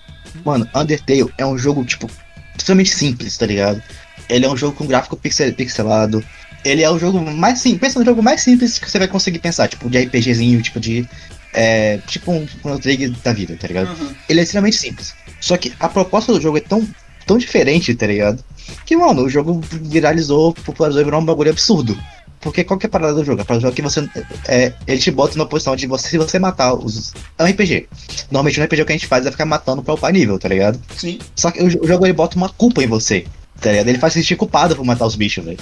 Mano, 0.44 0.68
Undertale 0.76 1.32
é 1.38 1.46
um 1.46 1.58
jogo, 1.58 1.84
tipo, 1.86 2.10
extremamente 2.58 2.94
simples, 2.96 3.38
tá 3.38 3.46
ligado? 3.46 3.82
Ele 4.30 4.46
é 4.46 4.50
um 4.50 4.58
jogo 4.58 4.76
com 4.76 4.88
gráfico 4.88 5.16
pixel, 5.16 5.54
pixelado. 5.54 6.24
Ele 6.64 6.82
é 6.82 6.90
o 6.90 6.98
jogo 6.98 7.20
mais 7.20 7.60
simples. 7.60 7.82
Pensa 7.82 8.00
no 8.00 8.06
jogo 8.06 8.24
mais 8.24 8.42
simples 8.42 8.80
que 8.80 8.90
você 8.90 8.98
vai 8.98 9.08
conseguir 9.08 9.40
pensar, 9.40 9.68
tipo, 9.68 9.90
de 9.90 10.00
RPGzinho, 10.00 10.62
tipo 10.62 10.80
de. 10.80 11.08
É, 11.54 12.00
tipo 12.08 12.32
um 12.32 12.46
Chrono 12.46 12.80
Trigger 12.80 13.12
da 13.24 13.32
vida, 13.32 13.56
tá 13.56 13.68
ligado? 13.68 13.88
Aham. 13.88 14.16
Ele 14.28 14.40
é 14.40 14.44
extremamente 14.44 14.76
simples. 14.76 15.14
Só 15.40 15.56
que 15.56 15.72
a 15.80 15.88
proposta 15.88 16.34
do 16.34 16.42
jogo 16.42 16.58
é 16.58 16.62
tão, 16.62 16.86
tão 17.26 17.38
diferente, 17.38 17.94
tá 17.96 18.08
ligado? 18.08 18.44
Que, 18.86 18.98
mano, 18.98 19.24
o 19.24 19.30
jogo 19.30 19.62
viralizou, 19.84 20.54
popularizou 20.54 21.02
e 21.02 21.06
virou 21.06 21.22
um 21.22 21.26
bagulho 21.26 21.52
absurdo. 21.52 21.98
Porque 22.42 22.64
qual 22.64 22.78
que 22.80 22.86
é 22.86 22.88
a 22.88 22.92
parada 22.92 23.14
do 23.14 23.24
jogo? 23.24 23.42
A 23.42 23.46
parada 23.46 23.60
do 23.60 23.64
jogo 23.64 23.74
é 23.74 23.76
que 23.76 23.82
você. 23.82 24.08
É, 24.48 24.74
ele 24.86 25.00
te 25.00 25.10
bota 25.12 25.36
numa 25.38 25.48
posição 25.48 25.76
de 25.76 25.88
você, 25.88 26.10
se 26.10 26.18
você 26.18 26.38
matar 26.38 26.74
os. 26.74 27.14
É 27.38 27.44
um 27.44 27.48
RPG. 27.48 27.88
Normalmente 28.30 28.60
no 28.60 28.66
RPG 28.66 28.82
o 28.82 28.86
que 28.86 28.92
a 28.94 28.96
gente 28.96 29.08
faz 29.08 29.26
é 29.26 29.32
ficar 29.32 29.46
matando 29.46 29.82
pra 29.82 29.94
upar 29.96 30.12
nível, 30.14 30.38
tá 30.38 30.48
ligado? 30.48 30.80
Sim. 30.96 31.20
Só 31.36 31.50
que 31.52 31.62
o, 31.62 31.66
o 31.66 31.88
jogo 31.88 32.06
ele 32.06 32.14
bota 32.14 32.36
uma 32.38 32.50
culpa 32.50 32.84
em 32.84 32.88
você, 32.88 33.26
tá 33.60 33.72
ligado? 33.72 33.88
Ele 33.88 33.98
faz 33.98 34.14
você 34.14 34.20
sentir 34.20 34.36
culpado 34.36 34.76
por 34.76 34.86
matar 34.86 35.06
os 35.06 35.16
bichos, 35.16 35.44
velho. 35.44 35.58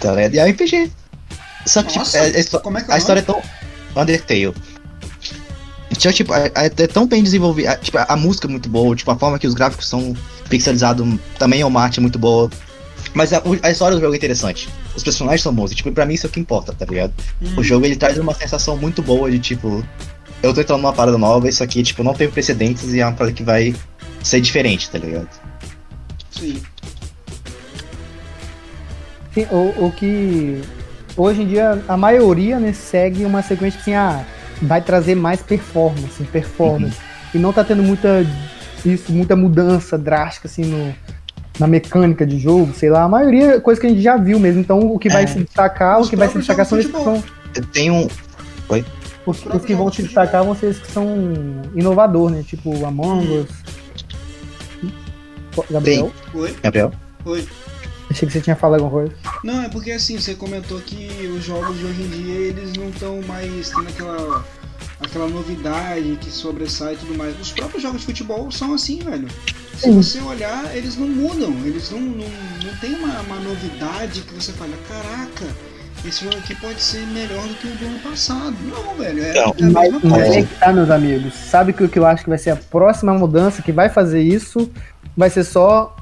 Tá 0.00 0.12
ligado? 0.14 0.34
E 0.34 0.38
é 0.38 0.44
um 0.44 0.50
RPG. 0.50 0.90
Só 1.66 1.82
que, 1.82 1.98
Nossa, 1.98 2.18
tipo, 2.24 2.36
é- 2.38 2.40
é 2.40 2.60
como 2.62 2.78
é 2.78 2.82
que 2.82 2.90
é 2.90 2.94
a 2.94 2.98
história 2.98 3.20
é 3.20 3.22
tão. 3.24 3.42
Undertale. 3.96 4.54
Então, 5.90 6.12
tipo, 6.12 6.32
é, 6.32 6.50
é 6.54 6.68
tão 6.86 7.06
bem 7.06 7.22
desenvolvida. 7.22 7.76
Tipo, 7.82 7.98
a 7.98 8.16
música 8.16 8.46
é 8.46 8.50
muito 8.50 8.68
boa, 8.68 8.94
tipo, 8.94 9.10
a 9.10 9.16
forma 9.16 9.38
que 9.38 9.46
os 9.46 9.54
gráficos 9.54 9.88
são 9.88 10.14
pixelizados 10.48 11.06
também 11.38 11.60
é 11.60 11.66
uma 11.66 11.82
arte 11.82 12.00
muito 12.00 12.18
boa. 12.18 12.48
Mas 13.14 13.32
a, 13.32 13.42
a 13.62 13.70
história 13.70 13.96
do 13.96 14.00
jogo 14.00 14.14
é 14.14 14.16
interessante. 14.16 14.68
Os 14.94 15.02
personagens 15.02 15.42
são 15.42 15.52
bons. 15.52 15.72
E, 15.72 15.74
tipo, 15.74 15.90
pra 15.92 16.06
mim 16.06 16.14
isso 16.14 16.26
é 16.26 16.28
o 16.28 16.32
que 16.32 16.40
importa, 16.40 16.72
tá 16.72 16.84
ligado? 16.84 17.12
Hum. 17.42 17.54
O 17.56 17.62
jogo 17.62 17.84
ele 17.84 17.96
traz 17.96 18.18
uma 18.18 18.34
sensação 18.34 18.76
muito 18.76 19.02
boa 19.02 19.30
de 19.30 19.38
tipo. 19.38 19.84
Eu 20.42 20.54
tô 20.54 20.60
entrando 20.60 20.80
numa 20.80 20.92
parada 20.92 21.18
nova, 21.18 21.48
isso 21.48 21.62
aqui, 21.62 21.82
tipo, 21.82 22.02
não 22.02 22.14
teve 22.14 22.32
precedentes 22.32 22.94
e 22.94 23.00
é 23.00 23.04
uma 23.04 23.12
parada 23.12 23.34
que 23.34 23.42
vai 23.42 23.74
ser 24.22 24.40
diferente, 24.40 24.88
tá 24.88 24.98
ligado? 24.98 25.28
Sim. 26.30 26.62
Sim, 29.34 29.46
o, 29.50 29.86
o 29.86 29.92
que 29.92 30.62
hoje 31.16 31.42
em 31.42 31.46
dia 31.46 31.82
a 31.86 31.96
maioria 31.96 32.58
né, 32.58 32.72
segue 32.72 33.24
uma 33.24 33.42
sequência 33.42 33.78
que 33.78 33.90
assim, 33.90 33.94
ah, 33.94 34.24
vai 34.62 34.80
trazer 34.80 35.14
mais 35.14 35.42
performance, 35.42 36.22
performance. 36.24 36.96
E 37.34 37.38
não 37.38 37.52
tá 37.52 37.62
tendo 37.62 37.82
muita 37.82 38.26
isso, 38.84 39.12
muita 39.12 39.36
mudança 39.36 39.96
drástica 39.98 40.48
assim 40.48 40.64
no, 40.64 40.94
na 41.60 41.66
mecânica 41.68 42.26
de 42.26 42.38
jogo, 42.38 42.72
sei 42.74 42.90
lá. 42.90 43.04
A 43.04 43.08
maioria 43.08 43.54
é 43.56 43.60
coisa 43.60 43.80
que 43.80 43.86
a 43.86 43.90
gente 43.90 44.02
já 44.02 44.16
viu 44.16 44.40
mesmo. 44.40 44.60
Então 44.60 44.80
o 44.80 44.98
que 44.98 45.08
vai 45.08 45.22
É. 45.24 45.26
se 45.28 45.38
destacar, 45.38 46.00
Os 46.00 46.06
o 46.08 46.10
que 46.10 46.16
vai 46.16 46.26
se 46.28 46.38
destacar 46.38 46.66
são 46.66 46.78
esses 46.78 46.90
que 46.90 47.02
são 47.04 47.22
Eu 47.54 47.64
tenho 47.66 47.94
um. 47.94 48.08
os, 49.26 49.44
os 49.46 49.64
que 49.64 49.74
vão 49.74 49.92
se 49.92 50.02
destacar 50.02 50.42
vão 50.42 50.54
ser 50.56 50.70
esses 50.70 50.82
que 50.82 50.90
são 50.90 51.06
inovador, 51.76 52.30
né? 52.30 52.42
Tipo 52.44 52.84
Among 52.84 53.38
Us. 53.40 53.48
Gabriel, 55.70 56.10
Oi? 56.32 56.56
Gabriel? 56.62 56.92
Oi. 57.24 57.46
achei 58.08 58.26
que 58.26 58.32
você 58.32 58.40
tinha 58.40 58.56
falado 58.56 58.82
alguma 58.84 59.02
coisa. 59.02 59.14
Não, 59.44 59.62
é 59.62 59.68
porque 59.68 59.90
assim, 59.92 60.18
você 60.18 60.34
comentou 60.34 60.78
que 60.80 61.08
os 61.36 61.44
jogos 61.44 61.76
de 61.78 61.84
hoje 61.84 62.02
em 62.02 62.08
dia 62.08 62.34
eles 62.38 62.72
não 62.76 62.88
estão 62.88 63.20
mais 63.22 63.68
tendo 63.70 63.88
aquela, 63.88 64.44
aquela 65.00 65.28
novidade 65.28 66.18
que 66.20 66.30
sobressai 66.30 66.94
e 66.94 66.96
tudo 66.96 67.16
mais. 67.16 67.38
Os 67.40 67.52
próprios 67.52 67.82
jogos 67.82 68.00
de 68.00 68.06
futebol 68.06 68.50
são 68.50 68.74
assim, 68.74 68.98
velho. 68.98 69.28
Se 69.76 69.86
Sim. 69.86 69.96
você 69.96 70.20
olhar, 70.20 70.76
eles 70.76 70.96
não 70.96 71.08
mudam, 71.08 71.52
eles 71.64 71.90
não, 71.90 72.00
não, 72.00 72.28
não 72.64 72.76
tem 72.80 72.94
uma, 72.94 73.20
uma 73.20 73.36
novidade 73.36 74.20
que 74.20 74.34
você 74.34 74.52
fala, 74.52 74.72
caraca, 74.86 75.46
esse 76.04 76.24
jogo 76.24 76.36
aqui 76.36 76.54
pode 76.54 76.82
ser 76.82 77.06
melhor 77.06 77.46
do 77.46 77.54
que 77.54 77.66
o 77.66 77.70
do 77.76 77.86
ano 77.86 77.98
passado. 78.00 78.56
Não, 78.62 78.94
velho, 78.94 79.22
é, 79.22 79.34
Não, 79.34 79.42
é 79.42 79.44
a 79.48 79.70
Mas, 79.70 79.92
mesma 79.92 80.00
mas 80.04 80.30
aí 80.30 80.46
que 80.46 80.54
tá, 80.54 80.72
meus 80.72 80.90
amigos. 80.90 81.34
Sabe 81.34 81.72
que 81.72 81.84
o 81.84 81.88
que 81.88 81.98
eu 81.98 82.06
acho 82.06 82.24
que 82.24 82.28
vai 82.28 82.38
ser 82.38 82.50
a 82.50 82.56
próxima 82.56 83.12
mudança 83.14 83.62
que 83.62 83.72
vai 83.72 83.88
fazer 83.88 84.22
isso 84.22 84.70
vai 85.16 85.30
ser 85.30 85.44
só 85.44 85.96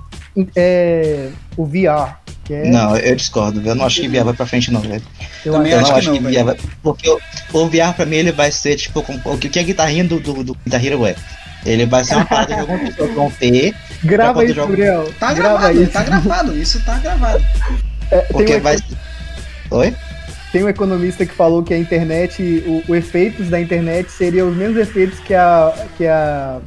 é, 0.55 1.31
o 1.57 1.65
VR. 1.65 2.17
Que 2.49 2.55
é, 2.55 2.69
Não, 2.71 2.97
eu 2.97 3.15
discordo, 3.15 3.63
eu 3.65 3.75
não 3.77 3.85
acho 3.85 4.01
que 4.01 4.09
VR 4.09 4.25
vai 4.25 4.33
pra 4.35 4.47
frente, 4.47 4.73
não, 4.73 4.81
velho. 4.81 5.03
eu 5.45 5.53
também 5.53 5.71
Eu 5.73 5.79
acho 5.81 5.87
não 5.89 5.93
que 5.95 5.99
acho 6.01 6.09
não, 6.11 6.17
que 6.17 6.23
velho. 6.25 6.39
VR 6.41 6.45
vai. 6.47 6.57
Porque 6.83 7.09
o, 7.09 7.21
o 7.53 7.69
VR 7.69 7.95
pra 7.95 8.07
mim 8.07 8.17
ele 8.17 8.33
vai 8.33 8.51
ser 8.51 8.75
tipo 8.77 9.03
como- 9.03 9.21
o 9.25 9.39
que 9.39 9.49
que 9.49 9.59
a 9.61 9.63
guitarrinha 9.63 10.03
do, 10.05 10.19
do, 10.19 10.43
do 10.43 10.57
Guitar 10.65 10.85
Hero 10.85 11.07
é. 11.07 11.15
Ele 11.67 11.85
vai 11.87 12.05
ser 12.05 12.15
uma 12.17 12.25
parada 12.25 12.55
que 12.55 12.61
algumas 12.61 12.89
pessoas 12.89 13.15
vão 13.15 13.31
ter, 13.31 13.75
Grava 14.03 14.45
isso, 14.45 14.55
Gabriel. 14.55 15.13
Tá 15.21 15.35
Grava 15.35 15.59
gravado, 15.59 15.83
isso. 15.83 15.93
tá 15.93 16.03
gravado, 16.03 16.57
isso 16.59 16.85
tá 16.85 16.99
gravado. 16.99 17.45
É, 18.11 18.19
porque 18.33 18.57
um, 18.57 18.61
vai. 18.61 18.77
Oi? 19.71 19.95
tem 20.51 20.65
um 20.65 20.69
economista 20.69 21.27
que 21.27 21.35
falou 21.35 21.63
que 21.63 21.75
a 21.75 21.79
internet, 21.79 22.43
o, 22.67 22.83
o 22.91 22.95
efeitos 22.97 23.51
da 23.51 23.61
internet 23.61 24.11
seriam 24.11 24.49
os 24.49 24.57
mesmos 24.57 24.79
efeitos 24.79 25.19
que 25.19 25.35
a, 25.35 25.75
que 25.99 26.07
a, 26.07 26.59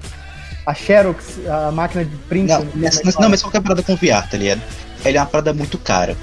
a 0.68 0.74
Xerox, 0.76 1.40
a 1.50 1.72
máquina 1.72 2.06
de 2.06 2.16
print. 2.30 2.48
Não, 2.50 2.68
mas, 2.76 3.02
mas- 3.04 3.16
não, 3.18 3.30
mas 3.30 3.42
qualquer 3.42 3.62
parada 3.62 3.82
com 3.82 3.96
VR, 3.96 4.28
tá 4.30 4.38
ligado? 4.38 4.62
Ele 5.06 5.18
é 5.18 5.22
uma 5.22 5.28
parada 5.28 5.54
muito 5.54 5.78
cara. 5.78 6.16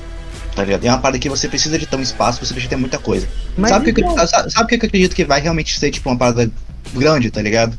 Tá 0.54 0.64
ligado? 0.64 0.84
É 0.84 0.88
uma 0.90 0.98
parada 0.98 1.18
que 1.18 1.28
você 1.28 1.48
precisa 1.48 1.78
de 1.78 1.86
ter 1.86 1.96
um 1.96 2.02
espaço, 2.02 2.44
você 2.44 2.52
precisa 2.52 2.70
ter 2.70 2.76
muita 2.76 2.98
coisa. 2.98 3.28
Mas 3.56 3.70
sabe 3.70 3.90
o 3.90 3.94
que, 3.94 4.02
eu- 4.02 4.10
então- 4.10 4.26
sabe, 4.26 4.50
sabe 4.52 4.64
o 4.64 4.66
que 4.66 4.74
eu 4.84 4.88
acredito 4.88 5.14
que 5.14 5.24
vai 5.24 5.40
realmente 5.40 5.78
ser 5.78 5.90
tipo 5.90 6.08
uma 6.08 6.16
parada 6.18 6.50
grande, 6.94 7.30
tá 7.30 7.40
ligado? 7.40 7.76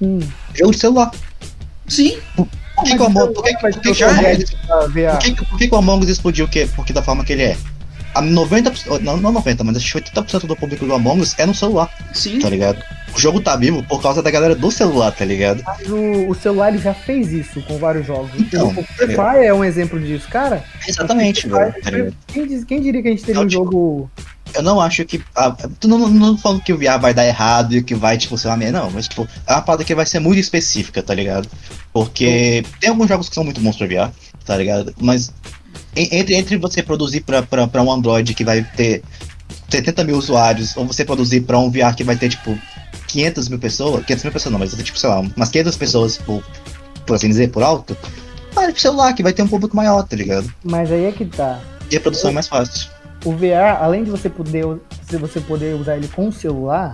Hum. 0.00 0.20
Jogo 0.54 0.72
de 0.72 0.78
celular. 0.78 1.10
Sim, 1.86 2.18
por 2.36 2.48
que 5.58 5.68
que 5.68 5.74
o 5.74 5.78
Among 5.78 6.04
Us 6.04 6.10
explodiu 6.10 6.46
o 6.46 6.48
quê? 6.48 6.68
Porque 6.76 6.92
da 6.92 7.02
forma 7.02 7.24
que 7.24 7.32
ele 7.32 7.42
é? 7.42 7.56
A 8.14 8.22
90%, 8.22 9.00
não, 9.00 9.16
não 9.16 9.32
90%, 9.34 9.62
mas 9.64 9.76
acho 9.76 9.92
que 10.00 10.10
80% 10.10 10.46
do 10.46 10.56
público 10.56 10.86
do 10.86 10.94
Among 10.94 11.20
Us 11.20 11.34
é 11.38 11.46
no 11.46 11.54
celular, 11.54 11.90
sim. 12.12 12.38
tá 12.38 12.48
ligado? 12.48 12.82
O 13.14 13.18
jogo 13.18 13.40
tá 13.40 13.54
vivo 13.56 13.82
por 13.82 14.02
causa 14.02 14.22
da 14.22 14.30
galera 14.30 14.54
do 14.54 14.70
celular, 14.70 15.12
tá 15.12 15.24
ligado? 15.24 15.62
Mas 15.64 15.88
o, 15.88 16.28
o 16.28 16.34
celular 16.34 16.68
ele 16.68 16.78
já 16.78 16.94
fez 16.94 17.32
isso 17.32 17.62
com 17.62 17.78
vários 17.78 18.06
jogos. 18.06 18.30
Então, 18.38 18.68
o 18.68 18.82
Free 18.82 19.08
Fire 19.08 19.44
é 19.46 19.52
um 19.54 19.64
exemplo 19.64 19.98
disso. 20.00 20.28
Cara, 20.28 20.62
Exatamente, 20.86 21.48
velho. 21.48 21.72
tá 21.82 21.90
quem, 22.26 22.46
diz- 22.46 22.64
quem 22.64 22.80
diria 22.80 23.02
que 23.02 23.08
a 23.08 23.10
gente 23.10 23.24
teria 23.24 23.34
Não, 23.40 23.44
um 23.44 23.48
tipo, 23.48 23.64
jogo. 23.64 24.10
Eu 24.54 24.62
não 24.62 24.80
acho 24.80 25.04
que. 25.04 25.22
Ah, 25.36 25.50
tu 25.78 25.86
não, 25.88 25.98
não, 25.98 26.08
não 26.08 26.38
falando 26.38 26.62
que 26.62 26.72
o 26.72 26.78
VR 26.78 26.98
vai 27.00 27.12
dar 27.12 27.26
errado 27.26 27.74
e 27.76 27.82
que 27.82 27.94
vai, 27.94 28.16
tipo, 28.16 28.36
ser 28.38 28.48
uma 28.48 28.56
merda, 28.56 28.80
não. 28.80 28.90
Mas, 28.90 29.06
tipo, 29.08 29.28
é 29.46 29.52
uma 29.52 29.60
parada 29.62 29.84
que 29.84 29.94
vai 29.94 30.06
ser 30.06 30.20
muito 30.20 30.38
específica, 30.40 31.02
tá 31.02 31.14
ligado? 31.14 31.48
Porque 31.92 32.64
tem 32.80 32.90
alguns 32.90 33.08
jogos 33.08 33.28
que 33.28 33.34
são 33.34 33.44
muito 33.44 33.60
bons 33.60 33.76
pra 33.76 33.86
VR, 33.86 34.10
tá 34.44 34.56
ligado? 34.56 34.94
Mas 35.00 35.32
entre, 35.96 36.34
entre 36.34 36.56
você 36.56 36.82
produzir 36.82 37.20
pra 37.22 37.82
um 37.82 37.90
Android 37.92 38.34
que 38.34 38.44
vai 38.44 38.62
ter 38.62 39.02
70 39.68 40.04
mil 40.04 40.16
usuários, 40.16 40.76
ou 40.76 40.86
você 40.86 41.04
produzir 41.04 41.40
pra 41.42 41.58
um 41.58 41.70
VR 41.70 41.94
que 41.96 42.04
vai 42.04 42.16
ter, 42.16 42.28
tipo, 42.30 42.58
500 43.08 43.48
mil 43.48 43.58
pessoas, 43.58 44.04
500 44.04 44.24
mil 44.24 44.32
pessoas 44.32 44.52
não, 44.52 44.58
mas 44.58 44.74
tipo, 44.74 44.98
sei 44.98 45.08
lá, 45.08 45.20
umas 45.20 45.48
500 45.50 45.76
pessoas 45.76 46.18
por, 46.18 46.42
por 47.06 47.16
assim 47.16 47.28
dizer, 47.28 47.50
por 47.50 47.62
alto, 47.62 47.96
pro 48.54 48.80
celular, 48.80 49.12
que 49.14 49.22
vai 49.22 49.32
ter 49.32 49.42
um 49.42 49.48
público 49.48 49.76
maior, 49.76 50.02
tá 50.02 50.16
ligado? 50.16 50.52
Mas 50.64 50.90
aí 50.92 51.04
é 51.06 51.12
que 51.12 51.24
tá. 51.24 51.60
E 51.90 51.96
a 51.96 52.00
produção 52.00 52.30
é 52.30 52.34
mais 52.34 52.48
fácil. 52.48 52.88
O 53.24 53.32
VR, 53.32 53.80
além 53.80 54.04
de 54.04 54.10
você 54.10 54.28
poder, 54.28 54.64
se 55.08 55.16
você 55.16 55.40
poder 55.40 55.74
usar 55.74 55.96
ele 55.96 56.08
com 56.08 56.28
o 56.28 56.32
celular, 56.32 56.92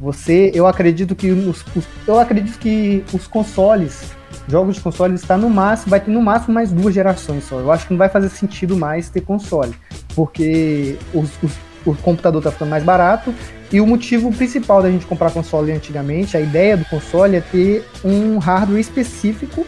você, 0.00 0.50
eu 0.54 0.66
acredito 0.66 1.14
que 1.14 1.30
os, 1.30 1.64
os- 1.74 1.84
eu 2.06 2.18
acredito 2.18 2.58
que 2.58 3.02
os 3.12 3.26
consoles, 3.26 4.02
jogos 4.48 4.76
de 4.76 4.80
console 4.80 5.14
está 5.14 5.36
no 5.36 5.50
máximo, 5.50 5.90
vai 5.90 6.00
ter 6.00 6.10
no 6.10 6.22
máximo 6.22 6.54
mais 6.54 6.70
duas 6.72 6.94
gerações 6.94 7.44
só. 7.44 7.58
Eu 7.60 7.70
acho 7.72 7.86
que 7.86 7.92
não 7.92 7.98
vai 7.98 8.08
fazer 8.08 8.28
sentido 8.28 8.76
mais 8.76 9.08
ter 9.10 9.20
console, 9.22 9.74
porque 10.14 10.96
os, 11.12 11.30
os- 11.42 11.56
o 11.84 11.94
computador 11.96 12.42
tá 12.42 12.50
ficando 12.50 12.68
mais 12.70 12.82
barato 12.82 13.32
e 13.72 13.80
o 13.80 13.86
motivo 13.86 14.32
principal 14.32 14.82
da 14.82 14.90
gente 14.90 15.06
comprar 15.06 15.30
console 15.30 15.70
antigamente, 15.70 16.36
a 16.36 16.40
ideia 16.40 16.76
do 16.76 16.84
console 16.86 17.36
é 17.36 17.40
ter 17.40 17.88
um 18.04 18.38
hardware 18.38 18.80
específico 18.80 19.64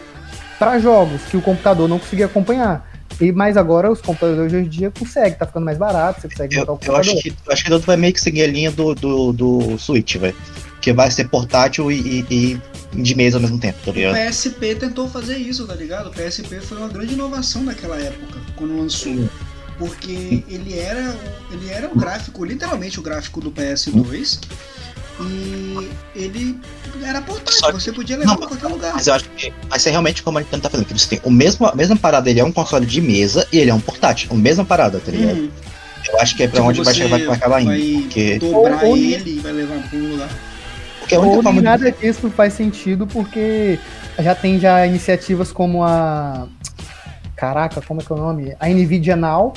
para 0.57 0.77
jogos 0.79 1.21
que 1.23 1.37
o 1.37 1.41
computador 1.41 1.87
não 1.87 1.97
conseguia 1.99 2.25
acompanhar. 2.25 2.88
E 3.19 3.31
mais 3.31 3.57
agora 3.57 3.91
os 3.91 4.01
computadores 4.01 4.53
hoje 4.53 4.65
em 4.65 4.69
dia 4.69 4.91
conseguem, 4.91 5.33
tá 5.37 5.45
ficando 5.45 5.65
mais 5.65 5.77
barato, 5.77 6.21
você 6.21 6.29
consegue 6.29 6.55
montar 6.57 6.71
o 6.71 6.75
Eu, 6.75 6.75
eu 6.75 6.79
computador. 6.79 6.99
acho 7.01 7.21
que 7.21 7.29
eu 7.29 7.53
acho 7.53 7.63
que 7.65 7.73
o 7.73 7.79
vai 7.79 7.97
meio 7.97 8.13
que 8.13 8.21
seguir 8.21 8.43
a 8.43 8.47
linha 8.47 8.71
do, 8.71 8.95
do, 8.95 9.33
do 9.33 9.77
Switch, 9.77 10.15
velho. 10.15 10.35
Que 10.81 10.93
vai 10.93 11.11
ser 11.11 11.27
portátil 11.27 11.91
e, 11.91 12.25
e- 12.29 12.61
e 12.93 13.01
de 13.01 13.15
mesa 13.15 13.37
ao 13.37 13.41
mesmo 13.41 13.59
tempo, 13.59 13.77
tá 13.83 13.91
O 13.91 13.93
ligado? 13.93 14.15
PSP 14.15 14.75
tentou 14.75 15.07
fazer 15.09 15.37
isso, 15.37 15.67
tá 15.67 15.75
ligado? 15.75 16.07
O 16.07 16.11
PSP 16.11 16.61
foi 16.61 16.77
uma 16.77 16.87
grande 16.87 17.13
inovação 17.13 17.63
naquela 17.63 17.97
época, 17.99 18.39
quando 18.55 18.77
lançou. 18.77 19.29
Porque 19.77 20.43
ele 20.49 20.77
era, 20.77 21.15
ele 21.51 21.69
era 21.69 21.87
o 21.87 21.95
gráfico, 21.97 22.43
literalmente 22.43 22.99
o 22.99 23.01
gráfico 23.03 23.39
do 23.39 23.51
PS2. 23.51 24.39
E 25.21 25.89
ele 26.15 26.59
era 27.03 27.21
portátil, 27.21 27.67
que- 27.67 27.71
você 27.73 27.91
podia 27.91 28.17
levar 28.17 28.31
não, 28.31 28.37
pra 28.37 28.47
qualquer 28.47 28.67
lugar. 28.67 28.93
Mas 28.93 29.07
eu 29.07 29.13
acho 29.13 29.29
que 29.31 29.51
vai 29.69 29.79
ser 29.79 29.91
realmente 29.91 30.23
como 30.23 30.37
a 30.37 30.41
Nintendo 30.41 30.63
tá 30.63 30.69
fazendo. 30.69 30.85
Que 30.87 30.93
você 30.97 31.09
tem 31.09 31.21
o 31.23 31.29
mesmo, 31.31 31.65
a 31.65 31.75
mesma 31.75 31.95
parada, 31.95 32.29
ele 32.29 32.39
é 32.39 32.43
um 32.43 32.51
console 32.51 32.85
de 32.85 33.01
mesa 33.01 33.47
e 33.51 33.57
ele 33.59 33.69
é 33.69 33.73
um 33.73 33.79
portátil. 33.79 34.29
A 34.31 34.35
mesma 34.35 34.63
parada, 34.65 34.99
tá 34.99 35.11
ligado? 35.11 35.37
Hum, 35.39 35.49
Eu 36.11 36.19
acho 36.21 36.35
que 36.35 36.43
é 36.43 36.47
pra 36.47 36.57
tipo, 36.59 36.69
onde 36.69 36.81
vai 36.81 36.93
chegar, 36.93 37.09
vai, 37.09 37.25
vai 37.25 37.35
acabar 37.35 37.61
indo. 37.61 37.67
vai 37.69 38.01
Porque 38.03 38.39
dobrar 38.39 38.83
Ou- 38.83 38.89
ou- 38.91 38.97
ele 38.97 39.35
e 39.35 39.39
vai 39.39 39.51
levar 39.51 39.77
pra 39.89 39.99
um 39.99 40.11
lugar. 40.11 40.29
Porque 40.99 41.15
a 41.15 41.19
única 41.19 41.35
Ou 41.35 41.35
nem 41.35 41.43
forma 41.43 41.59
de- 41.59 41.65
nada 41.65 41.91
disso 41.91 42.29
faz 42.29 42.53
sentido 42.53 43.05
porque 43.05 43.77
já 44.19 44.33
tem 44.33 44.59
já 44.59 44.85
iniciativas 44.87 45.51
como 45.51 45.83
a. 45.83 46.47
Caraca, 47.35 47.81
como 47.81 48.01
é 48.01 48.03
que 48.03 48.11
é 48.11 48.15
o 48.15 48.19
nome? 48.19 48.55
A 48.59 48.67
Nvidia 48.69 49.15
Now, 49.15 49.53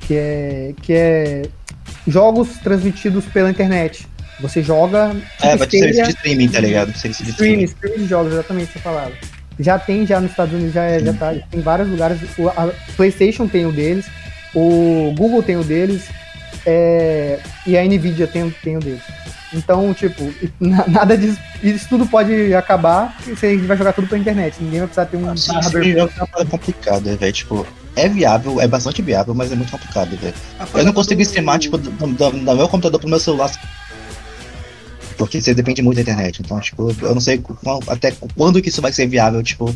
que 0.00 0.14
é, 0.14 0.74
que 0.82 0.92
é 0.92 1.42
jogos 2.06 2.48
transmitidos 2.62 3.24
pela 3.26 3.50
internet. 3.50 4.06
Você 4.40 4.62
joga. 4.62 5.10
tipo, 5.10 5.46
É, 5.46 5.56
vai 5.56 5.66
ter 5.66 5.78
serviço 5.78 6.02
de 6.04 6.08
streaming, 6.10 6.48
tá 6.48 6.60
ligado? 6.60 6.96
Serviço 6.98 7.24
de 7.24 7.30
Streaming, 7.30 7.64
streaming. 7.64 7.64
streaming 7.64 8.02
de 8.04 8.08
jogos, 8.08 8.32
exatamente 8.32 8.70
essa 8.70 8.80
palavra. 8.80 9.14
Já 9.60 9.78
tem 9.78 10.04
já 10.06 10.20
nos 10.20 10.30
Estados 10.32 10.52
Unidos, 10.54 10.74
já, 10.74 10.82
é, 10.82 10.98
já 10.98 11.12
tá, 11.12 11.32
tem 11.50 11.60
vários 11.60 11.88
lugares. 11.88 12.18
O, 12.36 12.48
a 12.48 12.72
PlayStation 12.96 13.46
tem 13.46 13.64
o 13.66 13.72
deles, 13.72 14.06
o 14.54 15.14
Google 15.16 15.42
tem 15.42 15.56
o 15.56 15.62
deles, 15.62 16.08
é, 16.66 17.38
e 17.66 17.76
a 17.78 17.84
Nvidia 17.84 18.26
tem, 18.26 18.50
tem 18.62 18.76
o 18.76 18.80
deles. 18.80 19.02
Então, 19.52 19.94
tipo, 19.94 20.32
na- 20.58 20.86
nada 20.88 21.16
disso. 21.16 21.38
Isso 21.62 21.88
tudo 21.88 22.06
pode 22.06 22.52
acabar 22.54 23.16
e 23.26 23.30
você 23.30 23.56
vai 23.58 23.76
jogar 23.76 23.92
tudo 23.92 24.08
pela 24.08 24.20
internet. 24.20 24.56
Ninguém 24.60 24.80
vai 24.80 24.88
precisar 24.88 25.06
ter 25.06 25.16
um 25.16 25.32
streaming 25.34 26.00
é 26.40 26.44
complicada, 26.44 27.16
velho. 27.16 27.32
Tipo, 27.32 27.66
é 27.96 28.08
viável, 28.08 28.60
é 28.60 28.66
bastante 28.66 29.00
viável, 29.00 29.34
mas 29.34 29.52
é 29.52 29.54
muito 29.54 29.70
complicado, 29.70 30.16
velho. 30.16 30.34
Eu 30.74 30.84
não 30.84 30.92
consigo 30.92 31.22
streamar, 31.22 31.58
tipo, 31.60 31.78
do, 31.78 31.90
do, 31.90 32.30
do 32.32 32.54
meu 32.56 32.68
computador 32.68 32.98
pro 33.00 33.08
meu 33.08 33.20
celular. 33.20 33.50
Porque 35.16 35.40
você 35.40 35.54
depende 35.54 35.80
muito 35.82 35.96
da 35.96 36.02
internet. 36.02 36.40
Então, 36.42 36.58
tipo, 36.60 36.90
eu 37.02 37.14
não 37.14 37.20
sei 37.20 37.38
qual- 37.38 37.82
até 37.88 38.12
quando 38.36 38.60
que 38.60 38.68
isso 38.68 38.82
vai 38.82 38.92
ser 38.92 39.06
viável, 39.06 39.42
tipo, 39.42 39.74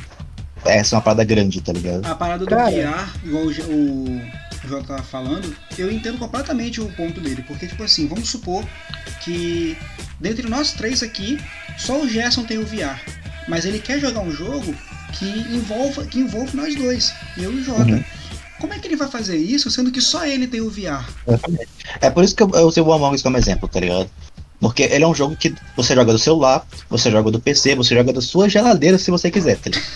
essa 0.65 0.95
é 0.95 0.97
uma 0.97 1.03
parada 1.03 1.25
grande, 1.25 1.61
tá 1.61 1.73
ligado? 1.73 2.05
A 2.07 2.15
parada 2.15 2.45
do 2.45 2.51
Cara. 2.51 2.71
VR, 2.71 3.09
igual 3.25 3.45
o, 3.45 3.53
J- 3.53 3.63
o 3.63 4.21
Jota 4.69 4.85
tava 4.89 5.03
falando, 5.03 5.55
eu 5.79 5.91
entendo 5.91 6.19
completamente 6.19 6.81
o 6.81 6.89
ponto 6.93 7.21
dele. 7.21 7.45
Porque, 7.47 7.67
tipo 7.67 7.83
assim, 7.83 8.07
vamos 8.09 8.29
supor 8.29 8.65
que 9.25 9.77
dentre 10.21 10.49
nós 10.49 10.73
três 10.73 11.03
aqui, 11.03 11.39
só 11.79 12.01
o 12.01 12.09
Gerson 12.09 12.45
tem 12.45 12.59
o 12.59 12.67
VR. 12.67 12.99
Mas 13.47 13.65
ele 13.65 13.79
quer 13.79 13.99
jogar 14.01 14.21
um 14.21 14.31
jogo 14.33 14.75
que 15.19 15.25
envolva, 15.55 16.05
que 16.05 16.19
envolve 16.19 16.55
nós 16.57 16.75
dois, 16.75 17.15
eu 17.37 17.53
e 17.53 17.57
o 17.61 17.65
Jota. 17.65 17.93
Uhum. 17.93 18.05
Como 18.61 18.75
é 18.75 18.79
que 18.81 18.89
ele 18.89 18.97
vai 18.97 19.09
fazer 19.09 19.37
isso, 19.37 19.71
sendo 19.71 19.93
que 19.93 20.01
só 20.01 20.27
ele 20.27 20.49
tem 20.49 20.61
o 20.61 20.69
VR? 20.69 21.07
É 22.01 22.11
por 22.11 22.25
isso 22.25 22.35
que 22.35 22.43
eu, 22.43 22.51
eu 22.55 22.67
usei 22.67 22.83
o 22.83 22.93
Among 22.93 23.15
Us 23.15 23.23
como 23.23 23.37
exemplo, 23.39 23.69
tá 23.69 23.79
ligado? 23.79 24.11
Porque 24.61 24.83
ele 24.83 25.05
é 25.05 25.07
um 25.07 25.15
jogo 25.15 25.37
que 25.37 25.55
você 25.77 25.95
joga 25.95 26.13
do 26.13 26.19
celular, 26.19 26.67
você 26.91 27.11
joga 27.11 27.31
do 27.31 27.41
PC, 27.41 27.75
você 27.77 27.95
joga 27.95 28.13
da 28.13 28.21
sua 28.21 28.49
geladeira 28.49 28.99
se 28.99 29.11
você 29.11 29.31
quiser, 29.31 29.57
tá 29.57 29.71
ligado? 29.71 29.87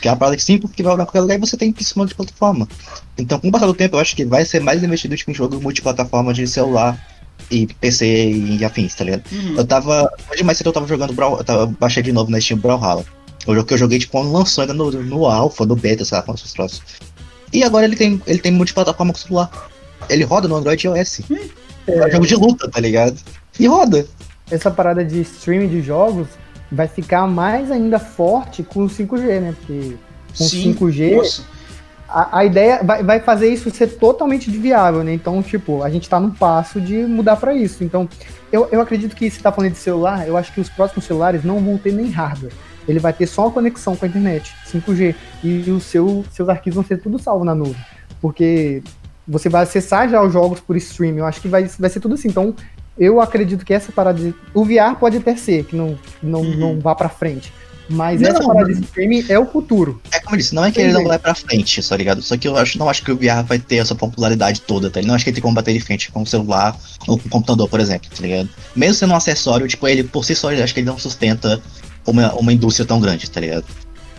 Que 0.00 0.08
é 0.08 0.10
uma 0.10 0.16
parada 0.16 0.36
que 0.36 0.42
simples, 0.42 0.72
que 0.72 0.82
vai 0.82 0.94
pra 0.94 1.04
qualquer 1.04 1.20
lugar 1.20 1.34
e 1.36 1.40
você 1.40 1.56
tem 1.56 1.74
em 1.78 1.84
cima 1.84 2.06
de 2.06 2.14
plataforma. 2.14 2.66
Então, 3.18 3.38
com 3.38 3.48
o 3.48 3.52
passar 3.52 3.66
do 3.66 3.74
tempo, 3.74 3.96
eu 3.96 4.00
acho 4.00 4.16
que 4.16 4.24
vai 4.24 4.46
ser 4.46 4.60
mais 4.60 4.82
investido 4.82 5.14
em 5.14 5.34
jogo 5.34 5.60
multiplataforma 5.60 6.32
de 6.32 6.46
celular 6.46 6.98
e 7.50 7.66
PC 7.66 8.30
e 8.30 8.64
afins, 8.64 8.94
tá 8.94 9.04
ligado? 9.04 9.24
Uhum. 9.30 9.56
Eu 9.58 9.66
tava. 9.66 10.10
Hoje 10.32 10.42
mais 10.42 10.56
cedo 10.56 10.68
eu 10.68 10.72
tava 10.72 10.86
jogando 10.86 11.12
Brawl. 11.12 11.36
Eu 11.38 11.44
tava, 11.44 11.66
baixei 11.66 12.02
de 12.02 12.12
novo 12.12 12.30
na 12.30 12.40
Steam 12.40 12.58
Brawlhalla. 12.58 13.04
O 13.46 13.54
jogo 13.54 13.66
que 13.66 13.74
eu 13.74 13.78
joguei, 13.78 13.98
tipo, 13.98 14.12
quando 14.12 14.32
lançou 14.32 14.62
ainda 14.62 14.72
no, 14.72 14.90
no 14.90 15.26
Alpha, 15.26 15.66
no 15.66 15.76
Beta, 15.76 16.04
sei 16.04 16.16
lá, 16.16 16.22
com 16.22 16.32
esses 16.32 16.52
troços. 16.52 16.82
E 17.52 17.62
agora 17.62 17.84
ele 17.84 17.96
tem, 17.96 18.22
ele 18.26 18.38
tem 18.38 18.52
multiplataforma 18.52 19.12
com 19.12 19.18
celular. 19.18 19.50
Ele 20.08 20.24
roda 20.24 20.48
no 20.48 20.56
Android 20.56 20.86
e 20.86 20.90
iOS. 20.90 21.20
É 21.86 22.06
um 22.06 22.12
jogo 22.12 22.26
de 22.26 22.36
luta, 22.36 22.70
tá 22.70 22.80
ligado? 22.80 23.18
E 23.60 23.66
roda. 23.66 24.06
Essa 24.50 24.70
parada 24.70 25.04
de 25.04 25.20
streaming 25.20 25.68
de 25.68 25.82
jogos 25.82 26.28
vai 26.72 26.88
ficar 26.88 27.26
mais 27.26 27.70
ainda 27.70 27.98
forte 27.98 28.62
com 28.62 28.84
o 28.84 28.88
5G, 28.88 29.40
né? 29.40 29.54
Porque 29.58 29.96
com 30.36 30.44
Sim, 30.44 30.74
5G 30.74 31.16
Nossa, 31.16 31.42
a, 32.08 32.38
a 32.38 32.44
ideia 32.44 32.80
vai, 32.82 33.02
vai 33.02 33.20
fazer 33.20 33.48
isso 33.48 33.70
ser 33.70 33.86
totalmente 33.98 34.50
viável, 34.50 35.04
né? 35.04 35.12
Então, 35.12 35.42
tipo, 35.42 35.82
a 35.82 35.90
gente 35.90 36.08
tá 36.08 36.18
num 36.18 36.30
passo 36.30 36.80
de 36.80 36.96
mudar 37.04 37.36
pra 37.36 37.54
isso. 37.54 37.84
Então, 37.84 38.08
eu, 38.50 38.68
eu 38.72 38.80
acredito 38.80 39.14
que 39.14 39.30
se 39.30 39.40
tá 39.40 39.52
falando 39.52 39.72
de 39.72 39.78
celular, 39.78 40.26
eu 40.26 40.36
acho 40.36 40.52
que 40.52 40.60
os 40.60 40.68
próximos 40.68 41.04
celulares 41.04 41.44
não 41.44 41.60
vão 41.60 41.78
ter 41.78 41.92
nem 41.92 42.10
hardware. 42.10 42.52
Ele 42.88 42.98
vai 42.98 43.12
ter 43.12 43.26
só 43.26 43.42
uma 43.42 43.52
conexão 43.52 43.94
com 43.94 44.04
a 44.04 44.08
internet, 44.08 44.54
5G. 44.66 45.14
E 45.44 45.70
os 45.70 45.84
seu, 45.84 46.24
seus 46.32 46.48
arquivos 46.48 46.74
vão 46.76 46.84
ser 46.84 46.96
tudo 46.96 47.18
salvo 47.18 47.44
na 47.44 47.54
nuvem. 47.54 47.76
Porque 48.20 48.82
você 49.26 49.48
vai 49.48 49.62
acessar 49.62 50.08
já 50.08 50.20
os 50.20 50.32
jogos 50.32 50.60
por 50.60 50.76
streaming. 50.76 51.18
Eu 51.18 51.26
acho 51.26 51.40
que 51.40 51.46
vai, 51.46 51.64
vai 51.78 51.88
ser 51.90 52.00
tudo 52.00 52.14
assim. 52.14 52.28
Então, 52.28 52.54
eu 52.98 53.20
acredito 53.20 53.64
que 53.64 53.72
essa 53.72 53.90
parada 53.92 54.20
de. 54.20 54.34
O 54.54 54.64
VR 54.64 54.96
pode 54.98 55.16
até 55.16 55.36
ser, 55.36 55.64
que 55.64 55.74
não, 55.76 55.98
não, 56.22 56.40
Uhum. 56.40 56.56
não 56.56 56.80
vá 56.80 56.94
pra 56.94 57.08
frente. 57.08 57.52
Mas 57.92 58.20
Não, 58.20 58.28
essa 58.30 58.46
parada 58.46 58.68
não. 58.68 58.74
de 58.78 58.84
streaming 58.84 59.24
é 59.28 59.36
o 59.36 59.44
futuro. 59.46 60.00
É 60.12 60.20
como 60.20 60.36
eu 60.36 60.38
disse, 60.38 60.54
não 60.54 60.64
é 60.64 60.70
que 60.70 60.80
ele 60.80 60.92
não 60.92 61.04
vai 61.04 61.18
pra 61.18 61.34
frente, 61.34 61.82
tá 61.88 61.96
ligado? 61.96 62.22
Só 62.22 62.36
que 62.36 62.46
eu 62.46 62.56
acho, 62.56 62.78
não 62.78 62.88
acho 62.88 63.02
que 63.02 63.10
o 63.10 63.16
VR 63.16 63.42
vai 63.44 63.58
ter 63.58 63.76
essa 63.78 63.96
popularidade 63.96 64.60
toda, 64.60 64.88
tá? 64.88 65.00
ligado? 65.00 65.08
Não 65.08 65.14
acho 65.16 65.24
que 65.24 65.30
ele 65.30 65.34
tem 65.34 65.42
como 65.42 65.54
bater 65.56 65.72
de 65.74 65.80
frente 65.80 66.12
com 66.12 66.22
o 66.22 66.26
celular 66.26 66.76
ou 67.08 67.18
com 67.18 67.26
o 67.26 67.30
computador, 67.30 67.68
por 67.68 67.80
exemplo, 67.80 68.08
tá 68.14 68.22
ligado? 68.22 68.48
Mesmo 68.76 68.94
sendo 68.94 69.12
um 69.12 69.16
acessório, 69.16 69.66
tipo, 69.66 69.88
ele 69.88 70.04
por 70.04 70.24
si 70.24 70.36
só, 70.36 70.50
acho 70.52 70.72
que 70.72 70.78
ele 70.78 70.86
não 70.86 70.98
sustenta 71.00 71.60
uma, 72.06 72.32
uma 72.34 72.52
indústria 72.52 72.86
tão 72.86 73.00
grande, 73.00 73.28
tá 73.28 73.40
ligado? 73.40 73.64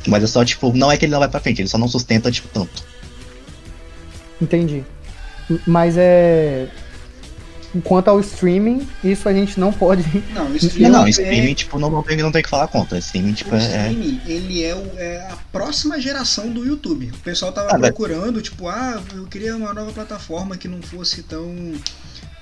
Mas 0.06 0.22
é 0.22 0.28
só, 0.28 0.44
tipo, 0.44 0.74
não 0.76 0.92
é 0.92 0.98
que 0.98 1.06
ele 1.06 1.14
não 1.14 1.20
vai 1.20 1.30
pra 1.30 1.40
frente, 1.40 1.62
ele 1.62 1.70
só 1.70 1.78
não 1.78 1.88
sustenta, 1.88 2.30
tipo, 2.30 2.50
tanto. 2.50 2.84
Entendi. 4.42 4.84
Mas 5.66 5.96
é. 5.98 6.68
Quanto 7.86 8.10
ao 8.10 8.20
streaming, 8.20 8.86
isso 9.04 9.30
a 9.30 9.34
gente 9.34 9.60
não 9.60 9.72
pode. 9.72 10.04
não, 10.36 10.54
streaming, 10.56 10.90
não, 10.92 11.06
é- 11.06 11.10
streaming, 11.10 11.54
tipo, 11.54 11.80
não, 11.80 11.90
não, 11.90 12.04
tem, 12.04 12.18
não 12.18 12.32
tem 12.32 12.44
que 12.44 12.50
falar 12.50 12.68
contra. 12.68 12.98
Streaming, 13.00 13.34
tipo, 13.34 13.52
O 13.56 13.58
é. 13.58 13.64
é- 13.64 13.66
streaming, 13.92 14.22
ele 14.28 14.64
é, 14.64 14.76
o- 14.76 14.92
é 14.98 15.18
a 15.32 15.38
próxima 15.52 16.00
geração 16.02 16.50
do 16.52 16.66
YouTube. 16.66 17.12
O 17.14 17.18
pessoal 17.20 17.52
tava 17.54 17.70
Ah, 17.70 17.78
mas- 17.78 17.92
procurando, 17.92 18.42
tipo, 18.42 18.68
ah, 18.68 19.02
eu 19.16 19.26
queria 19.28 19.56
uma 19.56 19.74
nova 19.74 19.92
plataforma 19.94 20.58
que 20.58 20.68
não 20.68 20.82
fosse 20.82 21.24
tão, 21.24 21.74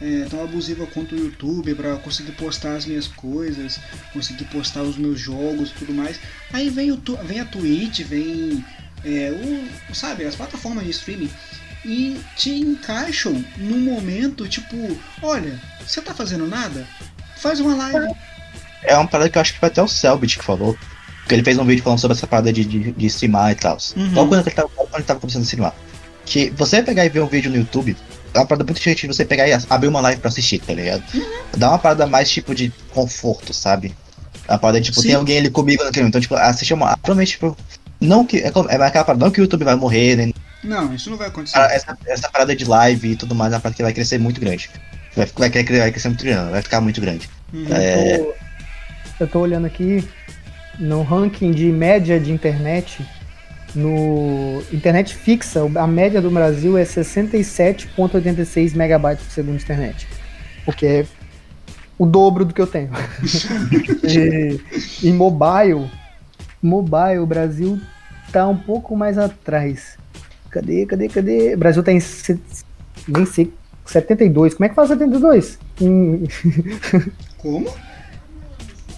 é, 0.01 0.25
tão 0.29 0.43
abusiva 0.43 0.87
quanto 0.87 1.13
o 1.13 1.17
YouTube 1.17 1.75
pra 1.75 1.95
conseguir 1.97 2.31
postar 2.31 2.75
as 2.77 2.85
minhas 2.85 3.07
coisas, 3.07 3.79
conseguir 4.13 4.45
postar 4.45 4.81
os 4.81 4.97
meus 4.97 5.19
jogos 5.19 5.69
e 5.69 5.73
tudo 5.73 5.93
mais. 5.93 6.19
Aí 6.51 6.69
vem, 6.69 6.91
o, 6.91 6.99
vem 7.23 7.39
a 7.39 7.45
Twitch, 7.45 7.99
vem 8.01 8.65
é, 9.05 9.31
o, 9.31 9.93
sabe, 9.95 10.25
as 10.25 10.35
plataformas 10.35 10.83
de 10.85 10.89
streaming 10.91 11.29
e 11.85 12.19
te 12.35 12.51
encaixam 12.51 13.43
num 13.57 13.79
momento 13.79 14.47
tipo, 14.47 14.75
olha, 15.21 15.59
você 15.85 16.01
tá 16.01 16.13
fazendo 16.13 16.47
nada? 16.47 16.85
Faz 17.37 17.59
uma 17.59 17.75
live. 17.75 18.13
É 18.83 18.95
uma 18.95 19.07
parada 19.07 19.29
que 19.29 19.37
eu 19.37 19.41
acho 19.41 19.53
que 19.53 19.59
foi 19.59 19.67
até 19.67 19.81
o 19.81 19.87
Selbit 19.87 20.37
que 20.37 20.43
falou. 20.43 20.77
Porque 21.21 21.35
ele 21.35 21.43
fez 21.43 21.57
um 21.57 21.65
vídeo 21.65 21.83
falando 21.83 21.99
sobre 21.99 22.17
essa 22.17 22.25
parada 22.25 22.51
de, 22.51 22.65
de, 22.65 22.91
de 22.91 23.05
streamar 23.05 23.51
e 23.51 23.55
tal. 23.55 23.77
Uhum. 23.95 24.13
Logo 24.13 24.29
quando 24.29 24.47
ele, 24.47 24.55
tava, 24.55 24.69
quando 24.69 24.95
ele 24.95 25.03
tava 25.03 25.19
começando 25.19 25.41
a 25.41 25.45
streamar. 25.45 25.73
Que 26.25 26.49
você 26.51 26.81
pegar 26.81 27.05
e 27.05 27.09
ver 27.09 27.21
um 27.21 27.27
vídeo 27.27 27.51
no 27.51 27.57
YouTube, 27.57 27.95
é 28.33 28.39
uma 28.39 28.45
parada 28.45 28.63
muito 28.63 28.77
diferente 28.77 29.01
de 29.01 29.07
você 29.07 29.25
pegar 29.25 29.47
e 29.47 29.53
abrir 29.69 29.87
uma 29.87 30.01
live 30.01 30.19
pra 30.19 30.29
assistir, 30.29 30.59
tá 30.59 30.73
ligado? 30.73 31.03
Dá 31.55 31.69
uma 31.69 31.79
parada 31.79 32.07
mais 32.07 32.29
tipo 32.29 32.53
de 32.53 32.71
conforto, 32.91 33.53
sabe? 33.53 33.95
É 34.47 34.53
uma 34.53 34.59
parada 34.59 34.81
tipo, 34.81 34.99
Sim. 34.99 35.09
tem 35.09 35.15
alguém 35.15 35.37
ali 35.37 35.49
comigo 35.49 35.83
naquele 35.83 36.03
momento. 36.03 36.17
Então, 36.17 36.21
tipo, 36.21 36.35
assistir 36.35 36.73
uma. 36.73 36.97
Provavelmente, 36.97 37.31
tipo. 37.33 37.55
Não 38.01 38.25
que. 38.25 38.37
É, 38.37 38.47
é 38.47 38.75
aquela 38.83 39.05
parada, 39.05 39.23
não 39.23 39.31
que 39.31 39.39
o 39.39 39.43
YouTube 39.43 39.63
vai 39.63 39.75
morrer, 39.75 40.15
nem 40.15 40.33
Não, 40.63 40.93
isso 40.93 41.09
não 41.09 41.17
vai 41.17 41.27
acontecer. 41.27 41.57
ah, 41.57 41.67
essa, 41.71 41.97
essa 42.05 42.29
parada 42.29 42.55
de 42.55 42.65
live 42.65 43.11
e 43.11 43.15
tudo 43.15 43.33
mais, 43.33 43.53
é 43.53 43.55
uma 43.55 43.61
parada 43.61 43.75
que 43.75 43.83
vai 43.83 43.93
crescer 43.93 44.17
muito 44.17 44.41
grande. 44.41 44.69
Vai, 45.15 45.25
vai, 45.25 45.49
crescer, 45.49 45.79
vai 45.79 45.91
crescer 45.91 46.09
muito 46.09 46.23
grande, 46.23 46.51
vai 46.51 46.61
ficar 46.61 46.81
muito 46.81 47.01
grande. 47.01 47.29
Uhum. 47.53 47.65
É. 47.71 48.15
Eu, 48.15 48.25
tô, 48.25 48.35
eu 49.21 49.27
tô 49.27 49.39
olhando 49.39 49.65
aqui 49.65 50.07
no 50.79 51.03
ranking 51.03 51.51
de 51.51 51.71
média 51.71 52.19
de 52.19 52.31
internet. 52.31 53.05
No 53.75 54.63
internet 54.73 55.13
fixa, 55.13 55.61
a 55.75 55.85
média 55.85 56.19
do 56.19 56.31
Brasil 56.31 56.75
é 56.75 56.83
67,86 56.83 58.75
megabytes 58.75 59.25
por 59.25 59.31
segundo 59.31 59.57
de 59.57 59.63
internet. 59.63 60.07
O 60.65 60.73
que 60.73 60.87
é 60.87 61.05
o 61.99 62.05
dobro 62.05 62.45
do 62.45 62.53
que 62.53 62.61
eu 62.61 62.65
tenho. 62.65 62.89
e, 64.03 64.59
em 65.07 65.13
mobile, 65.13 65.91
mobile, 66.61 67.19
o 67.19 67.27
Brasil 67.27 67.79
tá 68.31 68.47
um 68.47 68.57
pouco 68.57 68.95
mais 68.95 69.17
atrás. 69.17 69.98
Cadê, 70.49 70.85
cadê, 70.85 71.07
cadê? 71.07 71.53
O 71.53 71.57
Brasil 71.57 71.83
tá 71.83 71.91
em. 71.91 71.99
Nem 73.07 73.25
sei. 73.25 73.53
72. 73.85 74.53
Como 74.53 74.65
é 74.65 74.69
que 74.69 74.75
faz 74.75 74.89
72? 74.89 75.57
Em, 75.81 76.23
Como? 77.37 77.67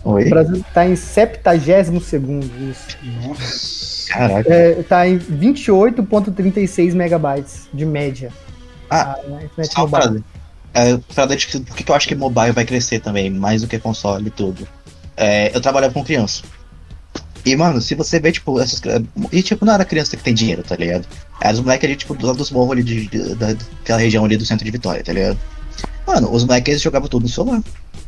o 0.03 0.11
Oi? 0.13 0.25
Brasil 0.29 0.65
tá 0.73 0.85
em 0.87 0.95
70 0.95 1.57
segundo. 2.01 2.45
Isso. 2.69 2.97
Nossa. 3.27 4.13
Caraca. 4.13 4.53
É, 4.53 4.83
tá 4.83 5.07
em 5.07 5.17
28,36 5.19 6.93
megabytes 6.93 7.69
de 7.73 7.85
média. 7.85 8.31
Ah, 8.89 9.15
a 9.15 9.43
internet 9.43 9.71
Só 9.73 9.85
uma 9.85 9.99
mobile. 9.99 10.23
parada. 10.23 10.23
É, 10.73 10.97
de 11.35 11.47
que- 11.47 11.59
por 11.61 11.75
que 11.75 11.83
que 11.83 11.91
eu 11.91 11.95
acho 11.95 12.07
que 12.07 12.15
mobile 12.15 12.51
vai 12.51 12.65
crescer 12.65 12.99
também, 12.99 13.29
mais 13.29 13.61
do 13.61 13.67
que 13.67 13.77
console 13.79 14.27
e 14.27 14.31
tudo? 14.31 14.67
É, 15.15 15.55
eu 15.55 15.61
trabalhava 15.61 15.93
com 15.93 16.03
criança. 16.03 16.43
E, 17.45 17.55
mano, 17.55 17.81
se 17.81 17.95
você 17.95 18.19
vê, 18.19 18.31
tipo, 18.31 18.59
essas. 18.59 18.81
E, 19.31 19.41
tipo, 19.41 19.65
não 19.65 19.73
era 19.73 19.83
criança 19.85 20.15
que 20.15 20.23
tem 20.23 20.33
dinheiro, 20.33 20.63
tá 20.63 20.75
ligado? 20.75 21.05
Era 21.41 21.53
os 21.53 21.59
moleques 21.59 21.87
ali, 21.89 21.95
tipo, 21.95 22.13
do 22.13 22.27
lado 22.27 22.37
dos 22.37 22.51
morros 22.51 22.71
ali, 22.73 22.83
de, 22.83 23.07
de- 23.07 23.35
da- 23.35 23.53
daquela 23.53 23.99
região 23.99 24.23
ali 24.23 24.37
do 24.37 24.45
centro 24.45 24.63
de 24.63 24.71
Vitória, 24.71 25.03
tá 25.03 25.11
ligado? 25.11 25.37
Mano, 26.05 26.31
os 26.31 26.43
moleques 26.43 26.69
eles 26.71 26.81
jogavam 26.81 27.07
tudo 27.07 27.23
no 27.23 27.29
celular. 27.29 27.61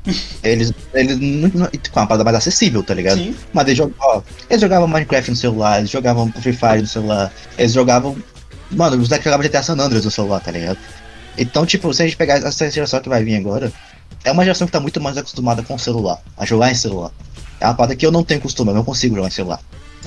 Eles. 0.43 0.73
Eles 0.93 1.17
não. 1.17 1.49
não- 1.53 1.67
tipo, 1.67 1.97
uma 1.97 2.05
parada 2.05 2.23
mais 2.25 2.35
acessível, 2.37 2.83
tá 2.83 2.93
ligado? 2.93 3.17
Sim. 3.17 3.35
Mas 3.53 3.65
eles 3.67 3.77
jogavam, 3.77 3.97
ó, 4.17 4.21
eles 4.49 4.61
jogavam 4.61 4.87
Minecraft 4.87 5.31
no 5.31 5.37
celular, 5.37 5.77
eles 5.79 5.89
jogavam 5.89 6.31
Free 6.33 6.51
Fire 6.53 6.81
no 6.81 6.87
celular, 6.87 7.31
eles 7.57 7.71
jogavam. 7.71 8.17
Mano, 8.71 8.97
os 9.01 9.07
moleques 9.07 9.23
jogavam 9.23 9.45
GTA 9.45 9.63
San 9.63 9.73
Andreas 9.79 10.03
no 10.05 10.11
celular, 10.11 10.41
tá 10.41 10.51
ligado? 10.51 10.77
Então, 11.37 11.65
tipo, 11.65 11.93
se 11.93 12.01
a 12.01 12.05
gente 12.05 12.17
pegar 12.17 12.35
essa 12.35 12.69
geração 12.69 12.99
que 12.99 13.07
vai 13.09 13.23
vir 13.23 13.37
agora, 13.37 13.71
é 14.25 14.31
uma 14.31 14.43
geração 14.43 14.67
que 14.67 14.73
tá 14.73 14.79
muito 14.79 14.99
mais 14.99 15.17
acostumada 15.17 15.63
com 15.63 15.75
o 15.75 15.79
celular, 15.79 16.19
a 16.37 16.45
jogar 16.45 16.71
em 16.71 16.75
celular. 16.75 17.11
É 17.63 17.67
uma 17.67 17.75
parada 17.75 17.95
que 17.95 18.05
eu 18.05 18.11
não 18.11 18.25
tenho 18.25 18.41
costume, 18.41 18.71
eu 18.71 18.75
não 18.75 18.83
consigo 18.83 19.15
jogar 19.15 19.29
em 19.29 19.31
celular. 19.31 19.59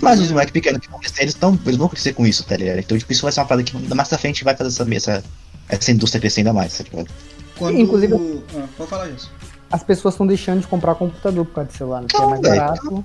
Mas 0.03 0.21
os 0.21 0.31
moleques 0.31 0.53
pequenos 0.53 0.79
que 0.79 0.91
vão 0.91 1.01
crescer, 1.01 1.23
eles, 1.23 1.33
tão, 1.33 1.59
eles 1.65 1.77
vão 1.79 1.89
crescer 1.89 2.13
com 2.13 2.27
isso, 2.27 2.45
tá 2.45 2.55
ligado? 2.55 2.79
Então, 2.81 2.99
tipo, 2.99 3.11
isso 3.11 3.23
vai 3.23 3.33
ser 3.33 3.41
uma 3.41 3.47
parada 3.47 3.65
que 3.65 3.95
mais 3.95 4.09
pra 4.11 4.19
frente 4.19 4.45
vai 4.45 4.55
fazer 4.55 4.69
essa, 4.69 4.95
essa, 4.95 5.25
essa 5.71 5.91
indústria 5.91 6.21
crescer 6.21 6.41
ainda 6.41 6.53
mais, 6.53 6.77
tá 6.77 6.85
ligado? 6.85 7.09
Quando... 7.57 7.79
Inclusive- 7.79 8.43
Ah, 8.59 8.67
pode 8.77 8.91
falar 8.91 9.09
isso. 9.09 9.33
As 9.73 9.83
pessoas 9.83 10.13
estão 10.13 10.27
deixando 10.27 10.61
de 10.61 10.67
comprar 10.67 10.95
computador 10.97 11.47
por 11.47 11.55
causa 11.55 11.71
de 11.71 11.77
celular, 11.79 12.03
né? 12.03 12.09
É 12.15 12.19
Não, 12.19 12.29
mais 12.29 12.41
barato. 12.43 13.05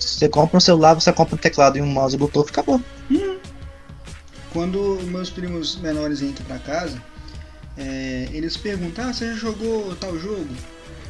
Você 0.00 0.28
compra 0.28 0.56
um 0.56 0.60
celular, 0.60 0.94
você 0.94 1.12
compra 1.12 1.36
um 1.36 1.38
teclado 1.38 1.78
e 1.78 1.80
um 1.80 1.86
mouse 1.86 2.16
e 2.16 2.18
Bluetooth, 2.18 2.50
acabou. 2.50 2.80
Quando 4.52 4.98
meus 5.04 5.30
primos 5.30 5.76
menores 5.76 6.22
entram 6.22 6.44
pra 6.46 6.58
casa, 6.58 7.00
é, 7.78 8.28
eles 8.32 8.56
perguntam: 8.56 9.08
Ah, 9.08 9.12
você 9.12 9.28
já 9.32 9.34
jogou 9.34 9.94
tal 9.96 10.18
jogo? 10.18 10.46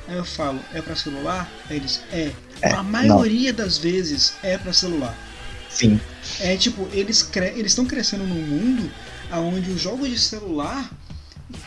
Aí 0.08 0.16
eu 0.16 0.24
falo: 0.24 0.60
É 0.72 0.80
pra 0.80 0.96
celular? 0.96 1.50
Aí 1.68 1.76
eles: 1.76 2.00
É. 2.12 2.32
É, 2.62 2.70
A 2.72 2.82
maioria 2.82 3.52
das 3.52 3.78
vezes 3.78 4.34
é 4.42 4.56
pra 4.56 4.72
celular. 4.72 5.16
Sim. 5.68 6.00
É 6.40 6.56
tipo, 6.56 6.88
eles 6.92 7.22
cre 7.22 7.48
eles 7.48 7.72
estão 7.72 7.84
crescendo 7.84 8.24
num 8.24 8.34
mundo 8.34 8.90
onde 9.30 9.70
os 9.70 9.80
jogos 9.80 10.08
de 10.08 10.18
celular 10.18 10.90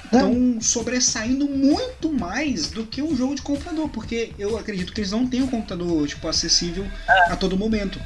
estão 0.05 0.59
sobressaindo 0.61 1.47
muito 1.47 2.11
mais 2.11 2.69
do 2.69 2.85
que 2.85 3.01
um 3.01 3.15
jogo 3.15 3.35
de 3.35 3.41
computador, 3.41 3.87
porque 3.89 4.31
eu 4.39 4.57
acredito 4.57 4.91
que 4.91 5.01
eles 5.01 5.11
não 5.11 5.27
têm 5.27 5.43
um 5.43 5.47
computador 5.47 6.07
tipo 6.07 6.27
acessível 6.27 6.85
a 7.07 7.35
todo 7.35 7.57
momento. 7.57 7.99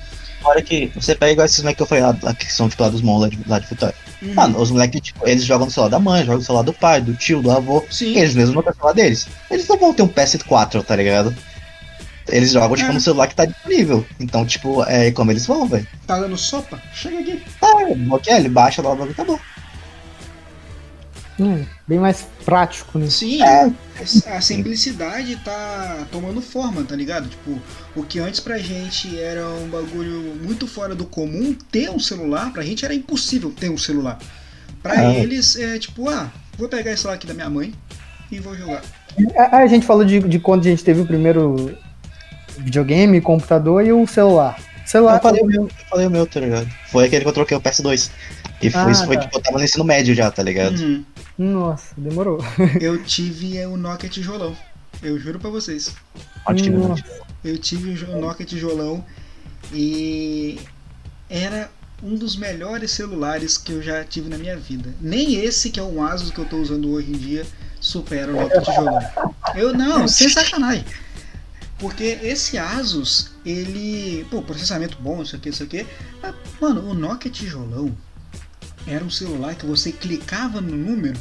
Fora 0.44 0.62
que 0.62 0.92
você 0.94 1.16
pega 1.16 1.32
igual 1.32 1.46
esses 1.46 1.60
moleques 1.62 1.78
que 1.78 1.84
eu 1.84 1.88
falei 1.88 2.04
lá, 2.04 2.18
lá 2.22 2.34
que 2.34 2.52
são 2.52 2.70
lá 2.78 2.90
dos 2.90 3.02
mons 3.02 3.22
lá 3.22 3.30
de, 3.30 3.40
lá 3.48 3.60
de 3.60 3.68
Vitória. 3.68 3.96
Uhum. 4.22 4.34
Mano, 4.34 4.60
os 4.62 4.72
moleques, 4.72 5.00
tipo, 5.00 5.26
eles 5.28 5.46
jogam 5.46 5.66
no 5.68 5.72
celular 5.72 5.90
da 5.90 6.00
mãe, 6.00 6.22
jogam 6.22 6.38
no 6.40 6.44
celular 6.44 6.64
do 6.64 6.74
pai, 6.74 7.02
do 7.02 7.14
tio, 7.14 7.42
do 7.42 7.50
avô. 7.50 7.84
Sim. 7.90 8.18
Eles 8.18 8.36
mesmos 8.36 8.54
não 8.56 8.62
têm 8.62 8.72
o 8.72 8.76
celular 8.76 8.94
deles. 8.94 9.28
Eles 9.50 9.68
não 9.68 9.78
vão 9.78 9.94
ter 9.94 10.04
um 10.04 10.08
PS4, 10.08 10.84
tá 10.84 10.96
ligado? 10.98 11.34
Eles 12.28 12.52
jogam, 12.52 12.76
tipo, 12.76 12.90
É. 12.90 12.94
no 12.94 13.00
celular 13.02 13.28
que 13.28 13.36
tá 13.36 13.46
disponível. 13.46 14.06
Então, 14.20 14.46
tipo, 14.46 14.84
é 14.84 15.12
como 15.12 15.32
eles 15.32 15.46
vão, 15.46 15.66
velho. 15.68 15.88
Tá 16.06 16.20
dando 16.20 16.38
sopa? 16.38 16.82
Chega 16.94 17.20
aqui. 17.20 17.42
Ah, 17.62 17.74
ok, 18.12 18.34
ele 18.34 18.50
baixa 18.50 18.82
lá, 18.82 18.96
e 18.96 19.12
acabou. 19.12 19.40
Hum, 21.40 21.66
bem 21.88 21.98
mais 22.00 22.28
prático, 22.46 23.00
né? 23.00 23.10
Sim, 23.10 23.42
É. 23.42 23.72
a 24.28 24.40
simplicidade 24.42 25.36
tá 25.38 26.06
tomando 26.12 26.42
forma, 26.42 26.84
tá 26.84 26.96
ligado? 26.96 27.28
Tipo, 27.28 27.60
o 27.96 28.04
que 28.04 28.20
antes 28.20 28.40
pra 28.40 28.58
gente 28.60 29.20
era 29.20 29.48
um 29.50 29.68
bagulho 29.68 30.36
muito 30.44 30.68
fora 30.68 30.94
do 30.94 31.06
comum, 31.06 31.56
ter 31.72 31.90
um 31.90 32.00
celular, 32.00 32.52
pra 32.54 32.62
gente 32.64 32.86
era 32.86 32.94
impossível 32.94 33.52
ter 33.52 33.70
um 33.70 33.78
celular. 33.78 34.20
Pra 34.82 35.04
É. 35.14 35.20
eles 35.22 35.56
é 35.56 35.80
tipo, 35.80 36.08
ah, 36.10 36.32
vou 36.58 36.70
pegar 36.70 36.92
esse 36.92 37.02
celular 37.02 37.16
aqui 37.16 37.26
da 37.26 37.34
minha 37.34 37.50
mãe 37.50 37.74
e 38.32 38.40
vou 38.40 38.56
jogar. 38.56 38.82
A, 39.38 39.58
a 39.58 39.68
gente 39.68 39.86
falou 39.86 40.04
de, 40.06 40.20
de 40.20 40.40
quando 40.40 40.62
a 40.66 40.70
gente 40.70 40.84
teve 40.84 41.02
o 41.02 41.06
primeiro 41.06 41.76
videogame, 42.58 43.20
computador 43.22 43.86
e 43.86 43.92
o 43.92 44.06
celular. 44.06 44.60
Celular. 44.86 45.16
Eu 45.18 45.22
falei 45.22 45.42
o 45.42 45.46
meu, 45.46 45.64
eu 45.64 45.70
falei 45.90 46.08
o 46.08 46.12
meu, 46.12 46.28
tá 46.28 46.40
ligado? 46.40 46.68
Foi 46.92 47.06
aquele 47.06 47.22
que 47.24 47.30
eu 47.30 47.34
troquei 47.34 47.56
o 47.58 47.62
PS2. 47.62 48.12
E 48.62 48.70
foi, 48.70 48.82
Ah, 48.82 48.92
isso 48.92 49.06
foi, 49.06 49.16
tá. 49.16 49.24
tipo, 49.24 49.38
eu 49.38 49.42
tava 49.42 49.58
no 49.58 49.64
ensino 49.64 49.84
médio 49.84 50.14
já, 50.14 50.30
tá 50.30 50.44
ligado? 50.44 50.78
Uhum. 50.80 51.04
Nossa, 51.38 51.94
demorou. 51.98 52.40
Eu 52.80 53.04
tive 53.04 53.58
é, 53.58 53.68
o 53.68 53.78
Nokia 53.78 54.10
tijolão. 54.10 54.56
Eu 55.02 55.20
juro 55.20 55.40
pra 55.40 55.50
vocês. 55.50 55.94
Ótimo. 56.46 56.90
né? 56.90 57.04
Eu 57.44 57.58
tive 57.58 58.06
o 58.06 58.22
Nokia 58.22 58.46
tijolão 58.46 59.04
e 59.72 60.60
era 61.30 61.70
um 62.02 62.16
dos 62.16 62.36
melhores 62.36 62.92
celulares 62.92 63.58
que 63.58 63.72
eu 63.72 63.82
já 63.82 64.04
tive 64.04 64.30
na 64.30 64.38
minha 64.38 64.58
vida. 64.58 64.94
Nem 65.02 65.36
esse 65.36 65.70
que 65.70 65.80
é 65.80 65.84
o 65.84 66.04
Asus 66.04 66.32
que 66.32 66.40
eu 66.40 66.46
tô 66.46 66.58
usando 66.58 66.92
hoje 66.92 67.10
em 67.10 67.18
dia 67.18 67.46
supera 67.80 68.32
o 68.32 68.36
Nokia 68.36 68.62
tijolão. 68.62 69.00
Eu 69.56 69.74
não, 69.74 70.08
sem 70.08 70.30
sacanagem. 70.30 70.86
Porque 71.80 72.20
esse 72.22 72.58
Asus, 72.58 73.32
ele, 73.46 74.26
pô, 74.30 74.42
processamento 74.42 74.98
bom, 75.02 75.22
isso 75.22 75.36
aqui, 75.36 75.50
isso 75.50 75.64
aqui. 75.64 75.86
Mas, 76.22 76.36
mano, 76.62 76.90
o 76.90 76.94
Nokia 76.94 77.32
tijolão 77.32 77.96
era 78.88 79.04
um 79.04 79.10
celular 79.10 79.56
que 79.56 79.66
você 79.66 79.92
clicava 79.92 80.60
no 80.62 80.76
número 80.76 81.18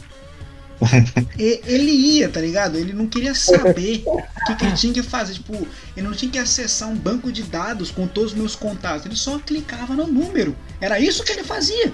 e 1.38 1.60
ele 1.64 1.92
ia, 1.92 2.28
tá 2.28 2.40
ligado? 2.40 2.76
Ele 2.76 2.92
não 2.92 3.06
queria 3.06 3.34
saber 3.34 4.02
o 4.04 4.20
que, 4.46 4.54
que 4.56 4.64
ele 4.64 4.74
tinha 4.74 4.92
que 4.92 5.02
fazer. 5.02 5.34
Tipo, 5.34 5.66
ele 5.96 6.06
não 6.08 6.14
tinha 6.14 6.30
que 6.30 6.38
acessar 6.38 6.88
um 6.88 6.96
banco 6.96 7.30
de 7.30 7.44
dados 7.44 7.90
com 7.92 8.06
todos 8.06 8.32
os 8.32 8.36
meus 8.38 8.56
contatos. 8.56 9.06
Ele 9.06 9.14
só 9.14 9.38
clicava 9.38 9.94
no 9.94 10.06
número. 10.08 10.56
Era 10.80 10.98
isso 10.98 11.22
que 11.22 11.30
ele 11.32 11.44
fazia. 11.44 11.92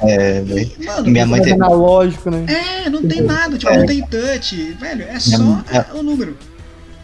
É, 0.00 0.42
velho. 0.42 0.72
E, 0.78 0.84
mano, 0.84 1.08
Minha 1.10 1.24
mãe 1.26 1.40
teve. 1.40 1.52
analógico, 1.54 2.28
né? 2.30 2.44
é, 2.48 2.90
não 2.90 3.00
tem 3.06 3.20
nada, 3.22 3.56
tipo, 3.56 3.72
não 3.72 3.86
tem 3.86 4.04
touch. 4.04 4.72
Velho, 4.72 5.04
é 5.04 5.20
só 5.20 5.38
Minha- 5.38 5.64
é, 5.70 5.92
o 5.94 6.02
número. 6.02 6.36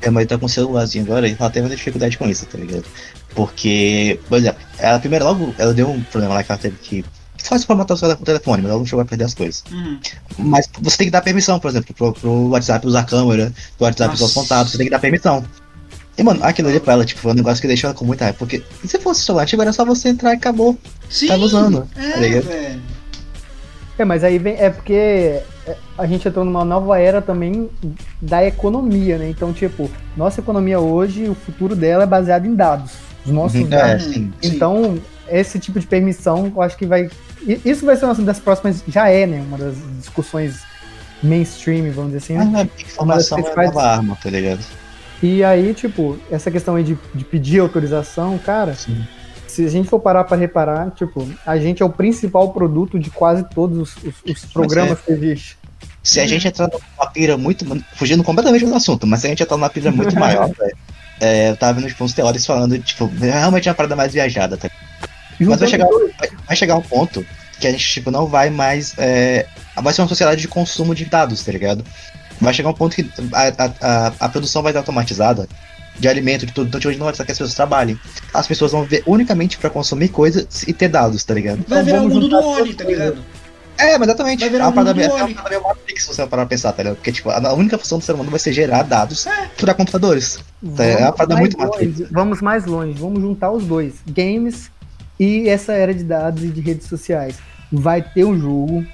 Minha 0.00 0.10
mãe 0.10 0.26
tá 0.26 0.36
com 0.36 0.46
um 0.46 0.48
celularzinho 0.48 1.04
agora 1.04 1.28
e 1.28 1.36
ela 1.38 1.48
teve 1.50 1.60
muita 1.62 1.76
dificuldade 1.76 2.18
com 2.18 2.28
isso, 2.28 2.44
tá 2.46 2.58
ligado? 2.58 2.84
Porque, 3.32 4.18
por 4.28 4.38
exemplo, 4.38 4.60
ela 4.76 4.98
primeiro 4.98 5.24
logo, 5.24 5.54
ela 5.56 5.72
deu 5.72 5.88
um 5.88 6.02
problema 6.02 6.34
lá 6.34 6.42
que 6.42 6.50
ela 6.50 6.60
teve 6.60 6.76
que. 6.82 7.04
Faz 7.42 7.64
formatar 7.64 7.94
o 7.96 7.98
seu 7.98 8.14
telefone, 8.16 8.62
mas 8.62 8.70
ela 8.70 8.78
não 8.78 8.86
chegou 8.86 9.02
a 9.02 9.04
perder 9.04 9.24
as 9.24 9.34
coisas. 9.34 9.64
Uhum. 9.70 9.98
Mas 10.38 10.68
você 10.80 10.96
tem 10.98 11.06
que 11.08 11.10
dar 11.10 11.20
permissão, 11.22 11.58
por 11.58 11.70
exemplo, 11.70 11.94
pro, 11.94 12.12
pro 12.12 12.48
WhatsApp 12.48 12.86
usar 12.86 13.00
a 13.00 13.04
câmera, 13.04 13.52
pro 13.76 13.86
WhatsApp 13.86 14.14
usar 14.14 14.24
os 14.24 14.34
Nossa. 14.34 14.48
contatos, 14.48 14.72
você 14.72 14.78
tem 14.78 14.86
que 14.86 14.90
dar 14.92 14.98
permissão. 14.98 15.44
E, 16.16 16.22
mano, 16.22 16.44
aquilo 16.44 16.68
ali 16.68 16.78
pra 16.78 16.92
ela, 16.92 17.04
tipo, 17.04 17.20
foi 17.20 17.32
um 17.32 17.34
negócio 17.34 17.60
que 17.60 17.66
deixou 17.66 17.88
ela 17.88 17.98
com 17.98 18.04
muita 18.04 18.24
raiva. 18.24 18.38
Porque 18.38 18.62
se 18.84 18.98
fosse 18.98 19.22
celular 19.24 19.42
antigo, 19.44 19.62
era 19.62 19.72
só 19.72 19.84
você 19.84 20.10
entrar 20.10 20.32
e 20.32 20.36
acabou. 20.36 20.76
Sim, 21.08 21.26
Tava 21.28 21.42
usando, 21.42 21.88
tá 21.94 22.00
É, 22.02 22.18
velho. 22.40 22.82
É, 23.98 24.04
mas 24.04 24.24
aí 24.24 24.38
vem. 24.38 24.54
É 24.58 24.68
porque 24.70 24.92
é, 24.94 25.42
a 25.96 26.06
gente 26.06 26.26
entrou 26.26 26.44
numa 26.44 26.64
nova 26.64 26.98
era 26.98 27.22
também 27.22 27.68
da 28.20 28.44
economia, 28.44 29.18
né? 29.18 29.28
Então, 29.30 29.52
tipo, 29.52 29.90
nossa 30.16 30.40
economia 30.40 30.80
hoje, 30.80 31.28
o 31.28 31.34
futuro 31.34 31.74
dela 31.76 32.02
é 32.04 32.06
baseado 32.06 32.46
em 32.46 32.54
dados. 32.54 32.92
Os 33.24 33.30
nossos 33.32 33.60
Uhum, 33.60 33.68
dados. 33.68 34.04
é, 34.06 34.12
sim. 34.12 34.32
Sim. 34.40 34.54
Então, 34.56 34.98
esse 35.28 35.58
tipo 35.58 35.78
de 35.78 35.86
permissão, 35.86 36.52
eu 36.54 36.62
acho 36.62 36.76
que 36.76 36.84
vai. 36.86 37.08
Isso 37.64 37.84
vai 37.86 37.96
ser 37.96 38.04
uma 38.06 38.14
das 38.14 38.38
próximas. 38.38 38.82
Já 38.88 39.08
é, 39.08 39.26
né? 39.26 39.40
Uma 39.46 39.58
das 39.58 39.74
discussões 39.98 40.60
mainstream, 41.22 41.90
vamos 41.92 42.12
dizer 42.12 42.18
assim. 42.34 42.50
Né, 42.50 42.68
informação 42.80 43.38
é 43.38 43.42
principais- 43.42 43.68
nova 43.72 43.86
arma, 43.86 44.18
tá 44.22 44.30
ligado? 44.30 44.60
E 45.22 45.44
aí, 45.44 45.72
tipo, 45.72 46.18
essa 46.30 46.50
questão 46.50 46.74
aí 46.74 46.82
de, 46.82 46.98
de 47.14 47.24
pedir 47.24 47.60
autorização, 47.60 48.36
cara, 48.38 48.74
Sim. 48.74 49.06
se 49.46 49.64
a 49.64 49.68
gente 49.68 49.88
for 49.88 50.00
parar 50.00 50.24
pra 50.24 50.36
reparar, 50.36 50.90
tipo, 50.90 51.28
a 51.46 51.56
gente 51.58 51.80
é 51.80 51.86
o 51.86 51.90
principal 51.90 52.52
produto 52.52 52.98
de 52.98 53.08
quase 53.10 53.44
todos 53.54 53.78
os, 53.78 53.96
os- 54.04 54.14
os 54.44 54.44
programas 54.52 55.00
que 55.00 55.12
existem. 55.12 55.56
Se 56.02 56.18
a 56.18 56.26
gente 56.26 56.48
entrar 56.48 56.68
numa 56.68 57.10
pira 57.12 57.36
muito. 57.36 57.64
Fugindo 57.94 58.24
completamente 58.24 58.64
do 58.64 58.74
assunto, 58.74 59.06
mas 59.06 59.20
se 59.20 59.26
a 59.26 59.30
gente 59.30 59.42
entrar 59.44 59.56
numa 59.56 59.70
pira 59.70 59.92
muito 59.92 60.16
maior, 60.18 60.48
velho. 60.58 60.76
É, 61.20 61.50
eu 61.50 61.56
tava 61.56 61.74
vendo 61.74 61.86
tipo, 61.86 62.02
uns 62.02 62.12
teóricos 62.12 62.44
falando, 62.44 62.76
tipo, 62.80 63.06
realmente 63.06 63.68
é 63.68 63.70
uma 63.70 63.76
parada 63.76 63.94
mais 63.94 64.12
viajada, 64.12 64.56
tá? 64.56 64.68
Mas 65.50 65.60
vai 65.60 65.68
chegar, 65.68 65.86
vai, 66.18 66.28
vai 66.46 66.56
chegar 66.56 66.76
um 66.76 66.82
ponto 66.82 67.24
que 67.60 67.66
a 67.66 67.70
gente, 67.70 67.84
tipo, 67.86 68.10
não 68.10 68.26
vai 68.26 68.50
mais. 68.50 68.94
é, 68.98 69.46
vai 69.82 69.92
ser 69.92 70.02
uma 70.02 70.08
sociedade 70.08 70.40
de 70.40 70.48
consumo 70.48 70.94
de 70.94 71.04
dados, 71.04 71.42
tá 71.44 71.52
ligado? 71.52 71.84
Vai 72.40 72.52
chegar 72.52 72.70
um 72.70 72.74
ponto 72.74 72.96
que 72.96 73.08
a, 73.32 73.42
a, 73.64 74.06
a, 74.06 74.12
a 74.20 74.28
produção 74.28 74.62
vai 74.62 74.70
estar 74.72 74.80
automatizada 74.80 75.48
de 75.98 76.08
alimento, 76.08 76.44
de 76.46 76.52
tudo. 76.52 76.68
Então, 76.68 76.80
tipo, 76.80 76.88
a 76.88 76.92
gente 76.92 76.98
não 76.98 77.04
vai 77.04 77.12
precisar 77.12 77.26
que 77.26 77.32
as 77.32 77.38
pessoas 77.38 77.54
trabalhem. 77.54 77.98
As 78.34 78.46
pessoas 78.48 78.72
vão 78.72 78.82
ver 78.84 79.02
unicamente 79.06 79.58
pra 79.58 79.70
consumir 79.70 80.08
coisas 80.08 80.62
e 80.66 80.72
ter 80.72 80.88
dados, 80.88 81.22
tá 81.22 81.34
ligado? 81.34 81.64
Vai 81.68 81.82
Então 81.82 81.84
virar 81.84 82.02
o 82.02 82.08
mundo 82.08 82.28
do 82.28 82.36
essas 82.36 82.50
tá 82.74 82.84
coisas. 82.84 82.86
ligado? 82.86 83.24
É, 83.78 83.98
mas 83.98 84.08
exatamente. 84.08 84.40
Vai 84.40 84.48
virar 84.50 84.64
é 84.64 84.66
uma 84.66 84.70
um 84.70 84.74
parada 84.74 84.90
mundo 84.94 84.96
meio, 85.00 85.10
do 85.10 85.18
é 85.18 85.24
uma 85.24 85.34
parada 85.34 85.50
meio 85.50 85.62
Matrix, 85.62 86.02
se 86.02 86.08
você 86.08 86.16
parar 86.26 86.28
pra 86.42 86.46
pensar, 86.46 86.72
tá 86.72 86.82
ligado? 86.82 86.96
Porque, 86.96 87.12
tipo, 87.12 87.30
a 87.30 87.52
única 87.54 87.78
função 87.78 87.98
do 87.98 88.04
ser 88.04 88.12
humano 88.12 88.30
vai 88.30 88.38
ser 88.40 88.52
gerar 88.52 88.82
dados 88.82 89.26
É. 89.26 89.48
pra 89.56 89.72
computadores. 89.74 90.38
É 90.78 90.96
uma 90.98 91.12
parada 91.12 91.34
mais 91.36 91.54
muito 91.54 91.58
longe, 91.58 92.06
Vamos 92.10 92.40
mais 92.42 92.64
longe, 92.66 92.98
vamos 92.98 93.20
juntar 93.20 93.50
os 93.50 93.64
dois: 93.64 93.94
games 94.06 94.70
e 95.22 95.48
essa 95.48 95.72
era 95.72 95.94
de 95.94 96.02
dados 96.02 96.42
e 96.42 96.48
de 96.48 96.60
redes 96.60 96.88
sociais. 96.88 97.36
Vai 97.70 98.02
ter 98.02 98.24
um 98.24 98.38
jogo, 98.38 98.84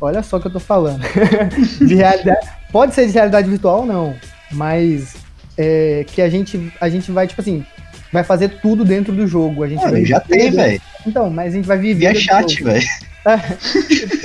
olha 0.00 0.22
só 0.22 0.38
o 0.38 0.40
que 0.40 0.46
eu 0.46 0.52
tô 0.52 0.60
falando. 0.60 1.02
de 1.86 1.94
realidade, 1.94 2.48
pode 2.72 2.94
ser 2.94 3.06
de 3.06 3.12
realidade 3.12 3.48
virtual 3.48 3.80
ou 3.80 3.86
não, 3.86 4.14
mas 4.52 5.14
é, 5.58 6.04
que 6.08 6.22
a 6.22 6.28
gente, 6.30 6.72
a 6.80 6.88
gente 6.88 7.12
vai, 7.12 7.26
tipo 7.26 7.42
assim, 7.42 7.64
vai 8.10 8.24
fazer 8.24 8.60
tudo 8.60 8.84
dentro 8.84 9.12
do 9.14 9.26
jogo. 9.26 9.62
A 9.62 9.68
gente 9.68 9.84
É, 9.84 10.04
já 10.04 10.20
tem, 10.20 10.50
velho. 10.50 10.80
Então, 11.06 11.28
mas 11.28 11.52
a 11.52 11.56
gente 11.56 11.68
vai 11.68 11.78
viver. 11.78 12.14
Do 12.14 12.20
chat, 12.20 12.62
velho. 12.62 12.86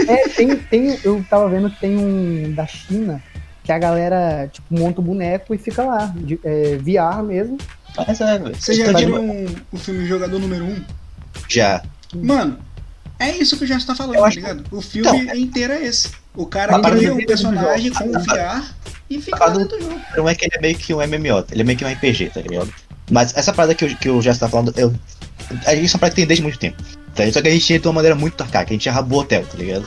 É, 0.07 0.30
tem, 0.30 0.56
tem, 0.56 0.99
eu 1.03 1.26
tava 1.28 1.49
vendo 1.49 1.72
que 1.72 1.80
tem 1.80 1.98
um 1.98 2.53
da 2.53 2.68
China 2.68 3.19
que 3.64 3.72
a 3.72 3.80
galera, 3.80 4.48
tipo, 4.52 4.68
monta 4.69 5.02
o 5.02 5.03
boneco 5.03 5.56
e 5.56 5.57
fica 5.57 5.84
lá, 5.84 6.14
de, 6.15 6.40
é, 6.44 6.78
VR 6.78 7.23
mesmo. 7.23 7.57
Mas 7.98 8.22
é, 8.22 8.38
velho. 8.38 8.56
Vocês 8.56 8.78
já 8.78 8.91
viram 8.91 9.48
o 9.72 9.78
filme 9.78 10.06
Jogador 10.06 10.38
Número 10.38 10.65
1? 10.65 10.84
Já. 11.52 11.84
Mano, 12.14 12.57
é 13.19 13.38
isso 13.38 13.57
que 13.57 13.64
o 13.64 13.68
Gerson 13.68 13.88
tá 13.88 13.95
falando, 13.95 14.15
Eu 14.15 14.23
tá 14.23 14.30
ligado? 14.30 14.64
O 14.72 14.82
filme 14.82 15.07
Então, 15.10 15.36
inteiro 15.36 15.73
é 15.73 15.84
esse. 15.86 16.10
O 16.34 16.45
cara 16.45 16.80
para 16.80 16.95
cria 16.95 17.14
um 17.14 17.26
personagem 17.26 17.91
com 17.91 18.06
um 18.06 18.11
VR 18.14 18.73
e 19.10 19.22
fica 19.22 19.49
dentro 19.49 19.78
do 19.78 19.84
jogo. 19.84 20.02
Não 20.15 20.30
é 20.30 20.34
que 20.34 20.45
ele 20.45 20.56
é 20.56 20.61
meio 20.61 20.78
que 20.78 20.94
um 20.94 20.98
MMO, 20.98 21.45
ele 21.52 21.61
é 21.61 21.64
meio 21.64 21.78
que 21.78 21.84
um 21.86 21.91
RPG, 21.91 22.32
tá 22.34 22.41
ligado? 22.41 22.73
Mas 23.11 23.36
essa 23.36 23.52
parada 23.52 23.76
que, 23.76 23.84
eu, 23.84 23.95
que 23.95 24.10
o 24.10 24.22
Jess 24.22 24.40
tá 24.40 24.48
falando, 24.48 24.73
eu, 24.78 24.94
a 25.65 25.76
gente 25.76 25.91
é 25.91 25.94
uma 25.94 25.99
parada 25.99 26.10
que 26.11 26.15
tem 26.15 26.26
desde 26.26 26.41
muito 26.41 26.57
tempo. 26.57 26.82
Tá? 27.14 27.30
Só 27.32 27.41
que 27.41 27.49
a 27.49 27.52
gente 27.52 27.65
tinha 27.65 27.80
de 27.80 27.88
uma 27.88 27.94
maneira 27.95 28.15
muito 28.15 28.41
arcaica, 28.41 28.69
a 28.69 28.73
gente 28.73 28.88
errava 28.88 29.14
o 29.14 29.18
hotel, 29.18 29.45
tá 29.45 29.57
ligado? 29.57 29.86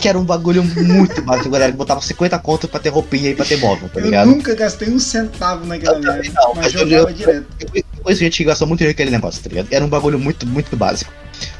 Que 0.00 0.08
era 0.08 0.18
um 0.18 0.24
bagulho 0.24 0.62
muito 0.62 1.22
básico, 1.22 1.48
galera. 1.50 1.72
Que 1.72 1.78
botava 1.78 2.00
50 2.02 2.38
conto 2.38 2.68
pra 2.68 2.78
ter 2.78 2.90
roupinha 2.90 3.30
e 3.30 3.34
pra 3.34 3.44
ter 3.46 3.56
móvel, 3.58 3.88
tá 3.88 3.98
Eu 4.00 4.04
ligado? 4.06 4.26
nunca 4.26 4.54
gastei 4.54 4.88
um 4.90 4.98
centavo 4.98 5.64
naquela 5.66 5.98
merda, 5.98 6.22
não, 6.34 6.54
mas 6.54 6.64
mas 6.66 6.74
eu- 6.74 6.80
jogava 6.80 7.10
eu- 7.10 7.14
direto. 7.14 7.46
Eu 7.74 7.82
conheço 8.02 8.20
gente 8.20 8.36
que 8.36 8.44
gastou 8.44 8.68
muito 8.68 8.78
dinheiro 8.80 8.94
naquele 8.94 9.10
negócio, 9.10 9.42
tá 9.42 9.48
ligado? 9.48 9.68
Era 9.70 9.84
um 9.84 9.88
bagulho 9.88 10.18
muito, 10.18 10.46
muito 10.46 10.76
básico. 10.76 11.10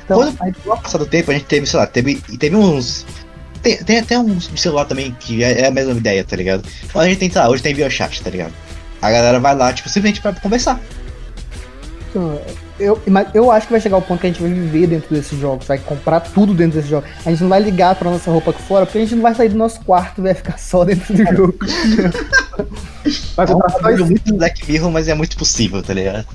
Então, 0.05 0.19
Quando- 0.19 0.37
aí, 0.41 0.53
No 0.65 0.77
passar 0.77 0.99
do 0.99 1.07
tempo, 1.07 1.31
a 1.31 1.35
gente 1.35 1.47
teve, 1.47 1.67
sei 1.67 1.79
lá, 1.81 1.87
teve, 1.87 2.17
teve 2.39 2.55
uns. 2.57 3.07
Tem, 3.63 3.79
tem 3.79 3.99
até 3.99 4.19
uns 4.19 4.49
de 4.49 4.61
celular 4.61 4.85
também 4.85 5.17
que 5.19 5.43
é, 5.43 5.63
é 5.63 5.67
a 5.67 5.71
mesma 5.71 5.93
ideia, 5.93 6.23
tá 6.23 6.37
ligado? 6.37 6.63
Mas 6.95 7.05
a 7.05 7.09
gente 7.09 7.19
tem, 7.19 7.31
sei 7.31 7.41
lá, 7.41 7.49
hoje 7.49 7.63
tem 7.63 7.75
Biochat, 7.75 8.23
tá 8.23 8.31
ligado? 8.31 8.53
A 9.03 9.11
galera 9.11 9.41
vai 9.41 9.57
lá, 9.57 9.73
tipo, 9.73 9.89
simplesmente 9.89 10.21
pra 10.21 10.33
conversar. 10.35 10.79
então, 12.11 12.41
eu, 12.79 13.01
mas 13.07 13.29
eu 13.35 13.51
acho 13.51 13.67
que 13.67 13.73
vai 13.73 13.81
chegar 13.81 13.97
o 13.97 14.03
ponto 14.03 14.21
que 14.21 14.27
a 14.27 14.31
gente 14.31 14.41
vai 14.43 14.51
viver 14.51 14.87
dentro 14.87 15.15
desses 15.15 15.39
jogos, 15.39 15.67
vai 15.67 15.79
comprar 15.79 16.21
tudo 16.21 16.53
dentro 16.55 16.75
desses 16.77 16.91
jogos. 16.91 17.09
A 17.25 17.31
gente 17.31 17.43
não 17.43 17.49
vai 17.49 17.61
ligar 17.61 17.95
pra 17.97 18.11
nossa 18.11 18.31
roupa 18.31 18.51
aqui 18.51 18.63
fora, 18.63 18.85
porque 18.87 18.99
a 18.99 19.01
gente 19.03 19.15
não 19.15 19.23
vai 19.23 19.35
sair 19.35 19.49
do 19.49 19.57
nosso 19.57 19.81
quarto 19.81 20.19
e 20.21 20.23
vai 20.23 20.35
ficar 20.35 20.59
só 20.59 20.85
dentro 20.85 21.15
do 21.15 21.25
jogo. 21.37 21.55
vai 23.37 23.47
É 23.47 23.51
um 23.51 23.53
comprar 23.61 23.71
só 23.81 23.91
isso. 23.91 24.07
muito 24.07 24.35
Black 24.35 24.71
Mirror, 24.71 24.91
mas 24.91 25.09
é 25.09 25.15
muito 25.15 25.37
possível, 25.37 25.83
tá 25.83 25.95
ligado? 25.95 26.27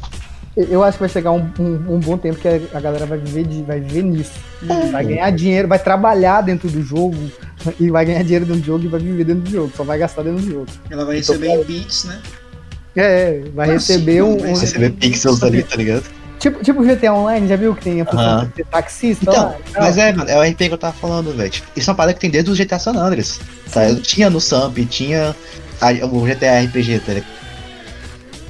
Eu 0.57 0.84
acho 0.84 0.97
que 0.97 1.03
vai 1.03 1.09
chegar 1.09 1.31
um, 1.31 1.49
um, 1.59 1.95
um 1.95 1.99
bom 1.99 2.18
tempo 2.18 2.38
que 2.38 2.47
a, 2.47 2.59
a 2.73 2.80
galera 2.81 3.05
vai 3.05 3.18
viver, 3.18 3.45
de, 3.45 3.61
vai 3.63 3.80
viver 3.80 4.03
nisso. 4.03 4.34
Uhum. 4.61 4.91
Vai 4.91 5.05
ganhar 5.05 5.30
dinheiro, 5.31 5.68
vai 5.68 5.80
trabalhar 5.80 6.41
dentro 6.41 6.69
do 6.69 6.81
jogo 6.84 7.15
e 7.80 7.89
vai 7.89 8.03
ganhar 8.03 8.22
dinheiro 8.23 8.45
dentro 8.45 8.61
do 8.61 8.65
jogo 8.65 8.84
e 8.84 8.88
vai 8.89 8.99
viver 8.99 9.23
dentro 9.23 9.43
do 9.43 9.49
jogo. 9.49 9.72
Só 9.77 9.84
vai 9.85 9.97
gastar 9.97 10.23
dentro 10.23 10.41
do 10.43 10.51
jogo. 10.51 10.65
Ela 10.89 11.05
vai 11.05 11.15
receber 11.18 11.47
em 11.47 11.63
bits, 11.63 12.03
né? 12.03 12.19
É, 12.97 13.41
vai 13.55 13.69
Ah, 13.69 13.73
receber 13.73 14.15
sim, 14.15 14.22
um. 14.22 14.38
vai 14.39 14.51
um- 14.51 14.55
Você 14.57 14.77
vê 14.77 14.89
pixels 14.89 15.41
ali, 15.41 15.63
tá 15.63 15.77
ligado? 15.77 16.03
Tipo, 16.41 16.63
tipo 16.63 16.84
GTA 16.84 17.13
Online, 17.13 17.47
já 17.47 17.55
viu 17.55 17.73
que 17.76 17.84
tem 17.84 18.01
a 18.01 18.05
função 18.05 18.19
Aham. 18.39 18.45
de 18.47 18.55
ser 18.55 18.65
taxista 18.65 19.23
Então, 19.30 19.49
lá? 19.49 19.57
mas 19.80 19.97
é, 19.97 20.11
mano, 20.11 20.30
é 20.30 20.38
o 20.38 20.41
RP 20.43 20.68
que 20.68 20.73
eu 20.73 20.77
tava 20.77 20.93
falando, 20.97 21.34
velho. 21.34 21.49
Tipo, 21.49 21.68
isso 21.76 21.89
é 21.89 21.91
uma 21.91 21.97
parada 21.97 22.13
que 22.13 22.19
tem 22.19 22.30
desde 22.30 22.51
o 22.51 22.55
GTA 22.55 22.80
San 22.80 22.91
Andreas. 22.97 23.39
Tá? 23.72 23.88
Eu 23.89 24.01
tinha 24.01 24.30
no 24.30 24.41
Samp, 24.41 24.77
tinha 24.89 25.34
a- 25.80 26.05
o 26.05 26.26
GTA 26.27 26.59
RPG, 26.63 26.99
tá 26.99 27.13
ligado? 27.13 27.31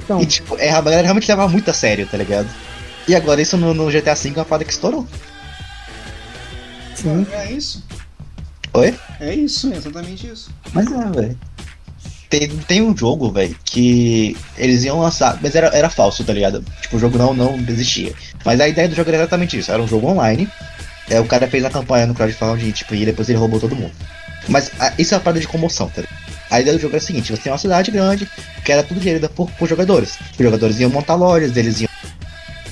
Então, 0.04 0.20
E 0.20 0.26
tipo, 0.26 0.56
é, 0.58 0.70
a 0.70 0.80
galera 0.80 1.02
realmente 1.02 1.28
leva 1.28 1.46
muito 1.48 1.70
a 1.70 1.74
sério, 1.74 2.06
tá 2.10 2.16
ligado? 2.16 2.48
E 3.06 3.14
agora 3.14 3.40
isso 3.40 3.56
no, 3.56 3.72
no 3.74 3.90
GTA 3.90 4.14
V 4.14 4.28
é 4.30 4.32
uma 4.32 4.44
parada 4.44 4.64
que 4.64 4.72
estourou. 4.72 5.06
sim. 6.94 7.26
É 7.32 7.52
isso. 7.52 7.82
Oi? 8.74 8.94
É 9.20 9.34
isso, 9.34 9.72
é 9.72 9.76
exatamente 9.76 10.26
isso. 10.26 10.50
Mas 10.72 10.90
é, 10.90 11.10
velho. 11.10 11.38
Tem, 12.32 12.48
tem 12.48 12.80
um 12.80 12.96
jogo, 12.96 13.30
velho, 13.30 13.54
que 13.62 14.34
eles 14.56 14.82
iam 14.84 14.98
lançar, 14.98 15.38
mas 15.42 15.54
era, 15.54 15.66
era 15.66 15.90
falso, 15.90 16.24
tá 16.24 16.32
ligado? 16.32 16.64
Tipo, 16.80 16.96
o 16.96 16.98
jogo 16.98 17.18
não, 17.18 17.34
não 17.34 17.56
existia. 17.68 18.14
Mas 18.42 18.58
a 18.58 18.66
ideia 18.66 18.88
do 18.88 18.94
jogo 18.94 19.10
era 19.10 19.18
exatamente 19.18 19.58
isso, 19.58 19.70
era 19.70 19.82
um 19.82 19.86
jogo 19.86 20.08
online. 20.08 20.48
É, 21.10 21.20
o 21.20 21.26
cara 21.26 21.46
fez 21.46 21.62
a 21.62 21.68
campanha 21.68 22.06
no 22.06 22.14
crowdfunding, 22.14 22.70
tipo, 22.70 22.94
e 22.94 23.04
depois 23.04 23.28
ele 23.28 23.36
roubou 23.36 23.60
todo 23.60 23.76
mundo. 23.76 23.92
Mas 24.48 24.70
a, 24.80 24.94
isso 24.98 25.12
é 25.12 25.18
uma 25.18 25.22
parada 25.22 25.40
de 25.40 25.46
comoção, 25.46 25.90
tá 25.90 26.00
ligado? 26.00 26.16
A 26.50 26.60
ideia 26.62 26.74
do 26.74 26.80
jogo 26.80 26.94
era 26.94 27.04
a 27.04 27.06
seguinte, 27.06 27.30
você 27.30 27.42
tem 27.42 27.52
uma 27.52 27.58
cidade 27.58 27.90
grande, 27.90 28.26
que 28.64 28.72
era 28.72 28.82
tudo 28.82 28.98
gerida 28.98 29.28
por, 29.28 29.50
por 29.50 29.68
jogadores. 29.68 30.18
Os 30.32 30.42
jogadores 30.42 30.80
iam 30.80 30.88
montar 30.88 31.16
lojas, 31.16 31.54
eles 31.54 31.82
iam 31.82 31.90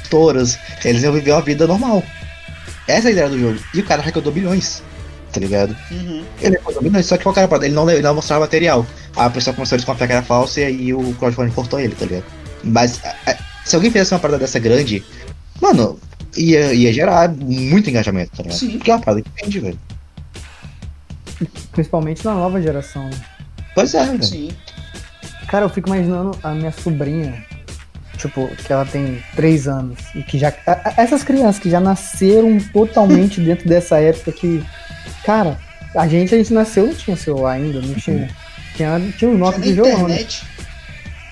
toras, 0.08 0.58
eles 0.82 1.02
iam 1.02 1.12
viver 1.12 1.32
uma 1.32 1.42
vida 1.42 1.66
normal. 1.66 2.02
Essa 2.88 3.08
é 3.08 3.10
a 3.10 3.12
ideia 3.12 3.28
do 3.28 3.38
jogo. 3.38 3.60
E 3.74 3.80
o 3.80 3.84
cara 3.84 4.00
arrecadou 4.00 4.32
bilhões, 4.32 4.82
tá 5.30 5.38
ligado? 5.38 5.76
Uhum. 5.90 6.24
Ele 6.40 6.56
arrecadou 6.56 6.82
bilhões, 6.82 7.04
só 7.04 7.18
que 7.18 7.24
qual 7.24 7.34
que 7.34 7.40
era 7.40 7.44
a 7.44 7.48
parada? 7.48 7.66
Ele 7.66 7.74
não, 7.74 7.90
ele 7.90 8.00
não 8.00 8.14
mostrava 8.14 8.40
material. 8.40 8.86
A 9.16 9.28
pessoa 9.30 9.54
começou 9.54 9.76
a 9.76 9.78
desconfiar 9.78 10.06
que 10.06 10.12
era 10.12 10.22
falso 10.22 10.60
e 10.60 10.64
aí 10.64 10.94
o 10.94 11.12
crowdfunding 11.14 11.52
cortou 11.52 11.78
ele, 11.80 11.94
tá 11.94 12.06
ligado? 12.06 12.24
Mas 12.64 13.00
a- 13.04 13.14
a- 13.30 13.36
se 13.64 13.74
alguém 13.76 13.90
fizesse 13.90 14.14
uma 14.14 14.20
parada 14.20 14.38
dessa 14.38 14.58
grande, 14.58 15.04
mano, 15.60 15.98
ia, 16.36 16.72
ia 16.72 16.92
gerar 16.92 17.28
muito 17.28 17.90
engajamento, 17.90 18.30
tá 18.36 18.42
ligado? 18.42 18.58
Sim. 18.58 18.70
Porque 18.78 18.90
é 18.90 18.94
uma 18.94 19.00
parada 19.02 19.22
que 19.22 19.30
vende, 19.44 19.60
velho. 19.60 19.78
Principalmente 21.72 22.24
na 22.24 22.34
nova 22.34 22.60
geração. 22.60 23.04
né? 23.08 23.20
Pois 23.74 23.94
é, 23.94 24.04
velho. 24.04 24.22
Sim. 24.22 24.50
Cara, 25.48 25.64
eu 25.64 25.68
fico 25.70 25.88
imaginando 25.88 26.32
a 26.42 26.50
minha 26.54 26.70
sobrinha, 26.72 27.44
tipo, 28.16 28.46
que 28.56 28.72
ela 28.72 28.84
tem 28.84 29.22
3 29.34 29.66
anos, 29.66 29.98
e 30.14 30.22
que 30.22 30.38
já. 30.38 30.48
a- 30.66 30.72
a- 30.72 30.94
Essas 31.02 31.24
crianças 31.24 31.58
que 31.58 31.70
já 31.70 31.80
nasceram 31.80 32.58
totalmente 32.72 33.40
dentro 33.42 33.68
dessa 33.68 33.98
época 33.98 34.32
que. 34.32 34.62
Cara, 35.24 35.58
a 35.96 36.06
gente, 36.06 36.34
a 36.34 36.38
gente 36.38 36.52
nasceu, 36.52 36.86
não 36.86 36.94
tinha 36.94 37.16
celular 37.16 37.52
ainda, 37.52 37.80
não 37.80 37.94
tinha. 37.94 38.28
Tinha, 38.80 39.12
tinha 39.18 39.30
um 39.30 39.36
Nokia 39.36 39.60
de 39.60 39.72
violão. 39.74 40.08
né? 40.08 40.14
internet. 40.22 40.42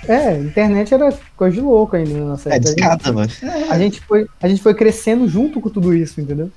É, 0.07 0.37
internet 0.39 0.93
era 0.95 1.13
coisa 1.37 1.55
de 1.57 1.61
louco 1.63 1.97
ainda 1.97 2.13
na 2.13 2.25
nossa 2.27 2.51
É 2.51 2.57
época. 2.57 2.75
descada, 2.75 3.13
mano. 3.13 3.31
É. 3.43 3.71
A 3.73 3.79
gente, 3.79 4.01
foi, 4.03 4.27
a 4.41 4.49
gente 4.49 4.63
foi 4.63 4.75
crescendo 4.75 5.27
junto 5.29 5.61
com 5.61 5.69
tudo 5.71 5.95
isso, 5.95 6.21
entendeu? 6.21 6.51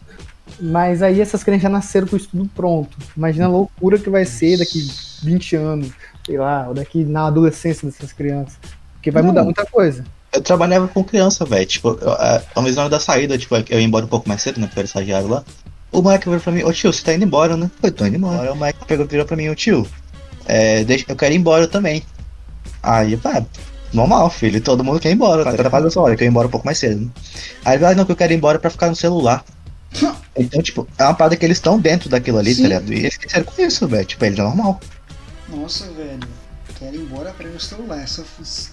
Mas 0.59 1.01
aí 1.01 1.21
essas 1.21 1.43
crianças 1.43 1.63
já 1.63 1.69
nasceram 1.69 2.07
com 2.07 2.15
isso 2.17 2.27
tudo 2.29 2.49
pronto. 2.53 2.97
Imagina 3.15 3.45
a 3.45 3.49
loucura 3.49 3.97
que 3.97 4.09
vai 4.09 4.25
ser 4.25 4.57
daqui 4.57 4.85
20 5.23 5.55
anos, 5.55 5.89
sei 6.25 6.37
lá, 6.37 6.65
ou 6.67 6.73
daqui 6.73 7.03
na 7.05 7.27
adolescência 7.27 7.85
dessas 7.89 8.11
crianças. 8.11 8.57
Porque 8.95 9.11
vai 9.11 9.21
Não. 9.21 9.29
mudar 9.29 9.43
muita 9.45 9.65
coisa. 9.65 10.03
Eu 10.33 10.41
trabalhava 10.41 10.87
com 10.89 11.03
criança, 11.03 11.43
velho. 11.45 11.65
Tipo, 11.65 11.97
eu- 12.01 12.11
a- 12.11 12.41
ao 12.55 12.61
mesmo 12.63 12.75
na 12.77 12.81
hora 12.83 12.89
da 12.91 12.99
saída, 12.99 13.37
tipo, 13.37 13.55
eu 13.55 13.79
ia 13.79 13.81
embora 13.85 14.05
um 14.05 14.09
pouco 14.09 14.27
mais 14.29 14.41
cedo, 14.41 14.59
né? 14.59 14.67
Porque 14.67 14.79
eu 14.79 14.81
era 14.81 14.87
estagiário 14.87 15.27
lá. 15.27 15.43
O 15.91 16.01
moleque 16.01 16.25
virou 16.29 16.39
pra 16.41 16.53
mim, 16.53 16.63
ô 16.63 16.71
tio, 16.71 16.91
você 16.93 17.01
tá 17.03 17.13
indo 17.13 17.25
embora, 17.25 17.57
né? 17.57 17.69
Eu 17.83 17.91
tô 17.91 18.05
indo 18.05 18.15
embora. 18.15 18.41
Aí 18.43 18.49
o 18.49 18.55
moleque 18.55 18.85
pegou, 18.85 19.05
virou 19.05 19.25
pra 19.25 19.35
mim, 19.35 19.49
ô 19.49 19.55
tio, 19.55 19.85
é, 20.51 20.83
deixa, 20.83 21.05
eu 21.07 21.15
quero 21.15 21.33
ir 21.33 21.37
embora 21.37 21.65
também. 21.67 22.03
Aí, 22.83 23.15
pá, 23.15 23.41
normal, 23.93 24.29
filho, 24.29 24.59
todo 24.59 24.83
mundo 24.83 24.99
quer 24.99 25.09
ir 25.09 25.13
embora. 25.13 25.45
Tá 25.55 25.69
faz 25.69 25.85
essa 25.85 25.99
hora, 26.01 26.13
eu 26.13 26.17
quero 26.17 26.27
ir 26.27 26.31
embora 26.31 26.47
um 26.47 26.51
pouco 26.51 26.65
mais 26.65 26.77
cedo. 26.77 26.99
Né? 27.01 27.09
Aí 27.63 27.77
ele, 27.77 27.85
ah, 27.85 27.95
não, 27.95 28.03
que 28.05 28.11
eu 28.11 28.15
quero 28.17 28.33
ir 28.33 28.35
embora 28.35 28.59
pra 28.59 28.69
ficar 28.69 28.87
no 28.89 28.95
celular. 28.95 29.43
Então, 30.33 30.61
tipo, 30.61 30.87
é 30.97 31.03
uma 31.03 31.13
parada 31.13 31.35
que 31.35 31.43
eles 31.45 31.57
estão 31.57 31.77
dentro 31.77 32.09
daquilo 32.09 32.37
ali, 32.37 32.55
Sim. 32.55 32.61
tá 32.61 32.67
ligado? 32.69 32.93
E 32.93 32.99
eles 32.99 33.13
esqueceram 33.15 33.43
com 33.43 33.61
isso, 33.61 33.85
velho. 33.85 34.05
Tipo, 34.05 34.23
eles 34.23 34.39
é 34.39 34.41
normal. 34.41 34.79
Nossa, 35.49 35.85
velho. 35.91 36.19
Quero 36.79 36.95
ir 36.95 36.99
embora 37.01 37.31
pra 37.31 37.45
ir 37.45 37.51
no 37.51 37.59
celular. 37.59 38.01
Essa... 38.01 38.23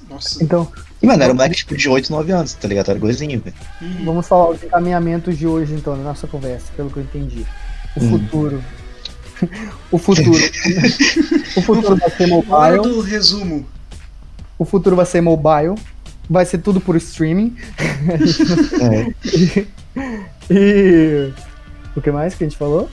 Nossa. 0.09 0.42
Então, 0.42 0.70
E, 1.02 1.06
mano, 1.06 1.20
era 1.20 1.32
um 1.32 1.34
moleque 1.34 1.56
tipo, 1.56 1.76
de 1.76 1.88
8, 1.88 2.12
9 2.12 2.30
anos, 2.32 2.52
tá 2.55 2.68
ligado? 2.68 2.90
Era 2.92 2.98
gordinho, 3.00 3.40
velho. 3.40 3.56
Uhum. 3.82 4.05
vamos 4.05 4.28
falar 4.28 4.50
os 4.50 4.62
encaminhamentos 4.62 5.36
de 5.36 5.48
hoje, 5.48 5.74
então, 5.74 5.96
na 5.96 6.05
nossa 6.05 6.28
conversa, 6.28 6.66
pelo 6.76 6.90
que 6.90 6.98
eu 6.98 7.02
entendi. 7.02 7.44
O 7.96 8.05
Hum. 8.05 8.09
futuro. 8.10 8.64
O 9.90 9.98
futuro. 9.98 10.31
o 11.56 11.62
futuro 11.62 11.97
vai 11.97 12.10
ser 12.10 12.32
Hora 12.48 12.77
mobile. 12.77 12.82
do 12.94 13.01
resumo. 13.01 13.66
O 14.59 14.65
futuro 14.65 14.97
vai 14.97 15.06
ser 15.06 15.20
mobile. 15.20 15.74
Vai 16.31 16.44
ser 16.44 16.59
tudo 16.59 16.81
por 16.81 16.94
streaming. 16.97 17.56
É. 18.81 19.66
E. 20.51 21.32
O 21.97 22.01
que 22.01 22.10
mais 22.10 22.35
que 22.35 22.44
a 22.44 22.48
gente 22.48 22.56
falou? 22.59 22.89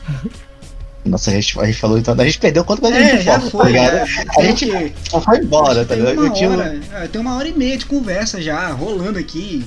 Nossa, 1.06 1.30
a 1.30 1.34
gente, 1.34 1.60
a 1.60 1.66
gente 1.66 1.78
falou 1.80 2.00
então, 2.00 2.16
a 2.20 2.26
gente 2.26 2.40
perdeu 2.40 2.66
quanto 2.66 2.82
mais 2.82 2.96
a 2.96 3.00
É, 3.00 3.12
gente 3.12 3.24
já 3.24 3.40
foca, 3.40 3.52
tá 3.58 3.64
foi. 3.64 3.72
ligado? 3.72 4.08
já. 4.08 4.24
A 4.40 4.44
gente 4.44 4.66
Tem 4.72 4.94
só 5.10 5.22
foi 5.22 5.38
embora, 5.38 5.86
tá 5.86 5.94
tem 5.94 5.98
ligado? 6.04 6.18
uma 6.18 6.28
Eu, 6.28 6.34
tinha- 6.34 6.50
hora, 6.50 6.80
é, 6.94 7.08
tem 7.08 7.22
uma 7.22 7.36
hora 7.36 7.48
e 7.48 7.54
meia 7.54 7.78
de 7.78 7.86
conversa 7.86 8.42
já, 8.42 8.70
rolando 8.72 9.20
aqui. 9.20 9.64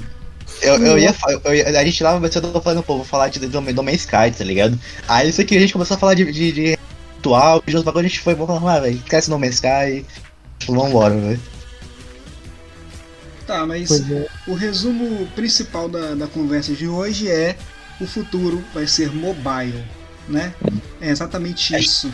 Eu, 0.63 0.77
eu 0.85 0.99
ia, 0.99 1.13
fa- 1.13 1.41
eu 1.45 1.55
ia- 1.55 1.69
a 1.81 1.85
gente 1.85 2.03
tava 2.03 2.21
pensando, 2.21 2.61
falando, 2.61 2.83
pô, 2.83 2.97
vou 2.97 3.05
falar 3.05 3.29
de 3.29 3.39
do, 3.41 3.61
do 3.61 3.83
Man's 3.83 4.01
Sky, 4.01 4.31
tá 4.37 4.45
ligado? 4.45 4.79
Aí 5.07 5.29
isso 5.29 5.41
aqui 5.41 5.57
a 5.57 5.61
gente 5.61 5.73
começou 5.73 5.97
a 5.97 5.99
falar 6.01 6.15
de, 6.15 6.31
de, 6.31 6.53
de 6.53 6.79
ritual, 7.17 7.63
de 7.67 7.77
outros 7.77 7.85
bagulho, 7.85 8.07
a 8.07 8.09
gente 8.09 8.21
foi, 8.21 8.35
vamos 8.35 8.59
falar, 8.61 8.77
ah, 8.77 8.81
velho, 8.81 8.97
esquece 8.97 9.31
No 9.31 9.39
Man's 9.39 9.55
Sky, 9.55 10.05
tipo, 10.59 10.75
vambora, 10.75 11.15
velho. 11.15 11.41
Tá, 13.47 13.67
mas 13.67 13.91
é. 14.11 14.27
o 14.47 14.55
resumo 14.55 15.27
principal 15.35 15.89
da, 15.89 16.15
da 16.15 16.27
conversa 16.27 16.75
de 16.75 16.87
hoje 16.87 17.31
é 17.31 17.57
o 18.01 18.07
futuro 18.07 18.63
vai 18.75 18.87
ser 18.87 19.11
mobile, 19.15 19.83
né? 20.29 20.53
É 21.01 21.09
exatamente 21.11 21.75
isso. 21.75 22.13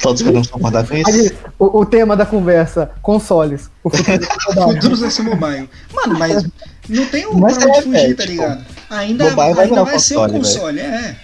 Todos 0.00 0.22
podemos 0.22 0.48
concordar 0.48 0.86
com 0.86 0.96
isso. 0.96 1.10
Aí, 1.10 1.30
o, 1.58 1.80
o 1.80 1.84
tema 1.84 2.16
da 2.16 2.24
conversa, 2.24 2.90
consoles. 3.02 3.68
O 3.82 3.90
futuro 3.90 4.96
vai 4.96 5.10
ser 5.10 5.22
mobile. 5.22 5.68
Mano, 5.92 6.18
mas 6.18 6.46
não 6.90 7.06
tem 7.06 7.26
um 7.26 7.34
Mas 7.38 7.56
pra 7.58 7.66
onde 7.68 7.78
é, 7.78 7.82
fugir, 7.82 7.90
velho, 7.92 8.16
tá 8.16 8.22
tipo, 8.24 8.32
ligado? 8.34 8.64
Ainda, 8.90 9.30
vai 9.30 9.48
ainda 9.52 9.84
vai 9.84 9.94
um 9.96 9.98
ser 9.98 10.18
um 10.18 10.28
console, 10.28 10.80
é. 10.80 11.16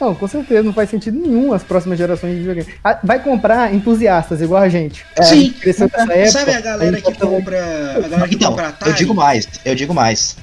Não, 0.00 0.14
com 0.14 0.26
certeza, 0.26 0.62
não 0.62 0.72
faz 0.72 0.88
sentido 0.88 1.18
nenhum 1.20 1.52
as 1.52 1.62
próximas 1.62 1.98
gerações 1.98 2.32
de 2.32 2.38
videogame. 2.38 2.74
Ah, 2.82 2.98
Vai 3.04 3.22
comprar 3.22 3.74
entusiastas, 3.74 4.40
igual 4.40 4.62
a 4.62 4.68
gente. 4.68 5.04
É, 5.14 5.22
Sim. 5.22 5.54
a 5.62 5.66
nessa 5.66 5.84
época. 5.84 6.30
Sabe 6.30 6.52
a 6.54 6.60
galera 6.62 6.96
que 6.96 7.02
tá 7.02 7.12
falando- 7.12 7.36
compra. 7.36 7.58
A 7.96 8.00
galera 8.08 8.28
que 8.28 8.34
Então, 8.34 8.50
compra 8.50 8.68
Atari? 8.68 8.90
eu 8.92 8.96
digo 8.96 9.14
mais, 9.14 9.46
eu 9.62 9.74
digo 9.74 9.92
mais. 9.92 10.36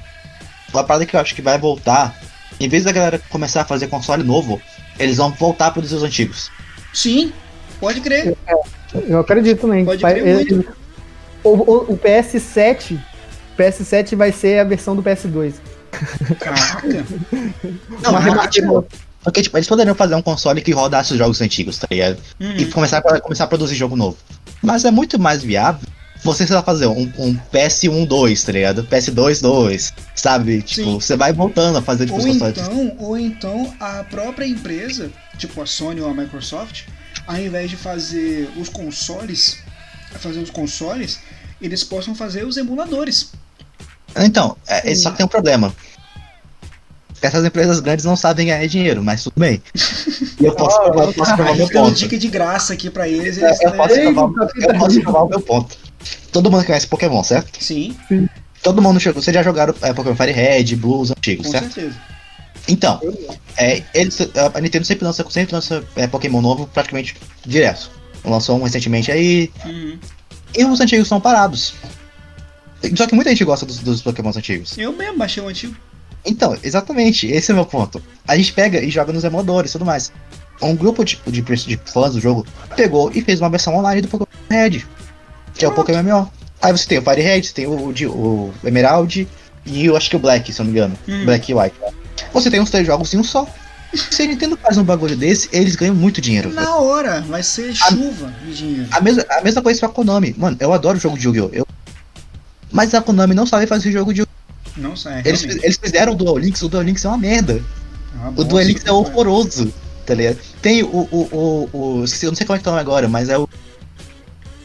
Uma 0.72 0.84
parada 0.84 1.04
que 1.04 1.16
eu 1.16 1.18
acho 1.18 1.34
que 1.34 1.42
vai 1.42 1.58
voltar, 1.58 2.14
em 2.60 2.68
vez 2.68 2.84
da 2.84 2.92
galera 2.92 3.20
começar 3.30 3.62
a 3.62 3.64
fazer 3.64 3.88
console 3.88 4.22
novo, 4.22 4.62
eles 4.96 5.16
vão 5.16 5.32
voltar 5.32 5.66
a 5.66 5.70
produzir 5.72 5.96
os 5.96 6.04
antigos. 6.04 6.52
Sim, 6.94 7.32
pode 7.80 8.00
crer. 8.00 8.36
Eu 9.08 9.18
acredito 9.18 9.62
também. 9.62 9.84
Pode 9.84 10.00
Vai- 10.02 10.14
crer 10.20 10.26
ele- 10.40 10.68
o, 11.42 11.48
o- 11.50 11.92
o 11.94 11.96
PS7, 11.98 12.92
o 12.94 13.07
PS7 13.58 14.16
vai 14.16 14.32
ser 14.32 14.60
a 14.60 14.64
versão 14.64 14.94
do 14.94 15.02
PS2. 15.02 15.54
Caraca. 16.38 16.86
Não, 18.02 18.12
porque, 18.12 18.24
remake 18.28 18.50
tipo, 18.50 18.86
porque, 19.22 19.42
tipo, 19.42 19.56
eles 19.56 19.68
poderiam 19.68 19.94
fazer 19.94 20.14
um 20.14 20.22
console 20.22 20.60
que 20.62 20.72
rodasse 20.72 21.12
os 21.12 21.18
jogos 21.18 21.40
antigos, 21.40 21.78
tá 21.78 21.86
ligado? 21.90 22.18
E 22.38 22.64
Uhum. 22.64 22.70
começar 22.70 22.98
a, 22.98 23.20
começar 23.20 23.44
a 23.44 23.46
produzir 23.48 23.74
jogo 23.74 23.96
novo. 23.96 24.16
Mas 24.62 24.84
é 24.84 24.90
muito 24.90 25.18
mais 25.18 25.42
viável 25.42 25.86
você, 26.24 26.46
sei 26.46 26.56
lá, 26.56 26.62
fazer 26.62 26.86
um, 26.86 27.12
um 27.16 27.36
PS1 27.52 28.06
2, 28.06 28.42
tá 28.42 28.52
ligado? 28.52 28.84
PS2 28.84 29.40
2, 29.40 29.94
sabe? 30.16 30.62
Tipo, 30.62 30.90
Sim. 30.90 31.00
você 31.00 31.16
vai 31.16 31.32
voltando 31.32 31.78
a 31.78 31.82
fazer 31.82 32.06
tipo, 32.06 32.18
Ou 32.18 32.24
os 32.24 32.32
consoles. 32.38 32.58
então, 32.58 32.96
ou 32.98 33.18
então 33.18 33.74
a 33.78 34.02
própria 34.04 34.44
empresa 34.46 35.10
tipo 35.38 35.62
a 35.62 35.66
Sony 35.66 36.00
ou 36.00 36.10
a 36.10 36.14
Microsoft, 36.14 36.82
ao 37.26 37.36
invés 37.36 37.70
de 37.70 37.76
fazer 37.76 38.50
os 38.56 38.68
consoles, 38.68 39.58
fazer 40.18 40.40
os 40.40 40.50
consoles, 40.50 41.20
eles 41.62 41.84
possam 41.84 42.14
fazer 42.14 42.44
os 42.44 42.56
emuladores. 42.56 43.30
Então, 44.24 44.56
é, 44.66 44.94
só 44.94 45.10
que 45.10 45.18
tem 45.18 45.26
um 45.26 45.28
problema. 45.28 45.74
Essas 47.20 47.44
empresas 47.44 47.80
grandes 47.80 48.04
não 48.04 48.14
sabem 48.16 48.46
ganhar 48.46 48.66
dinheiro, 48.68 49.02
mas 49.02 49.24
tudo 49.24 49.34
bem. 49.36 49.60
E 50.40 50.44
eu 50.46 50.54
posso, 50.54 50.80
provar, 50.82 51.04
eu 51.04 51.12
posso 51.12 51.34
provar 51.34 51.52
A 51.52 51.54
meu 51.56 51.68
ponto. 51.68 51.94
dica 51.94 52.16
de 52.16 52.28
graça 52.28 52.72
aqui 52.72 52.88
pra 52.90 53.08
eles. 53.08 53.38
É, 53.38 53.46
eles 53.46 53.60
Eu 53.60 53.72
posso, 53.72 53.94
provar, 53.94 54.22
eu 54.56 54.78
posso 54.78 55.00
provar 55.00 55.22
o 55.24 55.28
meu 55.28 55.40
ponto. 55.40 55.76
Todo 56.30 56.50
mundo 56.50 56.64
conhece 56.64 56.86
Pokémon, 56.86 57.22
certo? 57.24 57.62
Sim, 57.62 57.96
Todo 58.62 58.82
mundo 58.82 59.00
chegou. 59.00 59.20
Vocês 59.20 59.34
já 59.34 59.42
jogaram 59.42 59.74
é, 59.82 59.92
Pokémon 59.92 60.14
Fire 60.14 60.32
Red, 60.32 60.76
Blues 60.76 61.10
antigos, 61.10 61.46
com 61.46 61.52
certo? 61.52 61.72
certeza. 61.72 61.96
Então, 62.68 63.00
é, 63.56 63.82
eles, 63.94 64.18
a 64.54 64.60
Nintendo 64.60 64.84
sempre 64.84 65.04
lança, 65.04 65.24
sempre 65.30 65.54
lança 65.54 65.82
é, 65.96 66.06
Pokémon 66.06 66.40
novo 66.40 66.68
praticamente 66.72 67.16
direto. 67.44 67.90
Lançou 68.24 68.58
um 68.58 68.62
recentemente 68.62 69.10
aí. 69.10 69.50
Uhum. 69.64 69.98
E 70.56 70.64
os 70.64 70.80
antigos 70.80 71.08
são 71.08 71.20
parados. 71.20 71.74
Só 72.96 73.06
que 73.06 73.14
muita 73.14 73.30
gente 73.30 73.44
gosta 73.44 73.66
dos, 73.66 73.78
dos 73.78 74.02
Pokémons 74.02 74.36
antigos. 74.36 74.76
Eu 74.78 74.92
mesmo 74.92 75.18
baixei 75.18 75.42
o 75.42 75.48
antigo. 75.48 75.74
Então, 76.24 76.56
exatamente, 76.62 77.26
esse 77.26 77.50
é 77.50 77.54
o 77.54 77.56
meu 77.56 77.66
ponto. 77.66 78.02
A 78.26 78.36
gente 78.36 78.52
pega 78.52 78.80
e 78.82 78.90
joga 78.90 79.12
nos 79.12 79.24
emuladores 79.24 79.70
e 79.70 79.72
tudo 79.72 79.84
mais. 79.84 80.12
Um 80.60 80.74
grupo 80.74 81.04
de, 81.04 81.18
de, 81.26 81.40
de 81.42 81.80
fãs 81.86 82.12
do 82.14 82.20
jogo 82.20 82.46
pegou 82.76 83.10
e 83.14 83.20
fez 83.22 83.40
uma 83.40 83.48
versão 83.48 83.74
online 83.76 84.00
do 84.02 84.08
Pokémon 84.08 84.26
Red, 84.50 84.84
que 85.54 85.64
é 85.64 85.68
o 85.68 85.72
Pokémon 85.72 86.02
MMO. 86.02 86.30
Aí 86.60 86.72
você 86.72 86.86
tem 86.88 86.98
o 86.98 87.02
Fire 87.02 87.20
Red, 87.22 87.42
você 87.44 87.52
tem 87.52 87.66
o, 87.66 87.92
de- 87.92 88.06
o 88.08 88.52
Emerald 88.64 89.28
e 89.64 89.84
eu 89.86 89.96
acho 89.96 90.10
que 90.10 90.16
o 90.16 90.18
Black, 90.18 90.52
se 90.52 90.60
eu 90.60 90.64
não 90.64 90.72
me 90.72 90.78
engano. 90.78 90.98
Hum. 91.08 91.24
Black 91.24 91.50
e 91.50 91.54
White. 91.54 91.76
Você 92.32 92.50
tem 92.50 92.60
uns 92.60 92.70
três 92.70 92.86
jogos 92.86 93.14
em 93.14 93.18
um 93.18 93.24
só. 93.24 93.46
Se 93.94 94.22
a 94.22 94.26
Nintendo 94.26 94.58
faz 94.60 94.76
um 94.76 94.82
bagulho 94.84 95.16
desse, 95.16 95.48
eles 95.52 95.76
ganham 95.76 95.94
muito 95.94 96.20
dinheiro. 96.20 96.52
Na 96.52 96.76
hora, 96.76 97.20
vai 97.22 97.42
ser 97.42 97.72
chuva 97.74 98.34
de 98.44 98.54
dinheiro. 98.54 98.88
A 98.90 99.00
mesma, 99.00 99.24
a 99.30 99.40
mesma 99.40 99.62
coisa 99.62 99.80
com 99.80 99.86
a 99.86 99.88
Konami. 99.88 100.34
Mano, 100.36 100.56
eu 100.60 100.72
adoro 100.72 100.98
jogo 100.98 101.16
de 101.16 101.26
Yu-Gi-Oh! 101.26 101.50
Eu... 101.52 101.66
Mas 102.72 102.92
a 102.94 103.00
Konami 103.00 103.34
não 103.34 103.46
sabe 103.46 103.66
fazer 103.66 103.90
jogo 103.92 104.12
de! 104.12 104.26
Não 104.76 104.94
sai, 104.96 105.22
Eles, 105.24 105.42
realmente. 105.42 105.64
eles 105.64 105.78
fizeram 105.82 106.12
o 106.12 106.16
Duel 106.16 106.36
Links, 106.38 106.62
o 106.62 106.68
Duel 106.68 106.82
Links 106.84 107.04
é 107.04 107.08
uma 107.08 107.18
merda. 107.18 107.62
É 108.14 108.18
uma 108.18 108.40
O 108.40 108.44
Duel 108.44 108.66
Links 108.66 108.84
é 108.86 108.92
horroroso, 108.92 109.72
tá 110.06 110.14
ligado? 110.14 110.38
Tem 110.62 110.82
o. 110.82 110.86
o, 111.10 111.68
o, 111.72 111.78
o 112.00 112.04
esqueci, 112.04 112.26
eu 112.26 112.30
não 112.30 112.36
sei 112.36 112.46
como 112.46 112.56
é 112.56 112.58
que 112.58 112.64
tá 112.64 112.70
o 112.70 112.74
nome 112.74 112.82
agora, 112.82 113.08
mas 113.08 113.28
é 113.28 113.36
o. 113.38 113.48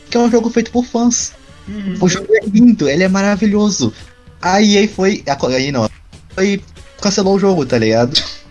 Que 0.10 0.18
é 0.18 0.20
um 0.20 0.30
jogo 0.30 0.50
feito 0.50 0.70
por 0.72 0.86
fãs. 0.86 1.34
Uhum. 1.68 1.98
O 2.02 2.10
jogo 2.10 2.28
é 2.36 2.46
lindo, 2.46 2.88
ele 2.90 3.04
é 3.04 3.08
maravilhoso. 3.08 3.94
A 4.42 4.62
EA 4.62 4.88
foi. 4.88 5.24
A, 5.28 5.48
aí 5.48 5.72
não. 5.72 5.90
Foi. 6.36 6.62
Cancelou 7.02 7.36
o 7.36 7.40
jogo, 7.40 7.66
tá 7.66 7.78
ligado? 7.78 8.14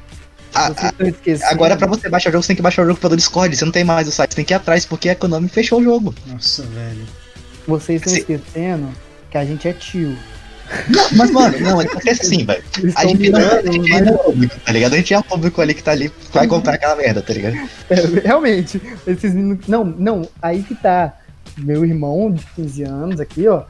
A- 0.54 0.66
a- 0.66 1.50
agora, 1.50 1.78
pra 1.78 1.86
você 1.86 2.10
baixar 2.10 2.28
o 2.28 2.32
jogo, 2.32 2.42
você 2.42 2.48
tem 2.48 2.56
que 2.56 2.62
baixar 2.62 2.82
o 2.82 2.86
jogo 2.86 3.00
pelo 3.00 3.16
Discord. 3.16 3.56
Você 3.56 3.64
não 3.64 3.72
tem 3.72 3.84
mais 3.84 4.06
o 4.06 4.12
site, 4.12 4.32
você 4.32 4.36
tem 4.36 4.44
que 4.44 4.52
ir 4.52 4.56
atrás, 4.56 4.84
porque 4.84 5.08
a 5.08 5.16
Konami 5.16 5.48
fechou 5.48 5.80
o 5.80 5.82
jogo. 5.82 6.14
Nossa, 6.26 6.62
velho. 6.64 7.06
Vocês 7.66 8.02
estão 8.02 8.12
Sim. 8.12 8.20
esquecendo 8.20 8.88
que 9.32 9.38
a 9.38 9.44
gente 9.44 9.66
é 9.66 9.72
tio. 9.72 10.16
Não, 10.88 11.04
mas, 11.16 11.30
mano, 11.30 11.58
não, 11.60 11.80
acontece 11.80 12.22
assim, 12.26 12.44
velho. 12.44 12.62
A 12.94 13.06
gente, 13.06 13.30
mas- 13.30 13.44
é 14.06 14.12
público, 14.12 14.54
tá 14.64 14.72
ligado? 14.72 14.92
A 14.94 14.96
gente 14.96 15.12
é 15.14 15.18
o 15.18 15.24
público 15.24 15.60
ali 15.60 15.74
que 15.74 15.82
tá 15.82 15.90
ali, 15.90 16.10
vai 16.32 16.46
comprar 16.46 16.74
aquela 16.74 16.94
merda, 16.96 17.20
tá 17.20 17.32
ligado? 17.32 17.56
É, 17.90 17.94
realmente, 18.24 18.80
esses 19.06 19.34
meninos. 19.34 19.66
Não, 19.66 19.84
não, 19.84 20.28
aí 20.40 20.62
que 20.62 20.74
tá. 20.74 21.14
Meu 21.58 21.84
irmão 21.84 22.30
de 22.32 22.42
15 22.56 22.82
anos 22.84 23.20
aqui, 23.20 23.46
ó, 23.48 23.64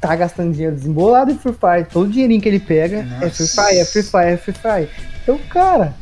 tá 0.00 0.14
gastando 0.16 0.52
dinheiro 0.52 0.74
desembolado 0.74 1.30
em 1.30 1.36
Free 1.38 1.52
Fire. 1.52 1.86
Todo 1.92 2.06
o 2.08 2.10
dinheirinho 2.10 2.40
que 2.40 2.48
ele 2.48 2.60
pega 2.60 2.98
é 3.20 3.28
Free 3.28 3.44
Nossa. 3.46 3.62
Fire, 3.68 3.78
é 3.80 3.84
Free 3.84 4.02
Fire, 4.02 4.24
é 4.24 4.36
Free 4.38 4.54
Fire. 4.54 4.88
Então, 5.22 5.38
cara. 5.50 5.94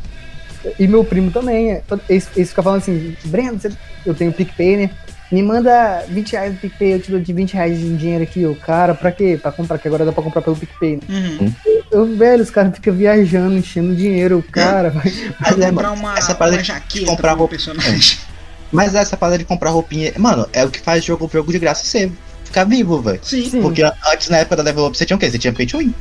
E 0.79 0.87
meu 0.87 1.03
primo 1.05 1.31
também. 1.33 1.73
é, 1.73 1.83
Eles, 2.09 2.29
eles 2.37 2.51
ficam 2.51 2.63
falando 2.63 2.83
assim: 2.83 3.17
Breno, 3.25 3.59
eu 4.07 4.15
tenho 4.15 4.33
PicPay, 4.33 4.77
né? 4.77 4.91
Me 5.35 5.43
manda 5.43 6.05
20 6.09 6.31
reais 6.31 6.53
no 6.53 6.59
PicPay, 6.61 6.93
eu 6.95 7.01
te 7.01 7.11
dou 7.11 7.19
de 7.19 7.33
20 7.33 7.55
reais 7.55 7.77
de 7.81 7.97
dinheiro 7.97 8.23
aqui. 8.23 8.43
Eu, 8.43 8.55
cara, 8.55 8.95
pra 8.95 9.11
quê? 9.11 9.37
Pra 9.41 9.51
comprar, 9.51 9.79
que 9.79 9.89
agora 9.89 10.05
dá 10.05 10.13
pra 10.13 10.23
comprar 10.23 10.41
pelo 10.43 10.55
PicPay. 10.55 10.97
Né? 10.97 11.01
Uhum. 11.09 11.53
Eu, 11.91 12.17
velho, 12.17 12.41
os 12.41 12.51
caras 12.51 12.73
ficam 12.77 12.95
viajando, 12.95 13.57
enchendo 13.57 13.97
dinheiro. 13.97 14.45
Cara, 14.53 14.91
vai. 14.91 15.13
Mas 15.41 15.57
Vai 15.59 15.67
é, 15.67 15.71
comprar 15.71 15.91
uma, 15.91 16.17
essa 16.17 16.37
parada 16.37 16.57
uma 16.57 16.63
de 16.63 16.69
jaqueta 16.69 17.07
comprar 17.07 17.31
pro 17.31 17.39
roupa- 17.41 17.51
personagem. 17.51 18.17
Mas 18.71 18.95
essa 18.95 19.17
parada 19.17 19.37
de 19.39 19.45
comprar 19.45 19.71
roupinha, 19.71 20.13
mano, 20.17 20.49
é 20.53 20.65
o 20.65 20.71
que 20.71 20.79
faz 20.79 21.05
jogo, 21.05 21.29
jogo 21.33 21.51
de 21.51 21.59
graça 21.59 21.85
ser 21.85 22.13
ficar 22.45 22.63
vivo, 22.63 23.03
velho. 23.03 23.19
Sim. 23.21 23.51
Sim. 23.51 23.61
Porque 23.61 23.83
antes, 23.83 24.29
na 24.29 24.37
época 24.39 24.55
da 24.55 24.63
Level 24.63 24.87
Up, 24.87 24.97
você 24.97 25.05
tinha 25.05 25.17
o 25.17 25.19
quê? 25.19 25.29
Você 25.29 25.39
tinha 25.39 25.53
pay 25.53 25.67
to 25.67 25.79
win. 25.79 25.93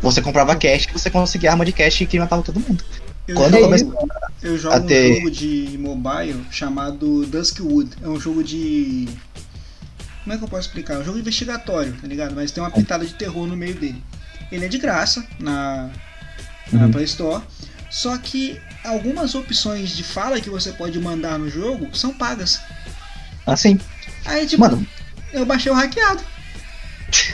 Você 0.00 0.22
comprava 0.22 0.56
cash 0.56 0.86
e 0.88 0.92
você 0.98 1.10
conseguia 1.10 1.50
arma 1.50 1.66
de 1.66 1.72
cash 1.72 2.06
que 2.08 2.18
matava 2.18 2.42
todo 2.42 2.58
mundo. 2.58 2.82
Eu, 3.28 3.34
Quando 3.36 3.58
jogo, 3.58 4.08
eu 4.42 4.56
jogo 4.58 4.74
Até- 4.74 5.10
um 5.10 5.14
jogo 5.16 5.30
de 5.30 5.76
mobile 5.78 6.44
chamado 6.50 7.26
Duskwood. 7.26 7.90
É 8.02 8.08
um 8.08 8.18
jogo 8.18 8.42
de. 8.42 9.06
Como 10.24 10.34
é 10.34 10.38
que 10.38 10.44
eu 10.44 10.48
posso 10.48 10.66
explicar? 10.68 10.94
É 10.94 10.98
um 10.98 11.04
jogo 11.04 11.18
investigatório, 11.18 11.94
tá 12.00 12.06
ligado? 12.06 12.34
Mas 12.34 12.50
tem 12.50 12.62
uma 12.62 12.70
pitada 12.70 13.04
de 13.04 13.14
terror 13.14 13.46
no 13.46 13.56
meio 13.56 13.74
dele. 13.74 14.02
Ele 14.50 14.64
é 14.64 14.68
de 14.68 14.78
graça 14.78 15.26
na, 15.38 15.90
na 16.72 16.84
Uhum. 16.86 16.90
Play 16.90 17.04
Store. 17.04 17.42
Só 17.90 18.16
que 18.18 18.60
algumas 18.84 19.34
opções 19.34 19.90
de 19.90 20.02
fala 20.04 20.40
que 20.40 20.50
você 20.50 20.72
pode 20.72 20.98
mandar 20.98 21.38
no 21.38 21.48
jogo 21.50 21.94
são 21.96 22.12
pagas. 22.14 22.60
Assim, 23.46 23.78
Aí, 24.24 24.46
tipo, 24.46 24.60
mano, 24.60 24.86
eu 25.32 25.46
baixei 25.46 25.70
o 25.72 25.74
hackeado. 25.74 26.22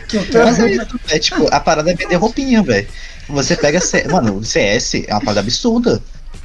Que 0.09 0.17
eu 0.17 0.25
quero 0.27 0.49
é 0.49 1.17
é 1.17 1.19
tipo, 1.19 1.49
a 1.53 1.59
parada 1.59 1.91
é 1.91 1.95
vender 1.95 2.15
roupinha, 2.15 2.63
velho. 2.63 2.87
Você 3.29 3.57
pega, 3.57 3.81
C... 3.81 4.07
mano, 4.09 4.37
o 4.37 4.45
CS 4.45 4.95
é 5.07 5.13
uma 5.13 5.21
parada 5.21 5.41
absurda. 5.41 6.01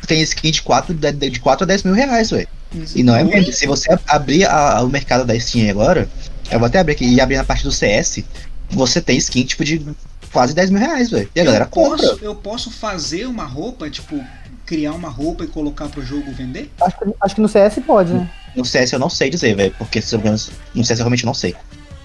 Tem 0.08 0.22
skin 0.22 0.52
de 0.52 0.62
4, 0.62 0.94
de, 0.94 1.12
de 1.30 1.40
4 1.40 1.64
a 1.64 1.68
10 1.68 1.84
mil 1.84 1.94
reais, 1.94 2.30
velho. 2.32 2.48
E 2.96 3.04
não 3.04 3.16
é 3.16 3.24
mesmo. 3.24 3.52
Se 3.52 3.66
você 3.68 3.90
abrir 4.08 4.46
a- 4.46 4.82
o 4.84 4.88
mercado 4.88 5.26
da 5.26 5.38
Steam 5.40 5.70
agora, 5.70 6.08
eu 6.52 6.58
vou 6.60 6.68
até 6.68 6.80
abrir 6.80 6.94
aqui 6.94 7.06
e 7.06 7.20
abrir 7.20 7.38
na 7.38 7.44
parte 7.44 7.64
do 7.64 7.72
CS, 7.72 8.24
você 8.70 9.02
tem 9.02 9.18
skin 9.18 9.44
tipo 9.44 9.64
de 9.66 9.86
quase 10.32 10.54
10 10.54 10.70
mil 10.70 10.80
reais, 10.80 11.10
velho. 11.10 11.30
E 11.36 11.40
a 11.40 11.44
galera 11.44 11.66
eu 11.66 11.70
compra. 11.70 11.98
posso, 12.08 12.20
eu 12.24 12.36
posso 12.36 12.72
fazer 12.72 13.26
uma 13.26 13.44
roupa, 13.46 13.90
tipo, 13.90 14.24
criar 14.66 14.94
uma 14.94 15.10
roupa 15.10 15.44
e 15.44 15.48
colocar 15.48 15.88
pro 15.90 16.04
jogo 16.06 16.32
vender? 16.32 16.72
Acho, 16.82 16.98
que- 16.98 17.14
acho 17.20 17.36
que 17.36 17.42
no 17.42 17.50
CS 17.50 17.80
pode, 17.86 18.14
né? 18.14 18.30
No 18.56 18.64
CS 18.64 18.94
eu 18.94 19.00
não 19.00 19.10
sei 19.10 19.30
dizer, 19.30 19.56
velho, 19.56 19.74
porque 19.78 20.02
se 20.02 20.16
eu 20.16 20.22
no 20.22 20.38
CS 20.86 20.92
eu 21.00 21.04
realmente 21.04 21.26
não 21.26 21.34
sei. 21.34 21.56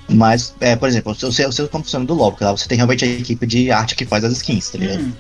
Mas, 0.09 0.55
é, 0.61 0.77
por 0.77 0.89
exemplo, 0.89 1.17
eu 1.21 1.33
sei, 1.33 1.45
eu 1.45 1.53
sei 1.53 1.67
como 1.69 1.85
funciona 1.85 2.05
do 2.05 2.15
LoL, 2.15 2.33
porque 2.33 2.45
lá 2.45 2.53
você 2.53 2.69
tem 2.69 2.77
realmente 2.77 3.05
a 3.05 3.09
equipe 3.09 3.47
de 3.47 3.71
arte 3.71 3.95
que 3.95 4.05
faz 4.05 4.23
as 4.25 4.33
skins, 4.35 4.71
tá 4.71 4.79
ligado? 4.79 5.01
Hum, 5.01 5.13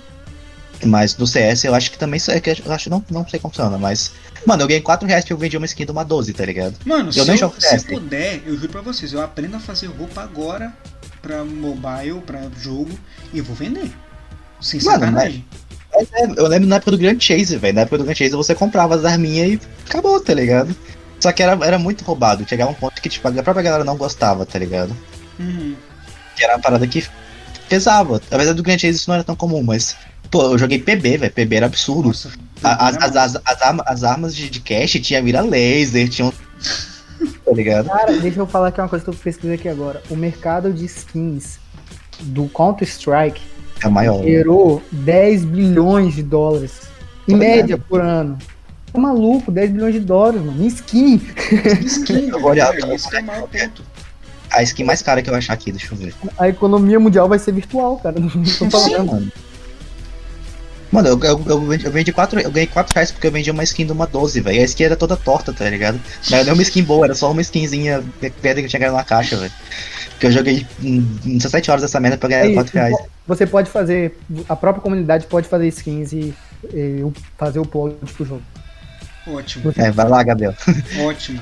Mas 0.87 1.15
do 1.15 1.27
CS 1.27 1.65
eu 1.65 1.75
acho 1.75 1.91
que 1.91 1.99
também 1.99 2.21
sei, 2.21 2.41
que 2.41 2.51
eu 2.51 2.73
acho 2.73 2.91
não, 2.91 3.03
não 3.11 3.27
sei 3.27 3.41
como 3.41 3.53
funciona, 3.53 3.79
mas. 3.79 4.13
Mano, 4.47 4.63
eu 4.63 4.67
ganhei 4.67 4.83
4 4.83 5.09
reais 5.09 5.25
porque 5.25 5.33
eu 5.33 5.39
vendi 5.39 5.57
uma 5.57 5.65
skin 5.65 5.87
de 5.87 5.91
uma 5.91 6.05
12, 6.05 6.35
tá 6.35 6.45
ligado? 6.45 6.75
Mano, 6.85 7.11
se, 7.11 7.25
nem 7.25 7.39
eu, 7.39 7.55
se 7.59 7.85
puder, 7.87 8.43
eu 8.47 8.57
juro 8.57 8.69
pra 8.69 8.83
vocês, 8.83 9.13
eu 9.15 9.23
aprendo 9.23 9.57
a 9.57 9.61
fazer 9.61 9.87
roupa 9.87 10.21
agora 10.21 10.71
pra 11.23 11.43
mobile, 11.43 12.21
pra 12.27 12.43
jogo, 12.61 12.91
e 13.33 13.39
eu 13.39 13.45
vou 13.45 13.57
vender. 13.57 13.91
Sem 14.61 14.83
Mano, 14.83 15.01
sacanagem. 15.01 15.45
Mas 15.95 16.09
é, 16.13 16.25
eu 16.37 16.47
lembro 16.47 16.69
na 16.69 16.77
época 16.77 16.91
do 16.91 16.99
Grand 16.99 17.19
Chase, 17.19 17.57
velho. 17.57 17.75
Na 17.75 17.83
época 17.83 17.99
do 17.99 18.05
Grand 18.05 18.15
Chase 18.15 18.33
você 18.33 18.55
comprava 18.55 18.95
as 18.95 19.05
arminhas 19.05 19.49
e 19.53 19.61
acabou, 19.89 20.21
tá 20.21 20.35
ligado? 20.35 20.77
Só 21.25 21.33
que 21.33 21.43
era, 21.43 21.53
era 21.65 21.79
muito 21.79 22.05
roubado. 22.05 22.47
Chegava 22.47 22.71
um 22.71 22.75
ponto 22.75 23.01
que, 23.01 23.09
tipo, 23.09 23.27
a 23.27 23.33
própria 23.43 23.63
galera 23.63 23.83
não 23.83 23.97
gostava, 23.97 24.45
tá 24.45 24.59
ligado? 24.59 24.95
Uhum. 25.41 25.75
Que 26.37 26.45
era 26.45 26.53
uma 26.55 26.61
parada 26.61 26.87
que 26.87 27.03
pesava. 27.67 28.21
Apesar 28.31 28.53
do 28.53 28.63
Grand 28.63 28.77
Chase 28.77 28.99
isso 28.99 29.09
não 29.09 29.15
era 29.15 29.25
tão 29.25 29.35
comum, 29.35 29.63
mas. 29.63 29.97
Pô, 30.31 30.43
eu 30.53 30.59
joguei 30.59 30.79
PB, 30.79 31.17
velho. 31.17 31.33
PB 31.33 31.57
era 31.57 31.65
absurdo. 31.65 32.09
Nossa, 32.09 32.31
A- 32.63 32.89
As, 32.89 32.97
as, 32.99 33.17
as, 33.17 33.43
as, 33.43 33.63
arma- 33.63 33.85
as 33.87 34.05
armas 34.05 34.37
de, 34.37 34.51
de 34.51 34.61
cash 34.61 34.93
tinha 35.01 35.23
mira 35.23 35.41
laser, 35.41 36.11
tinham. 36.11 36.31
tá 37.43 37.53
ligado? 37.53 37.89
Cara, 37.89 38.13
deixa 38.19 38.39
eu 38.41 38.47
falar 38.47 38.69
aqui 38.69 38.83
uma 38.83 38.89
coisa 38.91 39.03
que 39.03 39.11
eu 39.11 39.15
pesquisei 39.15 39.55
aqui 39.55 39.69
agora. 39.71 40.03
O 40.11 40.17
mercado 40.17 40.75
de 40.75 40.85
skins 40.85 41.59
do 42.21 42.49
Counter-Strike 42.49 43.41
É 43.83 43.89
o 43.89 43.91
maior. 43.91 44.23
gerou 44.23 44.83
10 44.93 45.43
bilhões 45.47 46.15
de 46.17 46.23
dólares. 46.23 46.83
Em 47.27 47.35
média, 47.35 47.79
por 47.79 48.03
ano. 48.03 48.37
Tá 48.95 49.01
maluco, 49.01 49.51
10 49.51 49.73
bilhões 49.73 49.93
de 49.93 49.99
dólares, 49.99 50.41
mano. 50.41 50.63
Em 50.63 50.69
skin. 50.69 51.21
skin, 51.85 52.29
Eu 52.29 52.41
vou 52.41 52.53
olhar, 52.53 52.73
eu 52.79 52.97
que 52.97 53.17
é 53.17 53.21
o 53.21 53.25
maior 53.25 53.49
ponto. 53.49 53.83
A 54.53 54.63
skin 54.63 54.85
mais 54.85 55.03
cara 55.03 55.21
que 55.21 55.29
eu 55.29 55.35
achar 55.35 55.53
aqui, 55.53 55.73
deixa 55.73 55.93
eu 55.93 55.99
ver. 55.99 56.15
A 56.39 56.49
economia 56.49 57.01
mundial 57.01 57.29
vai 57.29 57.41
ser 57.41 57.51
virtual, 57.51 57.97
cara. 57.99 58.21
Não 58.21 58.29
tô 58.31 58.71
falando. 58.71 59.07
mano. 59.07 59.33
Mano, 60.93 61.09
eu, 61.09 61.19
eu, 61.25 61.43
eu 61.45 61.61
vendi, 61.63 61.85
eu 61.87 61.91
vendi 61.91 62.13
quatro, 62.13 62.39
eu 62.39 62.53
ganhei 62.53 62.69
4 62.69 62.95
reais 62.95 63.11
porque 63.11 63.27
eu 63.27 63.33
vendi 63.33 63.51
uma 63.51 63.65
skin 63.65 63.85
de 63.85 63.91
uma 63.91 64.07
12, 64.07 64.41
velho. 64.41 64.61
A 64.61 64.65
skin 64.65 64.85
era 64.85 64.95
toda 64.95 65.17
torta, 65.17 65.53
tá 65.53 65.69
ligado? 65.69 66.01
Não 66.31 66.39
era 66.39 66.45
nem 66.45 66.55
uma 66.55 66.63
skin 66.63 66.85
boa, 66.85 67.07
era 67.07 67.17
só 67.17 67.33
uma 67.33 67.41
skinzinha 67.41 68.01
pedra 68.41 68.63
que 68.63 68.69
tinha 68.69 68.79
ganhado 68.79 68.97
na 68.97 69.03
caixa, 69.03 69.37
velho. 69.37 69.53
Que 70.21 70.27
eu 70.27 70.31
joguei 70.31 70.65
hum, 70.81 71.05
17 71.25 71.69
horas 71.69 71.83
dessa 71.83 71.99
merda 71.99 72.17
pra 72.17 72.29
ganhar 72.29 72.49
É 72.49 72.55
4 72.55 72.69
isso, 72.69 72.77
reais. 72.77 72.97
Você 73.27 73.45
pode 73.45 73.71
fazer, 73.71 74.17
a 74.49 74.55
própria 74.55 74.81
comunidade 74.81 75.27
pode 75.27 75.49
fazer 75.49 75.67
skins 75.67 76.13
e, 76.13 76.33
e 76.73 77.05
fazer 77.37 77.59
o 77.59 77.63
upload 77.63 77.97
pro 78.17 78.25
jogo. 78.25 78.43
Ótimo, 79.27 79.73
É, 79.77 79.91
vai 79.91 80.09
lá, 80.09 80.23
Gabriel. 80.23 80.55
ótimo. 81.01 81.41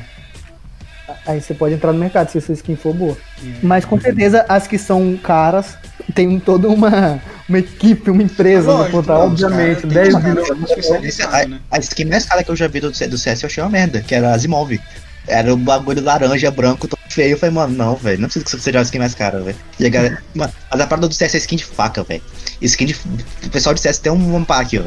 Aí 1.27 1.41
você 1.41 1.53
pode 1.53 1.75
entrar 1.75 1.93
no 1.93 1.99
mercado 1.99 2.31
se 2.31 2.39
a 2.39 2.41
sua 2.41 2.55
skin 2.55 2.75
for 2.77 2.95
boa. 2.95 3.17
É. 3.45 3.55
Mas 3.63 3.85
com 3.85 4.01
certeza 4.01 4.45
as 4.49 4.67
que 4.67 4.79
são 4.79 5.17
caras 5.17 5.77
tem 6.15 6.39
toda 6.41 6.69
uma, 6.69 7.21
uma 7.49 7.59
equipe, 7.59 8.11
uma 8.11 8.23
empresa 8.23 8.71
Lógico, 8.73 9.03
botar, 9.03 9.15
não, 9.15 9.27
os 9.27 9.43
obviamente, 9.43 9.83
caras 9.83 9.83
têm 9.83 9.91
10 9.91 10.07
que 10.09 10.13
pagar 10.15 10.29
milhões. 10.35 10.71
especializado, 10.71 11.37
A, 11.37 11.47
né? 11.47 11.61
a 11.71 11.79
skin 11.79 12.05
mais 12.07 12.25
cara 12.25 12.43
que 12.43 12.51
eu 12.51 12.57
já 12.57 12.67
vi 12.67 12.81
do, 12.81 12.91
do 12.91 13.19
CS 13.19 13.43
eu 13.43 13.47
achei 13.47 13.63
uma 13.63 13.71
merda, 13.71 14.01
que 14.01 14.15
era 14.15 14.33
Asimov. 14.33 14.81
Era 15.27 15.53
o 15.55 15.57
bagulho 15.57 16.03
laranja, 16.03 16.51
branco, 16.51 16.89
todo 16.89 16.99
feio. 17.09 17.33
Eu 17.35 17.39
falei, 17.39 17.55
mano, 17.55 17.75
não, 17.77 17.95
velho, 17.97 18.21
não 18.21 18.29
precisa 18.29 18.45
que 18.45 18.63
seja 18.63 18.79
a 18.81 18.83
skin 18.83 18.99
mais 18.99 19.15
cara, 19.15 19.41
velho. 19.41 19.57
E 19.79 19.87
a 19.87 19.89
galera. 19.89 20.23
Mano, 20.35 20.53
mas 20.71 20.81
a 20.81 20.87
parada 20.87 21.07
do 21.09 21.15
CS 21.15 21.35
é 21.35 21.39
skin 21.39 21.57
de 21.57 21.65
faca, 21.65 22.03
velho. 22.03 22.23
Skin 22.61 22.87
de. 22.87 22.97
O 23.45 23.51
pessoal 23.51 23.75
de 23.75 23.81
CS 23.81 23.99
tem 23.99 24.11
um, 24.11 24.37
um 24.37 24.45
pack, 24.45 24.79
ó. 24.79 24.83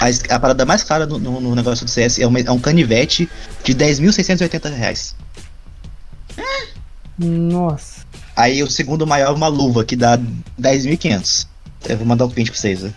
A, 0.00 0.34
a 0.34 0.40
parada 0.40 0.64
mais 0.64 0.82
cara 0.82 1.04
no, 1.06 1.18
no- 1.18 1.40
no 1.40 1.54
negócio 1.54 1.84
do 1.84 1.90
CS 1.90 2.18
é, 2.18 2.26
uma- 2.26 2.40
é 2.40 2.50
um 2.50 2.58
canivete 2.58 3.28
de 3.62 3.74
10.680 3.74 4.74
reais. 4.74 5.14
Nossa. 7.18 8.04
Aí 8.36 8.62
o 8.62 8.70
segundo 8.70 9.06
maior 9.06 9.28
é 9.30 9.34
uma 9.34 9.48
luva, 9.48 9.84
que 9.84 9.94
dá 9.96 10.18
10.500. 10.60 11.46
Eu 11.88 11.98
vou 11.98 12.06
mandar 12.06 12.24
o 12.24 12.30
print 12.30 12.50
pra 12.50 12.58
vocês, 12.58 12.82
né? 12.82 12.92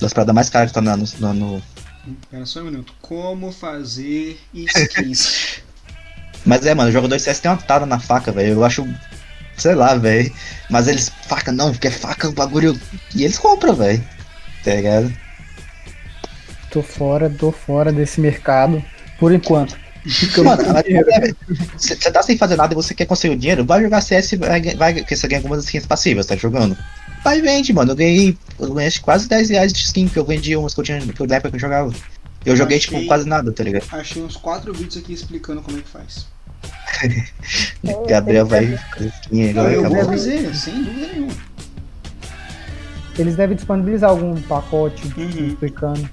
Das 0.00 0.12
paradas 0.12 0.34
mais 0.34 0.50
caras 0.50 0.70
que 0.70 0.74
tá 0.74 0.80
no, 0.80 0.96
no, 0.96 1.34
no- 1.34 1.62
Espera 2.22 2.46
só 2.46 2.60
um 2.60 2.64
minuto. 2.64 2.92
Como 3.00 3.52
fazer 3.52 4.38
skins? 4.52 5.60
Mas 6.44 6.64
é, 6.64 6.74
mano, 6.74 6.88
o 6.88 6.92
jogador 6.92 7.16
de 7.16 7.22
CS 7.22 7.40
tem 7.40 7.50
uma 7.50 7.56
tada 7.56 7.86
na 7.86 7.98
faca, 7.98 8.32
velho. 8.32 8.54
Eu 8.54 8.64
acho. 8.64 8.86
Sei 9.56 9.74
lá, 9.74 9.94
velho. 9.94 10.32
Mas 10.68 10.88
eles. 10.88 11.10
Faca 11.26 11.52
não, 11.52 11.70
porque 11.72 11.90
faca 11.90 12.26
é 12.26 12.30
um 12.30 12.34
bagulho. 12.34 12.78
E 13.14 13.24
eles 13.24 13.38
compram, 13.38 13.74
velho. 13.74 14.02
Tá 14.64 14.74
ligado? 14.74 15.12
Tô 16.70 16.82
fora, 16.82 17.28
tô 17.28 17.50
fora 17.50 17.92
desse 17.92 18.20
mercado. 18.20 18.82
Por 19.18 19.32
enquanto. 19.32 19.76
Mano. 20.42 20.62
Você 21.76 22.10
tá 22.10 22.22
sem 22.22 22.38
fazer 22.38 22.56
nada 22.56 22.72
e 22.72 22.76
você 22.76 22.94
quer 22.94 23.06
conseguir 23.06 23.34
o 23.34 23.38
dinheiro, 23.38 23.66
vai 23.66 23.82
jogar 23.82 24.00
CS 24.00 24.32
e 24.32 24.36
vai, 24.36 24.62
vai, 24.74 24.94
porque 24.94 25.14
você 25.14 25.28
ganha 25.28 25.40
algumas 25.40 25.64
skins 25.64 25.84
passivas, 25.84 26.26
tá 26.26 26.36
jogando. 26.36 26.76
Vai 27.22 27.38
e 27.38 27.42
vende, 27.42 27.72
mano. 27.72 27.92
Eu 27.92 27.96
ganhei. 27.96 28.38
Eu 28.58 28.72
ganhei 28.72 28.90
quase 29.02 29.28
10 29.28 29.50
reais 29.50 29.72
de 29.72 29.80
skin 29.80 30.08
que 30.08 30.18
eu 30.18 30.24
vendi 30.24 30.56
umas 30.56 30.72
que 30.72 30.80
eu 30.80 30.84
tinha 30.84 30.98
na 30.98 31.36
época 31.36 31.50
que 31.50 31.56
eu 31.56 31.60
jogava. 31.60 31.92
Eu 32.44 32.56
joguei, 32.56 32.78
Achei- 32.78 32.96
tipo, 32.96 33.06
quase 33.06 33.28
nada, 33.28 33.52
tá 33.52 33.62
ligado? 33.62 33.84
Achei 33.92 34.22
uns 34.22 34.36
4 34.36 34.72
vídeos 34.72 34.96
aqui 34.96 35.12
explicando 35.12 35.60
como 35.62 35.78
é 35.78 35.82
que 35.82 35.88
faz. 35.88 36.26
Gabriel 38.08 38.46
vai 38.46 38.78
Não, 39.30 39.68
eu 39.70 39.88
vou 39.88 40.04
fazer, 40.04 40.54
sem 40.54 40.82
dúvida 40.82 41.06
nenhuma. 41.12 41.32
Eles 43.18 43.36
devem 43.36 43.56
disponibilizar 43.56 44.10
algum 44.10 44.40
pacote 44.42 45.06
Uhum. 45.18 45.48
explicando. 45.48 46.08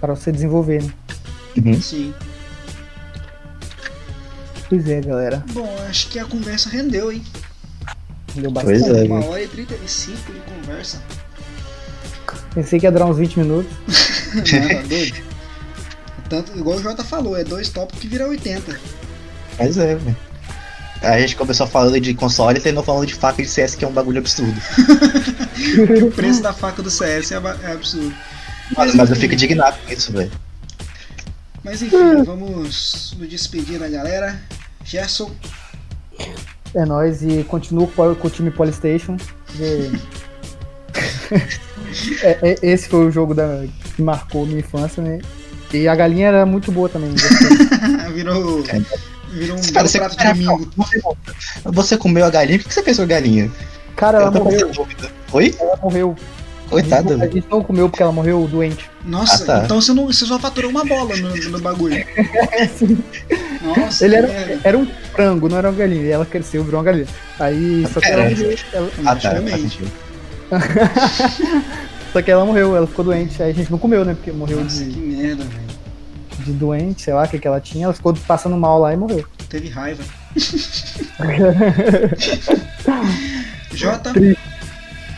Para 0.00 0.14
você 0.14 0.30
desenvolver, 0.30 0.82
né? 0.82 0.92
Uhum. 1.56 1.80
Sim. 1.80 2.14
Pois 4.68 4.88
é, 4.88 5.00
galera. 5.00 5.42
Bom, 5.52 5.74
acho 5.88 6.08
que 6.08 6.18
a 6.18 6.24
conversa 6.24 6.68
rendeu, 6.68 7.10
hein? 7.12 7.22
Deu 8.34 8.52
Pois 8.52 8.80
bastante. 8.80 9.00
é. 9.00 9.04
Uma 9.04 9.24
hora 9.26 9.42
e 9.42 9.48
35 9.48 10.32
de 10.32 10.40
conversa. 10.40 11.02
Pensei 12.54 12.78
que 12.78 12.86
ia 12.86 12.92
durar 12.92 13.08
uns 13.08 13.18
20 13.18 13.38
minutos. 13.40 13.72
Não, 14.34 14.42
tá 14.68 14.82
doido? 14.88 15.16
Tanto, 16.28 16.58
igual 16.58 16.78
o 16.78 16.82
Jota 16.82 17.04
falou, 17.04 17.36
é 17.36 17.44
dois 17.44 17.68
tópicos 17.68 18.00
que 18.00 18.08
vira 18.08 18.26
80. 18.28 18.78
Mas 19.58 19.76
é, 19.78 19.94
velho. 19.94 20.16
A 21.02 21.18
gente 21.20 21.36
começou 21.36 21.66
falando 21.66 22.00
de 22.00 22.14
console 22.14 22.58
e 22.58 22.62
terminou 22.62 22.82
falando 22.82 23.06
de 23.06 23.14
faca 23.14 23.42
de 23.42 23.48
CS, 23.48 23.74
que 23.74 23.84
é 23.84 23.88
um 23.88 23.92
bagulho 23.92 24.18
absurdo. 24.18 24.58
O 26.06 26.10
preço 26.10 26.40
da 26.42 26.52
faca 26.52 26.82
do 26.82 26.90
CS 26.90 27.32
é, 27.32 27.34
é 27.64 27.72
absurdo. 27.72 28.14
Mas, 28.76 28.94
mas 28.94 29.10
eu 29.10 29.16
fico 29.16 29.34
indignado 29.34 29.76
com 29.84 29.92
isso, 29.92 30.10
velho. 30.12 30.32
Mas 31.62 31.82
enfim, 31.82 32.22
vamos 32.24 33.14
nos 33.18 33.28
despedir 33.28 33.78
da 33.78 33.88
galera. 33.88 34.40
Gerson, 34.84 35.30
É 36.74 36.84
nóis 36.86 37.22
e 37.22 37.44
continuo 37.44 37.86
com 37.88 38.02
o 38.26 38.30
time 38.30 38.50
Polystation. 38.50 39.16
porque- 39.46 39.90
É, 42.22 42.38
é, 42.42 42.56
esse 42.62 42.88
foi 42.88 43.06
o 43.06 43.10
jogo 43.10 43.34
da, 43.34 43.64
que 43.94 44.02
marcou 44.02 44.44
minha 44.46 44.60
infância, 44.60 45.02
né? 45.02 45.20
E 45.72 45.86
a 45.88 45.94
galinha 45.94 46.28
era 46.28 46.46
muito 46.46 46.70
boa 46.72 46.88
também. 46.88 47.10
gostei. 47.10 48.08
virou, 48.14 48.64
É. 48.68 48.80
virou 49.32 49.56
um 49.58 49.72
Cara, 49.72 49.86
você, 49.88 49.98
prato 49.98 50.16
de 50.16 50.24
domingo. 50.24 50.70
você, 50.76 51.00
você 51.64 51.96
comeu 51.96 52.24
a 52.24 52.30
galinha? 52.30 52.58
Por 52.58 52.68
que 52.68 52.74
você 52.74 52.82
fez 52.82 52.98
a 53.00 53.04
galinha? 53.06 53.50
Cara, 53.96 54.18
ela 54.18 54.30
morreu. 54.30 54.70
Oi? 55.32 55.54
Ela 55.58 55.76
morreu. 55.76 56.16
Coitada, 56.70 57.14
A 57.22 57.28
gente 57.28 57.46
não 57.50 57.62
comeu 57.62 57.88
porque 57.90 58.02
ela 58.02 58.10
morreu 58.10 58.48
doente. 58.50 58.90
Nossa, 59.04 59.42
Ah, 59.44 59.46
tá. 59.58 59.62
então 59.64 59.80
você, 59.80 59.92
não, 59.92 60.06
você 60.06 60.24
só 60.24 60.38
faturou 60.38 60.70
uma 60.70 60.84
bola 60.84 61.14
no, 61.16 61.36
no 61.50 61.60
bagulho. 61.60 62.04
Nossa, 63.62 64.04
Ele 64.04 64.16
era, 64.16 64.60
era 64.64 64.78
um 64.78 64.86
frango, 65.14 65.48
não 65.48 65.58
era 65.58 65.68
uma 65.70 65.76
galinha. 65.76 66.02
E 66.02 66.10
ela 66.10 66.24
cresceu, 66.26 66.64
virou 66.64 66.78
uma 66.80 66.84
galinha. 66.84 67.06
Aí, 67.38 67.86
só 67.92 68.00
que 68.00 68.06
ela 68.08 68.28
morreu. 68.30 68.56
ela- 68.72 68.90
Ah, 69.04 69.16
tá. 69.16 69.34
só 72.12 72.22
que 72.22 72.30
ela 72.30 72.44
morreu, 72.44 72.76
ela 72.76 72.86
ficou 72.86 73.04
doente. 73.04 73.42
Aí 73.42 73.50
a 73.50 73.54
gente 73.54 73.70
não 73.70 73.78
comeu, 73.78 74.04
né? 74.04 74.14
Porque 74.14 74.30
morreu 74.32 74.62
Nossa, 74.62 74.84
de, 74.84 74.90
que 74.90 74.98
merda, 74.98 75.44
velho. 75.44 75.64
de 76.40 76.52
doente, 76.52 77.02
sei 77.02 77.14
lá 77.14 77.24
o 77.24 77.28
que, 77.28 77.38
que 77.38 77.46
ela 77.46 77.60
tinha. 77.60 77.84
Ela 77.86 77.94
ficou 77.94 78.14
passando 78.26 78.56
mal 78.56 78.78
lá 78.78 78.92
e 78.92 78.96
morreu. 78.96 79.24
Teve 79.48 79.68
raiva. 79.68 80.02
Jota, 83.74 84.12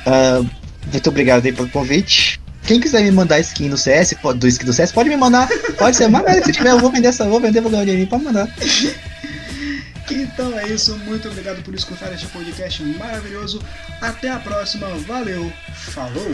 Ah, 0.07 0.43
muito 0.91 1.09
obrigado 1.11 1.45
aí 1.45 1.53
pelo 1.53 1.69
convite. 1.69 2.41
Quem 2.67 2.81
quiser 2.81 3.03
me 3.03 3.11
mandar 3.13 3.39
skin 3.41 3.69
no 3.69 3.77
CS, 3.79 4.15
do 4.37 4.49
skin 4.49 4.67
do 4.67 4.73
CS, 4.73 4.91
pode 4.91 5.09
me 5.09 5.17
mandar. 5.17 5.49
Pode 5.79 5.97
ser, 5.97 6.09
manda 6.09 6.33
se 6.43 6.53
tiver, 6.53 6.71
eu 6.71 6.81
vou 6.81 6.91
vender 6.91 7.09
essa, 7.09 7.25
vou 7.29 7.41
vender 7.41 7.61
pro 7.63 7.71
Gabriel, 7.71 8.07
pode 8.09 8.25
mandar. 8.25 8.49
Então 10.15 10.59
é 10.59 10.69
isso. 10.69 10.97
Muito 10.99 11.29
obrigado 11.29 11.63
por 11.63 11.75
escutar 11.75 12.13
este 12.13 12.27
podcast 12.29 12.83
maravilhoso. 12.83 13.61
Até 14.01 14.31
a 14.31 14.39
próxima. 14.39 14.89
Valeu. 15.07 15.53
Falou. 15.75 16.31